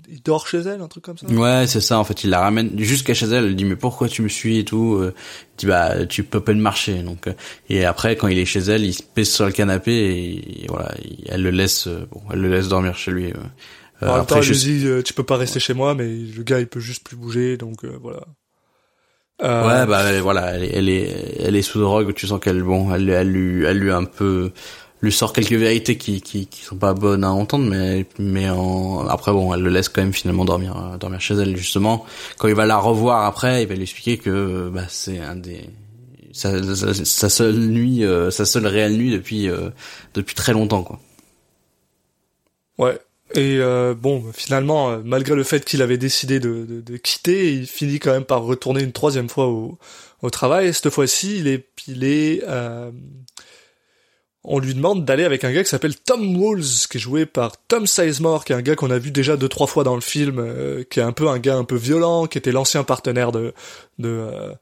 il 0.09 0.23
dort 0.23 0.47
chez 0.47 0.59
elle 0.59 0.81
un 0.81 0.87
truc 0.87 1.03
comme 1.05 1.17
ça 1.19 1.27
Ouais, 1.27 1.67
c'est 1.67 1.81
ça. 1.81 1.99
En 1.99 2.05
fait, 2.05 2.23
il 2.25 2.31
la 2.31 2.39
ramène 2.41 2.71
jusqu'à 2.79 3.15
chez 3.15 3.25
elle. 3.27 3.47
Elle 3.47 3.57
dit 3.57 3.65
mais 3.65 3.75
pourquoi 3.75 4.07
tu 4.09 4.21
me 4.23 4.29
suis 4.29 4.59
et 4.59 4.65
tout. 4.65 4.97
Euh, 4.97 5.13
Il 5.55 5.61
dit 5.61 5.67
bah 5.67 6.07
tu 6.07 6.23
peux 6.23 6.41
pas 6.41 6.53
le 6.53 6.61
marcher. 6.61 7.03
Donc 7.03 7.27
euh, 7.27 7.33
et 7.71 7.85
après 7.85 8.15
quand 8.15 8.29
il 8.29 8.39
est 8.39 8.45
chez 8.45 8.61
elle, 8.61 8.85
il 8.85 8.93
se 8.95 9.03
pèse 9.03 9.31
sur 9.31 9.47
le 9.47 9.53
canapé 9.53 9.93
et, 9.93 10.65
et 10.65 10.67
voilà, 10.69 10.95
il- 11.03 11.25
elle 11.29 11.43
le 11.43 11.51
laisse 11.51 11.87
euh, 11.89 12.07
bon, 12.13 12.21
elle 12.33 12.41
le 12.41 12.51
laisse 12.51 12.69
dormir 12.69 12.97
chez 12.97 13.11
lui. 13.11 13.33
en 14.03 14.17
même 14.19 14.27
temps, 14.27 14.41
je- 14.43 14.53
lui 14.53 14.59
dit 14.59 14.87
tu 15.05 15.15
peux 15.15 15.25
pas 15.25 15.37
rester 15.39 15.59
chez 15.59 15.75
moi, 15.75 15.95
mais 15.95 16.05
le 16.07 16.43
gars 16.45 16.61
il 16.61 16.67
peut 16.69 16.81
juste 16.81 17.03
plus 17.03 17.17
bouger, 17.17 17.57
donc 17.57 17.85
euh, 17.85 17.97
voilà. 18.01 18.21
Euh, 19.43 19.67
Ouais, 19.67 19.87
bah 19.87 20.03
elle- 20.09 20.21
voilà, 20.21 20.53
elle 20.55 20.63
est, 20.65 20.71
elle 20.75 20.89
est, 20.89 21.37
elle 21.41 21.57
est 21.57 21.63
sous 21.63 21.81
drogue. 21.81 22.15
Tu 22.15 22.27
sens 22.29 22.39
qu'elle, 22.41 22.63
bon, 22.63 22.95
elle, 22.95 23.09
elle 23.11 23.31
lui, 23.33 23.65
elle 23.65 23.79
lui 23.79 23.91
un 23.91 24.05
peu, 24.05 24.53
lui 25.05 25.13
sort 25.13 25.33
quelques 25.33 25.53
vérités 25.53 25.97
qui, 25.97 26.21
qui, 26.21 26.47
qui 26.47 26.63
sont 26.63 26.77
pas 26.77 26.95
bonnes 26.95 27.23
à 27.25 27.31
entendre, 27.31 27.67
mais, 27.67 28.07
mais 28.19 28.49
en, 28.51 29.07
après 29.07 29.33
bon, 29.33 29.55
elle 29.55 29.61
le 29.61 29.71
laisse 29.71 29.89
quand 29.89 30.03
même 30.03 30.13
finalement 30.13 30.45
dormir, 30.45 30.77
euh, 30.77 30.97
dormir 30.97 31.21
chez 31.21 31.35
elle 31.35 31.57
justement. 31.57 32.05
Quand 32.39 32.49
il 32.49 32.55
va 32.55 32.67
la 32.67 32.79
revoir 32.79 33.25
après, 33.25 33.63
il 33.63 33.69
va 33.69 33.75
lui 33.75 33.83
expliquer 33.83 34.19
que, 34.19 34.69
bah, 34.73 34.87
c'est 34.89 35.21
un 35.21 35.37
des, 35.37 35.71
sa, 36.33 36.51
sa, 37.05 37.29
seule 37.29 37.59
nuit, 37.59 38.05
euh, 38.05 38.31
sa 38.31 38.45
seule 38.45 38.67
réelle 38.67 38.97
nuit 38.97 39.13
depuis, 39.13 39.49
euh, 39.49 39.71
depuis 40.15 40.35
très 40.35 40.53
longtemps, 40.53 40.83
quoi. 40.83 40.99
Ouais. 42.79 42.99
Et 43.35 43.59
euh, 43.59 43.95
bon, 43.95 44.23
finalement, 44.33 44.91
euh, 44.91 44.99
malgré 45.05 45.35
le 45.35 45.45
fait 45.45 45.65
qu'il 45.65 45.83
avait 45.83 45.99
décidé 45.99 46.41
de, 46.41 46.65
de, 46.69 46.81
de 46.81 46.97
quitter, 46.97 47.53
il 47.53 47.67
finit 47.67 47.99
quand 47.99 48.13
même 48.13 48.25
par 48.25 48.43
retourner 48.43 48.83
une 48.83 48.93
troisième 48.93 49.29
fois 49.29 49.49
au, 49.49 49.79
au 50.23 50.31
travail. 50.31 50.69
Et 50.69 50.73
cette 50.73 50.91
fois-ci, 50.91 51.39
il 51.39 51.49
est, 51.49 51.67
il 51.89 52.05
est, 52.05 52.43
euh, 52.47 52.91
on 54.45 54.59
lui 54.59 54.75
demande 54.75 55.05
d'aller 55.05 55.25
avec 55.25 55.43
un 55.45 55.53
gars 55.53 55.63
qui 55.63 55.71
s'appelle 55.71 55.97
Tom 55.97 56.37
Walls, 56.37 56.87
qui 56.91 56.99
est 56.99 57.01
joué 57.01 57.25
par 57.25 57.57
Tom 57.67 57.87
Sizemore, 57.87 58.45
qui 58.45 58.53
est 58.53 58.57
un 58.57 58.63
gars 58.63 58.77
qu'on 58.77 58.91
a 58.91 58.99
vu 58.99 59.11
déjà 59.11 59.37
deux 59.37 59.49
trois 59.49 59.67
fois 59.67 59.85
dans 59.85 59.95
le 59.95 60.03
film, 60.03 60.39
euh, 60.39 60.85
qui 60.91 61.01
est 61.01 61.03
un 61.03 61.13
peu 61.13 61.29
un 61.29 61.39
gars 61.39 61.57
un 61.57 61.65
peu 61.65 61.77
violent, 61.77 62.27
qui 62.27 62.37
était 62.37 62.53
l'ancien 62.53 62.85
partenaire 62.85 63.33
de 63.33 63.55
de, 63.99 64.09
euh, 64.09 64.53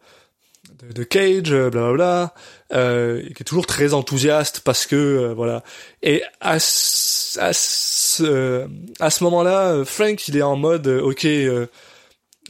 de, 0.94 1.02
Cage, 1.02 1.52
euh, 1.52 1.68
blablabla, 1.70 2.32
euh, 2.72 3.22
et 3.28 3.34
qui 3.34 3.42
est 3.42 3.44
toujours 3.44 3.66
très 3.66 3.92
enthousiaste 3.92 4.60
parce 4.60 4.86
que 4.86 4.96
euh, 4.96 5.34
voilà. 5.34 5.64
Et 6.02 6.22
à 6.40 6.60
ce, 6.60 7.40
à 7.40 7.52
ce, 7.52 8.22
euh, 8.22 8.68
à 9.00 9.10
ce 9.10 9.24
moment-là, 9.24 9.72
euh, 9.72 9.84
Frank 9.84 10.28
il 10.28 10.36
est 10.36 10.42
en 10.42 10.56
mode 10.56 10.86
euh, 10.86 11.00
ok, 11.02 11.24
euh, 11.24 11.66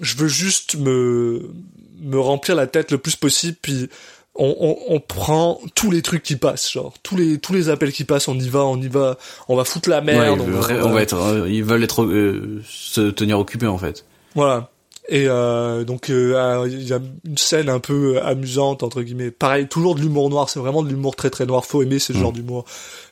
je 0.01 0.17
veux 0.17 0.29
juste 0.29 0.77
me 0.77 1.51
me 2.01 2.19
remplir 2.19 2.57
la 2.57 2.67
tête 2.67 2.91
le 2.91 2.99
plus 2.99 3.17
possible, 3.17 3.57
puis 3.63 3.89
on, 4.35 4.57
on, 4.61 4.95
on 4.95 5.01
prend 5.01 5.61
tous 5.75 5.91
les 5.91 6.01
trucs 6.03 6.23
qui 6.23 6.37
passent, 6.37 6.71
genre 6.73 6.95
tous 7.03 7.17
les 7.17 7.39
tous 7.39 7.53
les 7.53 7.69
appels 7.69 7.93
qui 7.93 8.05
passent, 8.05 8.29
on 8.29 8.35
y 8.39 8.49
va, 8.49 8.61
on 8.65 8.77
y 8.81 8.89
va, 8.89 9.19
on 9.49 9.57
va 9.57 9.65
foutre 9.65 9.89
la 9.91 10.01
merde. 10.01 10.41
on 10.41 10.45
veut- 10.45 10.53
va- 10.59 10.87
on 10.87 10.93
va 10.93 11.03
être, 11.03 11.17
euh, 11.17 11.49
ils 11.51 11.63
veulent 11.65 11.85
être, 11.85 12.05
euh, 12.05 12.63
se 12.69 13.11
tenir 13.11 13.39
occupés 13.39 13.67
en 13.67 13.79
fait. 13.79 14.05
Voilà. 14.35 14.71
Et 15.09 15.25
euh, 15.27 15.83
donc 15.85 16.11
euh, 16.11 16.37
ah, 16.37 16.65
il 16.67 16.83
y 16.85 16.93
a 16.93 17.01
une 17.27 17.37
scène 17.37 17.69
un 17.69 17.81
peu 17.81 18.23
amusante 18.23 18.83
entre 18.85 19.03
guillemets. 19.03 19.33
Pareil, 19.33 19.67
toujours 19.67 19.97
de 19.97 20.01
l'humour 20.01 20.31
noir. 20.31 20.49
C'est 20.49 20.61
vraiment 20.61 20.83
de 20.83 20.89
l'humour 20.89 21.17
très 21.17 21.29
très 21.29 21.45
noir. 21.45 21.65
Faut 21.67 21.83
aimer 21.83 21.99
ce 21.99 22.13
genre 22.13 22.33
d'humour. 22.33 22.65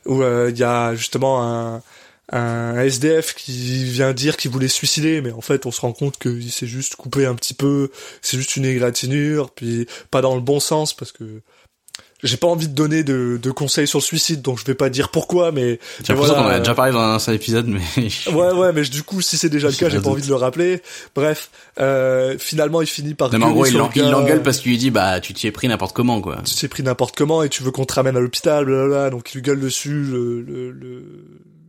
Où 0.05 0.23
euh, 0.23 0.49
il 0.51 0.57
y 0.57 0.63
a 0.63 0.95
justement 0.95 1.43
un, 1.43 1.81
un 2.29 2.79
SDF 2.79 3.35
qui 3.35 3.83
vient 3.83 4.13
dire 4.13 4.37
qu'il 4.37 4.51
voulait 4.51 4.67
se 4.67 4.75
suicider, 4.75 5.21
mais 5.21 5.31
en 5.31 5.41
fait 5.41 5.65
on 5.65 5.71
se 5.71 5.81
rend 5.81 5.91
compte 5.91 6.17
qu'il 6.17 6.51
s'est 6.51 6.67
juste 6.67 6.95
coupé 6.95 7.25
un 7.25 7.35
petit 7.35 7.53
peu. 7.53 7.89
C'est 8.21 8.37
juste 8.37 8.55
une 8.55 8.65
égratignure, 8.65 9.51
puis 9.51 9.87
pas 10.11 10.21
dans 10.21 10.35
le 10.35 10.41
bon 10.41 10.59
sens 10.59 10.93
parce 10.93 11.11
que 11.11 11.41
j'ai 12.23 12.37
pas 12.37 12.47
envie 12.47 12.67
de 12.67 12.73
donner 12.73 13.03
de, 13.03 13.39
de 13.41 13.51
conseils 13.51 13.87
sur 13.87 13.99
le 13.99 14.03
suicide, 14.03 14.41
donc 14.41 14.59
je 14.59 14.65
vais 14.65 14.75
pas 14.75 14.89
dire 14.89 15.09
pourquoi, 15.09 15.51
mais 15.51 15.79
J'ai 16.03 16.13
l'impression 16.13 16.35
voilà, 16.35 16.49
qu'on 16.49 16.55
a 16.55 16.59
déjà 16.59 16.75
parlé 16.75 16.91
dans 16.91 16.99
un 16.99 17.19
seul 17.19 17.35
épisode, 17.35 17.67
mais 17.67 17.81
Ouais, 18.31 18.51
ouais, 18.51 18.71
mais 18.73 18.83
du 18.83 19.03
coup, 19.03 19.21
si 19.21 19.37
c'est 19.37 19.49
déjà 19.49 19.69
le 19.69 19.73
cas, 19.73 19.89
j'ai 19.89 19.99
pas 19.99 20.09
envie 20.09 20.21
de 20.21 20.27
le 20.27 20.35
rappeler. 20.35 20.81
Bref, 21.15 21.49
euh, 21.79 22.35
finalement, 22.37 22.81
il 22.81 22.87
finit 22.87 23.15
par 23.15 23.31
Non, 23.31 23.39
mais 23.39 23.45
en 23.45 23.51
gros, 23.51 23.65
il 23.65 23.75
l'engueule 23.75 24.43
parce 24.43 24.59
qu'il 24.59 24.71
lui 24.71 24.77
dit, 24.77 24.91
bah, 24.91 25.19
tu 25.19 25.33
t'y 25.33 25.47
es 25.47 25.51
pris 25.51 25.67
n'importe 25.67 25.95
comment, 25.95 26.21
quoi. 26.21 26.37
Tu 26.45 26.53
t'es 26.55 26.67
pris 26.67 26.83
n'importe 26.83 27.15
comment 27.15 27.41
et 27.43 27.49
tu 27.49 27.63
veux 27.63 27.71
qu'on 27.71 27.85
te 27.85 27.93
ramène 27.93 28.15
à 28.15 28.19
l'hôpital, 28.19 28.65
blablabla. 28.65 29.09
Donc 29.09 29.31
il 29.33 29.37
lui 29.37 29.41
gueule 29.41 29.59
dessus, 29.59 30.03
le, 30.03 30.41
le, 30.41 30.71
le, 30.71 31.03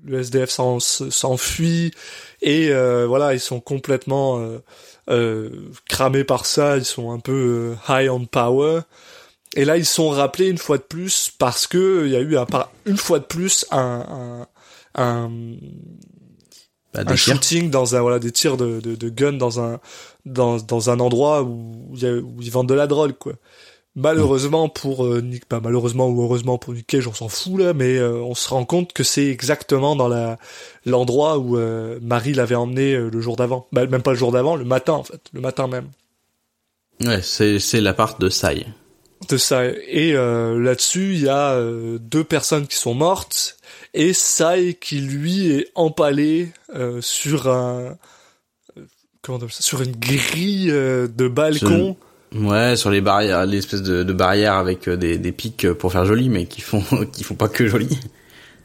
le 0.04 0.20
SDF 0.20 0.50
s'en- 0.50 0.80
s'enfuit 0.80 1.92
et 2.40 2.70
euh, 2.70 3.06
voilà, 3.06 3.34
ils 3.34 3.40
sont 3.40 3.60
complètement 3.60 4.38
euh, 4.40 4.58
euh, 5.10 5.50
cramés 5.88 6.24
par 6.24 6.46
ça. 6.46 6.76
Ils 6.76 6.84
sont 6.84 7.10
un 7.12 7.18
peu 7.20 7.76
euh, 7.88 7.92
high 8.02 8.10
on 8.10 8.24
power. 8.26 8.80
Et 9.54 9.64
là, 9.64 9.76
ils 9.76 9.86
sont 9.86 10.08
rappelés 10.08 10.48
une 10.48 10.58
fois 10.58 10.78
de 10.78 10.82
plus 10.82 11.30
parce 11.38 11.66
que 11.66 12.04
il 12.06 12.12
y 12.12 12.16
a 12.16 12.20
eu 12.20 12.36
un, 12.36 12.46
une 12.86 12.96
fois 12.96 13.18
de 13.18 13.24
plus 13.24 13.66
un, 13.70 14.46
un, 14.96 15.02
un 15.02 15.30
Bah, 16.94 17.04
des 17.04 17.12
un 17.12 17.16
tirs. 17.16 17.34
shooting 17.34 17.70
dans 17.70 17.94
un 17.96 18.00
voilà 18.00 18.18
des 18.18 18.32
tirs 18.32 18.56
de, 18.56 18.80
de, 18.80 18.94
de 18.94 19.08
gun 19.08 19.32
dans 19.34 19.60
un 19.60 19.80
dans, 20.26 20.56
dans 20.58 20.90
un 20.90 21.00
endroit 21.00 21.42
où 21.42 21.88
où 21.92 22.42
ils 22.42 22.50
vendent 22.50 22.68
de 22.68 22.74
la 22.74 22.86
drogue 22.86 23.14
quoi. 23.18 23.34
Malheureusement 23.94 24.70
pour 24.70 25.04
euh, 25.04 25.20
Nick, 25.20 25.42
bah, 25.50 25.60
malheureusement 25.62 26.08
ou 26.08 26.22
heureusement 26.22 26.56
pour 26.56 26.72
Nick 26.72 26.86
Cage, 26.86 27.06
on 27.08 27.12
s'en 27.12 27.28
fout 27.28 27.60
là, 27.60 27.74
mais 27.74 27.98
euh, 27.98 28.22
on 28.22 28.34
se 28.34 28.48
rend 28.48 28.64
compte 28.64 28.94
que 28.94 29.02
c'est 29.02 29.26
exactement 29.26 29.96
dans 29.96 30.08
la 30.08 30.38
l'endroit 30.86 31.36
où 31.38 31.58
euh, 31.58 31.98
Marie 32.00 32.32
l'avait 32.32 32.54
emmené 32.54 32.94
euh, 32.94 33.10
le 33.10 33.20
jour 33.20 33.36
d'avant. 33.36 33.66
Bah, 33.70 33.86
même 33.86 34.00
pas 34.00 34.12
le 34.12 34.16
jour 34.16 34.32
d'avant, 34.32 34.56
le 34.56 34.64
matin 34.64 34.94
en 34.94 35.04
fait, 35.04 35.20
le 35.34 35.42
matin 35.42 35.66
même. 35.66 35.90
Ouais, 37.04 37.20
c'est, 37.20 37.58
c'est 37.58 37.80
la 37.82 37.92
part 37.92 38.18
de 38.18 38.30
Sai. 38.30 38.66
de 39.28 39.36
ça. 39.36 39.66
Et 39.66 40.14
euh, 40.14 40.58
là-dessus, 40.58 41.12
il 41.14 41.22
y 41.22 41.28
a 41.28 41.52
euh, 41.52 41.98
deux 41.98 42.24
personnes 42.24 42.66
qui 42.66 42.76
sont 42.76 42.94
mortes 42.94 43.58
et 43.92 44.14
Sai 44.14 44.74
qui 44.80 45.00
lui 45.00 45.50
est 45.52 45.68
empalé 45.74 46.50
euh, 46.74 47.02
sur 47.02 47.48
un 47.48 47.96
euh, 48.78 48.84
comment 49.20 49.36
on 49.36 49.40
appelle 49.42 49.52
ça 49.52 49.62
sur 49.62 49.82
une 49.82 49.96
grille 49.96 50.70
euh, 50.70 51.08
de 51.08 51.28
balcon. 51.28 51.96
Ouais, 52.34 52.76
sur 52.76 52.90
les 52.90 53.00
barrières, 53.00 53.44
l'espèce 53.46 53.82
de, 53.82 54.02
de 54.02 54.12
barrière 54.12 54.54
avec 54.54 54.88
euh, 54.88 54.96
des, 54.96 55.18
des 55.18 55.32
pics 55.32 55.64
euh, 55.66 55.74
pour 55.74 55.92
faire 55.92 56.06
joli, 56.06 56.28
mais 56.28 56.46
qui 56.46 56.60
font, 56.60 56.82
qui 57.12 57.24
font 57.24 57.34
pas 57.34 57.48
que 57.48 57.66
joli. 57.66 57.98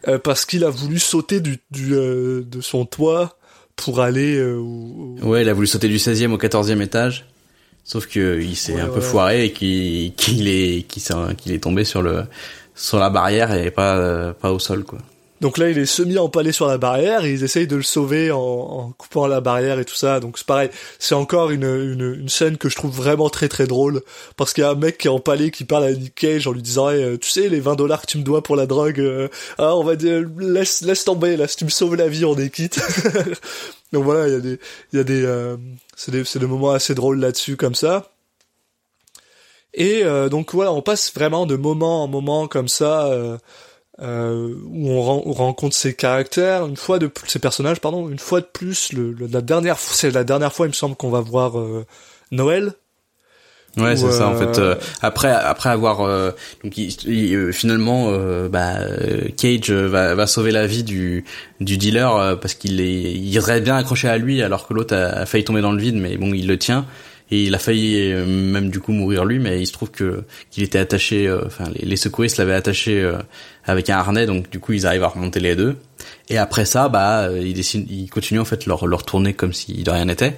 euh, 0.07 0.18
parce 0.20 0.45
qu'il 0.45 0.63
a 0.63 0.70
voulu 0.70 0.99
sauter 0.99 1.39
du, 1.41 1.57
du 1.72 1.93
euh, 1.95 2.43
de 2.45 2.61
son 2.61 2.86
toit 2.86 3.38
pour 3.76 3.99
aller 4.01 4.36
euh, 4.38 4.55
au- 4.57 5.18
au- 5.22 5.26
Ouais, 5.28 5.41
il 5.41 5.49
a 5.49 5.53
voulu 5.53 5.68
sauter 5.68 5.88
du 5.89 5.97
16e 5.97 6.32
au 6.32 6.38
14e 6.38 6.82
étage. 6.82 7.26
Sauf 7.84 8.05
que 8.07 8.39
il 8.41 8.55
s'est 8.55 8.74
Ouais, 8.76 8.82
un 8.82 8.88
peu 8.89 8.99
foiré 9.01 9.45
et 9.45 9.51
qu'il, 9.53 10.13
qu'il 10.15 10.47
est, 10.49 10.86
qu'il 10.88 11.01
qu'il 11.38 11.51
est 11.53 11.59
tombé 11.63 11.84
sur 11.86 12.01
le, 12.01 12.24
sur 12.76 12.99
la 12.99 13.09
barrière 13.09 13.53
et 13.53 13.72
pas 13.72 13.95
euh, 13.97 14.34
pas 14.34 14.51
au 14.51 14.59
sol 14.59 14.84
quoi. 14.84 14.99
Donc 15.41 15.57
là, 15.57 15.69
il 15.69 15.77
est 15.77 15.85
semi-empalé 15.85 16.51
sur 16.51 16.67
la 16.67 16.77
barrière 16.77 17.25
et 17.25 17.31
ils 17.31 17.43
essayent 17.43 17.67
de 17.67 17.75
le 17.75 17.83
sauver 17.83 18.31
en, 18.31 18.39
en 18.39 18.91
coupant 18.91 19.27
la 19.27 19.41
barrière 19.41 19.79
et 19.79 19.85
tout 19.85 19.95
ça. 19.95 20.19
Donc 20.19 20.38
c'est 20.38 20.47
pareil, 20.47 20.69
c'est 20.99 21.15
encore 21.15 21.51
une, 21.51 21.63
une, 21.63 22.15
une, 22.19 22.29
scène 22.29 22.57
que 22.57 22.69
je 22.69 22.75
trouve 22.75 22.95
vraiment 22.95 23.29
très 23.29 23.47
très 23.47 23.67
drôle 23.67 24.01
parce 24.35 24.53
qu'il 24.53 24.63
y 24.63 24.65
a 24.65 24.71
un 24.71 24.75
mec 24.75 24.97
qui 24.97 25.07
est 25.07 25.11
empalé 25.11 25.51
qui 25.51 25.63
parle 25.63 25.83
à 25.83 25.91
Nick 25.91 26.15
Cage 26.15 26.47
en 26.47 26.51
lui 26.51 26.61
disant 26.61 26.89
hey, 26.89 27.19
tu 27.19 27.29
sais 27.29 27.49
les 27.49 27.59
20 27.59 27.75
dollars 27.75 28.01
que 28.01 28.07
tu 28.07 28.17
me 28.17 28.23
dois 28.23 28.41
pour 28.41 28.55
la 28.55 28.65
drogue, 28.65 28.99
euh, 28.99 29.27
ah 29.57 29.75
on 29.75 29.83
va 29.83 29.95
dire 29.95 30.23
laisse 30.38 30.81
laisse 30.81 31.03
tomber 31.03 31.38
là 31.38 31.47
si 31.47 31.57
tu 31.57 31.65
me 31.65 31.69
sauves 31.69 31.95
la 31.95 32.07
vie 32.07 32.25
on 32.25 32.35
est 32.35 32.49
quitte. 32.49 32.79
Donc 33.93 34.03
voilà, 34.03 34.27
il 34.27 34.33
y 34.33 34.35
a 34.35 34.39
des 34.39 34.59
il 34.93 34.97
y 34.97 34.99
a 34.99 35.03
des 35.03 35.23
euh, 35.23 35.57
c'est 35.95 36.11
des 36.11 36.23
c'est 36.25 36.39
des 36.39 36.47
moments 36.47 36.71
assez 36.71 36.95
drôles 36.95 37.19
là-dessus 37.19 37.55
comme 37.57 37.75
ça. 37.75 38.11
Et 39.73 40.03
euh, 40.03 40.27
donc 40.27 40.53
voilà, 40.53 40.73
on 40.73 40.81
passe 40.81 41.13
vraiment 41.13 41.45
de 41.45 41.55
moment 41.55 42.03
en 42.03 42.07
moment 42.07 42.47
comme 42.47 42.67
ça. 42.67 43.07
Euh, 43.07 43.38
euh, 44.02 44.54
où 44.68 44.89
on, 44.91 45.24
on, 45.26 45.34
rencontre 45.34 45.76
ses 45.76 45.95
caractères, 45.95 46.68
une 46.68 46.78
fois 46.78 47.00
de 47.00 47.10
ces 47.26 47.39
personnages, 47.39 47.80
pardon, 47.80 48.10
une 48.10 48.20
fois 48.20 48.41
de 48.41 48.45
plus, 48.45 48.93
le, 48.93 49.16
la 49.32 49.41
dernière, 49.41 49.80
c'est 49.80 50.12
la 50.12 50.24
dernière 50.24 50.54
fois, 50.54 50.68
il 50.68 50.70
me 50.70 50.74
semble 50.74 50.95
qu'on 50.95 51.10
va 51.10 51.20
voir 51.20 51.60
euh, 51.60 51.86
Noël. 52.32 52.74
Ouais, 53.76 53.95
c'est 53.95 54.12
ça 54.12 54.28
en 54.28 54.36
fait. 54.36 54.58
Euh, 54.58 54.74
après, 55.04 55.30
après 55.30 55.70
avoir 55.70 56.00
donc 56.64 56.74
finalement, 57.54 58.12
bah, 58.48 58.80
Cage 59.38 59.70
va, 59.70 60.16
va 60.16 60.26
sauver 60.26 60.50
la 60.50 60.66
vie 60.66 60.84
du 60.84 61.26
du 61.60 61.78
dealer 61.78 62.39
parce 62.39 62.56
qu'il 62.56 62.82
est, 62.82 63.14
il 63.14 63.38
reste 63.38 63.64
bien 63.64 63.76
accroché 63.76 64.08
à 64.08 64.18
lui 64.18 64.41
alors 64.41 64.68
que 64.68 64.74
l'autre 64.74 64.95
a, 64.95 65.10
a, 65.10 65.26
failli 65.28 65.43
tomber 65.43 65.62
dans 65.62 65.74
le 65.74 65.80
vide, 65.80 65.93
mais 65.93 66.18
bon, 66.18 66.34
il 66.34 66.48
le 66.48 66.58
tient 66.58 66.88
et 67.30 67.43
il 67.43 67.56
a 67.56 67.60
failli 67.60 68.12
euh, 68.12 68.26
même 68.26 68.70
du 68.70 68.80
coup 68.80 68.91
mourir 68.91 69.26
lui 69.26 69.39
mais 69.39 69.60
il 69.62 69.68
se 69.68 69.74
trouve 69.74 69.91
que 69.91 70.24
qu'il 70.50 70.64
était 70.64 70.80
attaché 70.80 71.28
euh, 71.28 71.41
enfin 71.45 71.66
les, 71.74 71.86
les 71.86 71.95
secouristes 71.95 72.38
l'avaient 72.38 72.54
attaché 72.54 73.02
euh, 73.02 73.18
avec 73.68 73.89
un 73.89 73.97
harnais 73.97 74.26
donc 74.26 74.49
du 74.49 74.59
coup 74.59 74.74
ils 74.74 74.88
arrivent 74.88 75.03
à 75.03 75.09
remonter 75.09 75.39
les 75.39 75.55
deux. 75.55 75.76
Et 76.30 76.38
après 76.38 76.65
ça 76.65 76.89
bah 76.89 77.30
ils 77.32 77.53
décident 77.53 77.86
ils 77.89 78.09
continuent 78.09 78.39
en 78.39 78.45
fait 78.45 78.65
leur 78.65 78.88
leur 78.88 79.03
tournée 79.03 79.34
comme 79.34 79.53
si 79.53 79.84
de 79.84 79.91
rien 79.91 80.05
n'était. 80.05 80.38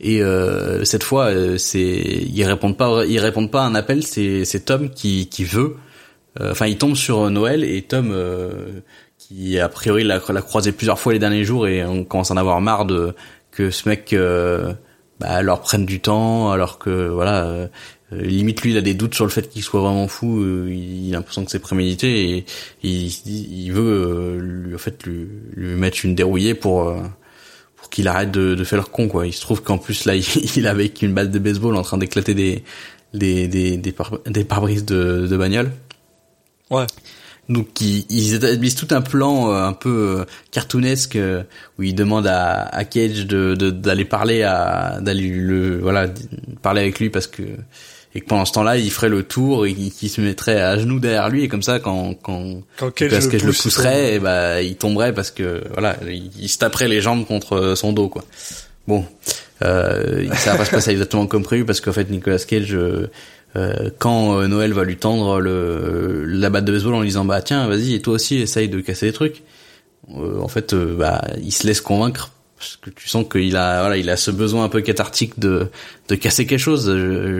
Et 0.00 0.22
euh, 0.22 0.84
cette 0.84 1.04
fois 1.04 1.30
c'est 1.58 1.80
ils 1.80 2.44
répondent 2.44 2.76
pas 2.76 3.04
ils 3.06 3.18
répondent 3.18 3.50
pas 3.50 3.62
à 3.62 3.66
un 3.66 3.74
appel 3.74 4.02
c'est 4.04 4.44
c'est 4.44 4.60
Tom 4.60 4.90
qui 4.90 5.28
qui 5.28 5.44
veut 5.44 5.76
enfin 6.40 6.66
il 6.66 6.76
tombe 6.76 6.96
sur 6.96 7.30
Noël 7.30 7.64
et 7.64 7.82
Tom 7.82 8.14
qui 9.18 9.58
a 9.58 9.68
priori 9.68 10.04
l'a, 10.04 10.20
l'a 10.28 10.42
croisé 10.42 10.72
plusieurs 10.72 10.98
fois 10.98 11.12
les 11.12 11.18
derniers 11.18 11.44
jours 11.44 11.66
et 11.66 11.84
on 11.84 12.04
commence 12.04 12.30
à 12.30 12.34
en 12.34 12.36
avoir 12.36 12.60
marre 12.60 12.84
de 12.84 13.14
que 13.50 13.70
ce 13.70 13.88
mec 13.88 14.14
bah, 15.18 15.40
leur 15.42 15.60
prennent 15.60 15.86
du 15.86 16.00
temps 16.00 16.50
alors 16.50 16.78
que 16.78 17.08
voilà 17.08 17.44
euh, 17.46 17.68
limite 18.12 18.62
lui 18.62 18.70
il 18.70 18.76
a 18.76 18.82
des 18.82 18.94
doutes 18.94 19.14
sur 19.14 19.24
le 19.24 19.30
fait 19.30 19.48
qu'il 19.48 19.62
soit 19.62 19.80
vraiment 19.80 20.06
fou 20.08 20.40
euh, 20.40 20.68
il 20.70 21.12
a 21.14 21.18
l'impression 21.18 21.44
que 21.44 21.50
c'est 21.50 21.58
prémédité 21.58 22.36
et 22.38 22.44
il, 22.82 23.72
veut 23.72 23.82
euh, 23.82 24.38
lui 24.40 24.74
en 24.74 24.78
fait 24.78 25.04
lui, 25.04 25.26
lui 25.54 25.74
mettre 25.74 26.04
une 26.04 26.14
dérouillée 26.14 26.54
pour 26.54 26.94
pour 27.76 27.90
qu'il 27.90 28.08
arrête 28.08 28.30
de, 28.30 28.54
de 28.54 28.64
faire 28.64 28.78
le 28.78 28.84
con 28.84 29.08
quoi. 29.08 29.26
Il 29.26 29.32
se 29.32 29.40
trouve 29.40 29.62
qu'en 29.62 29.78
plus 29.78 30.04
là 30.04 30.14
il, 30.16 30.24
il 30.56 30.66
avec 30.66 31.02
une 31.02 31.14
balle 31.14 31.30
de 31.30 31.38
baseball 31.38 31.76
en 31.76 31.82
train 31.82 31.98
d'éclater 31.98 32.34
des 32.34 32.62
des 33.12 33.48
des 33.48 33.76
des 33.76 34.44
pare-brises 34.44 34.84
de 34.84 35.26
de 35.28 35.36
bagnole. 35.36 35.72
Ouais 36.70 36.86
donc 37.48 37.80
ils, 37.80 38.34
établissent 38.34 38.74
tout 38.74 38.88
un 38.90 39.00
plan 39.00 39.50
euh, 39.50 39.62
un 39.62 39.72
peu 39.72 40.18
euh, 40.20 40.24
cartoonesque 40.50 41.16
euh, 41.16 41.44
où 41.78 41.84
ils 41.84 41.94
demandent 41.94 42.26
à, 42.26 42.62
à 42.62 42.84
Cage 42.84 43.26
de 43.26 43.54
d'aller 43.54 44.04
parler 44.04 44.42
à 44.42 44.98
d'aller 45.00 45.28
le 45.28 45.78
voilà 45.78 46.08
parler 46.62 46.80
avec 46.80 46.98
lui 46.98 47.08
parce 47.08 47.28
que 47.28 47.42
et 48.14 48.20
que 48.20 48.26
pendant 48.26 48.44
ce 48.44 48.52
temps-là 48.54 48.78
il 48.78 48.90
ferait 48.90 49.08
le 49.08 49.22
tour 49.22 49.64
et 49.66 49.74
qu'il 49.74 50.10
se 50.10 50.20
mettrait 50.20 50.60
à 50.60 50.76
genoux 50.76 50.98
derrière 50.98 51.28
lui 51.28 51.44
et 51.44 51.48
comme 51.48 51.62
ça 51.62 51.78
quand 51.78 52.14
quand, 52.14 52.62
quand 52.78 52.90
Cage, 52.90 53.10
parce 53.10 53.26
le, 53.26 53.38
le 53.38 53.52
pousserait 53.52 54.14
et 54.14 54.18
bah 54.18 54.60
il 54.62 54.76
tomberait 54.76 55.14
parce 55.14 55.30
que 55.30 55.62
voilà 55.72 55.96
il, 56.08 56.30
il, 56.38 56.48
se 56.48 56.58
taperait 56.58 56.88
les 56.88 57.00
jambes 57.00 57.26
contre 57.26 57.74
son 57.76 57.92
dos 57.92 58.08
quoi. 58.08 58.24
Bon, 58.88 59.04
euh, 59.62 60.28
ça 60.34 60.52
va 60.52 60.58
pas 60.58 60.64
se 60.64 60.70
passer 60.70 60.90
exactement 60.92 61.26
comme 61.26 61.42
prévu 61.42 61.64
parce 61.64 61.80
qu'en 61.80 61.92
fait 61.92 62.10
Nicolas 62.10 62.38
Cage 62.38 62.74
euh, 62.74 63.10
quand 63.98 64.38
euh, 64.38 64.48
Noël 64.48 64.72
va 64.72 64.84
lui 64.84 64.96
tendre 64.96 65.40
le, 65.40 66.24
la 66.24 66.50
batte 66.50 66.64
de 66.64 66.72
baseball 66.72 66.94
en 66.94 67.00
lui 67.00 67.08
disant 67.08 67.24
bah 67.24 67.40
tiens 67.42 67.66
vas-y 67.68 67.94
et 67.94 68.02
toi 68.02 68.14
aussi 68.14 68.36
essaye 68.36 68.68
de 68.68 68.80
casser 68.80 69.06
des 69.06 69.12
trucs. 69.12 69.42
Euh, 70.14 70.40
en 70.40 70.48
fait 70.48 70.74
bah 70.74 71.24
il 71.42 71.52
se 71.52 71.66
laisse 71.66 71.80
convaincre 71.80 72.32
parce 72.56 72.76
que 72.76 72.90
tu 72.90 73.08
sens 73.08 73.26
qu'il 73.30 73.56
a 73.56 73.80
voilà 73.80 73.96
il 73.96 74.08
a 74.08 74.16
ce 74.16 74.30
besoin 74.30 74.64
un 74.64 74.68
peu 74.68 74.80
cathartique 74.80 75.38
de 75.38 75.68
de 76.08 76.14
casser 76.14 76.46
quelque 76.46 76.58
chose. 76.60 76.94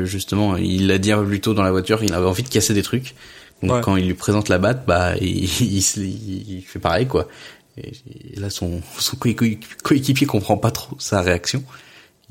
Justement 0.05 0.57
il 0.57 0.87
l'a 0.87 0.99
dit 0.99 1.13
un 1.13 1.19
peu 1.19 1.27
plus 1.27 1.41
tôt 1.41 1.55
dans 1.55 1.63
la 1.63 1.71
voiture 1.71 2.03
il 2.03 2.13
avait 2.15 2.27
envie 2.27 2.43
de 2.43 2.49
casser 2.49 2.73
des 2.73 2.83
trucs. 2.83 3.15
Donc 3.63 3.73
ouais. 3.73 3.81
quand 3.83 3.97
il 3.97 4.07
lui 4.07 4.15
présente 4.15 4.49
la 4.49 4.59
batte 4.59 4.85
bah 4.87 5.17
il, 5.21 5.45
il, 5.45 5.85
il, 5.97 6.57
il 6.57 6.63
fait 6.63 6.79
pareil 6.79 7.07
quoi. 7.07 7.29
Et, 7.77 7.93
et 8.33 8.41
là 8.41 8.49
son 8.49 8.81
son 8.99 9.17
coéquipier 9.17 10.27
comprend 10.27 10.57
pas 10.57 10.71
trop 10.71 10.97
sa 10.99 11.21
réaction. 11.21 11.63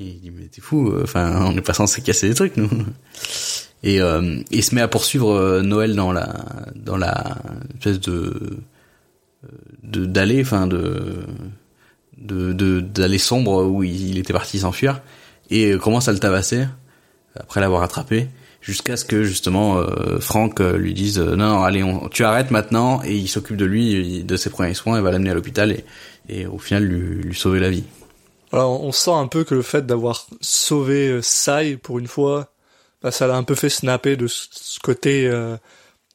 Il 0.00 0.20
dit 0.20 0.32
mais 0.36 0.46
t'es 0.46 0.60
fou 0.60 0.92
enfin 1.02 1.44
on 1.46 1.52
n'est 1.52 1.62
pas 1.62 1.72
censé 1.72 2.02
casser 2.02 2.28
des 2.28 2.34
trucs 2.34 2.56
nous 2.56 2.68
et 3.82 4.00
euh, 4.00 4.40
il 4.50 4.64
se 4.64 4.74
met 4.74 4.80
à 4.80 4.88
poursuivre 4.88 5.32
euh, 5.32 5.62
Noël 5.62 5.94
dans 5.94 6.12
la 6.12 6.44
dans 6.74 6.96
la 6.96 7.36
espèce 7.78 8.00
de 8.00 8.58
d'aller 9.82 10.40
enfin 10.40 10.66
de 10.66 11.24
de 12.18 12.80
d'aller 12.80 13.18
sombre 13.18 13.64
où 13.64 13.82
il 13.82 14.18
était 14.18 14.32
parti 14.32 14.58
s'enfuir 14.58 15.00
et 15.50 15.76
commence 15.76 16.08
à 16.08 16.12
le 16.12 16.18
tabasser 16.18 16.66
après 17.38 17.60
l'avoir 17.60 17.82
attrapé 17.82 18.28
jusqu'à 18.60 18.96
ce 18.96 19.04
que 19.04 19.22
justement 19.22 19.78
euh, 19.78 20.18
Franck 20.18 20.60
euh, 20.60 20.76
lui 20.76 20.92
dise 20.92 21.18
non 21.20 21.36
non 21.36 21.62
allez 21.62 21.84
tu 22.10 22.24
arrêtes 22.24 22.50
maintenant 22.50 23.00
et 23.04 23.14
il 23.14 23.28
s'occupe 23.28 23.56
de 23.56 23.64
lui 23.64 24.24
de 24.24 24.36
ses 24.36 24.50
premiers 24.50 24.74
soins 24.74 24.98
et 24.98 25.02
va 25.02 25.12
l'amener 25.12 25.30
à 25.30 25.34
l'hôpital 25.34 25.70
et, 25.70 25.84
et 26.28 26.46
au 26.46 26.58
final 26.58 26.82
lui, 26.84 27.22
lui 27.22 27.34
sauver 27.34 27.60
la 27.60 27.70
vie. 27.70 27.84
Alors 28.52 28.82
on 28.82 28.90
sent 28.90 29.12
un 29.12 29.28
peu 29.28 29.44
que 29.44 29.54
le 29.54 29.62
fait 29.62 29.86
d'avoir 29.86 30.26
sauvé 30.40 31.20
Sai 31.22 31.76
pour 31.76 31.98
une 31.98 32.08
fois 32.08 32.50
bah, 33.06 33.12
ça 33.12 33.28
l'a 33.28 33.36
un 33.36 33.44
peu 33.44 33.54
fait 33.54 33.68
snapper 33.68 34.16
de 34.16 34.26
ce 34.26 34.80
côté 34.82 35.28
euh, 35.28 35.56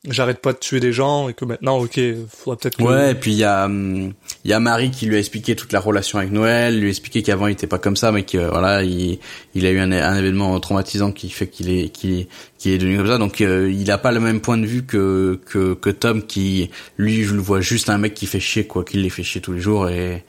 j'arrête 0.10 0.40
pas 0.42 0.52
de 0.52 0.58
tuer 0.58 0.82
des 0.82 0.92
gens 0.92 1.30
et 1.30 1.34
que 1.34 1.46
maintenant 1.46 1.78
ok 1.78 1.98
faudra 2.28 2.58
peut-être 2.58 2.76
que... 2.76 2.84
ouais 2.84 3.12
et 3.12 3.16
puis 3.16 3.32
il 3.32 3.38
y 3.38 3.46
a 3.46 3.70
il 3.70 4.14
y 4.44 4.52
a 4.52 4.60
Marie 4.60 4.92
qui 4.92 5.06
lui 5.06 5.16
a 5.16 5.20
expliqué 5.20 5.56
toute 5.56 5.72
la 5.72 5.80
relation 5.80 6.20
avec 6.20 6.32
Noël 6.32 6.78
lui 6.78 6.88
a 6.88 6.90
expliqué 6.90 7.24
qu'avant 7.24 7.48
il 7.48 7.54
était 7.54 7.66
pas 7.66 7.78
comme 7.78 7.96
ça 7.96 8.12
mais 8.12 8.24
que 8.24 8.40
voilà 8.40 8.84
il 8.84 9.20
il 9.56 9.66
a 9.66 9.72
eu 9.72 9.80
un, 9.80 9.94
un 9.94 10.18
événement 10.18 10.60
traumatisant 10.60 11.14
qui 11.14 11.30
fait 11.30 11.48
qu'il 11.48 11.70
est 11.70 11.88
qui 11.88 12.28
qui 12.58 12.74
est 12.74 12.78
devenu 12.78 12.98
comme 12.98 13.08
ça. 13.08 13.18
Donc 13.18 13.40
euh, 13.40 13.72
il 13.72 13.90
a 13.90 13.98
pas 13.98 14.12
le 14.12 14.20
même 14.20 14.42
point 14.42 14.58
de 14.58 14.66
vue 14.66 14.84
que 14.84 15.40
que 15.46 15.76
que 15.76 15.90
Tom 15.90 16.24
qui 16.24 16.72
lui 16.98 17.24
je 17.24 17.34
le 17.34 17.40
vois 17.40 17.62
juste 17.62 17.90
un 17.90 18.00
mec 18.00 18.16
qui 18.16 18.26
fait 18.26 18.42
chier 18.42 18.68
quoi 18.68 18.84
qui 18.84 18.98
les 18.98 19.10
fait 19.10 19.24
chier 19.24 19.40
tous 19.40 19.54
les 19.54 19.62
jours 19.62 19.88
et 19.88 20.26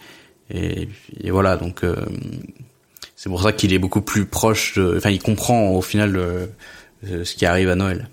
et, 0.54 0.88
et 1.20 1.30
voilà. 1.32 1.56
Donc 1.56 1.82
euh, 1.82 1.96
c'est 3.22 3.28
pour 3.28 3.40
ça 3.40 3.52
qu'il 3.52 3.72
est 3.72 3.78
beaucoup 3.78 4.00
plus 4.00 4.26
proche 4.26 4.74
de, 4.76 4.96
enfin 4.96 5.10
il 5.10 5.22
comprend 5.22 5.70
au 5.70 5.80
final 5.80 6.16
euh, 6.16 6.46
ce 7.24 7.36
qui 7.36 7.46
arrive 7.46 7.68
à 7.68 7.76
Noël 7.76 8.08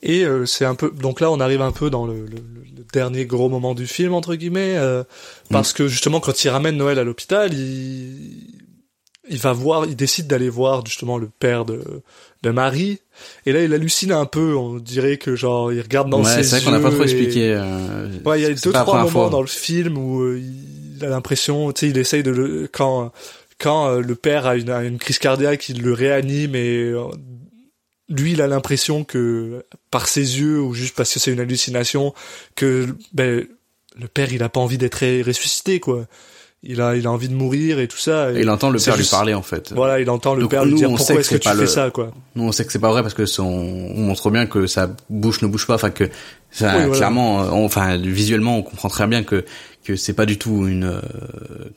et 0.00 0.24
euh, 0.24 0.46
c'est 0.46 0.64
un 0.64 0.76
peu 0.76 0.92
donc 0.92 1.20
là 1.20 1.32
on 1.32 1.40
arrive 1.40 1.60
un 1.60 1.72
peu 1.72 1.90
dans 1.90 2.06
le, 2.06 2.20
le, 2.20 2.36
le 2.36 2.84
dernier 2.92 3.26
gros 3.26 3.48
moment 3.48 3.74
du 3.74 3.88
film 3.88 4.14
entre 4.14 4.36
guillemets 4.36 4.76
euh, 4.76 5.02
parce 5.50 5.72
mm. 5.72 5.76
que 5.76 5.88
justement 5.88 6.20
quand 6.20 6.44
il 6.44 6.50
ramène 6.50 6.76
Noël 6.76 7.00
à 7.00 7.04
l'hôpital 7.04 7.52
il 7.52 8.54
il 9.28 9.38
va 9.38 9.52
voir 9.52 9.86
il 9.86 9.96
décide 9.96 10.28
d'aller 10.28 10.48
voir 10.48 10.86
justement 10.86 11.18
le 11.18 11.28
père 11.40 11.64
de 11.64 11.82
de 12.44 12.50
Marie 12.50 13.00
et 13.44 13.52
là 13.52 13.64
il 13.64 13.74
hallucine 13.74 14.12
un 14.12 14.24
peu 14.24 14.54
on 14.56 14.76
dirait 14.76 15.16
que 15.16 15.34
genre 15.34 15.72
il 15.72 15.80
regarde 15.80 16.10
dans 16.10 16.22
ouais, 16.22 16.32
ses 16.32 16.44
c'est 16.44 16.60
vrai 16.60 16.64
qu'on 16.64 16.70
n'a 16.70 16.80
pas 16.80 16.94
trop 16.94 17.02
expliqué 17.02 17.54
euh, 17.54 18.08
ouais 18.24 18.38
il 18.38 18.42
y 18.42 18.46
a 18.46 18.50
deux 18.50 18.72
trois 18.72 18.98
moments 18.98 19.08
fois. 19.08 19.30
dans 19.30 19.40
le 19.40 19.48
film 19.48 19.98
où 19.98 20.20
euh, 20.20 20.40
il 20.40 21.04
a 21.04 21.08
l'impression 21.08 21.72
tu 21.72 21.80
sais 21.80 21.90
il 21.90 21.98
essaye 21.98 22.22
de 22.22 22.30
le 22.30 22.70
quand 22.72 23.10
quand 23.58 23.88
euh, 23.88 24.00
le 24.00 24.14
père 24.14 24.46
a 24.46 24.56
une, 24.56 24.70
a 24.70 24.84
une, 24.84 24.98
crise 24.98 25.18
cardiaque, 25.18 25.68
il 25.68 25.82
le 25.82 25.92
réanime 25.92 26.54
et 26.54 26.76
euh, 26.84 27.04
lui, 28.08 28.32
il 28.32 28.42
a 28.42 28.46
l'impression 28.46 29.04
que 29.04 29.64
par 29.90 30.08
ses 30.08 30.40
yeux 30.40 30.60
ou 30.60 30.74
juste 30.74 30.94
parce 30.96 31.12
que 31.12 31.18
c'est 31.18 31.32
une 31.32 31.40
hallucination, 31.40 32.14
que 32.54 32.86
ben, 33.12 33.46
le 33.98 34.08
père, 34.08 34.32
il 34.32 34.42
a 34.42 34.48
pas 34.48 34.60
envie 34.60 34.78
d'être 34.78 35.04
ressuscité, 35.24 35.80
quoi. 35.80 36.06
Il 36.64 36.80
a, 36.80 36.96
il 36.96 37.06
a 37.06 37.12
envie 37.12 37.28
de 37.28 37.34
mourir 37.34 37.78
et 37.78 37.86
tout 37.86 37.98
ça. 37.98 38.32
Et 38.32 38.40
il 38.40 38.50
entend 38.50 38.70
le 38.70 38.80
père 38.80 38.96
juste... 38.96 39.12
lui 39.12 39.16
parler 39.16 39.32
en 39.32 39.42
fait. 39.42 39.72
Voilà, 39.72 40.00
il 40.00 40.10
entend 40.10 40.34
le 40.34 40.42
Donc, 40.42 40.50
père 40.50 40.64
lui 40.64 40.74
dire 40.74 40.88
pourquoi 40.88 41.14
est-ce 41.14 41.30
que, 41.30 41.36
tu 41.36 41.48
fais 41.48 41.66
ça, 41.68 41.90
quoi. 41.90 42.10
Nous, 42.34 42.42
on 42.42 42.50
sait 42.50 42.64
que 42.64 42.72
c'est 42.72 42.80
pas 42.80 42.90
vrai 42.90 43.02
parce 43.02 43.14
que 43.14 43.26
son... 43.26 43.44
on 43.44 44.00
montre 44.00 44.28
bien 44.30 44.46
que 44.46 44.66
sa 44.66 44.90
bouche 45.08 45.40
ne 45.42 45.46
bouge 45.46 45.68
pas, 45.68 45.76
enfin 45.76 45.90
que 45.90 46.10
ça, 46.50 46.72
oui, 46.74 46.82
voilà. 46.82 46.96
clairement, 46.96 47.36
on... 47.52 47.64
enfin 47.64 47.96
visuellement, 47.96 48.58
on 48.58 48.62
comprend 48.62 48.88
très 48.88 49.06
bien 49.06 49.22
que 49.22 49.44
que 49.88 49.96
c'est 49.96 50.12
pas 50.12 50.26
du 50.26 50.36
tout 50.36 50.66
une 50.68 50.84
euh, 50.84 51.00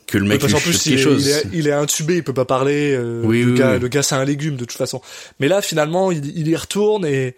que 0.06 0.18
le 0.18 0.26
mec 0.26 0.44
lui 0.44 0.54
en 0.54 0.60
plus, 0.60 0.84
quelque 0.84 1.00
il 1.00 1.02
chose. 1.02 1.28
Est, 1.30 1.44
il, 1.46 1.56
est, 1.56 1.60
il 1.60 1.68
est 1.70 1.72
intubé, 1.72 2.18
il 2.18 2.24
peut 2.26 2.34
pas 2.34 2.44
parler. 2.44 2.94
Euh, 2.94 3.22
oui, 3.24 3.44
le 3.44 3.54
oui, 3.54 3.58
gars, 3.58 3.74
oui. 3.76 3.80
le 3.80 3.88
gars 3.88 4.04
c'est 4.04 4.16
un 4.16 4.26
légume 4.26 4.58
de 4.58 4.66
toute 4.66 4.78
façon. 4.78 5.02
Mais 5.40 5.48
là, 5.48 5.62
finalement, 5.62 6.12
il, 6.12 6.38
il 6.38 6.50
y 6.50 6.56
retourne 6.58 7.06
et 7.06 7.38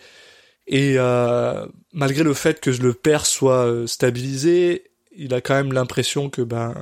et 0.65 0.95
euh, 0.97 1.63
malgré 1.91 2.23
le 2.23 2.33
fait 2.33 2.59
que 2.59 2.71
le 2.71 2.93
père 2.93 3.27
soit 3.27 3.67
euh, 3.67 3.85
stabilisé, 3.85 4.85
il 5.15 5.35
a 5.35 5.41
quand 5.41 5.53
même 5.53 5.73
l'impression 5.73 6.31
que 6.31 6.41
ben 6.41 6.73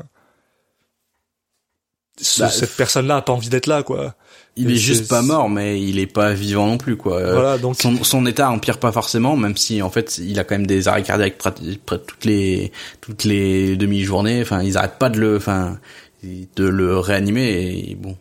ce- 2.22 2.42
Bah, 2.42 2.50
cette 2.50 2.76
personne-là 2.76 3.18
a 3.18 3.22
pas 3.22 3.34
envie 3.34 3.50
d'être 3.50 3.68
là, 3.68 3.84
quoi. 3.84 4.16
Il 4.58 4.70
est 4.70 4.76
juste 4.76 5.08
pas 5.08 5.22
mort, 5.22 5.50
mais 5.50 5.82
il 5.82 5.98
est 5.98 6.08
pas 6.08 6.34
vivant 6.34 6.68
non 6.68 6.78
plus, 6.78 6.98
quoi. 6.98 7.18
Euh, 7.20 7.34
Voilà, 7.34 7.58
donc 7.58 7.78
son, 7.82 8.04
son 8.04 8.26
état 8.26 8.50
empire 8.52 8.80
pas 8.80 8.92
forcément, 8.92 9.38
même 9.38 9.56
si 9.56 9.82
en 9.82 9.90
fait 9.90 10.18
il 10.18 10.38
a 10.40 10.44
quand 10.44 10.56
même 10.56 10.68
des 10.68 10.90
arrêts 10.90 11.04
cardiaques 11.04 11.38
prati- 11.38 11.78
près 11.78 12.00
toutes 12.00 12.26
les 12.26 12.72
toutes 13.00 13.24
les 13.24 13.78
demi-journées. 13.78 14.42
Enfin, 14.42 14.62
ils 14.62 14.78
arrêtent 14.78 15.00
pas 15.00 15.10
de 15.10 15.20
le, 15.20 15.38
enfin, 15.38 15.80
de 16.24 16.66
le 16.68 17.00
réanimer. 17.00 17.50
Et 17.92 17.96
bon, 17.96 18.18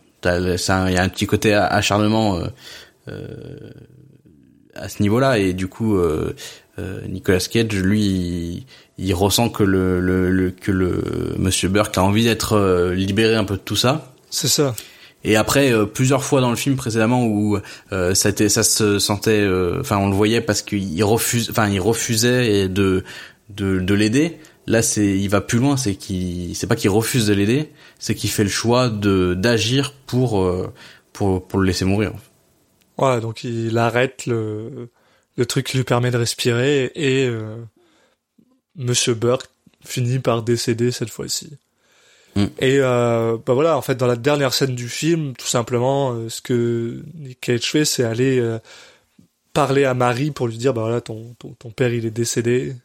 ça, 0.57 0.89
il 0.89 0.93
y 0.93 0.97
a 0.97 1.03
un 1.03 1.09
petit 1.09 1.27
côté 1.27 1.53
acharnement 1.53 2.37
euh, 2.37 2.47
euh, 3.09 3.69
à 4.75 4.87
ce 4.87 5.01
niveau-là, 5.01 5.37
et 5.37 5.51
du 5.53 5.67
coup, 5.67 5.97
euh, 5.97 6.33
euh, 6.79 7.01
Nicolas 7.09 7.39
Cage, 7.39 7.73
lui, 7.75 8.65
il, 9.01 9.13
ressent 9.13 9.49
que 9.49 9.63
le, 9.63 9.99
le, 9.99 10.29
le- 10.31 10.51
que 10.51 10.71
le 10.71 11.35
Monsieur 11.37 11.69
Burke 11.69 11.97
a 11.97 12.03
envie 12.03 12.23
d'être 12.23 12.53
euh, 12.53 12.93
libéré 12.93 13.35
un 13.35 13.43
peu 13.43 13.55
de 13.55 13.61
tout 13.61 13.75
ça. 13.75 14.13
c'est 14.29 14.47
ça. 14.47 14.75
Et 15.23 15.35
après 15.35 15.71
euh, 15.71 15.85
plusieurs 15.85 16.23
fois 16.23 16.41
dans 16.41 16.49
le 16.49 16.55
film 16.55 16.75
précédemment 16.75 17.25
où 17.25 17.59
euh, 17.91 18.15
ça, 18.15 18.29
était, 18.29 18.49
ça 18.49 18.63
se 18.63 18.97
sentait, 18.97 19.41
euh, 19.41 19.79
enfin 19.81 19.97
on 19.97 20.09
le 20.09 20.15
voyait 20.15 20.41
parce 20.41 20.61
qu'il 20.63 21.03
refuse, 21.03 21.49
enfin 21.51 21.69
il 21.69 21.79
refusait 21.79 22.67
de 22.69 23.03
de, 23.49 23.79
de 23.79 23.93
l'aider. 23.93 24.37
Là 24.67 24.81
c'est, 24.81 25.05
il 25.17 25.27
va 25.29 25.41
plus 25.41 25.59
loin, 25.59 25.77
c'est 25.77 25.95
qu'il, 25.95 26.55
c'est 26.55 26.65
pas 26.67 26.75
qu'il 26.75 26.89
refuse 26.89 27.27
de 27.27 27.33
l'aider, 27.33 27.69
c'est 27.99 28.15
qu'il 28.15 28.29
fait 28.31 28.43
le 28.43 28.49
choix 28.49 28.89
de 28.89 29.33
d'agir 29.35 29.93
pour 30.07 30.43
pour 31.13 31.47
pour 31.47 31.59
le 31.59 31.65
laisser 31.67 31.85
mourir. 31.85 32.13
Ouais, 32.97 33.19
donc 33.21 33.43
il 33.43 33.77
arrête 33.77 34.25
le, 34.25 34.89
le 35.37 35.45
truc 35.45 35.67
qui 35.67 35.77
lui 35.77 35.83
permet 35.83 36.09
de 36.11 36.17
respirer 36.17 36.91
et 36.95 37.25
euh, 37.27 37.57
Monsieur 38.75 39.13
Burke 39.13 39.49
finit 39.83 40.19
par 40.19 40.43
décéder 40.43 40.91
cette 40.91 41.09
fois-ci. 41.09 41.57
Mm. 42.35 42.45
Et 42.59 42.77
euh, 42.79 43.37
bah 43.45 43.53
voilà, 43.53 43.77
en 43.77 43.81
fait, 43.81 43.95
dans 43.95 44.07
la 44.07 44.15
dernière 44.15 44.53
scène 44.53 44.75
du 44.75 44.87
film, 44.87 45.33
tout 45.35 45.47
simplement, 45.47 46.13
euh, 46.13 46.29
ce 46.29 46.41
que 46.41 47.03
Nick 47.15 47.41
Cage 47.41 47.71
fait, 47.71 47.85
c'est 47.85 48.03
aller 48.03 48.39
euh, 48.39 48.59
parler 49.53 49.85
à 49.85 49.93
Marie 49.93 50.31
pour 50.31 50.47
lui 50.47 50.57
dire, 50.57 50.73
bah 50.73 50.81
voilà, 50.81 51.01
ton, 51.01 51.35
ton, 51.39 51.53
ton 51.53 51.71
père, 51.71 51.93
il 51.93 52.05
est 52.05 52.11
décédé. 52.11 52.75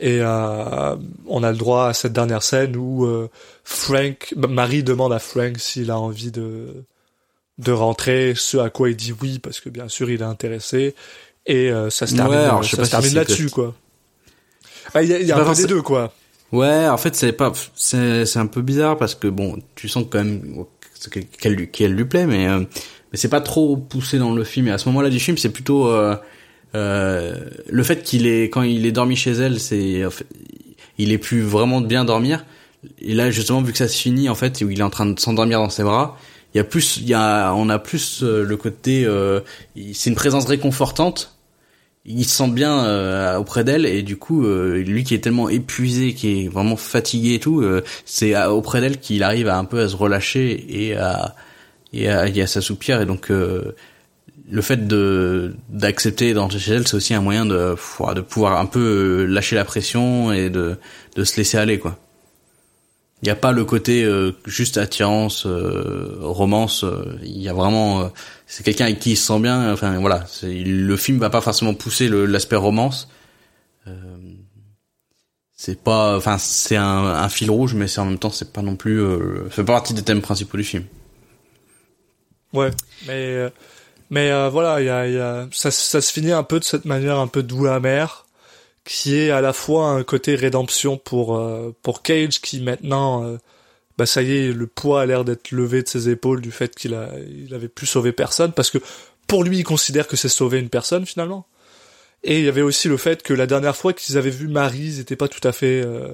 Et 0.00 0.18
euh, 0.22 0.96
on 1.26 1.42
a 1.42 1.52
le 1.52 1.58
droit 1.58 1.88
à 1.88 1.92
cette 1.92 2.14
dernière 2.14 2.42
scène 2.42 2.74
où 2.74 3.04
euh, 3.04 3.28
Frank, 3.64 4.32
bah, 4.34 4.48
Marie 4.48 4.82
demande 4.82 5.12
à 5.12 5.18
Frank 5.18 5.58
s'il 5.58 5.90
a 5.90 5.98
envie 5.98 6.32
de 6.32 6.84
de 7.58 7.72
rentrer, 7.72 8.32
ce 8.34 8.56
à 8.56 8.70
quoi 8.70 8.88
il 8.88 8.96
dit 8.96 9.12
oui 9.20 9.38
parce 9.38 9.60
que 9.60 9.68
bien 9.68 9.88
sûr 9.88 10.08
il 10.10 10.22
est 10.22 10.24
intéressé 10.24 10.94
et 11.44 11.70
euh, 11.70 11.90
ça 11.90 12.06
se 12.06 12.14
termine, 12.14 12.38
Ouais, 12.38 12.66
ça 12.66 12.82
se 12.86 12.90
termine 12.90 13.10
si 13.10 13.14
là-dessus 13.14 13.50
quoi. 13.50 13.74
Ah, 14.94 15.02
Il 15.02 15.08
y 15.10 15.14
a, 15.14 15.20
y 15.20 15.32
a 15.32 15.36
C'est 15.36 15.40
un 15.42 15.44
peu 15.44 15.54
des 15.54 15.66
deux 15.66 15.82
quoi. 15.82 16.12
Ouais, 16.52 16.88
en 16.88 16.96
fait 16.96 17.14
c'est 17.14 17.32
pas, 17.32 17.52
c'est 17.76 18.26
c'est 18.26 18.38
un 18.38 18.46
peu 18.46 18.60
bizarre 18.62 18.96
parce 18.96 19.14
que 19.14 19.28
bon, 19.28 19.58
tu 19.76 19.88
sens 19.88 20.04
quand 20.10 20.18
même 20.18 20.64
que- 21.10 21.20
qu'elle 21.20 21.54
lui 21.54 21.68
qu'elle 21.70 21.92
lui 21.94 22.04
plaît, 22.04 22.26
mais 22.26 22.48
euh, 22.48 22.58
mais 22.60 23.18
c'est 23.18 23.28
pas 23.28 23.40
trop 23.40 23.76
poussé 23.76 24.18
dans 24.18 24.32
le 24.34 24.42
film. 24.44 24.66
Et 24.68 24.72
à 24.72 24.78
ce 24.78 24.88
moment-là 24.88 25.10
du 25.10 25.20
film, 25.20 25.38
c'est 25.38 25.50
plutôt 25.52 25.88
euh, 25.88 26.16
euh, 26.74 27.36
le 27.68 27.82
fait 27.82 28.02
qu'il 28.02 28.26
est 28.26 28.44
quand 28.44 28.62
il 28.62 28.84
est 28.86 28.92
dormi 28.92 29.16
chez 29.16 29.32
elle, 29.32 29.60
c'est 29.60 30.04
en 30.04 30.10
fait, 30.10 30.26
il 30.98 31.12
est 31.12 31.18
plus 31.18 31.40
vraiment 31.42 31.80
de 31.80 31.86
bien 31.86 32.04
dormir. 32.04 32.44
Et 33.00 33.14
là 33.14 33.30
justement 33.30 33.60
vu 33.62 33.72
que 33.72 33.78
ça 33.78 33.88
se 33.88 33.96
finit 33.96 34.28
en 34.28 34.34
fait 34.34 34.60
où 34.62 34.70
il 34.70 34.80
est 34.80 34.82
en 34.82 34.90
train 34.90 35.06
de 35.06 35.18
s'endormir 35.20 35.58
dans 35.60 35.68
ses 35.70 35.82
bras, 35.82 36.16
il 36.54 36.58
y 36.58 36.60
a 36.60 36.64
plus 36.64 36.96
il 36.96 37.06
y 37.08 37.14
a 37.14 37.52
on 37.54 37.68
a 37.68 37.78
plus 37.78 38.22
euh, 38.22 38.42
le 38.44 38.56
côté 38.56 39.04
euh, 39.04 39.40
c'est 39.92 40.10
une 40.10 40.16
présence 40.16 40.46
réconfortante. 40.46 41.36
Il 42.06 42.24
se 42.24 42.34
sent 42.36 42.48
bien 42.50 42.84
euh, 42.84 43.36
auprès 43.36 43.62
d'elle 43.62 43.84
et 43.84 44.02
du 44.02 44.16
coup 44.16 44.44
euh, 44.44 44.82
lui 44.82 45.04
qui 45.04 45.14
est 45.14 45.18
tellement 45.18 45.50
épuisé, 45.50 46.14
qui 46.14 46.44
est 46.44 46.48
vraiment 46.48 46.76
fatigué 46.76 47.34
et 47.34 47.40
tout, 47.40 47.60
euh, 47.60 47.84
c'est 48.06 48.34
auprès 48.46 48.80
d'elle 48.80 48.98
qu'il 48.98 49.22
arrive 49.22 49.48
à 49.48 49.58
un 49.58 49.64
peu 49.66 49.80
à 49.80 49.88
se 49.88 49.96
relâcher 49.96 50.64
et 50.68 50.96
à 50.96 51.34
et 51.92 52.08
à, 52.08 52.26
et 52.28 52.40
à 52.40 52.46
s'assoupir 52.46 53.00
et 53.02 53.06
donc 53.06 53.30
euh, 53.30 53.74
le 54.50 54.62
fait 54.62 54.88
de 54.88 55.54
d'accepter 55.68 56.34
d'entrer 56.34 56.58
chez 56.58 56.72
elle, 56.72 56.88
c'est 56.88 56.96
aussi 56.96 57.14
un 57.14 57.20
moyen 57.20 57.46
de 57.46 57.76
de 58.14 58.20
pouvoir 58.20 58.58
un 58.58 58.66
peu 58.66 58.80
euh, 58.80 59.26
lâcher 59.26 59.56
la 59.56 59.64
pression 59.64 60.32
et 60.32 60.50
de 60.50 60.76
de 61.16 61.24
se 61.24 61.36
laisser 61.36 61.58
aller 61.58 61.78
quoi. 61.78 61.98
Il 63.22 63.26
n'y 63.26 63.30
a 63.30 63.36
pas 63.36 63.52
le 63.52 63.66
côté 63.66 64.02
euh, 64.02 64.32
juste 64.46 64.78
attirance, 64.78 65.44
euh, 65.44 66.16
romance. 66.20 66.84
euh, 66.84 67.18
Il 67.22 67.42
y 67.42 67.50
a 67.50 67.52
vraiment, 67.52 68.00
euh, 68.00 68.08
c'est 68.46 68.62
quelqu'un 68.64 68.86
avec 68.86 68.98
qui 68.98 69.10
il 69.10 69.16
se 69.16 69.26
sent 69.26 69.40
bien. 69.40 69.72
Enfin 69.72 69.98
voilà, 70.00 70.24
le 70.42 70.96
film 70.96 71.18
va 71.18 71.28
pas 71.28 71.42
forcément 71.42 71.74
pousser 71.74 72.08
l'aspect 72.08 72.56
romance. 72.56 73.08
Euh, 73.86 73.92
c'est 75.54 75.82
pas, 75.82 76.16
enfin 76.16 76.38
c'est 76.38 76.76
un, 76.76 77.04
un 77.04 77.28
fil 77.28 77.50
rouge, 77.50 77.74
mais 77.74 77.88
c'est 77.88 78.00
en 78.00 78.06
même 78.06 78.18
temps 78.18 78.30
c'est 78.30 78.52
pas 78.54 78.62
non 78.62 78.76
plus, 78.76 79.04
fait 79.50 79.64
pas 79.64 79.74
partie 79.74 79.92
des 79.92 80.02
thèmes 80.02 80.22
principaux 80.22 80.56
du 80.56 80.64
film. 80.64 80.84
Ouais, 82.54 82.70
mais 83.06 83.52
mais 84.08 84.48
voilà, 84.48 84.80
il 84.80 84.86
y 84.86 84.88
a, 84.88 85.06
y 85.06 85.18
a 85.18 85.46
ça, 85.52 85.70
ça 85.70 86.00
se 86.00 86.10
finit 86.10 86.32
un 86.32 86.42
peu 86.42 86.58
de 86.58 86.64
cette 86.64 86.86
manière 86.86 87.18
un 87.18 87.26
peu 87.26 87.42
doux 87.42 87.66
amère 87.66 88.24
qui 88.90 89.16
est 89.16 89.30
à 89.30 89.40
la 89.40 89.52
fois 89.52 89.90
un 89.90 90.02
côté 90.02 90.34
rédemption 90.34 90.96
pour 90.96 91.36
euh, 91.36 91.72
pour 91.80 92.02
Cage 92.02 92.40
qui 92.40 92.60
maintenant 92.60 93.24
euh, 93.24 93.36
bah 93.96 94.04
ça 94.04 94.20
y 94.20 94.36
est, 94.36 94.52
le 94.52 94.66
poids 94.66 95.02
a 95.02 95.06
l'air 95.06 95.24
d'être 95.24 95.52
levé 95.52 95.84
de 95.84 95.88
ses 95.88 96.08
épaules 96.08 96.40
du 96.40 96.50
fait 96.50 96.74
qu'il 96.74 96.94
a 96.94 97.10
il 97.46 97.54
avait 97.54 97.68
plus 97.68 97.86
sauvé 97.86 98.10
personne 98.10 98.50
parce 98.50 98.68
que 98.68 98.78
pour 99.28 99.44
lui 99.44 99.58
il 99.58 99.62
considère 99.62 100.08
que 100.08 100.16
c'est 100.16 100.28
sauver 100.28 100.58
une 100.58 100.70
personne 100.70 101.06
finalement. 101.06 101.46
Et 102.24 102.40
il 102.40 102.44
y 102.44 102.48
avait 102.48 102.62
aussi 102.62 102.88
le 102.88 102.96
fait 102.96 103.22
que 103.22 103.32
la 103.32 103.46
dernière 103.46 103.76
fois 103.76 103.92
qu'ils 103.92 104.18
avaient 104.18 104.28
vu 104.28 104.48
Marie, 104.48 104.80
ils 104.80 105.00
étaient 105.00 105.14
pas 105.14 105.28
tout 105.28 105.46
à 105.46 105.52
fait 105.52 105.82
euh, 105.86 106.08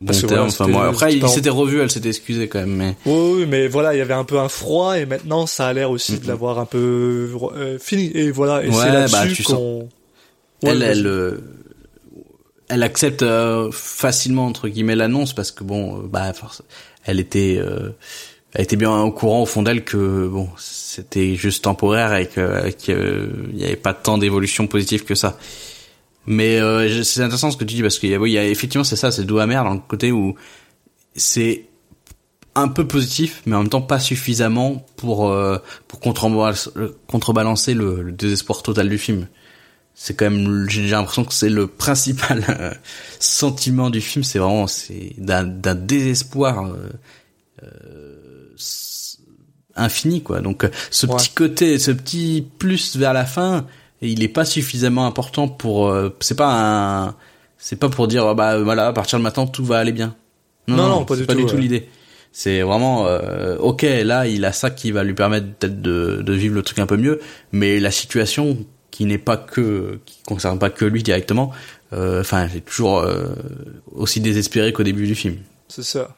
Bon 0.00 0.06
Parce 0.06 0.22
que 0.22 0.26
terme, 0.28 0.48
voilà, 0.48 0.48
enfin 0.48 0.68
bon, 0.68 0.78
après 0.80 1.14
il 1.14 1.28
s'était 1.28 1.50
revu, 1.50 1.80
elle 1.80 1.90
s'était 1.90 2.08
excusée 2.08 2.48
quand 2.48 2.60
même, 2.60 2.74
mais 2.74 2.96
Oui, 3.04 3.40
oui, 3.40 3.46
mais 3.46 3.68
voilà, 3.68 3.94
il 3.94 3.98
y 3.98 4.00
avait 4.00 4.14
un 4.14 4.24
peu 4.24 4.38
un 4.38 4.48
froid 4.48 4.98
et 4.98 5.04
maintenant 5.04 5.46
ça 5.46 5.66
a 5.68 5.72
l'air 5.74 5.90
aussi 5.90 6.18
de 6.18 6.26
l'avoir 6.26 6.58
un 6.58 6.64
peu 6.64 7.28
euh, 7.54 7.78
fini. 7.78 8.10
Et 8.14 8.30
voilà, 8.30 8.64
et 8.64 8.68
Ouais, 8.68 8.74
c'est 8.74 8.92
là-dessus 8.92 9.12
bah, 9.12 9.26
tu 9.34 9.42
sens- 9.42 9.56
qu'on. 9.56 9.88
Ouais, 10.62 10.70
elle, 10.70 10.78
vas-y. 10.78 10.90
elle, 10.90 11.06
euh, 11.06 11.40
elle 12.68 12.82
accepte 12.82 13.22
euh, 13.22 13.70
facilement 13.72 14.46
entre 14.46 14.68
guillemets 14.68 14.96
l'annonce 14.96 15.32
parce 15.32 15.50
que 15.50 15.64
bon, 15.64 15.98
euh, 15.98 16.02
bah, 16.06 16.32
elle 17.04 17.20
était, 17.20 17.58
euh, 17.58 17.90
elle 18.52 18.62
était 18.62 18.76
bien 18.76 18.94
au 19.00 19.10
courant 19.10 19.42
au 19.42 19.46
fond 19.46 19.62
d'elle 19.62 19.84
que 19.84 20.28
bon, 20.28 20.48
c'était 20.58 21.34
juste 21.34 21.64
temporaire 21.64 22.14
et 22.14 22.26
que, 22.26 22.40
euh, 22.90 23.26
n'y 23.52 23.64
avait 23.64 23.76
pas 23.76 23.94
tant 23.94 24.18
d'évolution 24.18 24.66
positive 24.66 25.04
que 25.04 25.14
ça. 25.14 25.38
Mais 26.26 26.60
euh, 26.60 27.02
c'est 27.04 27.22
intéressant 27.22 27.50
ce 27.50 27.56
que 27.56 27.64
tu 27.64 27.76
dis 27.76 27.82
parce 27.82 27.98
qu'il 27.98 28.10
y 28.10 28.14
a, 28.14 28.18
oui, 28.18 28.36
effectivement 28.36 28.84
c'est 28.84 28.96
ça, 28.96 29.10
c'est 29.10 29.24
doux 29.24 29.38
amer 29.38 29.64
dans 29.64 29.74
le 29.74 29.80
côté 29.80 30.12
où 30.12 30.34
c'est 31.14 31.64
un 32.54 32.68
peu 32.68 32.86
positif, 32.86 33.42
mais 33.46 33.56
en 33.56 33.60
même 33.60 33.68
temps 33.70 33.80
pas 33.80 34.00
suffisamment 34.00 34.84
pour 34.96 35.30
euh, 35.30 35.58
pour 35.86 36.00
contrebalancer, 36.00 37.74
le 37.74 38.12
désespoir 38.12 38.62
total 38.62 38.90
du 38.90 38.98
film. 38.98 39.26
C'est 40.00 40.14
quand 40.14 40.30
même, 40.30 40.68
j'ai 40.70 40.86
l'impression 40.86 41.24
que 41.24 41.34
c'est 41.34 41.48
le 41.50 41.66
principal 41.66 42.44
euh, 42.48 42.72
sentiment 43.18 43.90
du 43.90 44.00
film. 44.00 44.22
C'est 44.22 44.38
vraiment 44.38 44.68
c'est 44.68 45.12
d'un 45.18 45.42
d'un 45.42 45.74
désespoir 45.74 46.66
euh, 46.66 46.88
euh, 47.64 48.54
infini 49.74 50.22
quoi. 50.22 50.40
Donc 50.40 50.64
euh, 50.64 50.70
ce 50.90 51.06
Ouais. 51.06 51.16
petit 51.16 51.30
côté, 51.30 51.78
ce 51.78 51.90
petit 51.90 52.46
plus 52.58 52.96
vers 52.96 53.12
la 53.12 53.24
fin, 53.24 53.66
il 54.00 54.22
est 54.22 54.28
pas 54.28 54.44
suffisamment 54.44 55.06
important 55.06 55.48
pour. 55.48 55.88
euh, 55.88 56.14
c'est 56.20 56.36
pas 56.36 57.06
un, 57.08 57.14
c'est 57.58 57.76
pas 57.76 57.88
pour 57.88 58.06
dire 58.08 58.34
bah 58.36 58.58
voilà 58.62 58.86
à 58.88 58.92
partir 58.92 59.18
de 59.18 59.24
maintenant 59.24 59.46
tout 59.48 59.64
va 59.64 59.78
aller 59.78 59.92
bien. 59.92 60.14
Non 60.68 60.76
Non, 60.76 60.82
non, 60.84 60.88
non, 61.00 61.04
pas 61.06 61.16
du 61.16 61.24
pas 61.26 61.32
tout, 61.34 61.40
du 61.40 61.46
tout 61.46 61.54
ouais. 61.56 61.60
l'idée. 61.60 61.88
C'est 62.30 62.62
vraiment 62.62 63.06
euh, 63.06 63.56
ok 63.58 63.82
là 64.04 64.28
il 64.28 64.44
a 64.44 64.52
ça 64.52 64.70
qui 64.70 64.92
va 64.92 65.02
lui 65.02 65.14
permettre 65.14 65.46
peut-être 65.58 65.80
de, 65.82 66.22
de 66.22 66.32
vivre 66.34 66.54
le 66.54 66.62
truc 66.62 66.78
un 66.78 66.86
peu 66.86 66.96
mieux, 66.96 67.20
mais 67.50 67.80
la 67.80 67.90
situation 67.90 68.58
qui 68.90 69.04
n'est 69.04 69.18
pas 69.18 69.36
que 69.36 70.00
qui 70.06 70.22
concerne 70.24 70.58
pas 70.58 70.70
que 70.70 70.84
lui 70.84 71.02
directement, 71.02 71.52
euh, 71.92 72.20
enfin 72.20 72.48
c'est 72.52 72.64
toujours 72.64 72.98
euh, 73.00 73.34
aussi 73.92 74.20
désespéré 74.20 74.72
qu'au 74.72 74.82
début 74.82 75.06
du 75.06 75.14
film. 75.14 75.36
C'est 75.68 75.84
ça. 75.84 76.16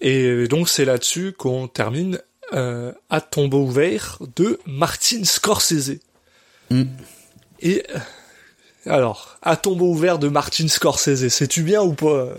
Et 0.00 0.48
donc 0.48 0.68
c'est 0.68 0.84
là-dessus 0.84 1.32
qu'on 1.32 1.68
termine 1.68 2.18
euh, 2.52 2.92
à 3.10 3.20
tombeau 3.20 3.62
ouvert 3.64 4.18
de 4.36 4.58
Martin 4.66 5.24
Scorsese. 5.24 5.98
Mm. 6.70 6.82
Et 7.60 7.84
euh, 7.94 7.98
alors, 8.86 9.38
à 9.42 9.56
tombeau 9.56 9.90
ouvert 9.90 10.18
de 10.18 10.28
Martin 10.28 10.66
Scorsese, 10.68 11.28
sais-tu 11.28 11.62
bien 11.62 11.82
ou 11.82 11.92
pas 11.94 12.06
euh 12.06 12.34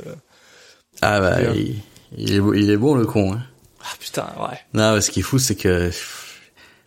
Ah 1.02 1.20
bah 1.22 1.38
il, 1.54 1.76
il 2.18 2.34
est 2.34 2.40
beau- 2.40 2.54
il 2.54 2.70
est 2.70 2.78
bon 2.78 2.96
le 2.96 3.06
con. 3.06 3.34
Hein. 3.34 3.44
Ah 3.84 3.94
putain, 4.00 4.28
ouais. 4.40 4.58
Non, 4.74 5.00
ce 5.00 5.10
qui 5.12 5.20
est 5.20 5.24
fou 5.24 5.40
c'est 5.40 5.56
que 5.56 5.92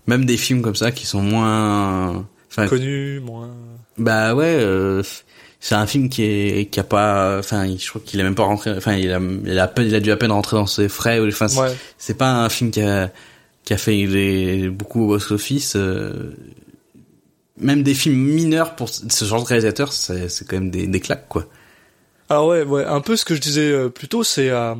même 0.06 0.24
des 0.26 0.36
films 0.36 0.60
comme 0.62 0.74
ça 0.76 0.90
qui 0.92 1.06
sont 1.06 1.22
moins, 1.22 2.28
enfin 2.56 2.68
Connu, 2.68 3.20
moins. 3.20 3.50
Bah 3.98 4.34
ouais, 4.34 4.56
euh, 4.58 5.02
c'est 5.60 5.74
un 5.74 5.86
film 5.86 6.08
qui 6.08 6.22
est 6.24 6.70
qui 6.70 6.78
a 6.80 6.84
pas, 6.84 7.38
enfin, 7.38 7.66
je 7.76 7.88
crois 7.88 8.00
qu'il 8.04 8.20
a 8.20 8.24
même 8.24 8.34
pas 8.34 8.44
rentré, 8.44 8.70
enfin, 8.76 8.94
il 8.94 9.10
a, 9.12 9.20
il 9.44 9.58
a 9.58 9.72
il 9.78 9.94
a 9.94 10.00
dû 10.00 10.10
à 10.12 10.16
peine 10.16 10.32
rentrer 10.32 10.56
dans 10.56 10.66
ses 10.66 10.88
frais. 10.88 11.20
Enfin, 11.26 11.48
c'est- 11.48 11.60
Ouais. 12.12 12.14
pas 12.18 12.30
un 12.44 12.48
film 12.48 12.70
qui 12.70 12.80
a 12.82 13.10
qui 13.64 13.72
a 13.72 13.78
fait 13.78 14.68
beaucoup 14.68 15.04
au 15.04 15.08
box-office. 15.08 15.74
euh, 15.76 16.32
même 17.56 17.82
des 17.84 17.94
films 17.94 18.16
mineurs 18.16 18.74
pour 18.74 18.88
ce 18.88 19.24
genre 19.24 19.42
de 19.42 19.46
réalisateur, 19.48 19.92
c'est 19.92 20.28
c'est 20.28 20.46
quand 20.46 20.56
même 20.56 20.70
des, 20.70 20.86
des 20.86 21.00
claques 21.00 21.28
quoi. 21.28 21.46
Alors 22.28 22.48
ouais, 22.48 22.62
ouais, 22.64 22.84
un 22.84 23.00
peu 23.00 23.16
ce 23.16 23.24
que 23.24 23.34
je 23.34 23.40
disais 23.40 23.70
euh, 23.70 23.88
plus 23.88 24.08
tôt, 24.08 24.24
c'est 24.24 24.50
euh, 24.50 24.74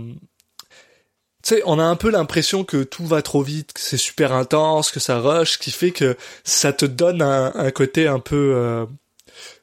tu 1.45 1.55
sais, 1.57 1.63
on 1.67 1.79
a 1.79 1.85
un 1.85 1.97
peu 1.97 2.11
l'impression 2.11 2.65
que 2.65 2.83
tout 2.83 3.07
va 3.07 3.21
trop 3.23 3.43
vite, 3.43 3.73
que 3.75 3.81
c'est 3.81 3.99
super 3.99 4.33
intense, 4.33 4.91
que 4.91 4.99
ça 5.01 5.19
rush, 5.21 5.59
qui 5.59 5.71
fait 5.71 5.91
que 5.91 6.17
ça 6.43 6.73
te 6.73 6.87
donne 6.87 7.21
un, 7.23 7.53
un 7.55 7.71
côté 7.71 8.07
un 8.09 8.19
peu. 8.21 8.55
euh, 8.57 8.87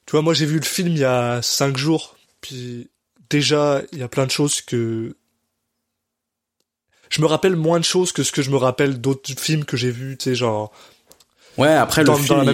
Tu 0.06 0.12
vois, 0.12 0.22
moi 0.22 0.34
j'ai 0.36 0.46
vu 0.46 0.58
le 0.60 0.66
film 0.66 0.90
il 0.90 1.00
y 1.00 1.06
a 1.06 1.42
cinq 1.42 1.78
jours, 1.78 2.16
puis 2.42 2.90
déjà 3.30 3.82
il 3.94 4.00
y 4.00 4.04
a 4.04 4.08
plein 4.08 4.26
de 4.26 4.32
choses 4.32 4.62
que 4.62 5.16
je 7.10 7.22
me 7.22 7.26
rappelle 7.28 7.56
moins 7.56 7.80
de 7.80 7.84
choses 7.86 8.12
que 8.12 8.24
ce 8.24 8.32
que 8.32 8.42
je 8.42 8.52
me 8.52 8.58
rappelle 8.58 9.02
d'autres 9.02 9.34
films 9.40 9.66
que 9.66 9.76
j'ai 9.76 9.92
vus, 9.92 10.18
tu 10.18 10.26
sais, 10.26 10.36
genre. 10.36 10.72
Ouais, 11.58 11.68
après 11.68 12.06
Dans- 12.06 12.14
le 12.16 12.24
film, 12.24 12.46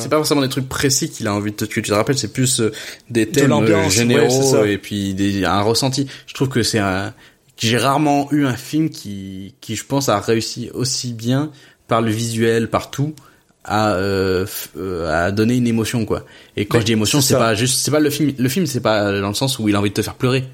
c'est 0.00 0.08
pas 0.08 0.16
forcément 0.16 0.40
des 0.40 0.48
trucs 0.48 0.68
précis 0.68 1.08
qu'il 1.10 1.28
a 1.28 1.34
envie 1.34 1.52
de 1.52 1.56
te, 1.56 1.64
que 1.66 1.74
tu 1.74 1.82
te 1.82 1.92
rappelles, 1.92 2.18
c'est 2.18 2.32
plus 2.32 2.60
euh, 2.60 2.72
des 3.10 3.28
thèmes 3.28 3.52
euh, 3.52 3.60
ouais, 3.84 3.90
c'est 3.90 3.96
généraux 3.98 4.42
ça. 4.52 4.66
et 4.66 4.78
puis 4.78 5.14
des, 5.14 5.44
un 5.44 5.60
ressenti. 5.62 6.08
Je 6.26 6.34
trouve 6.34 6.48
que 6.48 6.64
c'est 6.64 6.80
un, 6.80 7.14
j'ai 7.56 7.78
rarement 7.78 8.28
eu 8.32 8.46
un 8.46 8.56
film 8.56 8.90
qui, 8.90 9.54
qui 9.60 9.76
je 9.76 9.84
pense 9.84 10.08
a 10.08 10.18
réussi 10.20 10.70
aussi 10.74 11.12
bien 11.12 11.50
par 11.86 12.02
le 12.02 12.10
visuel, 12.10 12.68
par 12.68 12.90
tout, 12.90 13.14
à, 13.64 13.94
euh, 13.94 14.46
euh, 14.76 15.26
à 15.26 15.30
donner 15.30 15.56
une 15.56 15.66
émotion 15.66 16.04
quoi. 16.04 16.24
Et 16.56 16.66
quand 16.66 16.78
Mais 16.78 16.82
je 16.82 16.86
dis 16.86 16.92
émotion, 16.92 17.20
c'est 17.20 17.34
pas 17.34 17.54
juste, 17.54 17.78
c'est 17.80 17.90
pas 17.90 18.00
le 18.00 18.10
film, 18.10 18.32
le 18.36 18.48
film 18.48 18.66
c'est 18.66 18.80
pas 18.80 19.20
dans 19.20 19.28
le 19.28 19.34
sens 19.34 19.58
où 19.58 19.68
il 19.68 19.76
a 19.76 19.78
envie 19.78 19.90
de 19.90 19.94
te 19.94 20.02
faire 20.02 20.14
pleurer. 20.14 20.44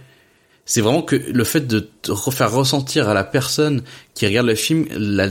C'est 0.65 0.83
vraiment 0.83 1.01
que 1.01 1.17
le 1.17 1.45
fait 1.45 1.67
de 1.67 1.81
te 1.81 2.13
refaire 2.13 2.53
ressentir 2.53 3.09
à 3.09 3.15
la 3.15 3.25
personne 3.25 3.83
qui 4.13 4.27
regarde 4.27 4.47
le 4.47 4.55
film 4.55 4.87
la, 4.91 5.31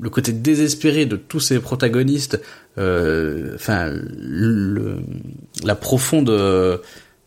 le 0.00 0.10
côté 0.10 0.32
désespéré 0.32 1.06
de 1.06 1.16
tous 1.16 1.40
ces 1.40 1.58
protagonistes, 1.58 2.40
euh, 2.78 3.54
enfin 3.54 3.90
le, 3.90 4.98
la 5.64 5.74
profonde, 5.74 6.30
euh, 6.30 6.78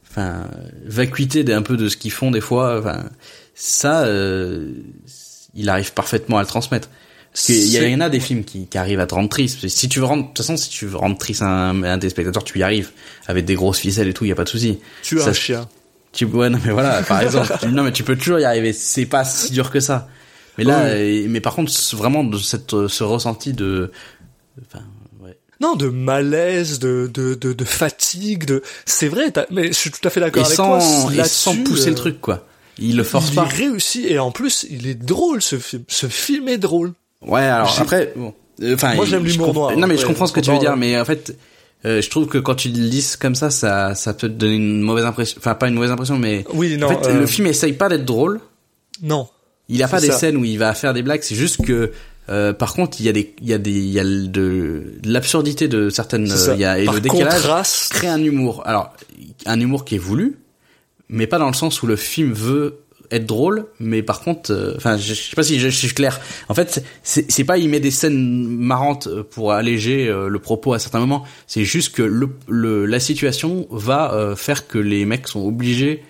enfin 0.09 0.47
vacuité 0.85 1.43
d'un 1.43 1.61
peu 1.61 1.77
de 1.77 1.87
ce 1.89 1.97
qu'ils 1.97 2.11
font 2.11 2.31
des 2.31 2.41
fois, 2.41 2.79
enfin 2.79 3.05
ça, 3.55 4.03
euh, 4.03 4.71
il 5.53 5.69
arrive 5.69 5.93
parfaitement 5.93 6.37
à 6.37 6.41
le 6.41 6.47
transmettre. 6.47 6.89
Parce 7.31 7.45
qu'il 7.45 7.67
y, 7.67 7.95
en 7.95 8.01
a 8.01 8.09
des 8.09 8.19
films 8.19 8.43
qui, 8.43 8.65
qui 8.65 8.77
arrivent 8.77 8.99
à 8.99 9.05
te 9.05 9.13
rendre 9.13 9.29
triste. 9.29 9.67
Si 9.67 9.87
tu 9.87 9.99
veux 9.99 10.05
rendre, 10.05 10.23
de 10.23 10.27
toute 10.29 10.37
façon, 10.39 10.57
si 10.57 10.69
tu 10.69 10.87
veux 10.87 10.97
rendre 10.97 11.15
triste 11.17 11.43
un, 11.43 11.83
un 11.83 11.97
des 11.97 12.09
spectateurs, 12.09 12.43
tu 12.43 12.57
y 12.57 12.63
arrives 12.63 12.89
avec 13.27 13.45
des 13.45 13.53
grosses 13.53 13.77
ficelles 13.79 14.07
et 14.07 14.13
tout, 14.13 14.25
il 14.25 14.29
y 14.29 14.31
a 14.31 14.35
pas 14.35 14.45
de 14.45 14.49
souci. 14.49 14.79
Tu 15.03 15.19
as 15.19 15.25
Ça, 15.25 15.29
un 15.29 15.33
chien. 15.33 15.69
Tu, 16.11 16.25
ouais, 16.25 16.49
non, 16.49 16.59
mais 16.65 16.71
voilà, 16.71 17.03
par 17.03 17.21
exemple. 17.21 17.53
tu- 17.61 17.67
non, 17.71 17.83
mais 17.83 17.91
tu 17.91 18.03
peux 18.03 18.15
toujours 18.17 18.39
y 18.39 18.45
arriver. 18.45 18.73
C'est 18.73 19.05
pas 19.05 19.23
si 19.25 19.51
dur 19.51 19.69
que 19.69 19.79
ça. 19.79 20.07
Mais 20.57 20.63
là, 20.63 20.85
euh, 20.85 21.25
mais 21.29 21.39
par 21.39 21.53
contre, 21.53 21.71
vraiment 21.95 22.23
de 22.23 22.37
cette, 22.39 22.73
euh, 22.73 22.87
ce 22.87 23.03
ressenti 23.03 23.53
de, 23.53 23.91
enfin. 24.65 24.83
Non, 25.61 25.75
de 25.75 25.87
malaise, 25.89 26.79
de, 26.79 27.09
de, 27.13 27.33
de, 27.35 27.51
de 27.53 27.63
fatigue, 27.65 28.45
de. 28.45 28.61
C'est 28.85 29.09
vrai, 29.09 29.31
mais 29.51 29.67
je 29.67 29.73
suis 29.73 29.91
tout 29.91 30.05
à 30.05 30.09
fait 30.09 30.19
d'accord 30.21 30.45
avec 30.45 30.55
sans, 30.55 30.79
toi. 30.79 31.11
Là-dessus, 31.13 31.35
sans 31.35 31.55
pousser 31.63 31.87
euh, 31.87 31.89
le 31.89 31.95
truc, 31.95 32.21
quoi. 32.21 32.45
Il 32.77 32.95
le 32.95 33.03
force 33.03 33.29
il 33.31 33.35
pas. 33.35 33.43
est 33.43 33.53
réussi 33.55 34.05
et 34.07 34.19
en 34.19 34.31
plus, 34.31 34.65
il 34.69 34.87
est 34.87 34.93
drôle 34.95 35.41
ce 35.41 35.57
film. 35.57 35.83
Ce 35.89 36.07
film 36.07 36.47
est 36.47 36.57
drôle. 36.57 36.93
Ouais, 37.21 37.41
alors 37.41 37.77
après, 37.79 38.13
bon. 38.15 38.33
Euh, 38.61 38.75
Enfin, 38.75 38.95
Moi, 38.95 39.05
j'aime 39.05 39.23
l'humour 39.25 39.53
noir, 39.53 39.77
Non, 39.77 39.87
mais 39.87 39.97
je 39.97 40.05
comprends 40.05 40.27
ce 40.27 40.33
que 40.33 40.39
tu 40.39 40.51
veux 40.51 40.59
dire, 40.59 40.75
mais 40.77 40.97
en 40.99 41.05
fait, 41.05 41.35
euh, 41.85 42.01
je 42.01 42.09
trouve 42.09 42.27
que 42.27 42.37
quand 42.37 42.55
tu 42.55 42.69
le 42.69 42.79
lis 42.81 43.15
comme 43.19 43.35
ça, 43.35 43.49
ça, 43.49 43.95
ça 43.95 44.13
peut 44.13 44.27
te 44.27 44.33
donner 44.33 44.55
une 44.55 44.81
mauvaise 44.81 45.05
impression. 45.05 45.37
Enfin, 45.39 45.55
pas 45.55 45.67
une 45.67 45.75
mauvaise 45.75 45.91
impression, 45.91 46.17
mais. 46.17 46.45
Oui, 46.53 46.77
non. 46.77 46.87
en 46.87 46.89
fait, 47.01 47.07
euh, 47.09 47.19
le 47.19 47.25
film 47.25 47.47
essaye 47.47 47.73
pas 47.73 47.89
d'être 47.89 48.05
drôle. 48.05 48.39
Non. 49.01 49.27
Il 49.69 49.83
a 49.83 49.87
pas 49.87 50.01
des 50.01 50.07
ça. 50.07 50.17
scènes 50.17 50.35
où 50.37 50.43
il 50.45 50.57
va 50.57 50.73
faire 50.73 50.93
des 50.93 51.03
blagues, 51.03 51.21
c'est 51.21 51.35
juste 51.35 51.63
que 51.65 51.91
euh, 52.29 52.53
par 52.53 52.73
contre, 52.73 52.99
il 52.99 53.05
y 53.05 53.09
a 53.09 53.11
des 53.13 53.33
il 53.41 53.47
y 53.47 53.53
a 53.53 53.57
des 53.57 53.71
il 53.71 53.89
y 53.91 53.99
a 53.99 54.03
de, 54.03 54.27
de 54.27 54.93
l'absurdité 55.05 55.67
de 55.67 55.89
certaines 55.89 56.27
il 56.53 56.59
y 56.59 56.65
a 56.65 56.79
et 56.79 56.85
Par 56.85 56.93
le 56.93 57.01
décalage 57.01 57.33
contraste. 57.33 57.93
crée 57.93 58.07
un 58.07 58.23
humour. 58.23 58.61
Alors, 58.65 58.93
un 59.45 59.59
humour 59.59 59.85
qui 59.85 59.95
est 59.95 59.99
voulu, 59.99 60.37
mais 61.09 61.27
pas 61.27 61.39
dans 61.39 61.47
le 61.47 61.53
sens 61.53 61.81
où 61.81 61.87
le 61.87 61.95
film 61.95 62.31
veut 62.33 62.79
être 63.11 63.25
drôle, 63.25 63.65
mais 63.79 64.03
par 64.03 64.21
contre, 64.21 64.51
euh, 64.51 64.73
enfin, 64.77 64.95
je, 64.97 65.15
je 65.15 65.29
sais 65.29 65.35
pas 65.35 65.41
si 65.41 65.59
je, 65.59 65.69
je 65.69 65.75
suis 65.75 65.93
clair. 65.95 66.19
En 66.47 66.53
fait, 66.53 66.83
c'est 67.01 67.43
pas 67.43 67.57
il 67.57 67.67
met 67.69 67.79
des 67.79 67.89
scènes 67.89 68.47
marrantes 68.47 69.07
euh, 69.07 69.23
pour 69.23 69.51
alléger 69.53 70.07
euh, 70.07 70.27
le 70.27 70.39
propos 70.39 70.73
à 70.73 70.79
certains 70.79 70.99
moments. 70.99 71.23
C'est 71.47 71.63
juste 71.65 71.95
que 71.95 72.03
le, 72.03 72.29
le 72.47 72.85
la 72.85 72.99
situation 72.99 73.67
va 73.71 74.13
euh, 74.13 74.35
faire 74.35 74.67
que 74.67 74.77
les 74.77 75.05
mecs 75.05 75.27
sont 75.27 75.43
obligés 75.43 76.03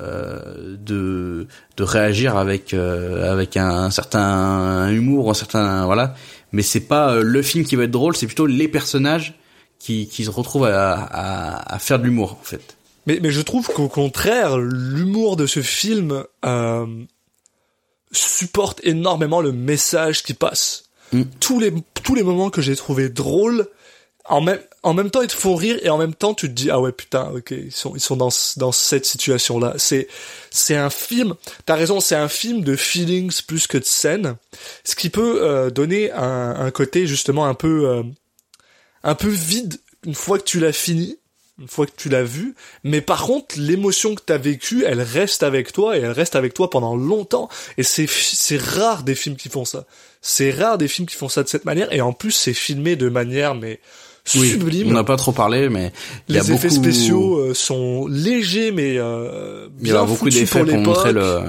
de 0.00 1.46
de 1.76 1.82
réagir 1.82 2.36
avec 2.36 2.74
euh, 2.74 3.32
avec 3.32 3.56
un, 3.56 3.68
un 3.68 3.90
certain 3.90 4.90
humour, 4.90 5.30
un 5.30 5.34
certain 5.34 5.84
voilà. 5.86 6.14
Mais 6.52 6.62
c'est 6.62 6.80
pas 6.80 7.12
euh, 7.12 7.22
le 7.22 7.42
film 7.42 7.64
qui 7.64 7.76
va 7.76 7.84
être 7.84 7.90
drôle, 7.90 8.16
c'est 8.16 8.26
plutôt 8.26 8.46
les 8.46 8.68
personnages 8.68 9.34
qui 9.78 10.08
qui 10.08 10.24
se 10.24 10.30
retrouvent 10.30 10.66
à 10.66 10.92
à, 10.94 11.74
à 11.74 11.78
faire 11.78 11.98
de 11.98 12.04
l'humour 12.04 12.38
en 12.40 12.44
fait. 12.44 12.76
Mais, 13.06 13.20
mais 13.22 13.30
je 13.30 13.40
trouve 13.40 13.68
qu'au 13.68 13.88
contraire, 13.88 14.58
l'humour 14.58 15.36
de 15.36 15.46
ce 15.46 15.62
film 15.62 16.24
euh, 16.44 16.86
supporte 18.10 18.80
énormément 18.84 19.40
le 19.40 19.52
message 19.52 20.24
qui 20.24 20.34
passe. 20.34 20.84
Mm. 21.12 21.22
Tous 21.40 21.60
les 21.60 21.72
tous 22.02 22.14
les 22.14 22.22
moments 22.22 22.50
que 22.50 22.60
j'ai 22.60 22.76
trouvé 22.76 23.08
drôles, 23.08 23.66
en 24.24 24.40
même 24.40 24.60
en 24.86 24.94
même 24.94 25.10
temps 25.10 25.20
ils 25.20 25.28
te 25.28 25.34
font 25.34 25.56
rire 25.56 25.80
et 25.82 25.90
en 25.90 25.98
même 25.98 26.14
temps 26.14 26.32
tu 26.32 26.46
te 26.46 26.52
dis 26.52 26.70
ah 26.70 26.80
ouais 26.80 26.92
putain 26.92 27.32
ok 27.34 27.50
ils 27.50 27.72
sont 27.72 27.96
ils 27.96 28.00
sont 28.00 28.16
dans 28.16 28.30
dans 28.56 28.70
cette 28.70 29.04
situation 29.04 29.58
là. 29.58 29.74
C'est 29.78 30.06
c'est 30.50 30.76
un 30.76 30.90
film. 30.90 31.34
T'as 31.66 31.74
raison, 31.74 31.98
c'est 31.98 32.14
un 32.14 32.28
film 32.28 32.62
de 32.62 32.76
feelings 32.76 33.42
plus 33.42 33.66
que 33.66 33.78
de 33.78 33.84
scènes, 33.84 34.36
ce 34.84 34.94
qui 34.94 35.10
peut 35.10 35.42
euh, 35.42 35.70
donner 35.70 36.12
un, 36.12 36.54
un 36.56 36.70
côté 36.70 37.08
justement 37.08 37.46
un 37.46 37.54
peu 37.54 37.88
euh, 37.88 38.02
un 39.02 39.16
peu 39.16 39.28
vide 39.28 39.80
une 40.06 40.14
fois 40.14 40.38
que 40.38 40.44
tu 40.44 40.60
l'as 40.60 40.72
fini 40.72 41.18
une 41.58 41.68
fois 41.68 41.86
que 41.86 41.92
tu 41.96 42.10
l'as 42.10 42.22
vu, 42.22 42.54
mais 42.84 43.00
par 43.00 43.22
contre, 43.22 43.58
l'émotion 43.58 44.14
que 44.14 44.20
t'as 44.20 44.36
vécue, 44.36 44.84
elle 44.84 45.00
reste 45.00 45.42
avec 45.42 45.72
toi 45.72 45.96
et 45.96 46.02
elle 46.02 46.12
reste 46.12 46.36
avec 46.36 46.52
toi 46.52 46.68
pendant 46.68 46.94
longtemps. 46.94 47.48
Et 47.78 47.82
c'est 47.82 48.06
c'est 48.06 48.60
rare 48.60 49.04
des 49.04 49.14
films 49.14 49.36
qui 49.36 49.48
font 49.48 49.64
ça. 49.64 49.86
C'est 50.20 50.50
rare 50.50 50.76
des 50.76 50.86
films 50.86 51.08
qui 51.08 51.16
font 51.16 51.30
ça 51.30 51.42
de 51.42 51.48
cette 51.48 51.64
manière. 51.64 51.90
Et 51.94 52.02
en 52.02 52.12
plus, 52.12 52.32
c'est 52.32 52.52
filmé 52.52 52.94
de 52.94 53.08
manière 53.08 53.54
mais 53.54 53.80
sublime. 54.26 54.88
On 54.88 54.92
n'a 54.92 55.04
pas 55.04 55.16
trop 55.16 55.32
parlé, 55.32 55.68
mais 55.68 55.92
il 56.28 56.34
y 56.34 56.38
a 56.38 56.42
Les 56.42 56.52
effets 56.52 56.68
beaucoup, 56.68 56.82
spéciaux 56.82 57.38
euh, 57.38 57.54
sont 57.54 58.06
légers, 58.06 58.72
mais 58.72 58.98
euh, 58.98 59.68
il 59.80 59.88
y 59.88 59.92
a 59.92 60.04
beaucoup 60.04 60.28
d'effets 60.28 60.64
pour 60.64 60.72
pour, 60.72 60.78
montrer 60.78 61.12
le 61.12 61.40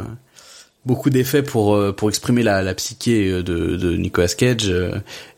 beaucoup 0.86 1.10
d'effets 1.10 1.44
pour 1.44 1.76
euh, 1.76 1.92
pour 1.92 2.10
exprimer 2.10 2.44
la, 2.44 2.62
la 2.62 2.74
psyché 2.74 3.30
euh, 3.30 3.44
de, 3.44 3.76
de 3.76 3.98
Nicolas 3.98 4.30
Cage 4.30 4.74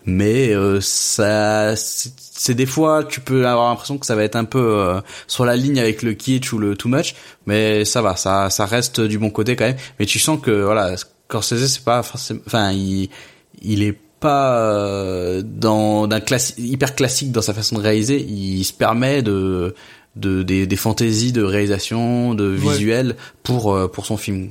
mais 0.06 0.54
euh, 0.54 0.80
ça 0.80 1.76
c'est 1.76 2.14
c'est 2.18 2.54
des 2.54 2.66
fois 2.66 3.04
tu 3.04 3.20
peux 3.20 3.46
avoir 3.48 3.70
l'impression 3.70 3.98
que 3.98 4.06
ça 4.06 4.16
va 4.16 4.24
être 4.24 4.38
un 4.38 4.46
peu 4.46 4.60
euh, 4.60 5.02
sur 5.28 5.44
la 5.44 5.58
ligne 5.58 5.80
avec 5.80 6.04
le 6.04 6.14
kitsch 6.14 6.54
ou 6.54 6.58
le 6.58 6.78
too 6.78 6.88
much 6.88 7.16
mais 7.46 7.84
ça 7.84 8.02
va 8.02 8.16
ça 8.16 8.50
ça 8.50 8.66
reste 8.66 9.02
du 9.02 9.20
bon 9.20 9.30
côté 9.30 9.56
quand 9.58 9.66
même 9.66 9.76
mais 10.00 10.06
tu 10.06 10.20
sens 10.20 10.40
que 10.42 10.52
voilà 10.52 10.96
Scorsese 10.96 11.68
c'est 11.68 11.84
pas 11.84 12.02
forcément 12.04 12.40
enfin 12.46 12.72
il 12.72 13.10
il 13.62 13.84
est 13.84 13.98
pas 14.20 14.60
euh, 14.60 15.42
dans 15.44 16.08
d'un 16.08 16.20
classique 16.20 16.56
hyper 16.58 16.96
classique 16.96 17.32
dans 17.32 17.42
sa 17.42 17.54
façon 17.54 17.78
de 17.78 17.82
réaliser 17.82 18.20
il 18.22 18.64
se 18.64 18.74
permet 18.74 19.22
de 19.22 19.76
de 20.16 20.44
des, 20.44 20.68
des 20.68 20.76
fantaisies 20.76 21.32
de 21.32 21.44
réalisation 21.44 22.34
de 22.34 22.50
Ouais. 22.52 22.58
visuel 22.58 23.16
pour 23.44 23.74
euh, 23.74 23.88
pour 23.88 24.06
son 24.06 24.18
film 24.18 24.50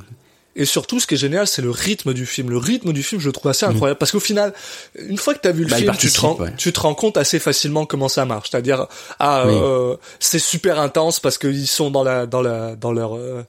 Et 0.56 0.64
surtout, 0.64 0.98
ce 0.98 1.06
qui 1.06 1.14
est 1.14 1.18
génial, 1.18 1.46
c'est 1.46 1.62
le 1.62 1.70
rythme 1.70 2.12
du 2.14 2.26
film. 2.26 2.50
Le 2.50 2.58
rythme 2.58 2.92
du 2.92 3.02
film, 3.04 3.20
je 3.20 3.26
le 3.28 3.32
trouve 3.32 3.48
assez 3.50 3.64
incroyable. 3.66 3.98
Parce 3.98 4.10
qu'au 4.10 4.18
final, 4.18 4.52
une 4.98 5.16
fois 5.16 5.34
que 5.34 5.38
t'as 5.40 5.52
vu 5.52 5.62
le 5.64 5.70
Bah, 5.70 5.78
il 5.78 5.82
film, 5.84 5.96
tu 5.96 6.10
te, 6.10 6.20
rends, 6.20 6.34
ouais. 6.36 6.52
tu 6.56 6.72
te 6.72 6.80
rends 6.80 6.94
compte 6.96 7.16
assez 7.16 7.38
facilement 7.38 7.86
comment 7.86 8.08
ça 8.08 8.24
marche. 8.24 8.50
C'est-à-dire, 8.50 8.86
ah, 9.20 9.44
Oui. 9.46 9.52
euh, 9.54 9.94
c'est 10.18 10.40
super 10.40 10.80
intense 10.80 11.20
parce 11.20 11.38
qu'ils 11.38 11.68
sont 11.68 11.90
dans 11.92 12.02
la, 12.02 12.26
dans 12.26 12.42
la, 12.42 12.74
dans 12.74 12.90
leur, 12.92 13.14
euh, 13.16 13.44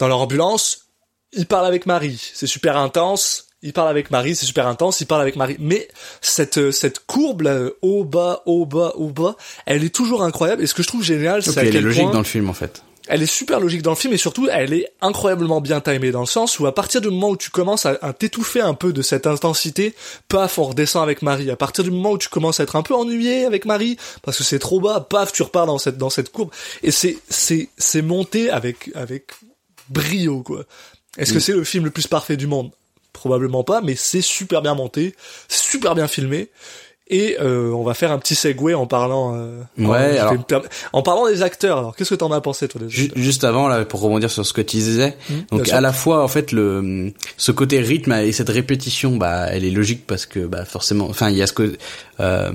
dans 0.00 0.08
leur 0.08 0.18
ambulance. 0.18 0.86
Ils 1.32 1.46
parlent 1.46 1.66
avec 1.66 1.86
Marie. 1.86 2.20
C'est 2.34 2.48
super 2.48 2.76
intense. 2.76 3.47
Ils 3.62 3.72
parlent 3.72 3.88
avec 3.88 4.10
Marie, 4.10 4.36
c'est 4.36 4.46
super 4.46 4.68
intense, 4.68 5.00
ils 5.00 5.06
parlent 5.06 5.22
avec 5.22 5.36
Marie. 5.36 5.56
Mais 5.58 5.88
cette, 6.20 6.58
euh, 6.58 6.70
cette 6.70 7.00
courbe 7.06 7.42
là, 7.42 7.68
haut, 7.82 8.04
bas, 8.04 8.42
haut, 8.46 8.66
bas, 8.66 8.92
haut, 8.94 9.10
bas, 9.10 9.36
elle 9.66 9.82
est 9.82 9.94
toujours 9.94 10.22
incroyable. 10.22 10.62
Et 10.62 10.66
ce 10.66 10.74
que 10.74 10.82
je 10.82 10.88
trouve 10.88 11.02
génial, 11.02 11.42
c'est 11.42 11.58
à 11.58 11.62
elle 11.62 11.68
est 11.68 11.72
quel 11.72 11.84
logique 11.84 12.02
point 12.02 12.12
dans 12.12 12.18
le 12.18 12.24
film 12.24 12.48
en 12.48 12.54
fait 12.54 12.82
elle 13.08 13.22
est 13.22 13.26
super 13.26 13.58
logique 13.58 13.82
dans 13.82 13.92
le 13.92 13.96
film 13.96 14.12
et 14.12 14.18
surtout 14.18 14.48
elle 14.50 14.72
est 14.72 14.92
incroyablement 15.00 15.60
bien 15.60 15.80
timée 15.80 16.10
dans 16.10 16.20
le 16.20 16.26
sens 16.26 16.58
où 16.58 16.66
à 16.66 16.74
partir 16.74 17.00
du 17.00 17.08
moment 17.08 17.30
où 17.30 17.36
tu 17.36 17.50
commences 17.50 17.86
à, 17.86 17.98
à 18.02 18.12
t'étouffer 18.12 18.60
un 18.60 18.74
peu 18.74 18.92
de 18.92 19.02
cette 19.02 19.26
intensité, 19.26 19.94
paf, 20.28 20.58
on 20.58 20.64
redescend 20.64 21.02
avec 21.02 21.22
Marie. 21.22 21.50
À 21.50 21.56
partir 21.56 21.84
du 21.84 21.90
moment 21.90 22.12
où 22.12 22.18
tu 22.18 22.28
commences 22.28 22.60
à 22.60 22.64
être 22.64 22.76
un 22.76 22.82
peu 22.82 22.94
ennuyé 22.94 23.46
avec 23.46 23.64
Marie 23.64 23.96
parce 24.22 24.38
que 24.38 24.44
c'est 24.44 24.58
trop 24.58 24.80
bas, 24.80 25.00
paf, 25.00 25.32
tu 25.32 25.42
repars 25.42 25.66
dans 25.66 25.78
cette 25.78 25.96
dans 25.96 26.10
cette 26.10 26.30
courbe 26.30 26.50
et 26.82 26.90
c'est 26.90 27.18
c'est 27.28 27.70
c'est 27.78 28.02
monté 28.02 28.50
avec 28.50 28.90
avec 28.94 29.32
brio 29.88 30.42
quoi. 30.42 30.64
Est-ce 31.16 31.32
que 31.32 31.40
c'est 31.40 31.54
le 31.54 31.64
film 31.64 31.84
le 31.84 31.90
plus 31.90 32.06
parfait 32.06 32.36
du 32.36 32.46
monde? 32.46 32.70
Probablement 33.18 33.64
pas, 33.64 33.80
mais 33.80 33.94
c'est 33.96 34.20
super 34.22 34.62
bien 34.62 34.74
monté, 34.74 35.14
super 35.48 35.94
bien 35.94 36.06
filmé. 36.06 36.48
Et 37.10 37.38
euh, 37.40 37.70
on 37.72 37.84
va 37.84 37.94
faire 37.94 38.12
un 38.12 38.18
petit 38.18 38.34
segue 38.34 38.74
en 38.74 38.86
parlant 38.86 39.32
euh, 39.34 39.62
Ouais, 39.78 40.18
en, 40.20 40.20
alors- 40.20 40.34
me 40.92 41.00
parlant 41.02 41.26
des 41.26 41.40
acteurs. 41.40 41.78
Alors, 41.78 41.96
qu'est-ce 41.96 42.10
que 42.10 42.14
t'en 42.16 42.30
as 42.32 42.42
pensé 42.42 42.68
toi 42.68 42.82
acteurs 42.82 43.10
juste 43.16 43.44
avant 43.44 43.66
là 43.66 43.82
pour 43.86 44.00
rebondir 44.00 44.30
sur 44.30 44.44
ce 44.44 44.52
que 44.52 44.60
tu 44.60 44.76
disais 44.76 45.16
Mmh, 45.30 45.34
donc 45.50 45.68
à 45.70 45.80
la 45.80 45.94
fois 45.94 46.22
en 46.22 46.28
fait 46.28 46.52
le 46.52 47.14
ce 47.38 47.50
côté 47.50 47.80
rythme 47.80 48.12
et 48.12 48.30
cette 48.32 48.50
répétition 48.50 49.16
bah 49.16 49.46
elle 49.50 49.64
est 49.64 49.70
logique 49.70 50.06
parce 50.06 50.26
que 50.26 50.40
bah 50.40 50.66
forcément 50.66 51.06
enfin 51.08 51.30
il 51.30 51.36
y 51.38 51.42
a 51.42 51.46
ce 51.46 51.54
que 51.54 51.78
euh, 52.20 52.50
en 52.50 52.52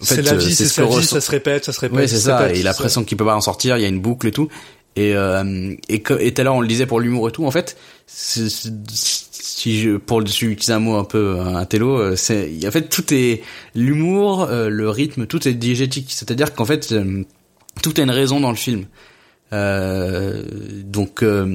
c'est 0.00 0.16
fait, 0.16 0.22
la 0.22 0.32
euh, 0.32 0.36
vie, 0.38 0.54
c'est 0.56 0.64
ce 0.64 0.74
sa 0.74 0.84
vie, 0.84 1.04
ça 1.04 1.20
se 1.20 1.30
répète, 1.30 1.64
ça 1.64 1.72
se 1.72 1.78
répète. 1.80 1.96
Ouais, 1.98 2.08
c'est 2.08 2.18
ça. 2.18 2.38
répète, 2.38 2.56
Et 2.56 2.60
il 2.60 2.66
a 2.66 2.72
c'est 2.72 2.78
l'impression 2.78 3.04
qu'il 3.04 3.16
peut 3.16 3.24
pas 3.24 3.36
en 3.36 3.40
sortir. 3.40 3.76
Il 3.78 3.82
y 3.82 3.86
a 3.86 3.88
une 3.88 4.00
boucle 4.00 4.26
et 4.26 4.32
tout. 4.32 4.48
Et 4.96 5.14
euh, 5.14 5.72
et 5.88 6.02
tout 6.02 6.14
à 6.14 6.42
l'heure 6.42 6.56
on 6.56 6.60
le 6.60 6.66
disait 6.68 6.86
pour 6.86 6.98
l'humour 6.98 7.28
et 7.28 7.32
tout. 7.32 7.46
En 7.46 7.50
fait, 7.52 7.76
c'est- 8.08 8.48
c'est- 8.50 9.21
si 9.62 9.80
je 9.80 9.96
pour 9.96 10.20
utiliser 10.20 10.72
un 10.72 10.80
mot 10.80 10.96
un 10.96 11.04
peu 11.04 11.38
un 11.38 11.64
télo, 11.66 11.96
euh, 11.96 12.16
c'est 12.16 12.50
en 12.66 12.70
fait 12.72 12.88
tout 12.88 13.14
est 13.14 13.42
l'humour, 13.76 14.42
euh, 14.42 14.68
le 14.68 14.90
rythme, 14.90 15.26
tout 15.26 15.46
est 15.46 15.54
diégétique. 15.54 16.08
C'est-à-dire 16.10 16.52
qu'en 16.52 16.64
fait 16.64 16.90
euh, 16.90 17.22
tout 17.80 17.94
a 17.96 18.02
une 18.02 18.10
raison 18.10 18.40
dans 18.40 18.50
le 18.50 18.56
film. 18.56 18.86
Euh, 19.52 20.42
donc 20.84 21.22
euh, 21.22 21.46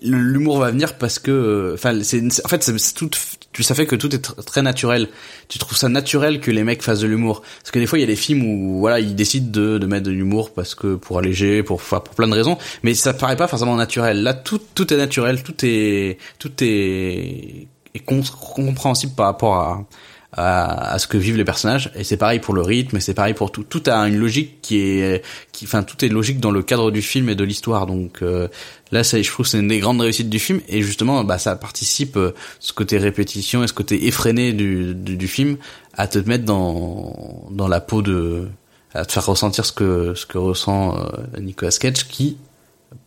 l'humour 0.00 0.58
va 0.58 0.70
venir 0.70 0.96
parce 0.96 1.18
que 1.18 1.72
enfin 1.74 2.02
c'est 2.04 2.22
en 2.44 2.48
fait 2.48 2.62
c'est 2.62 2.94
tout 2.94 3.10
tu 3.56 3.62
ça 3.62 3.74
fait 3.74 3.86
que 3.86 3.96
tout 3.96 4.14
est 4.14 4.22
tr- 4.22 4.44
très 4.44 4.60
naturel. 4.60 5.08
Tu 5.48 5.58
trouves 5.58 5.78
ça 5.78 5.88
naturel 5.88 6.40
que 6.40 6.50
les 6.50 6.62
mecs 6.62 6.82
fassent 6.82 7.00
de 7.00 7.06
l'humour. 7.06 7.40
Parce 7.62 7.70
que 7.70 7.78
des 7.78 7.86
fois 7.86 7.98
il 7.98 8.02
y 8.02 8.04
a 8.04 8.06
des 8.06 8.14
films 8.16 8.44
où 8.44 8.78
voilà 8.80 9.00
ils 9.00 9.14
décident 9.14 9.50
de, 9.50 9.78
de 9.78 9.86
mettre 9.86 10.04
de 10.04 10.10
l'humour 10.10 10.52
parce 10.52 10.74
que 10.74 10.96
pour 10.96 11.18
alléger 11.18 11.62
pour 11.62 11.80
pour 11.80 12.02
plein 12.14 12.28
de 12.28 12.34
raisons. 12.34 12.58
Mais 12.82 12.92
ça 12.94 13.14
paraît 13.14 13.36
pas 13.36 13.48
forcément 13.48 13.74
naturel. 13.76 14.22
Là 14.22 14.34
tout 14.34 14.60
tout 14.74 14.92
est 14.92 14.96
naturel. 14.98 15.42
Tout 15.42 15.54
est 15.64 16.18
tout 16.38 16.52
est, 16.62 17.66
est 17.94 17.98
com- 18.04 18.22
compréhensible 18.54 19.14
par 19.16 19.26
rapport 19.26 19.54
à 19.56 19.84
à, 20.32 20.92
à 20.92 20.98
ce 20.98 21.06
que 21.06 21.16
vivent 21.16 21.36
les 21.36 21.44
personnages. 21.44 21.90
Et 21.94 22.04
c'est 22.04 22.16
pareil 22.16 22.40
pour 22.40 22.54
le 22.54 22.62
rythme 22.62 22.96
et 22.96 23.00
c'est 23.00 23.14
pareil 23.14 23.34
pour 23.34 23.52
tout. 23.52 23.64
Tout 23.64 23.82
a 23.86 23.96
une 24.08 24.16
logique 24.16 24.60
qui 24.62 24.78
est 24.78 25.24
qui 25.52 25.64
enfin 25.64 25.82
tout 25.82 26.04
est 26.04 26.08
logique 26.08 26.40
dans 26.40 26.50
le 26.50 26.62
cadre 26.62 26.90
du 26.90 27.02
film 27.02 27.28
et 27.28 27.34
de 27.34 27.44
l'histoire. 27.44 27.86
Donc 27.86 28.22
euh, 28.22 28.48
là 28.92 29.04
c'est 29.04 29.22
je 29.22 29.30
trouve 29.30 29.46
c'est 29.46 29.58
une 29.58 29.68
des 29.68 29.78
grandes 29.78 30.00
réussites 30.00 30.30
du 30.30 30.38
film. 30.38 30.60
Et 30.68 30.82
justement 30.82 31.24
bah 31.24 31.38
ça 31.38 31.56
participe 31.56 32.16
euh, 32.16 32.34
ce 32.60 32.72
côté 32.72 32.98
répétition 32.98 33.62
et 33.64 33.66
ce 33.66 33.72
côté 33.72 34.06
effréné 34.06 34.52
du, 34.52 34.94
du 34.94 35.16
du 35.16 35.28
film 35.28 35.56
à 35.94 36.06
te 36.08 36.18
mettre 36.18 36.44
dans 36.44 37.46
dans 37.50 37.68
la 37.68 37.80
peau 37.80 38.02
de 38.02 38.48
à 38.94 39.04
te 39.04 39.12
faire 39.12 39.26
ressentir 39.26 39.64
ce 39.64 39.72
que 39.72 40.14
ce 40.14 40.26
que 40.26 40.38
ressent 40.38 40.96
euh, 40.96 41.40
Nicolas 41.40 41.76
Cage 41.78 42.08
qui 42.08 42.38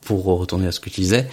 pour 0.02 0.26
retourner 0.26 0.68
à 0.68 0.72
ce 0.72 0.80
que 0.80 0.90
tu 0.90 1.02
disais 1.02 1.28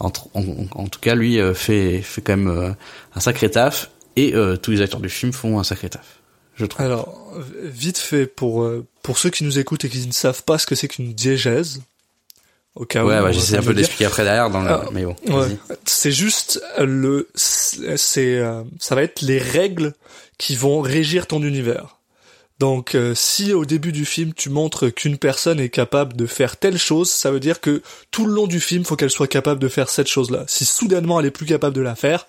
en, 0.00 0.10
en 0.34 0.88
tout 0.88 1.00
cas 1.00 1.14
lui 1.14 1.38
euh, 1.38 1.54
fait 1.54 2.00
fait 2.02 2.22
quand 2.22 2.36
même 2.36 2.48
euh, 2.48 2.70
un 3.14 3.20
sacré 3.20 3.50
taf 3.50 3.90
et 4.16 4.34
euh, 4.34 4.56
tous 4.56 4.70
les 4.70 4.80
acteurs 4.80 5.00
du 5.00 5.08
film 5.08 5.32
font 5.32 5.58
un 5.58 5.64
sacré 5.64 5.88
taf 5.88 6.20
je 6.56 6.66
trouve 6.66 6.84
Alors, 6.84 7.32
vite 7.62 7.96
fait, 7.96 8.26
pour, 8.26 8.62
euh, 8.62 8.86
pour 9.02 9.16
ceux 9.16 9.30
qui 9.30 9.44
nous 9.44 9.58
écoutent 9.58 9.84
et 9.86 9.88
qui 9.88 10.06
ne 10.06 10.12
savent 10.12 10.42
pas 10.42 10.58
ce 10.58 10.66
que 10.66 10.74
c'est 10.74 10.88
qu'une 10.88 11.14
diégèse, 11.14 11.80
au 12.74 12.84
cas 12.84 13.02
où. 13.02 13.08
ouais 13.08 13.14
on 13.14 13.18
bah 13.18 13.22
va 13.22 13.32
j'essaie 13.32 13.56
un 13.56 13.62
peu 13.62 13.74
d'expliquer 13.74 14.04
après 14.04 14.24
derrière 14.24 14.50
dans 14.50 14.62
le 14.62 14.70
Ah, 14.70 14.84
mais 14.92 15.04
bon 15.04 15.16
Ouais. 15.26 15.56
C'est 15.86 16.12
juste 16.12 16.62
le, 16.78 17.28
c'est, 17.34 18.38
euh, 18.38 18.62
ça 18.78 18.94
va 18.94 19.02
être 19.02 19.22
les 19.22 19.38
règles 19.38 19.94
qui 20.38 20.54
vont 20.54 20.80
régir 20.80 21.26
ton 21.26 21.42
univers. 21.42 21.96
Donc, 22.58 22.94
euh, 22.94 23.14
si 23.14 23.54
au 23.54 23.64
début 23.64 23.90
du 23.90 24.04
film 24.04 24.34
tu 24.34 24.50
montres 24.50 24.92
qu'une 24.94 25.16
personne 25.16 25.58
est 25.60 25.70
capable 25.70 26.14
de 26.14 26.26
faire 26.26 26.58
telle 26.58 26.76
chose, 26.76 27.10
ça 27.10 27.30
veut 27.30 27.40
dire 27.40 27.60
que 27.60 27.82
tout 28.10 28.26
le 28.26 28.34
long 28.34 28.46
du 28.46 28.60
film, 28.60 28.84
faut 28.84 28.96
qu'elle 28.96 29.10
soit 29.10 29.26
capable 29.26 29.60
de 29.60 29.68
faire 29.68 29.88
cette 29.88 30.08
chose-là. 30.08 30.44
Si 30.46 30.66
soudainement 30.66 31.20
elle 31.20 31.26
est 31.26 31.30
plus 31.30 31.46
capable 31.46 31.74
de 31.74 31.80
la 31.80 31.94
faire, 31.94 32.26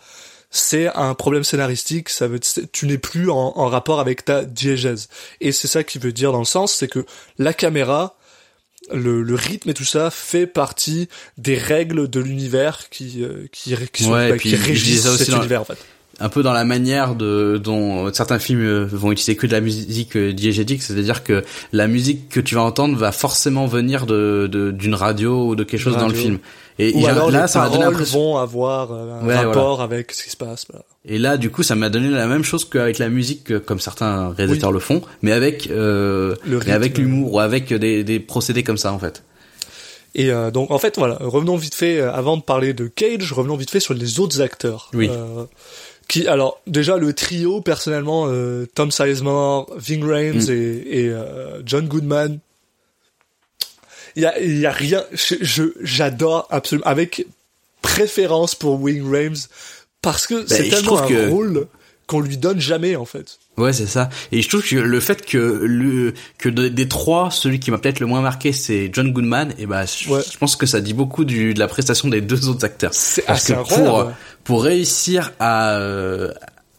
c'est 0.52 0.88
un 0.96 1.14
problème 1.14 1.44
scénaristique. 1.44 2.10
Ça 2.10 2.28
veut, 2.28 2.40
tu 2.72 2.86
n'es 2.86 2.98
plus 2.98 3.30
en, 3.30 3.54
en 3.56 3.68
rapport 3.68 4.00
avec 4.00 4.26
ta 4.26 4.44
diégèse. 4.44 5.08
Et 5.40 5.52
c'est 5.52 5.68
ça 5.68 5.84
qui 5.84 5.98
veut 5.98 6.12
dire 6.12 6.32
dans 6.34 6.40
le 6.40 6.46
sens, 6.46 6.74
c'est 6.74 6.88
que 6.90 7.06
la 7.40 7.54
caméra, 7.54 8.18
le, 8.94 9.22
le 9.24 9.36
rythme 9.36 9.70
et 9.70 9.74
tout 9.74 9.86
ça 9.86 10.10
fait 10.12 10.48
partie 10.48 11.08
des 11.38 11.58
règles 11.58 12.10
de 12.10 12.20
l'univers 12.20 12.90
qui 12.90 13.24
euh, 13.24 13.46
qui, 13.52 13.74
qui, 13.94 14.04
sont, 14.04 14.12
Ouais, 14.12 14.30
bah, 14.32 14.36
puis 14.38 14.50
qui 14.50 14.56
régissent 14.56 15.10
cet 15.18 15.30
univers 15.30 15.62
en 15.62 15.66
fait. 15.66 15.78
un 16.20 16.30
peu 16.30 16.42
dans 16.44 16.52
la 16.52 16.66
manière 16.66 17.16
de 17.16 17.62
dont 17.64 18.12
certains 18.12 18.40
films 18.40 18.62
euh, 18.66 18.86
vont 18.92 19.12
utiliser 19.12 19.36
que 19.38 19.46
de 19.48 19.52
la 19.54 19.62
musique 19.62 20.18
euh, 20.18 20.34
diégétique, 20.34 20.82
c'est-à-dire 20.84 21.24
que 21.24 21.44
la 21.72 21.88
musique 21.88 22.28
que 22.30 22.40
tu 22.40 22.56
vas 22.56 22.64
entendre 22.64 22.98
va 22.98 23.12
forcément 23.12 23.68
venir 23.68 24.06
de 24.08 24.50
de- 24.52 24.72
d'une 24.72 24.96
radio 24.96 25.48
ou 25.50 25.56
de 25.56 25.64
quelque 25.64 25.80
chose 25.80 25.96
dans 25.98 26.08
le 26.08 26.16
film. 26.16 26.40
Et, 26.84 26.94
Ou 26.96 27.02
et 27.02 27.08
alors 27.08 27.30
là, 27.32 27.44
les 27.44 27.48
ça 27.48 27.60
m'a 27.60 27.66
donné 27.68 27.80
paroles 27.80 27.94
l'impression. 27.94 28.20
vont 28.20 28.38
avoir 28.38 28.92
un 28.92 29.26
Ouais, 29.26 29.36
rapport 29.36 29.82
avec 29.82 30.12
ce 30.14 30.24
qui 30.24 30.30
se 30.32 30.38
passe. 30.38 30.66
voilà. 30.70 30.84
Et 31.06 31.18
là, 31.20 31.38
du 31.38 31.50
coup, 31.52 31.64
ça 31.64 31.76
m'a 31.76 31.90
donné 31.90 32.10
la 32.10 32.26
même 32.28 32.44
chose 32.44 32.66
qu'avec 32.66 32.98
la 32.98 33.10
musique, 33.10 33.60
comme 33.66 33.80
certains 33.80 34.30
réalisateurs 34.30 34.72
le 34.72 34.80
font, 34.80 35.02
mais 35.22 35.32
avec 35.32 35.70
euh, 35.70 36.36
Le 36.46 36.60
mais 36.66 36.72
avec 36.72 36.98
l'humour 36.98 37.34
ou 37.34 37.40
avec 37.40 37.72
des 37.74 38.04
des 38.04 38.20
procédés 38.20 38.64
comme 38.64 38.78
ça 38.78 38.92
en 38.94 39.00
fait. 39.00 39.24
Et 40.16 40.30
euh, 40.32 40.52
donc 40.52 40.72
en 40.72 40.78
fait 40.78 40.98
voilà, 40.98 41.18
revenons 41.22 41.56
vite 41.56 41.76
fait 41.76 42.00
euh, 42.00 42.12
avant 42.12 42.36
de 42.36 42.42
parler 42.42 42.74
de 42.74 42.88
Cage, 42.88 43.32
revenons 43.32 43.56
vite 43.56 43.70
fait 43.72 43.80
sur 43.80 43.94
les 43.94 44.20
autres 44.20 44.42
acteurs. 44.42 44.90
Oui. 44.94 45.10
Euh, 45.10 45.46
qui 46.08 46.28
alors 46.28 46.60
déjà 46.68 46.98
le 46.98 47.14
trio 47.14 47.62
personnellement 47.62 48.26
euh, 48.28 48.66
Tom 48.76 48.92
Sizemore, 48.92 49.70
Ving 49.78 50.04
Rhames 50.04 50.42
Mm. 50.48 50.52
et, 50.52 51.00
et 51.06 51.10
euh, 51.10 51.62
John 51.66 51.88
Goodman. 51.88 52.40
Il 54.16 54.24
y 54.24 54.26
a 54.26 54.40
y 54.42 54.66
a 54.66 54.72
rien 54.72 55.04
je 55.42 55.64
j'adore 55.82 56.48
absolument 56.50 56.88
avec 56.88 57.26
préférence 57.82 58.56
pour 58.56 58.84
Ving 58.86 59.04
Rhames 59.10 59.36
parce 60.02 60.28
que 60.28 60.46
c'est 60.48 60.58
Bah, 60.60 60.64
je 60.66 60.70
tellement 60.76 61.02
un 61.02 61.08
que- 61.08 61.30
rôle 61.30 61.68
qu'on 62.08 62.20
lui 62.20 62.38
donne 62.38 62.60
jamais 62.60 62.96
en 62.96 63.06
fait. 63.06 63.38
Ouais, 63.58 63.74
c'est 63.74 63.86
ça. 63.86 64.10
Et 64.32 64.42
je 64.42 64.50
trouve 64.50 64.64
que 64.64 64.76
le 64.76 65.00
fait 65.00 65.26
que 65.26 65.38
le 65.38 66.14
que 66.38 66.50
de- 66.50 66.68
des 66.68 66.88
trois, 66.88 67.32
celui 67.32 67.60
qui 67.60 67.70
m'a 67.72 67.78
peut-être 67.78 68.00
le 68.00 68.06
moins 68.06 68.22
marqué, 68.22 68.52
c'est 68.54 68.90
John 68.92 69.12
Goodman. 69.12 69.54
Et 69.60 69.66
bah, 69.66 69.86
je, 69.86 70.10
Ouais. 70.10 70.22
je 70.30 70.38
pense 70.38 70.56
que 70.56 70.66
ça 70.66 70.82
dit 70.82 70.94
beaucoup 70.94 71.24
du, 71.26 71.54
de 71.54 71.60
la 71.60 71.68
prestation 71.68 72.08
des 72.10 72.22
deux 72.22 72.50
autres 72.50 72.66
acteurs. 72.66 72.94
C'est 72.94 73.22
Parce 73.24 73.44
assez 73.44 73.54
que 73.54 73.60
incroyable. 73.60 73.90
pour 73.90 74.12
pour 74.44 74.64
réussir 74.64 75.32
à 75.40 75.76
euh, 75.78 76.32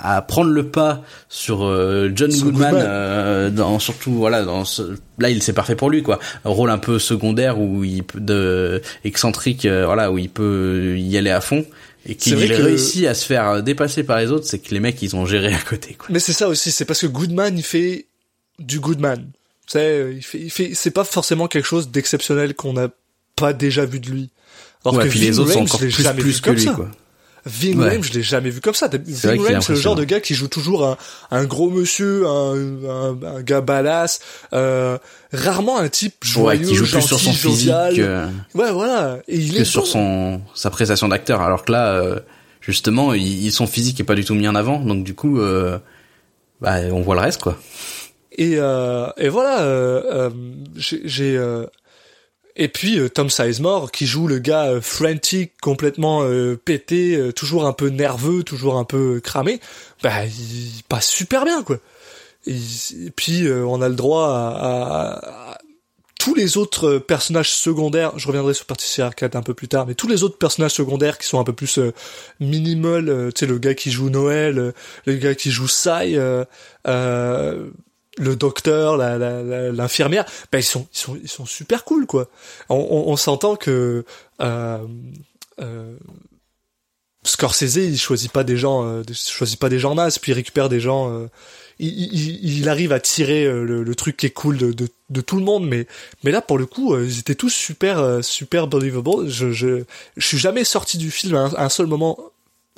à 0.05 0.21
prendre 0.21 0.51
le 0.51 0.67
pas 0.67 1.03
sur 1.29 1.65
euh, 1.65 2.11
John 2.15 2.31
Sur 2.31 2.47
Goodman, 2.47 2.71
Goodman. 2.73 2.87
euh, 2.87 3.51
dans 3.51 3.79
surtout 3.79 4.13
voilà 4.15 4.43
dans 4.45 4.65
ce, 4.65 4.83
là 5.19 5.31
il 5.31 5.43
c'est 5.43 5.53
parfait 5.53 5.77
pour 5.77 5.91
lui 5.91 6.03
quoi 6.03 6.19
un 6.45 6.51
rôle 6.51 6.71
un 6.71 6.79
peu 6.79 6.99
secondaire 6.99 7.61
où 7.61 7.85
il 7.85 8.03
peut 8.03 8.19
de 8.21 8.83
excentrique 9.05 9.65
euh, 9.65 9.87
voilà 9.87 10.11
où 10.11 10.19
il 10.19 10.29
peut 10.29 10.97
y 10.99 11.17
aller 11.17 11.31
à 11.31 11.41
fond 11.41 11.65
et 12.05 12.17
qu'il 12.17 12.43
ait 12.43 12.49
que- 12.49 12.63
réussi 12.63 13.07
à 13.07 13.15
se 13.15 13.25
faire 13.25 13.63
dépasser 13.63 14.03
par 14.03 14.19
les 14.19 14.31
autres 14.33 14.45
c'est 14.47 14.59
que 14.59 14.75
les 14.75 14.81
mecs 14.81 15.01
ils 15.03 15.15
ont 15.15 15.25
géré 15.25 15.55
à 15.55 15.61
côté 15.61 15.95
quoi 15.95 16.09
Mais 16.11 16.19
c'est 16.19 16.33
ça 16.33 16.49
aussi, 16.49 16.73
c'est 16.73 16.85
parce 16.85 17.01
que 17.01 17.07
Goodman, 17.07 17.57
il 17.57 17.63
fait 17.63 18.07
du 18.59 18.81
Goodman. 18.81 19.19
Tu 19.69 19.73
sais, 19.79 20.13
il 20.17 20.23
fait, 20.23 20.41
il 20.41 20.51
fait, 20.51 20.73
c'est 20.75 20.91
pas 20.91 21.05
forcément 21.05 21.47
quelque 21.47 21.65
chose 21.65 21.91
d'exceptionnel 21.91 22.55
qu'on 22.55 22.73
n'a 22.73 22.89
pas 23.37 23.53
déjà 23.53 23.85
vu 23.85 24.01
de 24.01 24.11
lui. 24.11 24.31
Alors 24.85 24.97
ouais 24.97 25.05
que 25.05 25.11
puis 25.11 25.21
les 25.21 25.39
autres 25.39 25.53
sont 25.53 25.61
encore 25.63 25.79
plus 25.79 26.03
plus 26.19 26.41
que 26.41 26.51
lui 26.51 26.63
ça. 26.63 26.73
quoi 26.73 26.91
Ving 27.45 27.79
Ouais. 27.79 27.89
Rhames, 27.91 28.05
je 28.05 28.13
l'ai 28.13 28.23
jamais 28.23 28.51
vu 28.51 28.61
comme 28.61 28.75
ça. 28.75 28.89
Ving 28.89 29.41
Rhames, 29.41 29.63
c'est 29.63 29.73
le 29.73 29.79
genre 29.79 29.95
de 29.97 30.05
gars 30.05 30.21
qui 30.21 30.35
joue 30.35 30.49
toujours 30.49 30.87
un, 30.87 30.97
un 31.31 31.45
gros 31.45 31.71
monsieur, 31.71 32.27
un, 32.27 32.55
un, 32.89 33.23
un 33.23 33.43
gars 33.43 33.61
badass, 33.61 34.21
euh, 34.53 34.97
rarement 35.33 35.79
un 35.79 35.89
type 35.89 36.15
ouais 36.23 36.29
joyeux, 36.31 36.67
qui 36.69 36.75
joue 36.75 36.85
plus 36.85 36.93
gentil, 36.93 37.09
sur 37.09 37.19
son 37.19 37.33
physique 37.33 37.73
Ouais, 38.55 38.71
voilà. 38.73 39.19
Et 39.29 39.37
il 39.39 39.55
que 39.55 39.61
est 39.61 39.65
sur 39.65 39.83
bon. 39.83 39.87
son 39.87 40.41
sa 40.55 40.71
prestation 40.71 41.09
d'acteur 41.09 41.41
alors 41.41 41.65
que 41.65 41.73
là 41.73 41.93
euh, 41.95 42.21
justement 42.61 43.13
il, 43.15 43.51
son 43.51 43.67
physique 43.67 43.99
est 43.99 44.05
pas 44.05 44.15
du 44.15 44.25
tout 44.25 44.35
mis 44.35 44.47
en 44.47 44.55
avant 44.55 44.79
donc 44.79 45.03
du 45.03 45.15
coup 45.15 45.41
euh, 45.41 45.79
bah 46.61 46.77
on 46.93 47.01
voit 47.01 47.17
le 47.17 47.23
reste 47.23 47.41
quoi 47.43 47.59
Et, 48.31 48.55
euh, 48.57 49.09
et 49.19 49.29
voilà, 49.29 49.63
euh, 49.63 50.03
euh, 50.13 50.31
j'ai... 50.77 51.39
et 52.57 52.69
puis 52.69 52.99
euh, 52.99 53.09
Tom 53.09 53.31
Sizemore 53.31 53.91
qui 53.93 54.07
joue 54.07 54.27
le 54.27 54.39
gars 54.39 54.67
euh, 54.67 54.81
frantic, 54.81 55.53
complètement 55.61 56.23
euh, 56.23 56.57
pété, 56.63 57.31
toujours 57.35 57.67
un 57.67 57.73
peu 57.73 57.89
nerveux, 57.89 58.43
toujours 58.43 58.77
un 58.77 58.85
peu 58.85 59.21
cramé, 59.21 59.61
bah 60.03 60.25
il 60.27 60.83
passe 60.89 61.09
super 61.09 61.45
bien 61.45 61.63
quoi. 61.63 61.79
Et, 62.47 62.55
puis 63.15 63.47
on 63.49 63.81
a 63.83 63.89
le 63.89 63.95
droit 63.95 64.29
à, 64.29 65.59
tous 66.19 66.35
les 66.35 66.57
autres 66.57 66.99
personnages 66.99 67.51
secondaires. 67.51 68.19
Je 68.19 68.27
reviendrai 68.27 68.55
sur 68.55 68.67
Patricia 68.67 69.07
Arcade 69.07 69.37
un 69.37 69.43
peu 69.43 69.55
plus 69.55 69.69
tard, 69.69 69.87
mais 69.87 69.95
tous 69.95 70.09
les 70.09 70.25
autres 70.25 70.39
personnages 70.39 70.73
secondaires 70.73 71.19
qui 71.19 71.27
sont 71.27 71.39
un 71.39 71.45
peu 71.45 71.53
plus 71.53 71.79
minimal, 72.41 73.31
tu 73.33 73.41
sais 73.41 73.47
le 73.47 73.59
gars 73.59 73.75
qui 73.75 73.93
joue 73.93 74.11
Noël, 74.11 74.73
le 75.07 75.15
gars 75.15 75.35
qui 75.35 75.51
joue 75.51 75.69
Sai. 75.69 76.17
euh, 76.89 77.71
le 78.19 78.37
docteur, 78.37 78.97
la- 78.97 79.17
la- 79.19 79.43
la- 79.43 79.73
l'infirmière, 79.73 80.25
ben 80.51 80.59
ils 80.59 80.63
sont, 80.63 80.87
ils 80.93 80.99
sont, 80.99 81.19
ils 81.23 81.29
sont 81.29 81.47
super 81.47 81.85
cool 81.85 82.07
quoi. 82.07 82.29
On, 82.69 82.77
on, 82.77 83.11
on 83.13 83.17
s'entend 83.17 83.57
que 83.57 84.05
euh, 84.41 84.79
euh, 85.61 85.97
Scorsese, 87.25 87.77
il 87.77 87.99
choisit 87.99 88.33
pas 88.33 88.43
des 88.43 88.57
gens, 88.57 88.85
euh, 88.85 89.03
choisit 89.15 89.59
pas 89.59 89.69
des 89.69 89.79
gens 89.79 89.95
nazes, 89.95 90.19
puis 90.19 90.33
il 90.33 90.35
récupère 90.35 90.69
des 90.69 90.81
gens. 90.81 91.11
euh, 91.11 91.27
il, 91.79 91.89
il, 91.89 92.59
il 92.59 92.69
arrive 92.69 92.93
à 92.93 92.99
tirer 93.01 93.45
euh, 93.45 93.63
le, 93.65 93.85
le 93.85 93.95
truc 93.95 94.17
qui 94.17 94.27
est 94.27 94.31
cool 94.31 94.59
de, 94.59 94.73
de, 94.73 94.89
de 95.11 95.21
tout 95.21 95.37
le 95.37 95.45
monde, 95.45 95.67
mais 95.67 95.87
mais 96.25 96.33
là 96.33 96.43
pour 96.43 96.59
le 96.59 96.67
coup, 96.67 96.95
euh, 96.95 97.05
ils 97.07 97.21
étaient 97.21 97.37
tous 97.37 97.51
super 97.51 98.25
super 98.25 98.67
believable. 98.67 99.29
Je, 99.29 99.53
je 99.53 99.85
je 100.17 100.27
suis 100.27 100.39
jamais 100.39 100.65
sorti 100.65 100.99
du 100.99 101.11
film 101.13 101.37
à 101.37 101.41
un, 101.45 101.55
à 101.55 101.65
un 101.65 101.69
seul 101.69 101.87
moment 101.87 102.19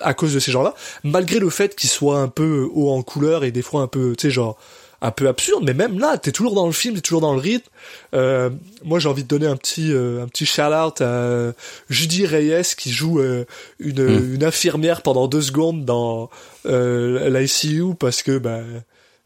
à 0.01 0.13
cause 0.13 0.35
de 0.35 0.41
ces 0.41 0.53
gens-là, 0.53 0.75
malgré 1.05 1.39
le 1.39 1.49
fait 1.51 1.75
qu'ils 1.75 1.89
soient 1.91 2.19
un 2.19 2.29
peu 2.29 2.69
haut 2.73 2.91
en 2.91 3.03
couleur 3.03 3.45
et 3.45 3.51
des 3.53 3.63
fois 3.63 3.81
un 3.83 3.87
peu, 3.87 4.15
tu 4.17 4.29
sais, 4.29 4.31
genre 4.31 4.59
un 5.05 5.11
peu 5.11 5.29
absurde, 5.29 5.63
mais 5.65 5.75
même 5.75 5.99
là, 5.99 6.17
t'es 6.17 6.33
toujours 6.33 6.55
dans 6.55 6.67
le 6.67 6.73
film, 6.73 6.95
t'es 6.95 7.03
toujours 7.03 7.21
dans 7.21 7.35
le 7.35 7.39
rythme. 7.39 7.69
Euh, 8.15 8.49
moi, 8.85 8.99
j'ai 8.99 9.09
envie 9.09 9.23
de 9.23 9.29
donner 9.29 9.47
un 9.47 9.57
petit, 9.57 9.93
euh, 9.93 10.23
un 10.23 10.29
petit 10.29 10.47
shout-out 10.47 11.01
à 11.03 11.53
Judy 11.91 12.25
Reyes 12.27 12.75
qui 12.77 12.91
joue 12.91 13.21
euh, 13.21 13.45
une, 13.79 14.03
Mm. 14.05 14.35
une 14.35 14.45
infirmière 14.45 15.03
pendant 15.03 15.29
deux 15.29 15.43
secondes 15.43 15.85
dans 15.85 16.31
euh, 16.67 17.29
l'ICU 17.29 17.95
parce 17.99 18.23
que 18.23 18.39
bah, 18.39 18.61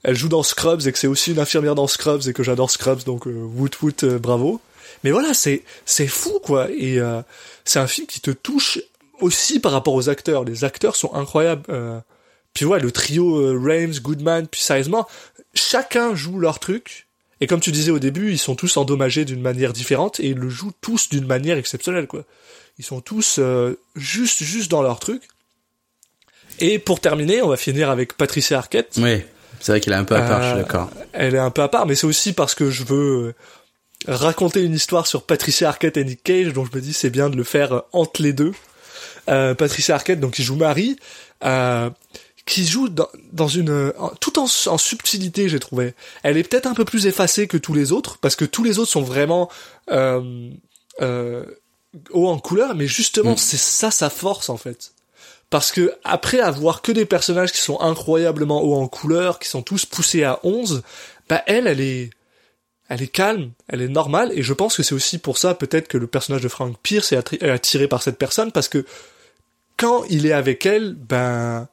elle 0.02 0.16
joue 0.16 0.28
dans 0.28 0.42
Scrubs 0.42 0.84
et 0.86 0.92
que 0.92 0.98
c'est 0.98 1.06
aussi 1.06 1.30
une 1.30 1.38
infirmière 1.38 1.76
dans 1.76 1.86
Scrubs 1.86 2.26
et 2.26 2.32
que 2.32 2.42
j'adore 2.42 2.70
Scrubs, 2.70 3.04
donc 3.04 3.26
euh, 3.28 3.30
woot 3.56 3.80
woot, 3.80 4.02
euh, 4.04 4.18
bravo. 4.18 4.60
mais 5.04 5.12
voilà, 5.12 5.32
c'est 5.32 5.62
c'est 5.86 6.08
fou 6.08 6.40
quoi. 6.42 6.68
Et 6.76 6.98
euh, 6.98 7.22
c'est 7.64 7.78
un 7.78 7.86
film 7.86 8.06
qui 8.08 8.20
te 8.20 8.32
touche 8.32 8.80
aussi 9.20 9.60
par 9.60 9.70
rapport 9.72 9.94
aux 9.94 10.08
acteurs. 10.08 10.44
Les 10.44 10.64
acteurs 10.64 10.96
sont 10.96 11.14
incroyables. 11.14 11.62
Euh, 11.68 12.00
puis 12.54 12.64
ouais, 12.64 12.80
le 12.80 12.90
trio 12.90 13.36
euh, 13.38 13.60
Rames, 13.62 13.94
Goodman, 14.00 14.48
puis 14.48 14.60
Sizemore, 14.60 15.08
chacun 15.54 16.14
joue 16.14 16.38
leur 16.38 16.58
truc. 16.58 17.06
Et 17.40 17.46
comme 17.46 17.60
tu 17.60 17.70
disais 17.70 17.90
au 17.92 17.98
début, 18.00 18.32
ils 18.32 18.38
sont 18.38 18.56
tous 18.56 18.76
endommagés 18.76 19.24
d'une 19.24 19.40
manière 19.40 19.72
différente 19.72 20.18
et 20.20 20.28
ils 20.28 20.36
le 20.38 20.48
jouent 20.48 20.72
tous 20.80 21.08
d'une 21.08 21.26
manière 21.26 21.56
exceptionnelle 21.56 22.06
quoi. 22.06 22.24
Ils 22.78 22.84
sont 22.84 23.00
tous 23.00 23.36
euh, 23.38 23.78
juste 23.96 24.42
juste 24.42 24.70
dans 24.70 24.82
leur 24.82 24.98
truc. 25.00 25.22
Et 26.60 26.78
pour 26.78 27.00
terminer, 27.00 27.42
on 27.42 27.48
va 27.48 27.56
finir 27.56 27.90
avec 27.90 28.14
Patricia 28.16 28.58
Arquette. 28.58 28.94
Oui, 28.98 29.22
c'est 29.60 29.72
vrai 29.72 29.80
qu'elle 29.80 29.92
est 29.92 29.96
un 29.96 30.04
peu 30.04 30.16
à 30.16 30.22
part, 30.22 30.42
je 30.42 30.48
suis 30.48 30.56
Euh, 30.58 30.62
d'accord. 30.62 30.90
Elle 31.12 31.34
est 31.36 31.38
un 31.38 31.50
peu 31.50 31.62
à 31.62 31.68
part, 31.68 31.86
mais 31.86 31.94
c'est 31.94 32.06
aussi 32.06 32.32
parce 32.32 32.54
que 32.56 32.70
je 32.70 32.82
veux 32.82 33.26
euh, 33.28 33.34
raconter 34.08 34.62
une 34.62 34.74
histoire 34.74 35.06
sur 35.06 35.22
Patricia 35.24 35.68
Arquette 35.68 35.96
et 35.96 36.04
Nick 36.04 36.22
Cage, 36.24 36.52
donc 36.52 36.68
je 36.72 36.76
me 36.76 36.82
dis 36.82 36.92
c'est 36.92 37.10
bien 37.10 37.30
de 37.30 37.36
le 37.36 37.44
faire 37.44 37.72
euh, 37.72 37.80
entre 37.92 38.22
les 38.22 38.32
deux. 38.32 38.52
Euh, 39.28 39.54
Patricia 39.54 39.94
Arquette, 39.94 40.20
donc 40.20 40.32
qui 40.34 40.42
joue 40.42 40.56
Marie, 40.56 40.96
euh, 41.44 41.90
qui 42.48 42.66
joue 42.66 42.88
dans, 42.88 43.08
dans 43.32 43.46
une 43.48 43.92
en- 43.98 44.08
tout 44.20 44.38
en, 44.38 44.44
en 44.66 44.78
subtilité, 44.78 45.48
j'ai 45.48 45.60
trouvé. 45.60 45.94
Elle 46.22 46.36
est 46.36 46.42
peut-être 46.48 46.66
un 46.66 46.74
peu 46.74 46.84
plus 46.84 47.06
effacée 47.06 47.46
que 47.46 47.56
tous 47.56 47.74
les 47.74 47.92
autres, 47.92 48.18
parce 48.18 48.34
que 48.36 48.44
tous 48.44 48.64
les 48.64 48.78
autres 48.78 48.90
sont 48.90 49.02
vraiment 49.02 49.50
euh, 49.90 50.50
euh, 51.00 51.44
haut 52.10 52.28
en 52.28 52.38
couleur, 52.38 52.74
mais 52.74 52.86
justement 52.86 53.32
Mm. 53.32 53.38
c'est 53.38 53.56
ça 53.58 53.90
sa 53.90 54.10
force 54.10 54.48
en 54.48 54.56
fait. 54.56 54.92
Parce 55.50 55.72
que 55.72 55.92
après 56.04 56.40
avoir 56.40 56.82
que 56.82 56.92
des 56.92 57.06
personnages 57.06 57.52
qui 57.52 57.60
sont 57.62 57.80
incroyablement 57.80 58.62
hauts 58.62 58.74
en 58.76 58.88
couleur, 58.88 59.38
qui 59.38 59.48
sont 59.48 59.62
tous 59.62 59.86
poussés 59.86 60.22
à 60.24 60.40
11, 60.42 60.82
bah 61.28 61.42
elle, 61.46 61.66
elle 61.66 61.80
est, 61.80 62.10
elle 62.90 63.00
est 63.02 63.08
calme, 63.08 63.52
elle 63.68 63.80
est 63.82 63.88
normale, 63.88 64.30
et 64.34 64.42
je 64.42 64.52
pense 64.52 64.76
que 64.76 64.82
c'est 64.82 64.94
aussi 64.94 65.18
pour 65.18 65.38
ça 65.38 65.54
peut-être 65.54 65.88
que 65.88 65.96
le 65.98 66.06
personnage 66.06 66.42
de 66.42 66.48
Frank 66.48 66.76
Pierce 66.82 67.12
est 67.12 67.42
attiré 67.42 67.88
par 67.88 68.02
cette 68.02 68.18
personne, 68.18 68.52
parce 68.52 68.68
que 68.68 68.84
quand 69.78 70.04
il 70.10 70.26
est 70.26 70.32
avec 70.32 70.66
elle, 70.66 70.94
ben 70.94 71.68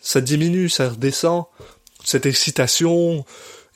ça 0.00 0.20
diminue, 0.20 0.68
ça 0.68 0.88
redescend, 0.90 1.44
cette 2.04 2.26
excitation 2.26 3.24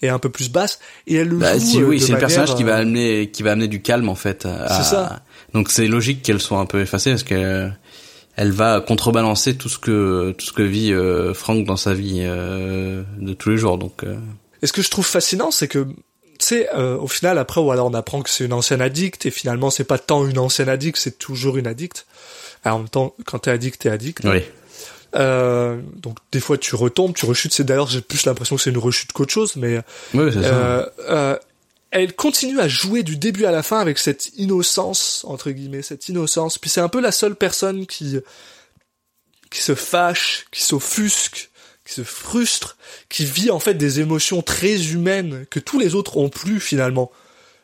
est 0.02 0.08
un 0.08 0.18
peu 0.18 0.30
plus 0.30 0.50
basse, 0.50 0.78
et 1.06 1.16
elle 1.16 1.28
le 1.28 1.36
Bah, 1.38 1.58
joue 1.58 1.64
si, 1.64 1.82
euh, 1.82 1.86
oui, 1.86 1.98
de 1.98 2.04
c'est 2.04 2.12
le 2.12 2.18
personnage 2.18 2.54
qui 2.54 2.64
va 2.64 2.76
euh, 2.76 2.80
amener, 2.82 3.30
qui 3.30 3.42
va 3.42 3.52
amener 3.52 3.68
du 3.68 3.82
calme 3.82 4.08
en 4.08 4.14
fait. 4.14 4.46
à- 4.46 4.82
C'est 4.82 4.88
ça. 4.90 5.22
Donc 5.52 5.70
c'est 5.70 5.86
logique 5.88 6.22
qu'elle 6.22 6.40
soit 6.40 6.58
un 6.58 6.66
peu 6.66 6.80
effacée 6.80 7.10
parce 7.10 7.22
que 7.24 7.68
elle 8.36 8.52
va 8.52 8.80
contrebalancer 8.80 9.56
tout 9.56 9.68
ce 9.68 9.78
que 9.78 10.30
tout 10.38 10.46
ce 10.46 10.52
que 10.52 10.62
vit 10.62 10.92
euh, 10.92 11.34
Frank 11.34 11.66
dans 11.66 11.76
sa 11.76 11.92
vie 11.92 12.20
euh, 12.22 13.02
de 13.18 13.34
tous 13.34 13.50
les 13.50 13.58
jours. 13.58 13.76
Donc 13.76 14.04
euh, 14.04 14.16
Et 14.62 14.66
ce 14.66 14.72
que 14.72 14.80
je 14.80 14.88
trouve 14.90 15.04
fascinant, 15.06 15.50
c'est 15.50 15.68
que, 15.68 15.80
tu 15.80 15.92
sais, 16.38 16.68
euh, 16.74 16.96
au 16.96 17.08
final, 17.08 17.36
après, 17.36 17.60
ou 17.60 17.70
alors 17.70 17.88
on 17.88 17.94
apprend 17.94 18.22
que 18.22 18.30
c'est 18.30 18.44
une 18.46 18.52
ancienne 18.54 18.80
addict, 18.80 19.26
et 19.26 19.30
finalement, 19.30 19.68
c'est 19.68 19.84
pas 19.84 19.98
tant 19.98 20.24
une 20.26 20.38
ancienne 20.38 20.68
addict, 20.70 20.96
c'est 20.98 21.18
toujours 21.18 21.58
une 21.58 21.66
addict. 21.66 22.06
Alors, 22.64 22.76
en 22.76 22.80
même 22.80 22.88
temps, 22.88 23.14
quand 23.26 23.40
t'es 23.40 23.50
addict, 23.50 23.82
t'es 23.82 23.90
addict. 23.90 24.20
oui. 24.24 24.40
Euh, 25.16 25.80
donc, 25.96 26.18
des 26.32 26.40
fois, 26.40 26.58
tu 26.58 26.74
retombes, 26.74 27.14
tu 27.14 27.26
rechutes. 27.26 27.52
C'est 27.52 27.64
d'ailleurs, 27.64 27.88
j'ai 27.88 28.00
plus 28.00 28.24
l'impression 28.26 28.56
que 28.56 28.62
c'est 28.62 28.70
une 28.70 28.78
rechute 28.78 29.12
qu'autre 29.12 29.32
chose, 29.32 29.56
mais 29.56 29.80
Oui, 30.14 30.30
euh, 30.36 30.86
euh, 31.08 31.36
elle 31.90 32.14
continue 32.14 32.60
à 32.60 32.68
jouer 32.68 33.02
du 33.02 33.16
début 33.16 33.44
à 33.44 33.50
la 33.50 33.62
fin 33.62 33.80
avec 33.80 33.98
cette 33.98 34.30
innocence 34.36 35.24
entre 35.26 35.50
guillemets, 35.50 35.82
cette 35.82 36.08
innocence. 36.08 36.58
Puis 36.58 36.70
c'est 36.70 36.80
un 36.80 36.88
peu 36.88 37.00
la 37.00 37.12
seule 37.12 37.34
personne 37.34 37.86
qui 37.86 38.18
qui 39.50 39.60
se 39.60 39.74
fâche, 39.74 40.46
qui 40.52 40.62
s'offusque, 40.62 41.50
qui 41.84 41.94
se 41.94 42.04
frustre, 42.04 42.76
qui 43.08 43.24
vit 43.24 43.50
en 43.50 43.58
fait 43.58 43.74
des 43.74 43.98
émotions 43.98 44.42
très 44.42 44.92
humaines 44.92 45.44
que 45.50 45.58
tous 45.58 45.80
les 45.80 45.96
autres 45.96 46.18
ont 46.18 46.28
plus 46.28 46.60
finalement. 46.60 47.10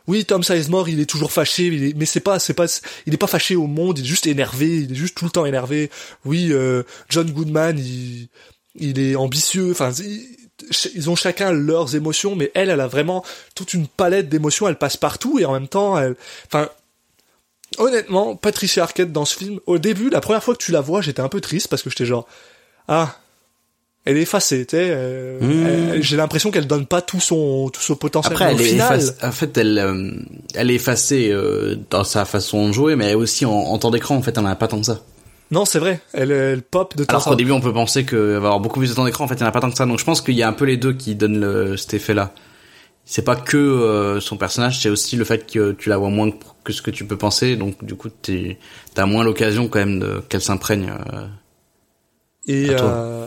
Oui, 0.07 0.24
Tom 0.24 0.43
Sizemore, 0.43 0.89
il 0.89 1.01
est 1.01 1.07
toujours 1.07 1.33
fâché, 1.33 1.93
mais 1.97 2.07
c'est 2.07 2.20
pas, 2.20 2.39
c'est 2.39 2.55
pas, 2.55 2.66
il 3.07 3.15
est 3.15 3.19
pas 3.19 3.27
fâché 3.27 3.57
au 3.57 3.66
monde, 3.66 3.99
il 3.99 4.05
est 4.05 4.09
juste 4.09 4.27
énervé, 4.27 4.83
il 4.83 4.93
est 4.93 4.95
juste 4.95 5.16
tout 5.16 5.24
le 5.24 5.31
temps 5.31 5.47
énervé. 5.47 5.91
Oui, 6.24 6.49
euh, 6.53 6.85
John 7.09 7.31
Goodman, 7.31 7.78
il, 7.78 8.28
il 8.77 8.99
est 9.01 9.16
ambitieux, 9.16 9.70
enfin, 9.73 9.91
il- 9.93 10.24
ils 10.95 11.11
ont 11.11 11.16
chacun 11.16 11.53
leurs 11.53 11.97
émotions, 11.97 12.35
mais 12.37 12.51
elle, 12.55 12.70
elle 12.70 12.81
a 12.81 12.87
vraiment 12.87 13.24
toute 13.55 13.74
une 13.74 13.87
palette 13.89 14.28
d'émotions, 14.28 14.66
elle 14.69 14.78
passe 14.78 14.97
partout 14.97 15.39
et 15.39 15.45
en 15.45 15.53
même 15.53 15.69
temps, 15.69 15.99
elle, 15.99 16.15
enfin, 16.47 16.70
honnêtement, 17.78 18.37
Patricia 18.37 18.83
Arquette 18.85 19.12
dans 19.12 19.24
ce 19.24 19.37
film, 19.37 19.61
au 19.66 19.78
début, 19.78 20.09
la 20.09 20.20
première 20.20 20.43
fois 20.43 20.55
que 20.55 20.62
tu 20.62 20.73
la 20.73 20.81
vois, 20.81 21.03
j'étais 21.03 21.20
un 21.20 21.28
peu 21.28 21.41
triste 21.41 21.69
parce 21.69 21.83
que 21.83 21.91
j'étais 21.91 22.07
genre, 22.07 22.27
ah, 22.89 23.19
elle 24.07 24.16
est 24.16 24.23
effacée, 24.23 24.65
tu 24.65 24.77
sais, 24.77 24.87
euh, 24.91 25.39
Mmh. 25.41 25.66
elle- 25.97 26.03
j'ai 26.03 26.16
l'impression 26.16 26.51
qu'elle 26.51 26.66
donne 26.66 26.87
pas 26.87 27.03
tout 27.03 27.20
son, 27.20 27.69
tout 27.69 27.81
son 27.83 27.95
potentiel. 27.97 28.33
Après, 28.33 28.47
elle 28.47 28.57
au 28.57 28.61
est 28.61 28.65
final, 28.65 28.99
efface- 29.01 29.16
en 29.23 29.33
fait, 29.33 29.59
elle, 29.59 29.78
euh, 29.78 30.12
elle 30.55 30.70
est 30.70 30.74
effacée 30.77 31.28
euh, 31.31 31.77
dans 31.91 32.05
sa 32.05 32.24
façon 32.24 32.69
de 32.69 32.73
jouer, 32.73 32.97
mais 32.97 33.12
aussi 33.15 33.45
en, 33.45 33.51
en 33.53 33.77
temps 33.78 33.91
d'écran. 33.91 34.16
En 34.16 34.23
fait, 34.23 34.33
elle 34.39 34.45
en 34.45 34.47
a 34.47 34.57
pas 34.57 34.69
tant 34.69 34.78
que 34.81 34.87
ça. 34.87 35.01
non, 35.51 35.65
c'est 35.65 35.78
vrai, 35.78 36.01
elle, 36.12 36.31
elle 36.33 36.62
pop 36.62 36.97
de 36.97 37.05
temps 37.05 37.11
Alors 37.15 37.24
qu'au 37.24 37.35
début, 37.35 37.51
on 37.53 37.61
peut 37.61 37.73
penser 37.73 38.05
qu'il 38.07 38.16
va 38.19 38.37
avoir 38.37 38.61
beaucoup 38.61 38.78
plus 38.81 38.89
de 38.91 38.95
temps 38.95 39.05
d'écran. 39.05 39.24
En 39.24 39.28
fait, 39.28 39.41
en 39.43 39.47
a 39.47 39.53
pas 39.53 39.61
tant 39.61 39.70
que 39.70 39.77
ça. 39.77 39.85
Donc, 39.87 39.99
je 39.99 40.05
pense 40.05 40.20
qu'il 40.23 40.35
y 40.35 40.43
a 40.43 40.49
un 40.49 40.53
peu 40.53 40.65
les 40.65 40.77
deux 40.77 40.93
qui 40.95 41.15
donnent 41.15 41.41
le, 41.41 41.77
cet 41.77 41.95
effet-là. 41.95 42.33
C'est 43.05 43.23
pas 43.23 43.37
que 43.37 43.57
euh, 43.57 44.19
son 44.20 44.37
personnage, 44.37 44.81
c'est 44.81 44.89
aussi 44.89 45.15
le 45.15 45.24
fait 45.24 45.47
que 45.49 45.70
tu 45.73 45.89
la 45.91 45.97
vois 45.97 46.09
moins 46.11 46.31
que 46.65 46.73
ce 46.73 46.83
que 46.83 46.91
tu 46.91 47.05
peux 47.05 47.16
penser. 47.16 47.55
Donc, 47.55 47.85
du 47.85 47.95
coup, 47.95 48.09
t'as 48.95 49.07
moins 49.07 49.23
l'occasion 49.23 49.69
quand 49.69 49.78
même 49.78 50.23
qu'elle 50.28 50.41
s'imprègne. 50.43 50.91
Et, 52.49 52.69
euh, 52.70 53.27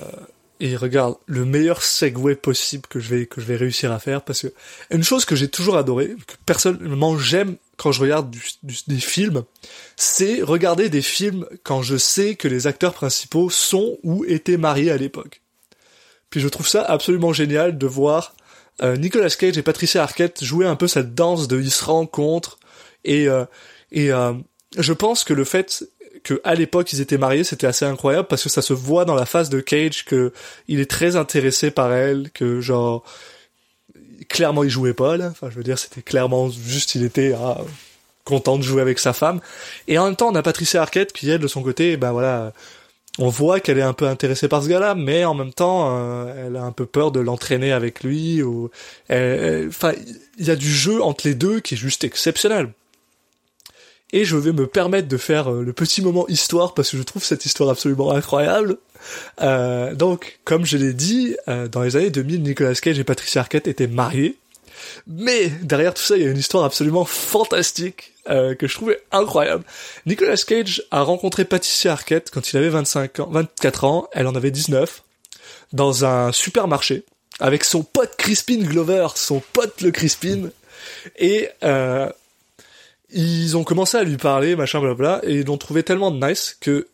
et 0.59 0.75
regarde, 0.75 1.15
le 1.25 1.45
meilleur 1.45 1.81
segue 1.83 2.35
possible 2.35 2.83
que 2.89 2.99
je 2.99 3.09
vais, 3.09 3.25
que 3.25 3.39
je 3.39 3.45
vais 3.45 3.55
réussir 3.55 3.91
à 3.91 3.99
faire, 3.99 4.21
parce 4.23 4.41
que 4.41 4.53
une 4.91 5.03
chose 5.03 5.23
que 5.25 5.35
j'ai 5.35 5.47
toujours 5.47 5.77
adoré, 5.77 6.15
que 6.27 6.33
personnellement 6.45 7.17
j'aime 7.17 7.55
quand 7.77 7.91
je 7.93 8.01
regarde 8.01 8.29
du- 8.29 8.41
du- 8.63 8.75
des 8.87 8.99
films, 8.99 9.43
c'est 9.95 10.41
regarder 10.41 10.89
des 10.89 11.01
films 11.01 11.45
quand 11.63 11.81
je 11.81 11.95
sais 11.95 12.35
que 12.35 12.47
les 12.49 12.67
acteurs 12.67 12.93
principaux 12.93 13.49
sont 13.49 13.97
ou 14.03 14.25
étaient 14.25 14.57
mariés 14.57 14.91
à 14.91 14.97
l'époque. 14.97 15.41
Puis 16.29 16.41
je 16.41 16.47
trouve 16.49 16.67
ça 16.67 16.83
absolument 16.83 17.31
génial 17.33 17.77
de 17.77 17.87
voir 17.87 18.33
euh, 18.81 18.97
Nicolas 18.97 19.29
Cage 19.29 19.57
et 19.57 19.61
Patricia 19.63 20.03
Arquette 20.03 20.43
jouer 20.43 20.65
un 20.65 20.75
peu 20.75 20.87
cette 20.87 21.15
danse 21.15 21.47
de 21.47 21.59
ils 21.59 21.71
se 21.71 21.83
rencontrent 21.85 22.59
et 23.05 23.27
euh, 23.27 23.45
et 23.91 24.11
euh, 24.11 24.33
je 24.77 24.93
pense 24.93 25.23
que 25.23 25.33
le 25.33 25.43
fait 25.43 25.83
que 26.23 26.41
à 26.43 26.55
l'époque 26.55 26.91
ils 26.93 27.01
étaient 27.01 27.17
mariés 27.17 27.43
c'était 27.43 27.67
assez 27.67 27.85
incroyable 27.85 28.27
parce 28.27 28.43
que 28.43 28.49
ça 28.49 28.61
se 28.61 28.73
voit 28.73 29.05
dans 29.05 29.15
la 29.15 29.25
face 29.25 29.49
de 29.49 29.59
Cage 29.59 30.05
que 30.05 30.31
il 30.67 30.79
est 30.79 30.89
très 30.89 31.15
intéressé 31.15 31.71
par 31.71 31.93
elle 31.93 32.29
que 32.31 32.61
genre 32.61 33.03
clairement 34.27 34.63
il 34.63 34.69
jouait 34.69 34.93
pas 34.93 35.17
enfin 35.19 35.49
je 35.49 35.55
veux 35.55 35.63
dire 35.63 35.79
c'était 35.79 36.01
clairement 36.01 36.49
juste 36.49 36.95
il 36.95 37.03
était 37.03 37.33
ah, 37.37 37.59
content 38.25 38.57
de 38.57 38.63
jouer 38.63 38.81
avec 38.81 38.99
sa 38.99 39.13
femme 39.13 39.39
et 39.87 39.97
en 39.97 40.05
même 40.05 40.15
temps 40.15 40.29
on 40.29 40.35
a 40.35 40.43
Patricia 40.43 40.81
Arquette 40.81 41.13
qui 41.13 41.29
elle 41.29 41.41
de 41.41 41.47
son 41.47 41.63
côté 41.63 41.97
ben 41.97 42.11
voilà 42.11 42.53
on 43.19 43.27
voit 43.27 43.59
qu'elle 43.59 43.77
est 43.77 43.83
un 43.83 43.93
peu 43.93 44.07
intéressée 44.07 44.47
par 44.47 44.63
ce 44.63 44.69
gars-là, 44.69 44.95
mais 44.95 45.25
en 45.25 45.33
même 45.33 45.51
temps, 45.51 45.97
euh, 45.97 46.47
elle 46.47 46.55
a 46.55 46.63
un 46.63 46.71
peu 46.71 46.85
peur 46.85 47.11
de 47.11 47.19
l'entraîner 47.19 47.73
avec 47.73 48.01
lui. 48.01 48.41
Ou, 48.41 48.69
enfin, 49.09 49.91
il 50.37 50.45
y 50.45 50.49
a 50.49 50.55
du 50.55 50.71
jeu 50.71 51.03
entre 51.03 51.27
les 51.27 51.35
deux 51.35 51.59
qui 51.59 51.73
est 51.73 51.77
juste 51.77 52.05
exceptionnel. 52.05 52.71
Et 54.11 54.25
je 54.25 54.35
vais 54.35 54.53
me 54.53 54.65
permettre 54.65 55.07
de 55.07 55.17
faire 55.17 55.51
euh, 55.51 55.63
le 55.63 55.73
petit 55.73 56.01
moment 56.01 56.27
histoire 56.27 56.73
parce 56.73 56.91
que 56.91 56.97
je 56.97 57.03
trouve 57.03 57.23
cette 57.23 57.45
histoire 57.45 57.69
absolument 57.69 58.11
incroyable. 58.11 58.77
Euh, 59.41 59.93
donc, 59.93 60.39
comme 60.45 60.65
je 60.65 60.77
l'ai 60.77 60.93
dit, 60.93 61.35
euh, 61.47 61.67
dans 61.67 61.81
les 61.81 61.95
années 61.95 62.09
2000, 62.09 62.41
Nicolas 62.41 62.75
Cage 62.75 62.99
et 62.99 63.03
Patricia 63.03 63.41
Arquette 63.41 63.67
étaient 63.67 63.87
mariés. 63.87 64.37
Mais 65.07 65.49
derrière 65.61 65.93
tout 65.93 66.01
ça, 66.01 66.17
il 66.17 66.23
y 66.23 66.27
a 66.27 66.31
une 66.31 66.37
histoire 66.37 66.63
absolument 66.63 67.05
fantastique 67.05 68.13
euh, 68.29 68.55
que 68.55 68.67
je 68.67 68.75
trouvais 68.75 69.01
incroyable. 69.11 69.63
Nicolas 70.05 70.37
Cage 70.37 70.83
a 70.91 71.01
rencontré 71.01 71.45
Patricia 71.45 71.91
Arquette 71.91 72.29
quand 72.31 72.51
il 72.51 72.57
avait 72.57 72.69
25 72.69 73.19
ans, 73.19 73.29
24 73.31 73.83
ans, 73.85 74.09
elle 74.13 74.27
en 74.27 74.35
avait 74.35 74.51
19, 74.51 75.03
dans 75.73 76.05
un 76.05 76.31
supermarché 76.31 77.03
avec 77.39 77.63
son 77.63 77.83
pote 77.83 78.15
Crispin 78.17 78.59
Glover, 78.59 79.07
son 79.15 79.41
pote 79.53 79.81
le 79.81 79.91
Crispin, 79.91 80.49
et 81.17 81.49
euh, 81.63 82.09
ils 83.11 83.57
ont 83.57 83.63
commencé 83.63 83.97
à 83.97 84.03
lui 84.03 84.17
parler, 84.17 84.55
machin, 84.55 84.79
blabla, 84.79 85.21
et 85.23 85.35
ils 85.35 85.45
l'ont 85.45 85.57
trouvé 85.57 85.83
tellement 85.83 86.11
nice 86.11 86.57
que 86.59 86.87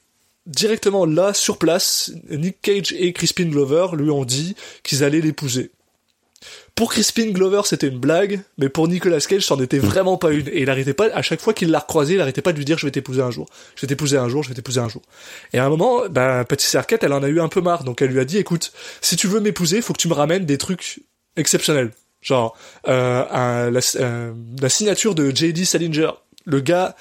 directement 0.45 1.05
là, 1.05 1.33
sur 1.33 1.57
place, 1.57 2.11
Nick 2.29 2.61
Cage 2.61 2.93
et 2.97 3.13
Crispin 3.13 3.45
Glover 3.45 3.87
lui 3.93 4.11
ont 4.11 4.25
dit 4.25 4.55
qu'ils 4.83 5.03
allaient 5.03 5.21
l'épouser. 5.21 5.71
Pour 6.75 6.91
Crispin 6.91 7.31
Glover, 7.31 7.61
c'était 7.63 7.87
une 7.87 7.99
blague, 7.99 8.41
mais 8.57 8.67
pour 8.67 8.87
Nicolas 8.87 9.21
Cage, 9.21 9.43
c'en 9.43 9.59
était 9.61 9.79
vraiment 9.79 10.17
pas 10.17 10.31
une. 10.31 10.47
Et 10.49 10.61
il 10.61 10.69
arrêtait 10.69 10.93
pas, 10.93 11.07
à 11.13 11.21
chaque 11.21 11.39
fois 11.39 11.53
qu'il 11.53 11.71
l'a 11.71 11.79
recroisé, 11.79 12.15
il 12.15 12.21
arrêtait 12.21 12.41
pas 12.41 12.51
de 12.51 12.57
lui 12.57 12.65
dire, 12.65 12.77
je 12.77 12.85
vais 12.85 12.91
t'épouser 12.91 13.21
un 13.21 13.31
jour. 13.31 13.47
Je 13.75 13.81
vais 13.81 13.87
t'épouser 13.87 14.17
un 14.17 14.27
jour, 14.27 14.43
je 14.43 14.49
vais 14.49 14.55
t'épouser 14.55 14.81
un 14.81 14.89
jour. 14.89 15.01
Et 15.53 15.57
à 15.57 15.65
un 15.65 15.69
moment, 15.69 16.01
ben, 16.09 16.43
Patricia 16.43 16.81
Arquette, 16.81 17.03
elle 17.03 17.13
en 17.13 17.23
a 17.23 17.29
eu 17.29 17.39
un 17.39 17.47
peu 17.47 17.61
marre. 17.61 17.85
Donc 17.85 18.01
elle 18.01 18.11
lui 18.11 18.19
a 18.19 18.25
dit, 18.25 18.37
écoute, 18.37 18.73
si 19.01 19.15
tu 19.15 19.27
veux 19.27 19.39
m'épouser, 19.39 19.81
faut 19.81 19.93
que 19.93 20.01
tu 20.01 20.09
me 20.09 20.13
ramènes 20.13 20.45
des 20.45 20.57
trucs 20.57 20.99
exceptionnels. 21.37 21.91
Genre, 22.25 22.57
euh, 22.87 23.23
un- 23.31 23.69
la, 23.69 23.79
euh, 23.97 24.33
la 24.59 24.69
signature 24.69 25.13
de 25.13 25.29
J.D. 25.33 25.63
Salinger. 25.63 26.09
Le 26.45 26.59
gars 26.59 26.95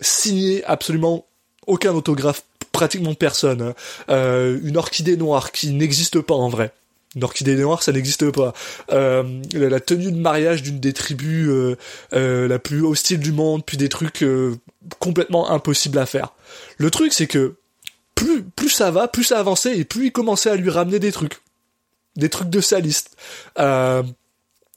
signé 0.00 0.64
absolument 0.64 1.26
aucun 1.66 1.92
autographe, 1.92 2.44
pratiquement 2.70 3.14
personne. 3.14 3.74
Euh, 4.08 4.58
une 4.62 4.76
orchidée 4.76 5.16
noire 5.16 5.50
qui 5.50 5.70
n'existe 5.72 6.20
pas 6.20 6.34
en 6.36 6.48
vrai. 6.48 6.70
Une 7.16 7.24
orchidée 7.24 7.56
noire, 7.56 7.82
ça 7.82 7.90
n'existe 7.90 8.30
pas. 8.30 8.52
Euh, 8.92 9.42
la, 9.52 9.80
tenue 9.80 10.12
de 10.12 10.16
mariage 10.16 10.62
d'une 10.62 10.78
des 10.78 10.92
tribus 10.92 11.48
euh, 11.48 11.76
euh, 12.12 12.46
la 12.46 12.60
plus 12.60 12.82
hostile 12.84 13.18
du 13.18 13.32
monde, 13.32 13.64
puis 13.66 13.78
des 13.78 13.88
trucs 13.88 14.24
complètement 15.00 15.50
impossibles 15.50 15.98
à 15.98 16.06
faire. 16.06 16.34
Le 16.76 16.90
truc, 16.92 17.12
c'est 17.12 17.26
que 17.26 17.56
plus 18.14 18.44
plus 18.44 18.68
ça 18.68 18.92
va, 18.92 19.08
plus 19.08 19.24
ça 19.24 19.40
avançait 19.40 19.76
et 19.76 19.84
plus 19.84 20.06
il 20.06 20.12
commençait 20.12 20.50
à 20.50 20.56
lui 20.56 20.70
ramener 20.70 21.00
des 21.00 21.10
trucs, 21.10 21.38
des 22.16 22.28
trucs 22.28 22.50
de 22.50 22.60
sa 22.60 22.78
liste. 22.78 23.16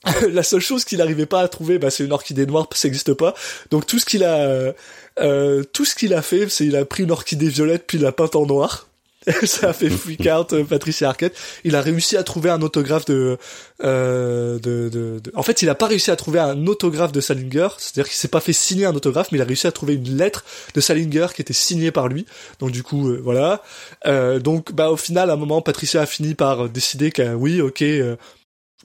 La 0.32 0.42
seule 0.42 0.60
chose 0.60 0.84
qu'il 0.84 0.98
n'arrivait 0.98 1.26
pas 1.26 1.40
à 1.40 1.48
trouver, 1.48 1.78
bah, 1.78 1.90
c'est 1.90 2.04
une 2.04 2.12
orchidée 2.12 2.46
noire, 2.46 2.68
ça 2.72 2.88
n'existe 2.88 3.14
pas. 3.14 3.34
Donc 3.70 3.86
tout 3.86 3.98
ce 3.98 4.04
qu'il 4.06 4.24
a, 4.24 4.36
euh, 4.36 4.72
euh, 5.20 5.62
tout 5.64 5.84
ce 5.84 5.94
qu'il 5.94 6.12
a 6.14 6.22
fait, 6.22 6.48
c'est 6.48 6.66
il 6.66 6.76
a 6.76 6.84
pris 6.84 7.04
une 7.04 7.10
orchidée 7.12 7.48
violette 7.48 7.84
puis 7.86 7.98
il 7.98 8.02
l'a 8.02 8.12
peinte 8.12 8.34
en 8.36 8.46
noir. 8.46 8.88
ça 9.44 9.68
a 9.68 9.72
fait 9.72 9.88
freak 9.88 10.26
out 10.26 10.52
euh, 10.52 10.64
Patricia 10.64 11.08
Arquette. 11.08 11.36
Il 11.62 11.76
a 11.76 11.80
réussi 11.80 12.16
à 12.16 12.24
trouver 12.24 12.50
un 12.50 12.60
autographe 12.60 13.04
de, 13.04 13.38
euh, 13.84 14.58
de, 14.58 14.88
de, 14.88 15.20
de- 15.20 15.32
En 15.36 15.44
fait, 15.44 15.62
il 15.62 15.68
a 15.68 15.76
pas 15.76 15.86
réussi 15.86 16.10
à 16.10 16.16
trouver 16.16 16.40
un 16.40 16.66
autographe 16.66 17.12
de 17.12 17.20
Salinger. 17.20 17.68
C'est-à-dire 17.78 18.08
qu'il 18.10 18.16
s'est 18.18 18.26
pas 18.26 18.40
fait 18.40 18.52
signer 18.52 18.84
un 18.86 18.94
autographe, 18.96 19.28
mais 19.30 19.38
il 19.38 19.42
a 19.42 19.44
réussi 19.44 19.68
à 19.68 19.72
trouver 19.72 19.94
une 19.94 20.16
lettre 20.16 20.44
de 20.74 20.80
Salinger 20.80 21.28
qui 21.34 21.42
était 21.42 21.52
signée 21.52 21.92
par 21.92 22.08
lui. 22.08 22.26
Donc 22.58 22.72
du 22.72 22.82
coup, 22.82 23.10
euh, 23.10 23.20
voilà. 23.22 23.62
Euh, 24.06 24.40
donc, 24.40 24.72
bah 24.72 24.90
au 24.90 24.96
final, 24.96 25.30
à 25.30 25.34
un 25.34 25.36
moment, 25.36 25.62
Patricia 25.62 26.02
a 26.02 26.06
fini 26.06 26.34
par 26.34 26.68
décider 26.68 27.12
que 27.12 27.34
oui, 27.34 27.60
ok. 27.60 27.84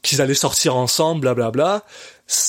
Qu'ils 0.08 0.22
allaient 0.22 0.34
sortir 0.34 0.76
ensemble, 0.76 1.22
blablabla. 1.22 1.84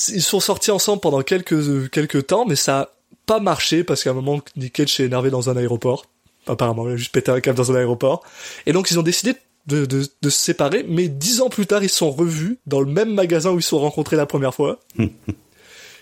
Ils 0.09 0.21
sont 0.21 0.39
sortis 0.39 0.71
ensemble 0.71 1.01
pendant 1.01 1.21
quelques 1.21 1.89
quelques 1.91 2.27
temps, 2.27 2.45
mais 2.45 2.55
ça 2.55 2.79
a 2.79 2.89
pas 3.25 3.39
marché 3.39 3.83
parce 3.83 4.03
qu'à 4.03 4.11
un 4.11 4.13
moment, 4.13 4.41
Nick 4.55 4.73
Cage 4.73 4.95
s'est 4.95 5.03
énervé 5.03 5.29
dans 5.29 5.49
un 5.49 5.57
aéroport. 5.57 6.05
Apparemment, 6.47 6.87
il 6.87 6.93
a 6.93 6.97
juste 6.97 7.11
pété 7.11 7.31
un 7.31 7.39
câble 7.39 7.57
dans 7.57 7.71
un 7.71 7.75
aéroport. 7.75 8.23
Et 8.65 8.73
donc, 8.73 8.89
ils 8.91 8.99
ont 8.99 9.03
décidé 9.03 9.35
de, 9.67 9.85
de, 9.85 10.05
de 10.21 10.29
se 10.29 10.39
séparer, 10.39 10.83
mais 10.87 11.07
dix 11.07 11.41
ans 11.41 11.49
plus 11.49 11.67
tard, 11.67 11.83
ils 11.83 11.89
se 11.89 11.97
sont 11.97 12.11
revus 12.11 12.57
dans 12.65 12.79
le 12.79 12.87
même 12.87 13.13
magasin 13.13 13.51
où 13.51 13.59
ils 13.59 13.63
se 13.63 13.69
sont 13.69 13.79
rencontrés 13.79 14.15
la 14.15 14.25
première 14.25 14.53
fois. 14.53 14.79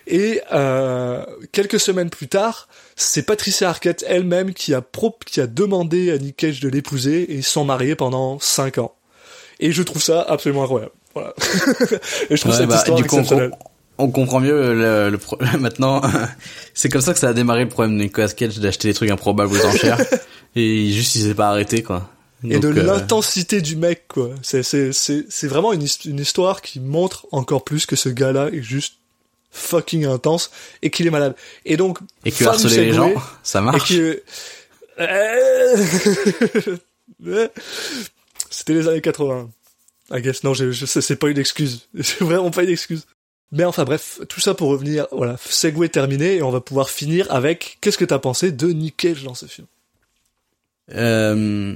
Et 0.08 0.42
euh, 0.54 1.26
quelques 1.52 1.82
semaines 1.82 2.10
plus 2.10 2.30
tard, 2.30 2.70
c'est 2.96 3.24
Patricia 3.24 3.70
Arquette 3.70 4.06
elle-même 4.08 4.54
qui 4.54 4.74
a 4.74 4.82
pro 4.82 5.18
qui 5.26 5.42
a 5.42 5.48
demandé 5.48 6.12
à 6.12 6.18
Nick 6.18 6.38
Cage 6.38 6.62
de 6.62 6.70
l'épouser 6.70 7.24
et 7.24 7.36
ils 7.36 7.44
sont 7.44 7.66
mariés 7.66 7.96
pendant 7.96 8.40
cinq 8.40 8.78
ans. 8.78 8.96
Et 9.60 9.74
je 9.74 9.84
trouve 9.84 10.02
ça 10.02 10.22
absolument 10.22 10.64
incroyable. 10.64 10.94
Voilà. 11.20 11.34
et 12.30 12.36
je 12.36 12.42
trouve 12.42 12.52
Ouais, 12.54 12.58
cette 12.60 12.70
bah, 12.70 12.76
histoire 12.76 12.98
du 12.98 13.04
coup, 13.06 13.18
on, 14.00 14.12
comprend 14.12 14.40
mieux 14.40 14.74
le, 14.74 15.10
le 15.10 15.18
pro- 15.18 15.38
maintenant. 15.60 16.02
c'est 16.74 16.90
comme 16.90 17.02
ça 17.02 17.14
que 17.14 17.20
ça 17.20 17.30
a 17.30 17.34
démarré 17.34 17.64
le 17.64 17.70
problème 17.70 17.98
de 17.98 18.04
Nicolas 18.04 18.28
Cage 18.30 18.60
d'acheter 18.60 18.88
des 18.90 18.94
trucs 18.94 19.10
improbables 19.10 19.52
aux 19.56 19.66
enchères 19.66 19.98
et 20.56 20.92
juste 20.92 21.16
il 21.16 21.24
s'est 21.24 21.34
pas 21.34 21.50
arrêté 21.50 21.82
quoi. 21.84 22.08
et 22.48 22.60
de 22.60 22.68
euh, 22.68 22.84
l'intensité 22.84 23.62
du 23.62 23.76
mec, 23.76 24.08
quoi. 24.08 24.30
C'est, 24.44 24.62
c'est, 24.64 24.94
c'est, 24.94 25.26
c'est 25.30 25.48
vraiment 25.48 25.74
une, 25.74 25.82
his- 25.84 26.06
une 26.06 26.20
histoire 26.20 26.62
qui 26.62 26.80
montre 26.80 27.26
encore 27.32 27.64
plus 27.64 27.86
que 27.88 27.96
ce 27.96 28.10
gars-là 28.10 28.50
est 28.54 28.62
juste 28.62 28.96
fucking 29.50 30.06
intense 30.06 30.52
et 30.84 30.92
qu'il 30.92 31.08
est 31.08 31.12
malade. 31.12 31.36
Et 31.66 31.78
donc, 31.78 31.98
et 32.26 32.32
que 32.32 32.44
harceler 32.46 32.86
les 32.86 32.94
gens, 32.94 33.12
ça 33.42 33.60
et 33.60 33.62
marche. 33.64 33.90
que... 33.90 34.22
C'était 38.50 38.74
les 38.74 38.88
années 38.88 39.02
80. 39.02 39.50
I 40.12 40.22
guess, 40.22 40.44
non, 40.44 40.54
je, 40.54 40.72
je, 40.72 40.86
sais, 40.86 41.02
c'est 41.02 41.16
pas 41.18 41.30
une 41.30 41.38
excuse. 41.38 41.88
C'est 42.02 42.22
vraiment 42.24 42.52
pas 42.52 42.64
une 42.64 42.70
excuse. 42.70 43.06
Mais 43.52 43.64
enfin 43.64 43.86
bref, 43.86 44.20
tout 44.28 44.42
ça 44.42 44.54
pour 44.54 44.70
revenir, 44.70 45.08
voilà, 45.12 45.38
Segway 45.40 45.88
terminé, 45.90 46.36
et 46.36 46.44
on 46.44 46.50
va 46.52 46.60
pouvoir 46.62 46.90
finir 46.90 47.28
avec, 47.32 47.78
qu'est-ce 47.82 47.98
que 47.98 48.04
t'as 48.06 48.20
pensé 48.20 48.52
de 48.52 48.68
Nick 48.72 48.98
Cage 48.98 49.24
dans 49.24 49.36
ce 49.36 49.46
film? 49.46 49.68
Euh, 50.94 51.76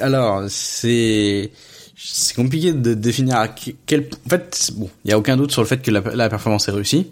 alors, 0.00 0.44
c'est 0.48 1.50
c'est 1.96 2.34
compliqué 2.34 2.72
de 2.72 2.94
définir 2.94 3.36
à 3.36 3.48
quel. 3.48 4.08
En 4.26 4.28
fait, 4.28 4.70
bon, 4.74 4.90
il 5.04 5.10
y 5.10 5.14
a 5.14 5.18
aucun 5.18 5.36
doute 5.36 5.50
sur 5.50 5.62
le 5.62 5.66
fait 5.66 5.80
que 5.80 5.90
la, 5.90 6.00
la 6.00 6.28
performance 6.28 6.68
est 6.68 6.72
réussie. 6.72 7.10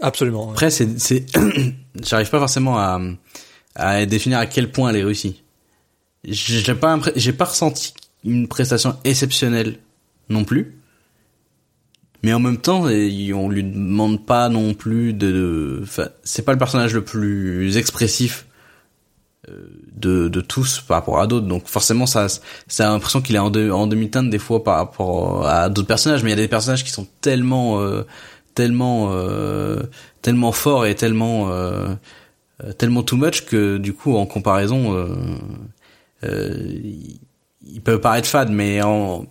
Absolument. 0.00 0.46
ouais. 0.46 0.52
Après, 0.52 0.70
c'est 0.70 0.98
c'est 1.00 1.26
j'arrive 2.02 2.30
pas 2.30 2.38
forcément 2.38 2.78
à 2.78 3.00
à 3.74 4.06
définir 4.06 4.38
à 4.38 4.46
quel 4.46 4.70
point 4.70 4.90
elle 4.90 4.96
est 4.96 5.04
réussie. 5.04 5.42
J'ai 6.24 6.74
pas 6.74 6.96
impré- 6.96 7.12
j'ai 7.16 7.32
pas 7.32 7.46
ressenti 7.46 7.94
une 8.24 8.48
prestation 8.48 8.96
exceptionnelle 9.04 9.78
non 10.28 10.44
plus. 10.44 10.76
Mais 12.22 12.32
en 12.34 12.40
même 12.40 12.58
temps, 12.58 12.82
on 12.82 13.48
lui 13.48 13.64
demande 13.64 14.26
pas 14.26 14.48
non 14.48 14.74
plus 14.74 15.14
de, 15.14 15.80
enfin, 15.82 16.08
c'est 16.22 16.44
pas 16.44 16.52
le 16.52 16.58
personnage 16.58 16.92
le 16.92 17.02
plus 17.02 17.78
expressif 17.78 18.46
euh, 19.48 19.54
de, 19.96 20.28
de 20.28 20.40
tous 20.42 20.80
par 20.80 20.98
rapport 20.98 21.20
à 21.20 21.26
d'autres. 21.26 21.46
Donc 21.46 21.66
forcément, 21.66 22.04
ça, 22.04 22.26
ça 22.68 22.88
a 22.88 22.92
l'impression 22.92 23.22
qu'il 23.22 23.36
est 23.36 23.38
en 23.38 23.86
demi-teinte 23.86 24.28
des 24.28 24.38
fois 24.38 24.62
par 24.62 24.76
rapport 24.76 25.46
à 25.46 25.70
d'autres 25.70 25.88
personnages. 25.88 26.22
Mais 26.22 26.30
il 26.30 26.36
y 26.36 26.38
a 26.38 26.42
des 26.42 26.48
personnages 26.48 26.84
qui 26.84 26.90
sont 26.90 27.06
tellement, 27.22 27.80
euh, 27.80 28.02
tellement, 28.54 29.12
euh, 29.12 29.80
tellement 30.20 30.52
forts 30.52 30.84
et 30.84 30.94
tellement, 30.94 31.50
euh, 31.50 31.88
euh, 32.62 32.72
tellement 32.74 33.02
too 33.02 33.16
much 33.16 33.46
que 33.46 33.78
du 33.78 33.94
coup, 33.94 34.14
en 34.14 34.26
comparaison, 34.26 34.94
euh, 34.94 35.06
euh, 36.24 36.78
il, 37.72 37.80
peut 37.80 38.00
paraître 38.00 38.28
fade, 38.28 38.50
mais 38.50 38.82
en, 38.82 39.26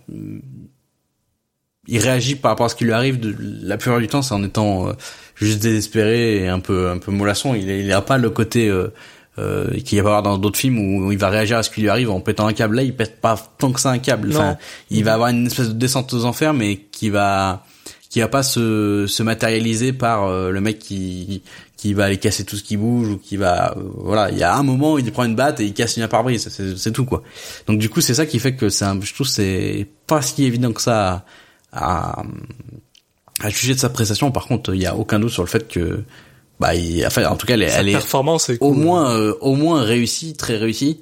il 1.86 1.98
réagit 1.98 2.36
par 2.36 2.52
rapport 2.52 2.66
à 2.66 2.68
ce 2.68 2.74
qui 2.74 2.84
lui 2.84 2.92
arrive 2.92 3.18
de, 3.18 3.34
la 3.62 3.76
plupart 3.76 3.98
du 3.98 4.08
temps 4.08 4.22
c'est 4.22 4.34
en 4.34 4.44
étant 4.44 4.88
euh, 4.88 4.92
juste 5.34 5.60
désespéré 5.60 6.36
et 6.36 6.48
un 6.48 6.60
peu 6.60 6.88
un 6.88 6.98
peu 6.98 7.10
mollasson. 7.10 7.54
Il 7.54 7.68
il 7.68 7.92
a 7.92 8.00
pas 8.00 8.18
le 8.18 8.30
côté 8.30 8.68
euh, 8.68 8.92
euh, 9.38 9.70
qu'il 9.80 9.96
y 9.96 10.00
a 10.00 10.02
avoir 10.02 10.22
dans 10.22 10.38
d'autres 10.38 10.58
films 10.58 10.78
où 10.78 11.12
il 11.12 11.18
va 11.18 11.28
réagir 11.28 11.58
à 11.58 11.62
ce 11.62 11.70
qui 11.70 11.80
lui 11.80 11.88
arrive 11.88 12.10
en 12.10 12.20
pétant 12.20 12.46
un 12.46 12.52
câble. 12.52 12.76
Là 12.76 12.82
il 12.82 12.94
pète 12.94 13.20
pas 13.20 13.36
tant 13.58 13.72
que 13.72 13.80
ça 13.80 13.90
un 13.90 13.98
câble. 13.98 14.30
Enfin 14.30 14.56
il 14.90 15.04
va 15.04 15.14
avoir 15.14 15.30
une 15.30 15.46
espèce 15.46 15.68
de 15.68 15.74
descente 15.74 16.12
aux 16.12 16.24
enfers 16.24 16.54
mais 16.54 16.76
qui 16.76 17.10
va 17.10 17.64
qui 18.08 18.20
va 18.20 18.28
pas 18.28 18.42
se 18.42 19.06
se 19.08 19.22
matérialiser 19.22 19.92
par 19.92 20.24
euh, 20.24 20.50
le 20.50 20.60
mec 20.60 20.78
qui 20.78 21.42
qui 21.80 21.94
va 21.94 22.04
aller 22.04 22.18
casser 22.18 22.44
tout 22.44 22.56
ce 22.56 22.62
qui 22.62 22.76
bouge 22.76 23.08
ou 23.08 23.16
qui 23.18 23.36
va 23.36 23.74
euh, 23.76 23.82
voilà 23.96 24.30
il 24.30 24.38
y 24.38 24.42
a 24.42 24.54
un 24.56 24.62
moment 24.62 24.92
où 24.94 24.98
il 24.98 25.10
prend 25.12 25.24
une 25.24 25.34
batte 25.36 25.60
et 25.60 25.64
il 25.64 25.72
casse 25.74 25.96
une 25.96 26.06
pare-brise 26.08 26.48
c'est 26.76 26.92
tout 26.92 27.04
quoi 27.04 27.22
donc 27.66 27.78
du 27.78 27.88
coup 27.88 28.00
c'est 28.00 28.14
ça 28.14 28.26
qui 28.26 28.38
fait 28.38 28.54
que 28.54 28.68
c'est 28.68 28.86
je 29.02 29.14
trouve 29.14 29.26
c'est 29.26 29.86
pas 30.06 30.20
si 30.22 30.44
évident 30.44 30.72
que 30.72 30.82
ça 30.82 31.24
à, 31.72 32.22
à 33.42 33.48
juger 33.48 33.74
de 33.74 33.78
sa 33.78 33.88
prestation. 33.88 34.30
Par 34.32 34.46
contre, 34.46 34.74
il 34.74 34.82
y 34.82 34.86
a 34.86 34.96
aucun 34.96 35.18
doute 35.20 35.30
sur 35.30 35.42
le 35.44 35.48
fait 35.48 35.68
que, 35.68 36.02
bah, 36.58 36.74
il, 36.74 37.06
enfin, 37.06 37.24
en 37.26 37.36
tout 37.36 37.46
cas, 37.46 37.54
elle, 37.54 37.62
est- 37.62 37.68
Sa 37.70 37.80
elle 37.80 37.92
performance 37.92 38.50
est 38.50 38.58
au 38.60 38.72
cool. 38.72 38.82
moins, 38.82 39.16
euh, 39.16 39.34
au 39.40 39.54
moins 39.54 39.82
réussie, 39.82 40.34
très 40.34 40.56
réussie. 40.56 41.00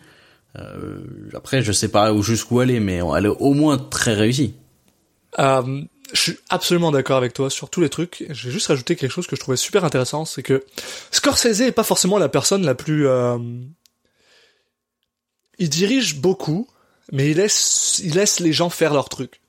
Euh, 0.59 0.98
après, 1.34 1.62
je 1.62 1.72
sais 1.72 1.88
pas 1.88 2.12
où 2.12 2.22
jusqu'où 2.22 2.60
elle 2.60 2.70
est, 2.70 2.80
mais 2.80 3.00
elle 3.16 3.24
est 3.26 3.28
au 3.40 3.55
moins 3.55 3.78
très 3.78 4.12
réussie. 4.14 4.55
Euh, 5.38 5.82
je 6.12 6.20
suis 6.20 6.39
absolument 6.48 6.90
d'accord 6.90 7.16
avec 7.16 7.35
toi 7.35 7.51
sur 7.51 7.70
tous 7.70 7.80
les 7.80 7.89
trucs. 7.89 8.24
Je 8.30 8.47
vais 8.47 8.52
juste 8.52 8.68
rajouter 8.68 8.97
quelque 8.97 9.10
chose 9.10 9.26
que 9.26 9.36
je 9.36 9.40
trouvais 9.40 9.56
super 9.56 9.85
intéressant, 9.85 10.24
c'est 10.24 10.43
que 10.43 10.64
Scorsese 11.10 11.60
est 11.60 11.72
pas 11.72 11.85
forcément 11.85 12.18
la 12.18 12.28
personne 12.28 12.64
la 12.64 12.74
plus. 12.74 13.06
euh, 13.06 13.39
Il 15.59 15.68
dirige 15.68 16.16
beaucoup, 16.16 16.68
mais 17.12 17.30
il 17.30 17.36
laisse, 17.36 18.01
il 18.02 18.14
laisse 18.14 18.40
les 18.40 18.52
gens 18.52 18.70
faire 18.70 18.94
leur 18.94 19.09
truc. 19.09 19.40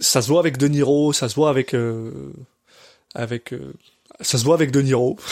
Ça 0.00 0.22
se 0.22 0.28
voit 0.28 0.40
avec 0.40 0.56
De 0.56 0.66
Niro, 0.66 1.12
ça 1.12 1.28
se 1.28 1.34
voit 1.34 1.50
avec, 1.50 1.74
euh, 1.74 2.32
avec, 3.14 3.52
euh, 3.52 3.74
ça 4.20 4.38
se 4.38 4.44
voit 4.44 4.54
avec 4.54 4.70
De 4.70 4.80
Niro. 4.80 5.18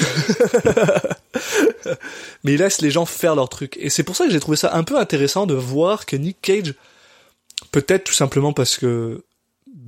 mais 2.44 2.52
il 2.52 2.59
laisse 2.59 2.80
les 2.80 2.90
gens 2.90 3.06
faire 3.06 3.35
leur 3.35 3.48
truc. 3.48 3.76
Et 3.80 3.90
c'est 3.90 4.02
pour 4.02 4.14
ça 4.14 4.26
que 4.26 4.30
j'ai 4.30 4.40
trouvé 4.40 4.56
ça 4.56 4.74
un 4.74 4.85
peu 4.85 4.98
intéressant 4.98 5.47
de 5.47 5.55
voir 5.55 6.06
que 6.06 6.16
Nick 6.16 6.40
Cage 6.43 6.74
Peut-être 7.72 8.05
tout 8.05 8.14
simplement 8.14 8.52
parce 8.52 8.76
que 8.76 9.24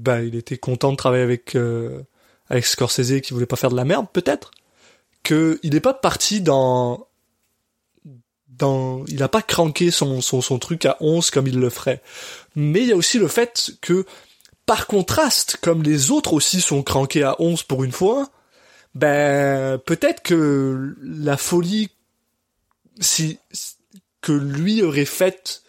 bah 0.00 0.22
il 0.22 0.34
était 0.34 0.58
content 0.58 0.92
de 0.92 0.96
travailler 0.96 1.22
avec 1.22 1.54
euh, 1.54 2.02
avec 2.48 2.64
Scorsese 2.64 3.12
et 3.12 3.20
qu'il 3.20 3.34
voulait 3.34 3.46
pas 3.46 3.56
faire 3.56 3.70
de 3.70 3.76
la 3.76 3.84
merde, 3.84 4.06
peut-être 4.12 4.50
que 5.22 5.60
il 5.62 5.74
n'est 5.74 5.80
pas 5.80 5.94
parti 5.94 6.40
dans 6.40 7.06
dans 8.48 9.04
il 9.08 9.22
a 9.22 9.28
pas 9.28 9.42
cranké 9.42 9.90
son, 9.90 10.20
son 10.20 10.40
son 10.40 10.58
truc 10.58 10.86
à 10.86 10.96
11 11.00 11.30
comme 11.30 11.46
il 11.46 11.58
le 11.60 11.70
ferait. 11.70 12.02
Mais 12.56 12.80
il 12.80 12.88
y 12.88 12.92
a 12.92 12.96
aussi 12.96 13.18
le 13.18 13.28
fait 13.28 13.72
que 13.82 14.06
par 14.66 14.86
contraste, 14.86 15.58
comme 15.60 15.82
les 15.82 16.10
autres 16.10 16.32
aussi 16.32 16.60
sont 16.60 16.82
crankés 16.82 17.22
à 17.22 17.36
11 17.40 17.62
pour 17.64 17.84
une 17.84 17.92
fois, 17.92 18.30
ben 18.94 19.78
peut-être 19.78 20.22
que 20.22 20.96
la 21.02 21.36
folie 21.36 21.90
si 23.00 23.38
que 24.22 24.32
lui 24.32 24.82
aurait 24.82 25.04
faite 25.04 25.62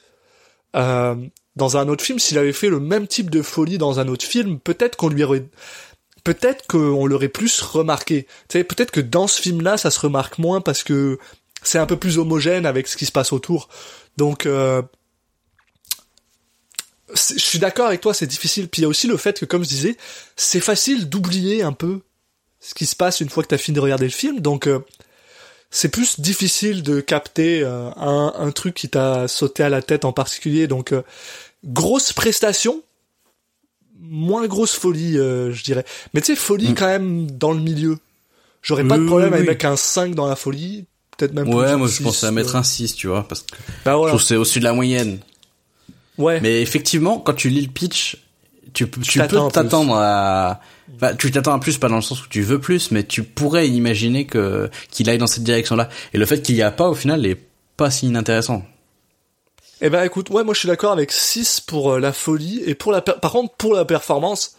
euh, 0.75 1.15
dans 1.55 1.77
un 1.77 1.87
autre 1.87 2.03
film, 2.03 2.19
s'il 2.19 2.37
avait 2.37 2.53
fait 2.53 2.69
le 2.69 2.79
même 2.79 3.07
type 3.07 3.29
de 3.29 3.41
folie 3.41 3.77
dans 3.77 3.99
un 3.99 4.07
autre 4.07 4.25
film, 4.25 4.59
peut-être 4.59 4.95
qu'on 4.95 5.09
lui 5.09 5.23
aurait, 5.23 5.45
peut-être 6.23 6.65
qu'on 6.67 7.05
l'aurait 7.05 7.27
plus 7.27 7.61
remarqué. 7.61 8.23
Tu 8.47 8.57
sais, 8.57 8.63
peut-être 8.63 8.91
que 8.91 9.01
dans 9.01 9.27
ce 9.27 9.41
film-là, 9.41 9.77
ça 9.77 9.91
se 9.91 9.99
remarque 9.99 10.37
moins 10.37 10.61
parce 10.61 10.83
que 10.83 11.19
c'est 11.63 11.79
un 11.79 11.85
peu 11.85 11.97
plus 11.97 12.17
homogène 12.17 12.65
avec 12.65 12.87
ce 12.87 12.97
qui 12.97 13.05
se 13.05 13.11
passe 13.11 13.33
autour. 13.33 13.69
Donc, 14.17 14.45
euh, 14.45 14.81
je 17.13 17.37
suis 17.37 17.59
d'accord 17.59 17.87
avec 17.87 18.01
toi, 18.01 18.13
c'est 18.13 18.27
difficile. 18.27 18.67
Puis 18.69 18.81
il 18.81 18.83
y 18.83 18.85
a 18.85 18.89
aussi 18.89 19.07
le 19.07 19.17
fait 19.17 19.39
que, 19.39 19.45
comme 19.45 19.63
je 19.63 19.69
disais, 19.69 19.97
c'est 20.35 20.61
facile 20.61 21.09
d'oublier 21.09 21.63
un 21.63 21.73
peu 21.73 22.01
ce 22.59 22.73
qui 22.73 22.85
se 22.85 22.95
passe 22.95 23.19
une 23.19 23.29
fois 23.29 23.43
que 23.43 23.49
t'as 23.49 23.57
fini 23.57 23.75
de 23.75 23.81
regarder 23.81 24.05
le 24.05 24.11
film. 24.11 24.39
Donc, 24.39 24.67
euh, 24.67 24.79
c'est 25.71 25.89
plus 25.89 26.19
difficile 26.19 26.83
de 26.83 26.99
capter 26.99 27.61
euh, 27.63 27.89
un, 27.95 28.33
un 28.37 28.51
truc 28.51 28.75
qui 28.75 28.89
t'a 28.89 29.27
sauté 29.27 29.63
à 29.63 29.69
la 29.69 29.81
tête 29.81 30.05
en 30.05 30.11
particulier. 30.13 30.67
Donc, 30.67 30.91
euh, 30.91 31.01
grosse 31.65 32.11
prestation, 32.13 32.81
moins 33.99 34.47
grosse 34.47 34.73
folie, 34.73 35.17
euh, 35.17 35.51
je 35.51 35.63
dirais. 35.63 35.85
Mais 36.13 36.21
tu 36.21 36.27
sais, 36.27 36.35
folie 36.35 36.69
Mm. 36.71 36.75
quand 36.75 36.87
même 36.87 37.31
dans 37.31 37.51
le 37.51 37.59
milieu. 37.59 37.97
J'aurais 38.61 38.83
pas 38.87 38.97
de 38.97 39.05
problème 39.05 39.31
oui, 39.31 39.37
à 39.37 39.41
oui. 39.41 39.47
mettre 39.47 39.65
un 39.65 39.75
5 39.75 40.13
dans 40.13 40.27
la 40.27 40.35
folie, 40.35 40.85
peut-être 41.17 41.33
même 41.33 41.47
Ouais, 41.51 41.67
plus 41.69 41.75
moi 41.77 41.87
je 41.87 41.93
6, 41.93 42.03
pensais 42.03 42.25
à 42.27 42.31
mettre 42.31 42.55
euh. 42.55 42.59
un 42.59 42.63
6, 42.63 42.95
tu 42.95 43.07
vois, 43.07 43.27
parce 43.27 43.41
que 43.41 43.55
Bah 43.85 43.91
je 43.93 43.97
voilà. 43.97 44.09
trouve 44.11 44.21
que 44.21 44.27
c'est 44.27 44.35
au-dessus 44.35 44.59
de 44.59 44.65
la 44.65 44.73
moyenne. 44.73 45.19
Ouais. 46.17 46.39
Mais 46.41 46.61
effectivement, 46.61 47.17
quand 47.19 47.33
tu 47.33 47.49
lis 47.49 47.61
le 47.61 47.71
pitch, 47.71 48.17
tu, 48.73 48.85
peux- 48.87 49.01
tu 49.01 49.17
peux 49.19 49.27
peu. 49.27 49.47
t'attendre 49.51 49.95
à... 49.97 50.61
Enfin, 50.95 51.15
tu 51.15 51.31
t'attends 51.31 51.53
à 51.53 51.59
plus, 51.59 51.77
pas 51.77 51.89
dans 51.89 51.95
le 51.95 52.01
sens 52.01 52.23
où 52.25 52.27
tu 52.29 52.41
veux 52.41 52.59
plus, 52.59 52.91
mais 52.91 53.03
tu 53.03 53.23
pourrais 53.23 53.67
imaginer 53.69 54.25
que 54.25 54.69
qu'il 54.91 55.09
aille 55.09 55.17
dans 55.17 55.27
cette 55.27 55.43
direction-là. 55.43 55.89
Et 56.13 56.17
le 56.17 56.25
fait 56.25 56.41
qu'il 56.41 56.55
y 56.55 56.61
a 56.61 56.71
pas, 56.71 56.89
au 56.89 56.95
final, 56.95 57.25
est 57.25 57.37
pas 57.77 57.89
si 57.91 58.07
inintéressant. 58.07 58.63
Eh 59.81 59.89
ben 59.89 60.03
écoute, 60.03 60.29
ouais, 60.29 60.43
moi 60.43 60.53
je 60.53 60.59
suis 60.59 60.67
d'accord 60.67 60.91
avec 60.91 61.11
6 61.11 61.61
pour 61.61 61.93
euh, 61.93 61.99
la 61.99 62.13
folie 62.13 62.61
et 62.65 62.75
pour 62.75 62.91
la 62.91 63.01
per- 63.01 63.15
par 63.21 63.31
contre 63.31 63.55
pour 63.55 63.73
la 63.73 63.83
performance, 63.83 64.55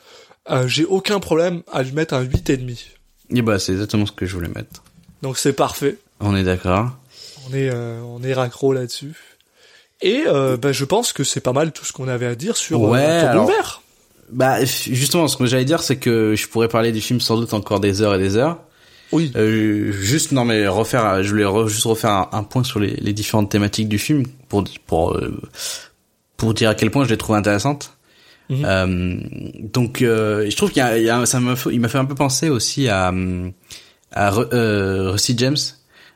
euh, 0.51 0.67
j'ai 0.67 0.85
aucun 0.85 1.21
problème 1.21 1.63
à 1.73 1.83
lui 1.85 1.93
mettre 1.93 2.15
un 2.15 2.23
8 2.23 2.51
et 2.51 2.57
demi. 2.57 2.89
Et 3.31 3.41
bah, 3.41 3.61
c'est 3.61 3.73
exactement 3.73 4.05
ce 4.07 4.11
que 4.13 4.27
je 4.27 4.35
voulais 4.35 4.49
mettre. 4.49 4.83
Donc 5.23 5.39
c'est 5.39 5.53
parfait. 5.53 5.99
On 6.19 6.35
est 6.35 6.43
d'accord. 6.43 6.91
On 7.49 7.55
est 7.55 7.71
euh, 7.73 8.01
on 8.03 8.23
est 8.25 8.33
raccro 8.35 8.73
là-dessus. 8.73 9.15
Et 10.01 10.25
euh, 10.27 10.57
ben, 10.57 10.73
je 10.73 10.85
pense 10.85 11.13
que 11.13 11.23
c'est 11.23 11.41
pas 11.41 11.53
mal 11.53 11.71
tout 11.71 11.85
ce 11.85 11.93
qu'on 11.93 12.09
avait 12.09 12.27
à 12.27 12.35
dire 12.35 12.57
sur 12.57 12.81
Ouais, 12.81 12.99
euh, 13.01 13.21
Tombeau 13.21 13.31
alors- 13.31 13.45
ouvert. 13.45 13.82
Bah, 14.33 14.65
justement, 14.65 15.29
ce 15.29 15.37
que 15.37 15.47
j'allais 15.47 15.65
dire, 15.65 15.83
c'est 15.83 15.97
que 15.97 16.35
je 16.35 16.49
pourrais 16.49 16.69
parler 16.69 16.91
du 16.93 17.01
film 17.01 17.21
sans 17.21 17.37
doute 17.37 17.53
encore 17.55 17.81
des 17.81 18.01
heures 18.03 18.15
et 18.15 18.19
des 18.19 18.37
heures. 18.37 18.59
Oui. 19.13 19.31
Euh, 19.37 19.93
juste 19.93 20.33
non 20.33 20.47
mais 20.47 20.67
refaire, 20.67 21.23
je 21.23 21.29
voulais 21.29 21.45
re- 21.45 21.69
juste 21.69 21.85
refaire 21.85 22.11
un, 22.13 22.29
un 22.33 22.43
point 22.45 22.65
sur 22.65 22.81
les, 22.81 22.97
les 22.97 23.13
différentes 23.13 23.51
thématiques 23.51 23.89
du 23.91 23.99
film 23.99 24.23
pour 24.49 24.65
pour 24.87 25.13
euh, 25.15 25.39
pour 26.39 26.55
dire 26.55 26.71
à 26.71 26.75
quel 26.75 26.91
point 26.91 27.05
je 27.05 27.11
les 27.11 27.19
trouve 27.19 27.37
intéressantes. 27.37 27.93
Mhm. 28.49 28.65
Euh, 28.65 29.17
donc 29.61 30.01
euh, 30.01 30.49
je 30.49 30.57
trouve 30.57 30.71
qu'il 30.71 30.79
y 30.81 30.87
a, 30.87 30.97
il 30.97 31.05
y 31.05 31.11
a- 31.11 31.27
ça 31.27 31.41
m'a 31.41 31.57
fait- 31.57 31.71
il 31.75 31.81
m'a 31.81 31.89
fait 31.89 31.99
un 31.99 32.07
peu 32.07 32.15
penser 32.15 32.49
aussi 32.49 32.89
à 32.89 33.13
à 34.13 34.31
Re- 34.31 34.49
euh, 34.55 35.11
Rusty 35.11 35.35
James 35.37 35.57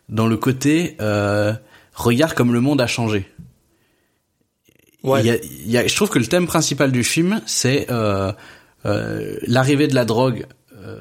dans 0.09 0.26
le 0.26 0.38
côté 0.38 0.97
euh, 1.02 1.52
regarde 1.94 2.32
comme 2.32 2.55
le 2.55 2.62
monde 2.62 2.80
a 2.80 2.86
changé. 2.86 3.28
Y 5.24 5.31
a, 5.31 5.37
y 5.66 5.77
a- 5.78 5.87
je 5.87 5.95
trouve 5.95 6.11
que 6.11 6.19
le 6.19 6.27
thème 6.27 6.47
principal 6.47 6.91
du 6.93 7.05
film, 7.05 7.41
c'est 7.47 7.87
euh, 7.91 8.33
euh, 8.85 9.37
l'arrivée 9.47 9.89
de 9.89 9.95
la 9.95 10.05
drogue 10.05 10.47
euh, 10.85 11.01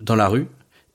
dans 0.00 0.16
la 0.16 0.28
rue 0.28 0.46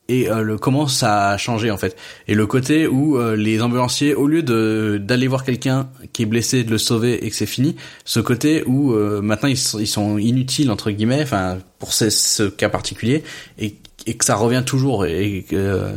et 0.08 0.28
euh, 0.30 0.42
le 0.42 0.58
comment 0.58 0.88
ça 0.88 1.30
a 1.30 1.38
changé 1.38 1.70
en 1.70 1.78
fait. 1.78 1.96
Et 2.28 2.34
le 2.34 2.48
côté 2.48 2.88
où 2.88 3.18
euh, 3.18 3.36
les 3.36 3.62
ambulanciers, 3.62 4.16
au 4.16 4.26
lieu 4.26 4.42
de 4.42 5.00
d'aller 5.00 5.28
voir 5.28 5.44
quelqu'un 5.44 5.90
qui 6.14 6.24
est 6.24 6.26
blessé, 6.26 6.64
de 6.64 6.72
le 6.72 6.80
sauver 6.80 7.24
et 7.24 7.30
que 7.30 7.36
c'est 7.36 7.46
fini, 7.46 7.76
ce 8.06 8.20
côté 8.20 8.64
où 8.66 8.94
euh, 8.94 9.22
maintenant 9.22 9.50
ils 9.50 9.58
sont, 9.58 9.80
ils 9.80 9.88
sont 9.88 10.18
inutiles 10.18 10.72
entre 10.72 10.90
guillemets, 10.90 11.22
enfin 11.22 11.60
pour 11.78 11.94
ce, 11.94 12.10
ce 12.10 12.44
cas 12.50 12.70
particulier, 12.70 13.24
et, 13.60 13.76
et 14.08 14.18
que 14.18 14.26
ça 14.26 14.36
revient 14.36 14.64
toujours. 14.66 15.06
Et, 15.06 15.46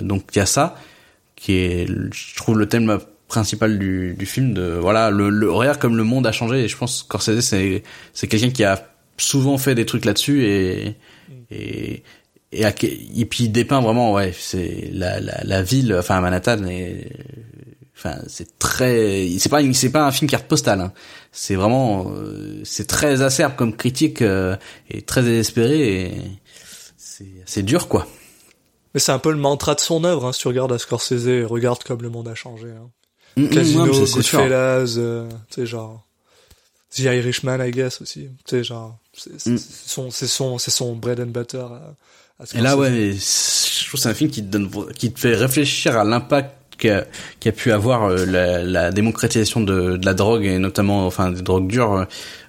donc 0.02 0.24
il 0.34 0.38
y 0.38 0.42
a 0.42 0.46
ça 0.46 0.76
qui 1.34 1.54
est, 1.54 1.86
je 1.88 2.36
trouve, 2.36 2.58
le 2.58 2.66
thème 2.66 2.98
principal 3.32 3.78
du, 3.78 4.14
du 4.18 4.26
film 4.26 4.52
de 4.54 4.66
voilà 4.86 5.10
le, 5.10 5.30
le 5.30 5.50
regarde 5.50 5.78
comme 5.78 5.96
le 5.96 6.04
monde 6.04 6.26
a 6.26 6.32
changé 6.32 6.56
et 6.64 6.68
je 6.68 6.76
pense 6.76 6.92
que 7.02 7.04
Scorsese 7.06 7.40
c'est 7.40 7.82
c'est 8.12 8.28
quelqu'un 8.28 8.50
qui 8.50 8.64
a 8.64 8.74
souvent 9.16 9.58
fait 9.58 9.74
des 9.74 9.86
trucs 9.86 10.04
là-dessus 10.04 10.44
et 10.44 10.96
et 11.50 12.02
et, 12.52 12.64
à- 12.66 12.74
et 13.20 13.24
puis 13.30 13.44
il 13.44 13.48
dépeint 13.52 13.80
vraiment 13.80 14.12
ouais 14.12 14.32
c'est 14.38 14.90
la, 14.92 15.18
la 15.20 15.40
la 15.44 15.62
ville 15.62 15.94
enfin 15.98 16.20
Manhattan 16.20 16.62
et 16.66 17.08
enfin 17.96 18.16
c'est 18.26 18.58
très 18.58 19.28
c'est 19.38 19.48
pas 19.48 19.60
c'est 19.72 19.90
pas 19.92 20.04
un 20.06 20.12
film 20.12 20.28
carte 20.30 20.46
postale 20.46 20.80
hein. 20.80 20.92
c'est 21.30 21.54
vraiment 21.54 22.12
euh, 22.14 22.60
c'est 22.64 22.86
très 22.86 23.22
acerbe 23.22 23.54
comme 23.56 23.74
critique 23.76 24.20
euh, 24.22 24.56
et 24.90 25.00
très 25.02 25.22
désespéré 25.22 25.78
et 26.02 26.12
c'est 26.98 27.32
c'est 27.46 27.62
dur 27.62 27.88
quoi 27.88 28.06
Mais 28.94 29.00
c'est 29.00 29.12
un 29.12 29.18
peu 29.26 29.30
le 29.32 29.38
mantra 29.38 29.74
de 29.74 29.80
son 29.80 30.04
œuvre, 30.04 30.26
hein, 30.26 30.32
si 30.34 30.40
tu 30.40 30.48
regardes 30.48 30.72
à 30.72 30.78
Scorsese, 30.78 31.46
regarde 31.46 31.82
comme 31.82 32.02
le 32.02 32.10
monde 32.10 32.28
a 32.28 32.34
changé. 32.34 32.68
Hein. 32.68 32.90
Mm, 33.36 33.42
mm, 33.44 33.48
Casino, 33.48 33.84
ouais. 33.92 34.10
Goodfellas, 34.12 34.94
euh, 34.98 35.28
tu 35.50 35.60
sais 35.60 35.66
genre 35.66 36.04
The 36.94 36.98
Irishman, 37.00 37.58
I 37.64 37.70
guess 37.70 38.00
aussi. 38.02 38.28
Tu 38.44 38.56
sais 38.56 38.64
genre 38.64 38.98
c'est 39.16 39.32
Mm. 39.46 39.56
c'est 39.58 39.88
son 39.88 40.10
c'est 40.10 40.26
son 40.26 40.58
c'est 40.58 40.70
son 40.70 40.94
bread 40.94 41.20
and 41.20 41.26
butter. 41.26 41.58
À, 41.58 41.94
à 42.42 42.44
Et 42.58 42.60
là, 42.60 42.76
ouais, 42.76 42.90
mais 42.90 43.12
je 43.12 43.86
trouve 43.88 43.92
que 43.92 43.98
c'est 44.00 44.08
un 44.08 44.14
film 44.14 44.30
qui 44.30 44.42
te 44.42 44.48
donne, 44.48 44.68
qui 44.94 45.12
te 45.12 45.18
fait 45.20 45.34
réfléchir 45.34 45.96
à 45.98 46.04
l'impact 46.04 46.54
qu'a 46.78 47.04
qu'a 47.40 47.52
pu 47.52 47.72
avoir 47.72 48.04
euh, 48.04 48.24
la, 48.26 48.62
la 48.62 48.90
démocratisation 48.90 49.60
de, 49.60 49.96
de 49.96 50.04
la 50.04 50.14
drogue 50.14 50.44
et 50.44 50.58
notamment, 50.58 51.06
enfin, 51.06 51.30
des 51.30 51.42
drogues 51.42 51.68
dures, 51.68 52.06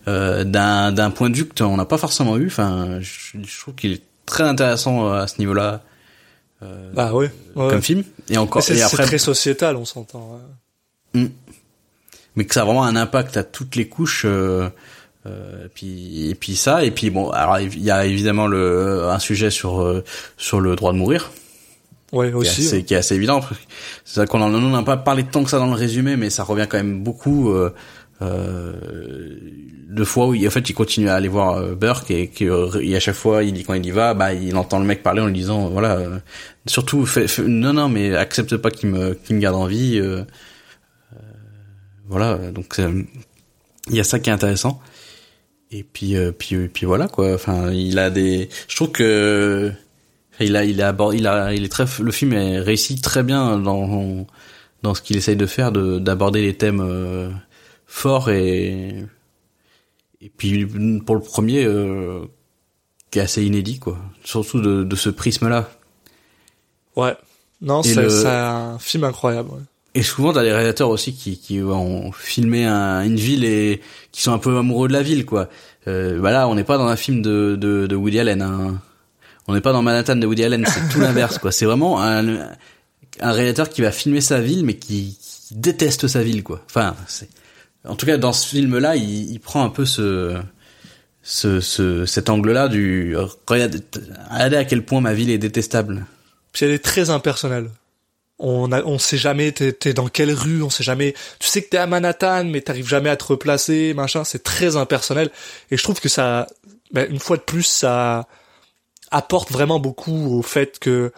euh, 0.07 0.43
d'un 0.43 0.91
d'un 0.91 1.11
point 1.11 1.29
de 1.29 1.35
vue 1.37 1.47
que 1.47 1.63
on 1.63 1.77
n'a 1.77 1.85
pas 1.85 1.97
forcément 1.97 2.37
eu. 2.37 2.47
Enfin, 2.47 2.99
je, 3.01 3.37
je 3.41 3.59
trouve 3.59 3.75
qu'il 3.75 3.91
est 3.93 4.01
très 4.25 4.43
intéressant 4.43 5.07
euh, 5.07 5.21
à 5.21 5.27
ce 5.27 5.37
niveau-là 5.39 5.83
euh, 6.63 6.91
Bah 6.93 7.13
ouais. 7.13 7.29
ouais. 7.55 7.69
comme 7.69 7.81
film. 7.81 8.03
Et 8.29 8.37
encore, 8.37 8.63
c'est 8.63 8.75
très 8.79 9.17
sociétal, 9.17 9.75
on 9.75 9.85
s'entend. 9.85 10.39
Ouais. 11.15 11.29
mais 12.35 12.45
que 12.45 12.53
ça 12.53 12.61
a 12.61 12.65
vraiment 12.65 12.83
un 12.83 12.95
impact 12.95 13.37
à 13.37 13.43
toutes 13.43 13.75
les 13.75 13.87
couches. 13.87 14.23
Euh, 14.25 14.69
euh, 15.25 15.67
puis 15.73 16.29
et 16.29 16.35
puis 16.35 16.53
ça 16.57 16.83
et 16.83 16.91
puis 16.91 17.09
bon 17.09 17.29
alors 17.29 17.57
il 17.57 17.81
y 17.81 17.91
a 17.91 18.05
évidemment 18.05 18.45
le 18.45 19.05
un 19.05 19.19
sujet 19.19 19.49
sur 19.51 19.81
euh, 19.81 20.03
sur 20.35 20.59
le 20.59 20.75
droit 20.75 20.91
de 20.91 20.97
mourir 20.97 21.31
Ouais, 22.11 22.31
aussi. 22.33 22.67
assez, 22.67 22.83
qui 22.83 22.93
est 22.93 22.97
assez 22.97 23.15
évident. 23.15 23.41
C'est 24.05 24.15
ça 24.19 24.25
qu'on 24.27 24.41
en 24.41 24.53
on 24.53 24.69
n'a 24.69 24.83
pas 24.83 24.97
parlé 24.97 25.23
tant 25.23 25.43
que 25.43 25.49
ça 25.49 25.59
dans 25.59 25.67
le 25.67 25.73
résumé, 25.75 26.15
mais 26.17 26.29
ça 26.29 26.43
revient 26.43 26.67
quand 26.69 26.75
même 26.77 27.01
beaucoup 27.01 27.51
euh, 27.53 27.73
euh, 28.21 28.73
de 29.89 30.03
fois 30.03 30.27
où 30.27 30.33
il, 30.33 30.45
en 30.47 30.51
fait 30.51 30.69
il 30.69 30.73
continue 30.73 31.09
à 31.09 31.15
aller 31.15 31.27
voir 31.27 31.57
euh, 31.57 31.73
Burke 31.75 32.11
et 32.11 32.27
qu'à 32.27 32.99
chaque 32.99 33.15
fois 33.15 33.43
il 33.43 33.53
dit 33.53 33.63
quand 33.63 33.73
il 33.75 33.85
y 33.85 33.91
va, 33.91 34.13
bah 34.13 34.33
il 34.33 34.55
entend 34.57 34.79
le 34.79 34.85
mec 34.85 35.03
parler 35.03 35.21
en 35.21 35.27
lui 35.27 35.33
disant 35.33 35.69
voilà 35.69 35.97
euh, 35.97 36.17
surtout 36.67 37.05
fais, 37.05 37.27
fais- 37.27 37.43
non 37.43 37.73
non 37.73 37.87
mais 37.89 38.15
accepte 38.15 38.57
pas 38.57 38.71
qu'il 38.71 38.89
me 38.89 39.13
qu'il 39.13 39.35
me 39.35 39.41
garde 39.41 39.55
en 39.55 39.65
vie. 39.67 40.01
Euh, 42.09 42.15
euh, 42.15 42.35
voilà 42.37 42.51
donc 42.51 42.79
euh, 42.79 43.03
il 43.89 43.95
y 43.95 43.99
a 43.99 44.03
ça 44.03 44.19
qui 44.19 44.29
est 44.29 44.33
intéressant. 44.33 44.79
Et 45.71 45.83
puis 45.83 46.15
euh, 46.15 46.31
puis 46.31 46.67
puis 46.67 46.85
voilà 46.85 47.07
quoi. 47.07 47.33
Enfin 47.33 47.71
il 47.71 47.97
a 47.99 48.09
des 48.09 48.49
je 48.67 48.75
trouve 48.75 48.91
que 48.91 49.71
il 50.39 50.55
a, 50.55 50.63
il 50.65 50.81
a, 50.81 50.89
abord- 50.89 51.13
il 51.13 51.27
a, 51.27 51.53
il 51.53 51.63
est 51.63 51.69
très, 51.69 51.85
le 52.01 52.11
film 52.11 52.33
est 52.33 52.59
réussi 52.59 52.99
très 52.99 53.21
bien 53.21 53.59
dans, 53.59 54.25
dans 54.81 54.93
ce 54.95 55.01
qu'il 55.03 55.15
essaye 55.15 55.35
de 55.35 55.45
faire, 55.45 55.71
de, 55.71 55.99
d'aborder 55.99 56.41
les 56.41 56.55
thèmes 56.57 56.81
euh, 56.81 57.29
forts 57.85 58.31
et, 58.31 59.05
et 60.21 60.29
puis 60.35 60.65
pour 61.05 61.15
le 61.15 61.21
premier, 61.21 61.63
euh, 61.65 62.21
qui 63.11 63.19
est 63.19 63.21
assez 63.21 63.43
inédit 63.45 63.77
quoi, 63.77 63.99
surtout 64.23 64.59
de, 64.59 64.83
de 64.83 64.95
ce 64.95 65.09
prisme-là. 65.09 65.69
Ouais. 66.95 67.15
Non, 67.61 67.83
c'est 67.83 68.01
le- 68.01 68.09
c'est 68.09 68.27
un 68.27 68.79
film 68.79 69.03
incroyable. 69.03 69.51
ouais. 69.51 69.61
Et 69.95 70.01
souvent, 70.01 70.33
t'as 70.33 70.41
des 70.43 70.51
réalisateurs 70.51 70.89
aussi 70.89 71.13
qui, 71.13 71.37
qui 71.37 71.61
ont 71.61 72.11
filmé 72.11 72.65
un- 72.65 73.03
une 73.03 73.15
ville 73.15 73.43
et 73.45 73.79
qui 74.11 74.21
sont 74.23 74.33
un 74.33 74.39
peu 74.39 74.57
amoureux 74.57 74.87
de 74.87 74.93
la 74.93 75.03
ville, 75.03 75.25
quoi. 75.25 75.49
Euh, 75.87 76.19
bah 76.19 76.31
là, 76.31 76.47
on 76.47 76.55
n'est 76.55 76.63
pas 76.63 76.77
dans 76.77 76.87
un 76.87 76.95
film 76.95 77.21
de, 77.21 77.55
de, 77.59 77.85
de 77.85 77.95
Woody 77.95 78.19
Allen. 78.19 78.41
Hein. 78.41 78.81
On 79.47 79.53
n'est 79.53 79.61
pas 79.61 79.71
dans 79.73 79.81
Manhattan 79.83 80.15
de 80.15 80.25
Woody 80.25 80.43
Allen. 80.45 80.65
C'est 80.67 80.89
tout 80.91 80.99
l'inverse, 81.01 81.37
quoi. 81.37 81.51
C'est 81.51 81.65
vraiment 81.65 82.01
un, 82.01 82.27
un 83.19 83.31
réalisateur 83.31 83.69
qui 83.69 83.81
va 83.81 83.91
filmer 83.91 84.21
sa 84.21 84.39
ville, 84.41 84.65
mais 84.65 84.75
qui, 84.77 85.17
qui 85.21 85.55
déteste 85.55 86.07
sa 86.07 86.23
ville, 86.23 86.41
quoi. 86.43 86.63
Enfin, 86.65 86.95
c'est. 87.07 87.29
En 87.87 87.95
tout 87.95 88.05
cas, 88.05 88.17
dans 88.17 88.33
ce 88.33 88.47
film-là, 88.47 88.95
il, 88.95 89.29
il 89.31 89.39
prend 89.39 89.63
un 89.63 89.69
peu 89.69 89.85
ce, 89.85 90.37
ce, 91.21 91.59
ce 91.59 92.05
cet 92.05 92.29
angle-là 92.29 92.67
du 92.69 93.15
regardez, 93.45 93.79
regardez 94.31 94.55
à 94.55 94.63
quel 94.65 94.83
point 94.85 95.01
ma 95.01 95.13
ville 95.13 95.29
est 95.29 95.37
détestable. 95.37 96.05
Puis 96.53 96.65
elle 96.65 96.71
est 96.71 96.83
très 96.83 97.09
impersonnelle. 97.09 97.69
On 98.45 98.73
a, 98.73 98.83
on 98.83 98.99
sait 98.99 99.17
jamais 99.17 99.53
t'es, 99.53 99.93
dans 99.93 100.09
quelle 100.09 100.33
rue, 100.33 100.61
on 100.63 100.69
sait 100.69 100.83
jamais. 100.83 101.13
Tu 101.39 101.47
sais 101.47 101.61
que 101.63 101.69
t'es 101.69 101.77
à 101.77 101.87
Manhattan, 101.87 102.43
mais 102.43 102.59
t'arrives 102.59 102.87
jamais 102.89 103.09
à 103.09 103.15
te 103.15 103.23
replacer, 103.23 103.93
machin. 103.93 104.25
C'est 104.25 104.43
très 104.43 104.75
impersonnel. 104.75 105.31
Et 105.71 105.77
je 105.77 105.83
trouve 105.83 106.01
que 106.01 106.09
ça, 106.09 106.47
ben, 106.91 107.09
une 107.09 107.19
fois 107.19 107.37
de 107.37 107.41
plus, 107.43 107.63
ça 107.63 108.27
apporte 109.11 109.49
vraiment 109.49 109.79
beaucoup 109.79 110.37
au 110.37 110.41
fait 110.41 110.77
que 110.79 111.13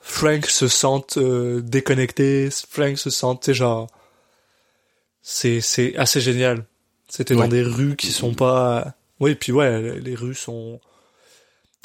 Frank 0.00 0.46
se 0.46 0.66
sente 0.66 1.18
euh, 1.18 1.60
déconnecté, 1.60 2.48
Frank 2.70 2.96
se 2.96 3.10
sente, 3.10 3.42
tu 3.42 3.52
genre, 3.54 3.88
c'est 5.22 5.60
c'est 5.60 5.94
assez 5.96 6.20
génial. 6.20 6.64
C'était 7.08 7.34
Ouais. 7.34 7.42
dans 7.42 7.48
des 7.48 7.62
rues 7.62 7.96
qui 7.96 8.10
sont 8.12 8.32
pas, 8.34 8.94
oui, 9.20 9.34
puis 9.34 9.52
ouais, 9.52 10.00
les 10.00 10.14
rues 10.14 10.34
sont. 10.34 10.80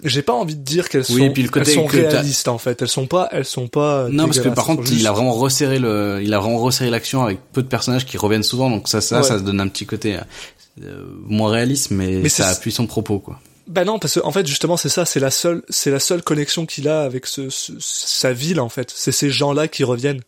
J'ai 0.03 0.21
pas 0.21 0.33
envie 0.33 0.55
de 0.55 0.61
dire 0.61 0.89
qu'elles 0.89 1.05
Oui, 1.09 1.27
sont, 1.27 1.33
puis 1.33 1.41
le 1.41 1.49
côté 1.49 1.71
elles 1.71 1.75
sont 1.75 1.87
que 1.87 1.97
t'as- 1.97 2.09
réalistes 2.09 2.47
en 2.47 2.59
fait. 2.59 2.81
Elles 2.81 2.87
sont 2.87 3.07
pas, 3.07 3.29
elles 3.31 3.45
sont 3.45 3.67
pas. 3.67 4.07
Non, 4.09 4.25
parce 4.25 4.39
que 4.39 4.49
par 4.49 4.65
contre, 4.65 4.91
il 4.91 5.07
a 5.07 5.11
vraiment 5.11 5.33
resserré 5.33 5.79
le, 5.79 6.19
il 6.23 6.33
a 6.33 6.39
vraiment 6.39 6.59
resserré 6.59 6.89
l'action 6.91 7.23
avec 7.23 7.39
peu 7.51 7.63
de 7.63 7.67
personnages 7.67 8.05
qui 8.05 8.17
reviennent 8.17 8.43
souvent, 8.43 8.69
donc 8.69 8.87
ça, 8.87 9.01
ça, 9.01 9.17
Ouais. 9.17 9.23
ça 9.23 9.39
donne 9.39 9.59
un 9.59 9.67
petit 9.67 9.87
côté 9.87 10.19
euh, 10.83 11.03
moins 11.25 11.49
réaliste, 11.51 11.89
mais, 11.91 12.19
Mais 12.21 12.29
ça 12.29 12.47
appuie 12.49 12.71
son 12.71 12.85
propos, 12.85 13.17
quoi. 13.19 13.39
Bah 13.65 13.83
non, 13.83 13.99
parce 13.99 14.13
que 14.13 14.19
en 14.21 14.31
fait 14.31 14.45
justement 14.47 14.77
c'est 14.77 14.87
ça, 14.87 15.03
c'est 15.03 15.19
la 15.19 15.31
seule, 15.31 15.61
c'est 15.67 15.91
la 15.91 15.99
seule 15.99 16.21
connexion 16.21 16.65
qu'il 16.65 16.87
a 16.87 17.01
avec 17.01 17.25
ce, 17.25 17.49
ce- 17.49 17.73
sa 17.79 18.31
ville 18.31 18.61
en 18.61 18.69
fait. 18.69 18.93
C'est 18.95 19.11
ces 19.11 19.29
gens-là 19.29 19.67
qui 19.67 19.83
reviennent. 19.83 20.21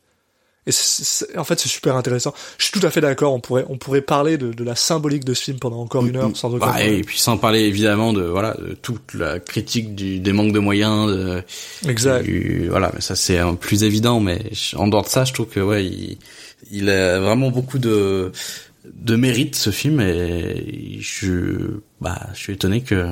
Et 0.67 0.71
c'est- 0.71 1.35
en 1.37 1.43
fait, 1.43 1.59
c'est 1.59 1.69
super 1.69 1.95
intéressant. 1.95 2.33
Je 2.57 2.65
suis 2.65 2.79
tout 2.79 2.85
à 2.85 2.91
fait 2.91 3.01
d'accord. 3.01 3.33
On 3.33 3.39
pourrait, 3.39 3.65
on 3.69 3.77
pourrait 3.77 4.01
parler 4.01 4.37
de, 4.37 4.51
de 4.53 4.63
la 4.63 4.75
symbolique 4.75 5.23
de 5.25 5.33
ce 5.33 5.43
film 5.43 5.57
pendant 5.57 5.79
encore 5.79 6.05
une 6.05 6.15
heure 6.17 6.35
sans 6.35 6.49
aucun 6.53 6.65
Bah, 6.65 6.73
problème. 6.73 6.93
et 6.93 7.01
puis 7.01 7.17
sans 7.17 7.37
parler 7.37 7.61
évidemment 7.61 8.13
de 8.13 8.21
voilà 8.21 8.55
de 8.55 8.73
toute 8.73 9.13
la 9.15 9.39
critique 9.39 9.95
du, 9.95 10.19
des 10.19 10.33
manques 10.33 10.51
de 10.53 10.59
moyens. 10.59 11.07
De, 11.11 11.43
Exact. 11.87 12.23
du- 12.23 12.67
voilà, 12.69 12.91
mais 12.93 13.01
ça 13.01 13.15
c'est 13.15 13.37
un 13.39 13.55
plus 13.55 13.83
évident. 13.83 14.19
Mais 14.19 14.51
en 14.75 14.87
dehors 14.87 15.03
de 15.03 15.09
ça, 15.09 15.23
je 15.25 15.33
trouve 15.33 15.47
que 15.47 15.59
ouais, 15.61 15.85
il, 15.85 16.17
il 16.71 16.89
a 16.89 17.19
vraiment 17.19 17.49
beaucoup 17.51 17.79
de 17.79 18.31
de 18.85 19.15
mérite 19.15 19.55
ce 19.55 19.71
film 19.71 19.99
et 20.01 20.97
je 20.99 21.79
bah 22.01 22.27
je 22.33 22.39
suis 22.39 22.53
étonné 22.53 22.81
que 22.81 23.05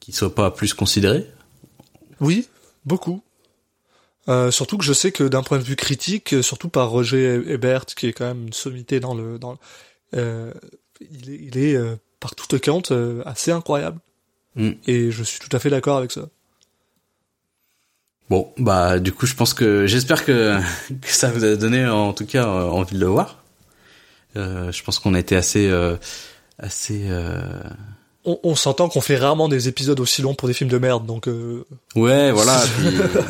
qu'il 0.00 0.14
soit 0.14 0.34
pas 0.34 0.50
plus 0.50 0.74
considéré. 0.74 1.26
Oui, 2.20 2.48
beaucoup. 2.84 3.22
Euh, 4.28 4.50
surtout 4.50 4.78
que 4.78 4.84
je 4.84 4.92
sais 4.92 5.12
que 5.12 5.24
d'un 5.24 5.42
point 5.42 5.58
de 5.58 5.62
vue 5.64 5.76
critique, 5.76 6.32
euh, 6.34 6.42
surtout 6.42 6.68
par 6.68 6.88
Roger 6.90 7.42
Ebert, 7.46 7.84
qui 7.86 8.06
est 8.06 8.12
quand 8.12 8.24
même 8.24 8.46
une 8.46 8.52
sommité 8.54 8.98
dans 9.00 9.14
le, 9.14 9.38
dans, 9.38 9.52
le- 9.52 9.58
euh, 10.16 10.52
il 11.00 11.30
est, 11.30 11.40
il 11.42 11.58
est 11.58 11.74
euh, 11.76 11.96
par 12.20 12.34
toute 12.34 12.58
compte 12.64 12.90
euh, 12.92 13.22
assez 13.26 13.50
incroyable. 13.50 13.98
Mm. 14.56 14.70
Et 14.86 15.10
je 15.10 15.22
suis 15.22 15.40
tout 15.40 15.54
à 15.54 15.58
fait 15.58 15.68
d'accord 15.70 15.98
avec 15.98 16.10
ça. 16.12 16.22
Bon, 18.30 18.50
bah 18.56 18.98
du 18.98 19.12
coup, 19.12 19.26
je 19.26 19.34
pense 19.34 19.52
que 19.52 19.86
j'espère 19.86 20.24
que 20.24 20.58
que 21.02 21.08
ça 21.12 21.30
vous 21.30 21.44
a 21.44 21.56
donné 21.56 21.86
en 21.86 22.14
tout 22.14 22.24
cas 22.24 22.46
envie 22.46 22.94
de 22.94 23.00
le 23.00 23.06
voir. 23.06 23.42
Euh, 24.36 24.72
je 24.72 24.82
pense 24.82 24.98
qu'on 24.98 25.12
a 25.14 25.18
été 25.18 25.36
assez 25.36 25.68
euh, 25.68 25.96
assez 26.58 27.02
euh, 27.10 27.42
On, 28.24 28.38
on 28.42 28.54
s'entend 28.54 28.88
qu'on 28.88 29.02
fait 29.02 29.18
rarement 29.18 29.48
des 29.48 29.68
épisodes 29.68 30.00
aussi 30.00 30.22
longs 30.22 30.34
pour 30.34 30.48
des 30.48 30.54
films 30.54 30.70
de 30.70 30.78
merde, 30.78 31.04
donc 31.04 31.28
euh, 31.28 31.66
ouais, 31.96 32.32
voilà. 32.32 32.62
puis, 32.78 32.96
euh, 32.96 33.22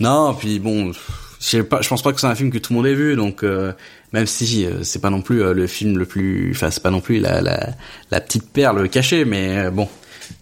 non, 0.00 0.34
puis 0.34 0.58
bon, 0.58 0.92
je 0.92 0.98
sais 1.40 1.62
pas, 1.62 1.80
je 1.82 1.88
pense 1.88 2.02
pas 2.02 2.12
que 2.12 2.20
c'est 2.20 2.26
un 2.26 2.34
film 2.34 2.50
que 2.50 2.58
tout 2.58 2.72
le 2.72 2.76
monde 2.78 2.86
ait 2.86 2.94
vu, 2.94 3.16
donc 3.16 3.42
euh, 3.44 3.72
même 4.12 4.26
si 4.26 4.64
euh, 4.66 4.82
c'est 4.82 5.00
pas 5.00 5.10
non 5.10 5.22
plus 5.22 5.42
euh, 5.42 5.52
le 5.52 5.66
film 5.66 5.98
le 5.98 6.06
plus, 6.06 6.50
enfin 6.54 6.70
c'est 6.70 6.82
pas 6.82 6.90
non 6.90 7.00
plus 7.00 7.18
la 7.20 7.40
la, 7.40 7.70
la 8.10 8.20
petite 8.20 8.50
perle 8.52 8.88
cachée, 8.88 9.24
mais 9.24 9.58
euh, 9.66 9.70
bon. 9.70 9.88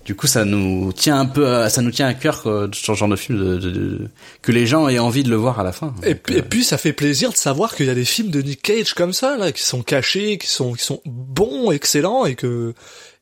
Du 0.04 0.14
coup, 0.14 0.26
ça 0.26 0.44
nous 0.44 0.92
tient 0.92 1.18
un 1.18 1.26
peu, 1.26 1.46
à, 1.48 1.68
ça 1.68 1.82
nous 1.82 1.90
tient 1.90 2.06
à 2.06 2.14
cœur 2.14 2.42
euh, 2.46 2.68
ce 2.72 2.94
genre 2.94 3.08
de 3.08 3.16
film, 3.16 3.38
de, 3.38 3.56
de- 3.58 3.70
de- 3.70 4.08
que 4.40 4.52
les 4.52 4.66
gens 4.66 4.88
aient 4.88 4.98
envie 5.00 5.22
de 5.24 5.30
le 5.30 5.36
voir 5.36 5.58
à 5.58 5.64
la 5.64 5.72
fin. 5.72 5.94
Et, 6.04 6.14
Donc, 6.14 6.22
puis- 6.22 6.36
et 6.36 6.42
puis 6.42 6.64
ça 6.64 6.78
fait 6.78 6.92
plaisir 6.92 7.30
de 7.32 7.36
savoir 7.36 7.74
qu'il 7.74 7.86
y 7.86 7.90
a 7.90 7.94
des 7.94 8.04
films 8.04 8.30
de 8.30 8.40
Nick 8.40 8.62
Cage 8.62 8.94
comme 8.94 9.12
ça 9.12 9.36
là 9.36 9.50
qui 9.52 9.62
sont 9.62 9.82
cachés, 9.82 10.38
qui 10.38 10.46
sont 10.46 10.74
qui 10.74 10.84
sont 10.84 11.00
bons, 11.06 11.70
excellents 11.72 12.24
et 12.24 12.34
que 12.36 12.72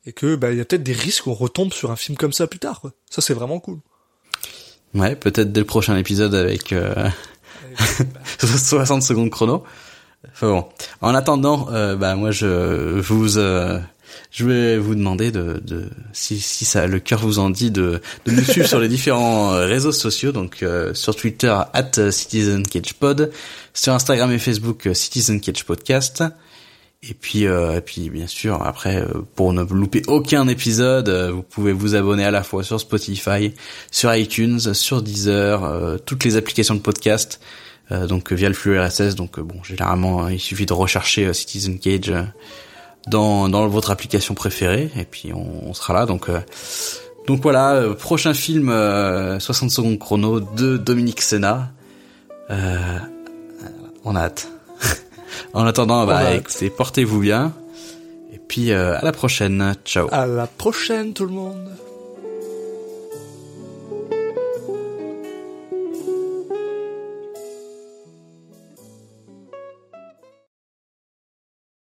et 0.06 0.12
que 0.12 0.36
bah 0.36 0.50
il 0.52 0.58
y 0.58 0.60
a 0.60 0.64
peut-être 0.64 0.82
des 0.82 0.92
risques 0.92 1.24
qu'on 1.24 1.32
retombe 1.34 1.72
sur 1.72 1.90
un 1.90 1.96
film 1.96 2.18
comme 2.18 2.32
ça 2.32 2.46
plus 2.46 2.58
tard. 2.60 2.80
Quoi. 2.80 2.92
Ça 3.10 3.22
c'est 3.22 3.34
vraiment 3.34 3.60
cool. 3.60 3.78
Ouais, 4.94 5.16
peut-être 5.16 5.52
dès 5.52 5.60
le 5.60 5.66
prochain 5.66 5.96
épisode 5.96 6.34
avec 6.34 6.72
euh, 6.72 7.08
60 8.38 9.02
secondes 9.02 9.30
chrono. 9.30 9.64
Enfin 10.32 10.48
bon. 10.48 10.64
En 11.00 11.14
attendant, 11.14 11.68
euh, 11.70 11.94
bah 11.96 12.14
moi 12.16 12.30
je 12.30 12.98
vous 13.00 13.38
euh, 13.38 13.78
je 14.30 14.44
vais 14.44 14.78
vous 14.78 14.94
demander 14.94 15.30
de, 15.30 15.60
de 15.64 15.88
si 16.12 16.40
si 16.40 16.64
ça 16.64 16.86
le 16.86 16.98
cœur 16.98 17.20
vous 17.20 17.38
en 17.38 17.50
dit 17.50 17.70
de 17.70 18.00
de 18.26 18.32
nous 18.32 18.42
suivre 18.42 18.66
sur 18.66 18.80
les 18.80 18.88
différents 18.88 19.52
euh, 19.52 19.66
réseaux 19.66 19.92
sociaux 19.92 20.32
donc 20.32 20.62
euh, 20.62 20.92
sur 20.94 21.14
Twitter 21.14 21.54
at 21.72 22.10
CitizenCagePod, 22.10 23.30
sur 23.74 23.92
Instagram 23.92 24.32
et 24.32 24.38
Facebook 24.38 24.86
euh, 24.86 24.94
Citizen 24.94 25.40
Podcast. 25.66 26.24
Et 27.02 27.14
puis, 27.14 27.46
euh, 27.46 27.76
et 27.76 27.80
puis 27.80 28.10
bien 28.10 28.26
sûr, 28.26 28.60
après, 28.66 28.96
euh, 28.96 29.22
pour 29.36 29.52
ne 29.52 29.62
louper 29.62 30.02
aucun 30.08 30.48
épisode, 30.48 31.08
euh, 31.08 31.30
vous 31.30 31.44
pouvez 31.44 31.72
vous 31.72 31.94
abonner 31.94 32.24
à 32.24 32.32
la 32.32 32.42
fois 32.42 32.64
sur 32.64 32.80
Spotify, 32.80 33.54
sur 33.92 34.12
iTunes, 34.12 34.74
sur 34.74 35.00
Deezer, 35.00 35.62
euh, 35.62 35.96
toutes 35.98 36.24
les 36.24 36.36
applications 36.36 36.74
de 36.74 36.80
podcast, 36.80 37.40
donc 37.90 38.32
via 38.32 38.48
le 38.48 38.54
flux 38.54 38.78
RSS. 38.78 39.14
Donc 39.14 39.40
bon, 39.40 39.62
généralement, 39.62 40.26
euh, 40.26 40.32
il 40.32 40.40
suffit 40.40 40.66
de 40.66 40.74
rechercher 40.74 41.32
Citizen 41.32 41.78
Cage 41.78 42.12
dans 43.06 43.48
dans 43.48 43.66
votre 43.68 43.90
application 43.90 44.34
préférée, 44.34 44.90
et 44.96 45.04
puis 45.04 45.32
on, 45.32 45.68
on 45.70 45.74
sera 45.74 45.94
là. 45.94 46.04
Donc 46.04 46.28
donc 47.28 47.40
voilà, 47.42 47.94
prochain 47.98 48.34
film, 48.34 48.70
euh, 48.70 49.38
60 49.38 49.70
secondes 49.70 49.98
chrono 49.98 50.40
de 50.40 50.76
Dominique 50.76 51.22
Senna. 51.22 51.70
On 52.50 54.16
a 54.16 54.20
hâte. 54.20 54.48
En 55.52 55.66
attendant, 55.66 56.06
bah, 56.06 56.34
écoutez, 56.34 56.70
portez-vous 56.70 57.20
bien. 57.20 57.52
Et 58.32 58.38
puis, 58.38 58.72
euh, 58.72 58.98
à 58.98 59.04
la 59.04 59.12
prochaine. 59.12 59.74
Ciao. 59.84 60.08
À 60.12 60.26
la 60.26 60.46
prochaine 60.46 61.12
tout 61.12 61.24
le 61.24 61.32
monde. 61.32 61.68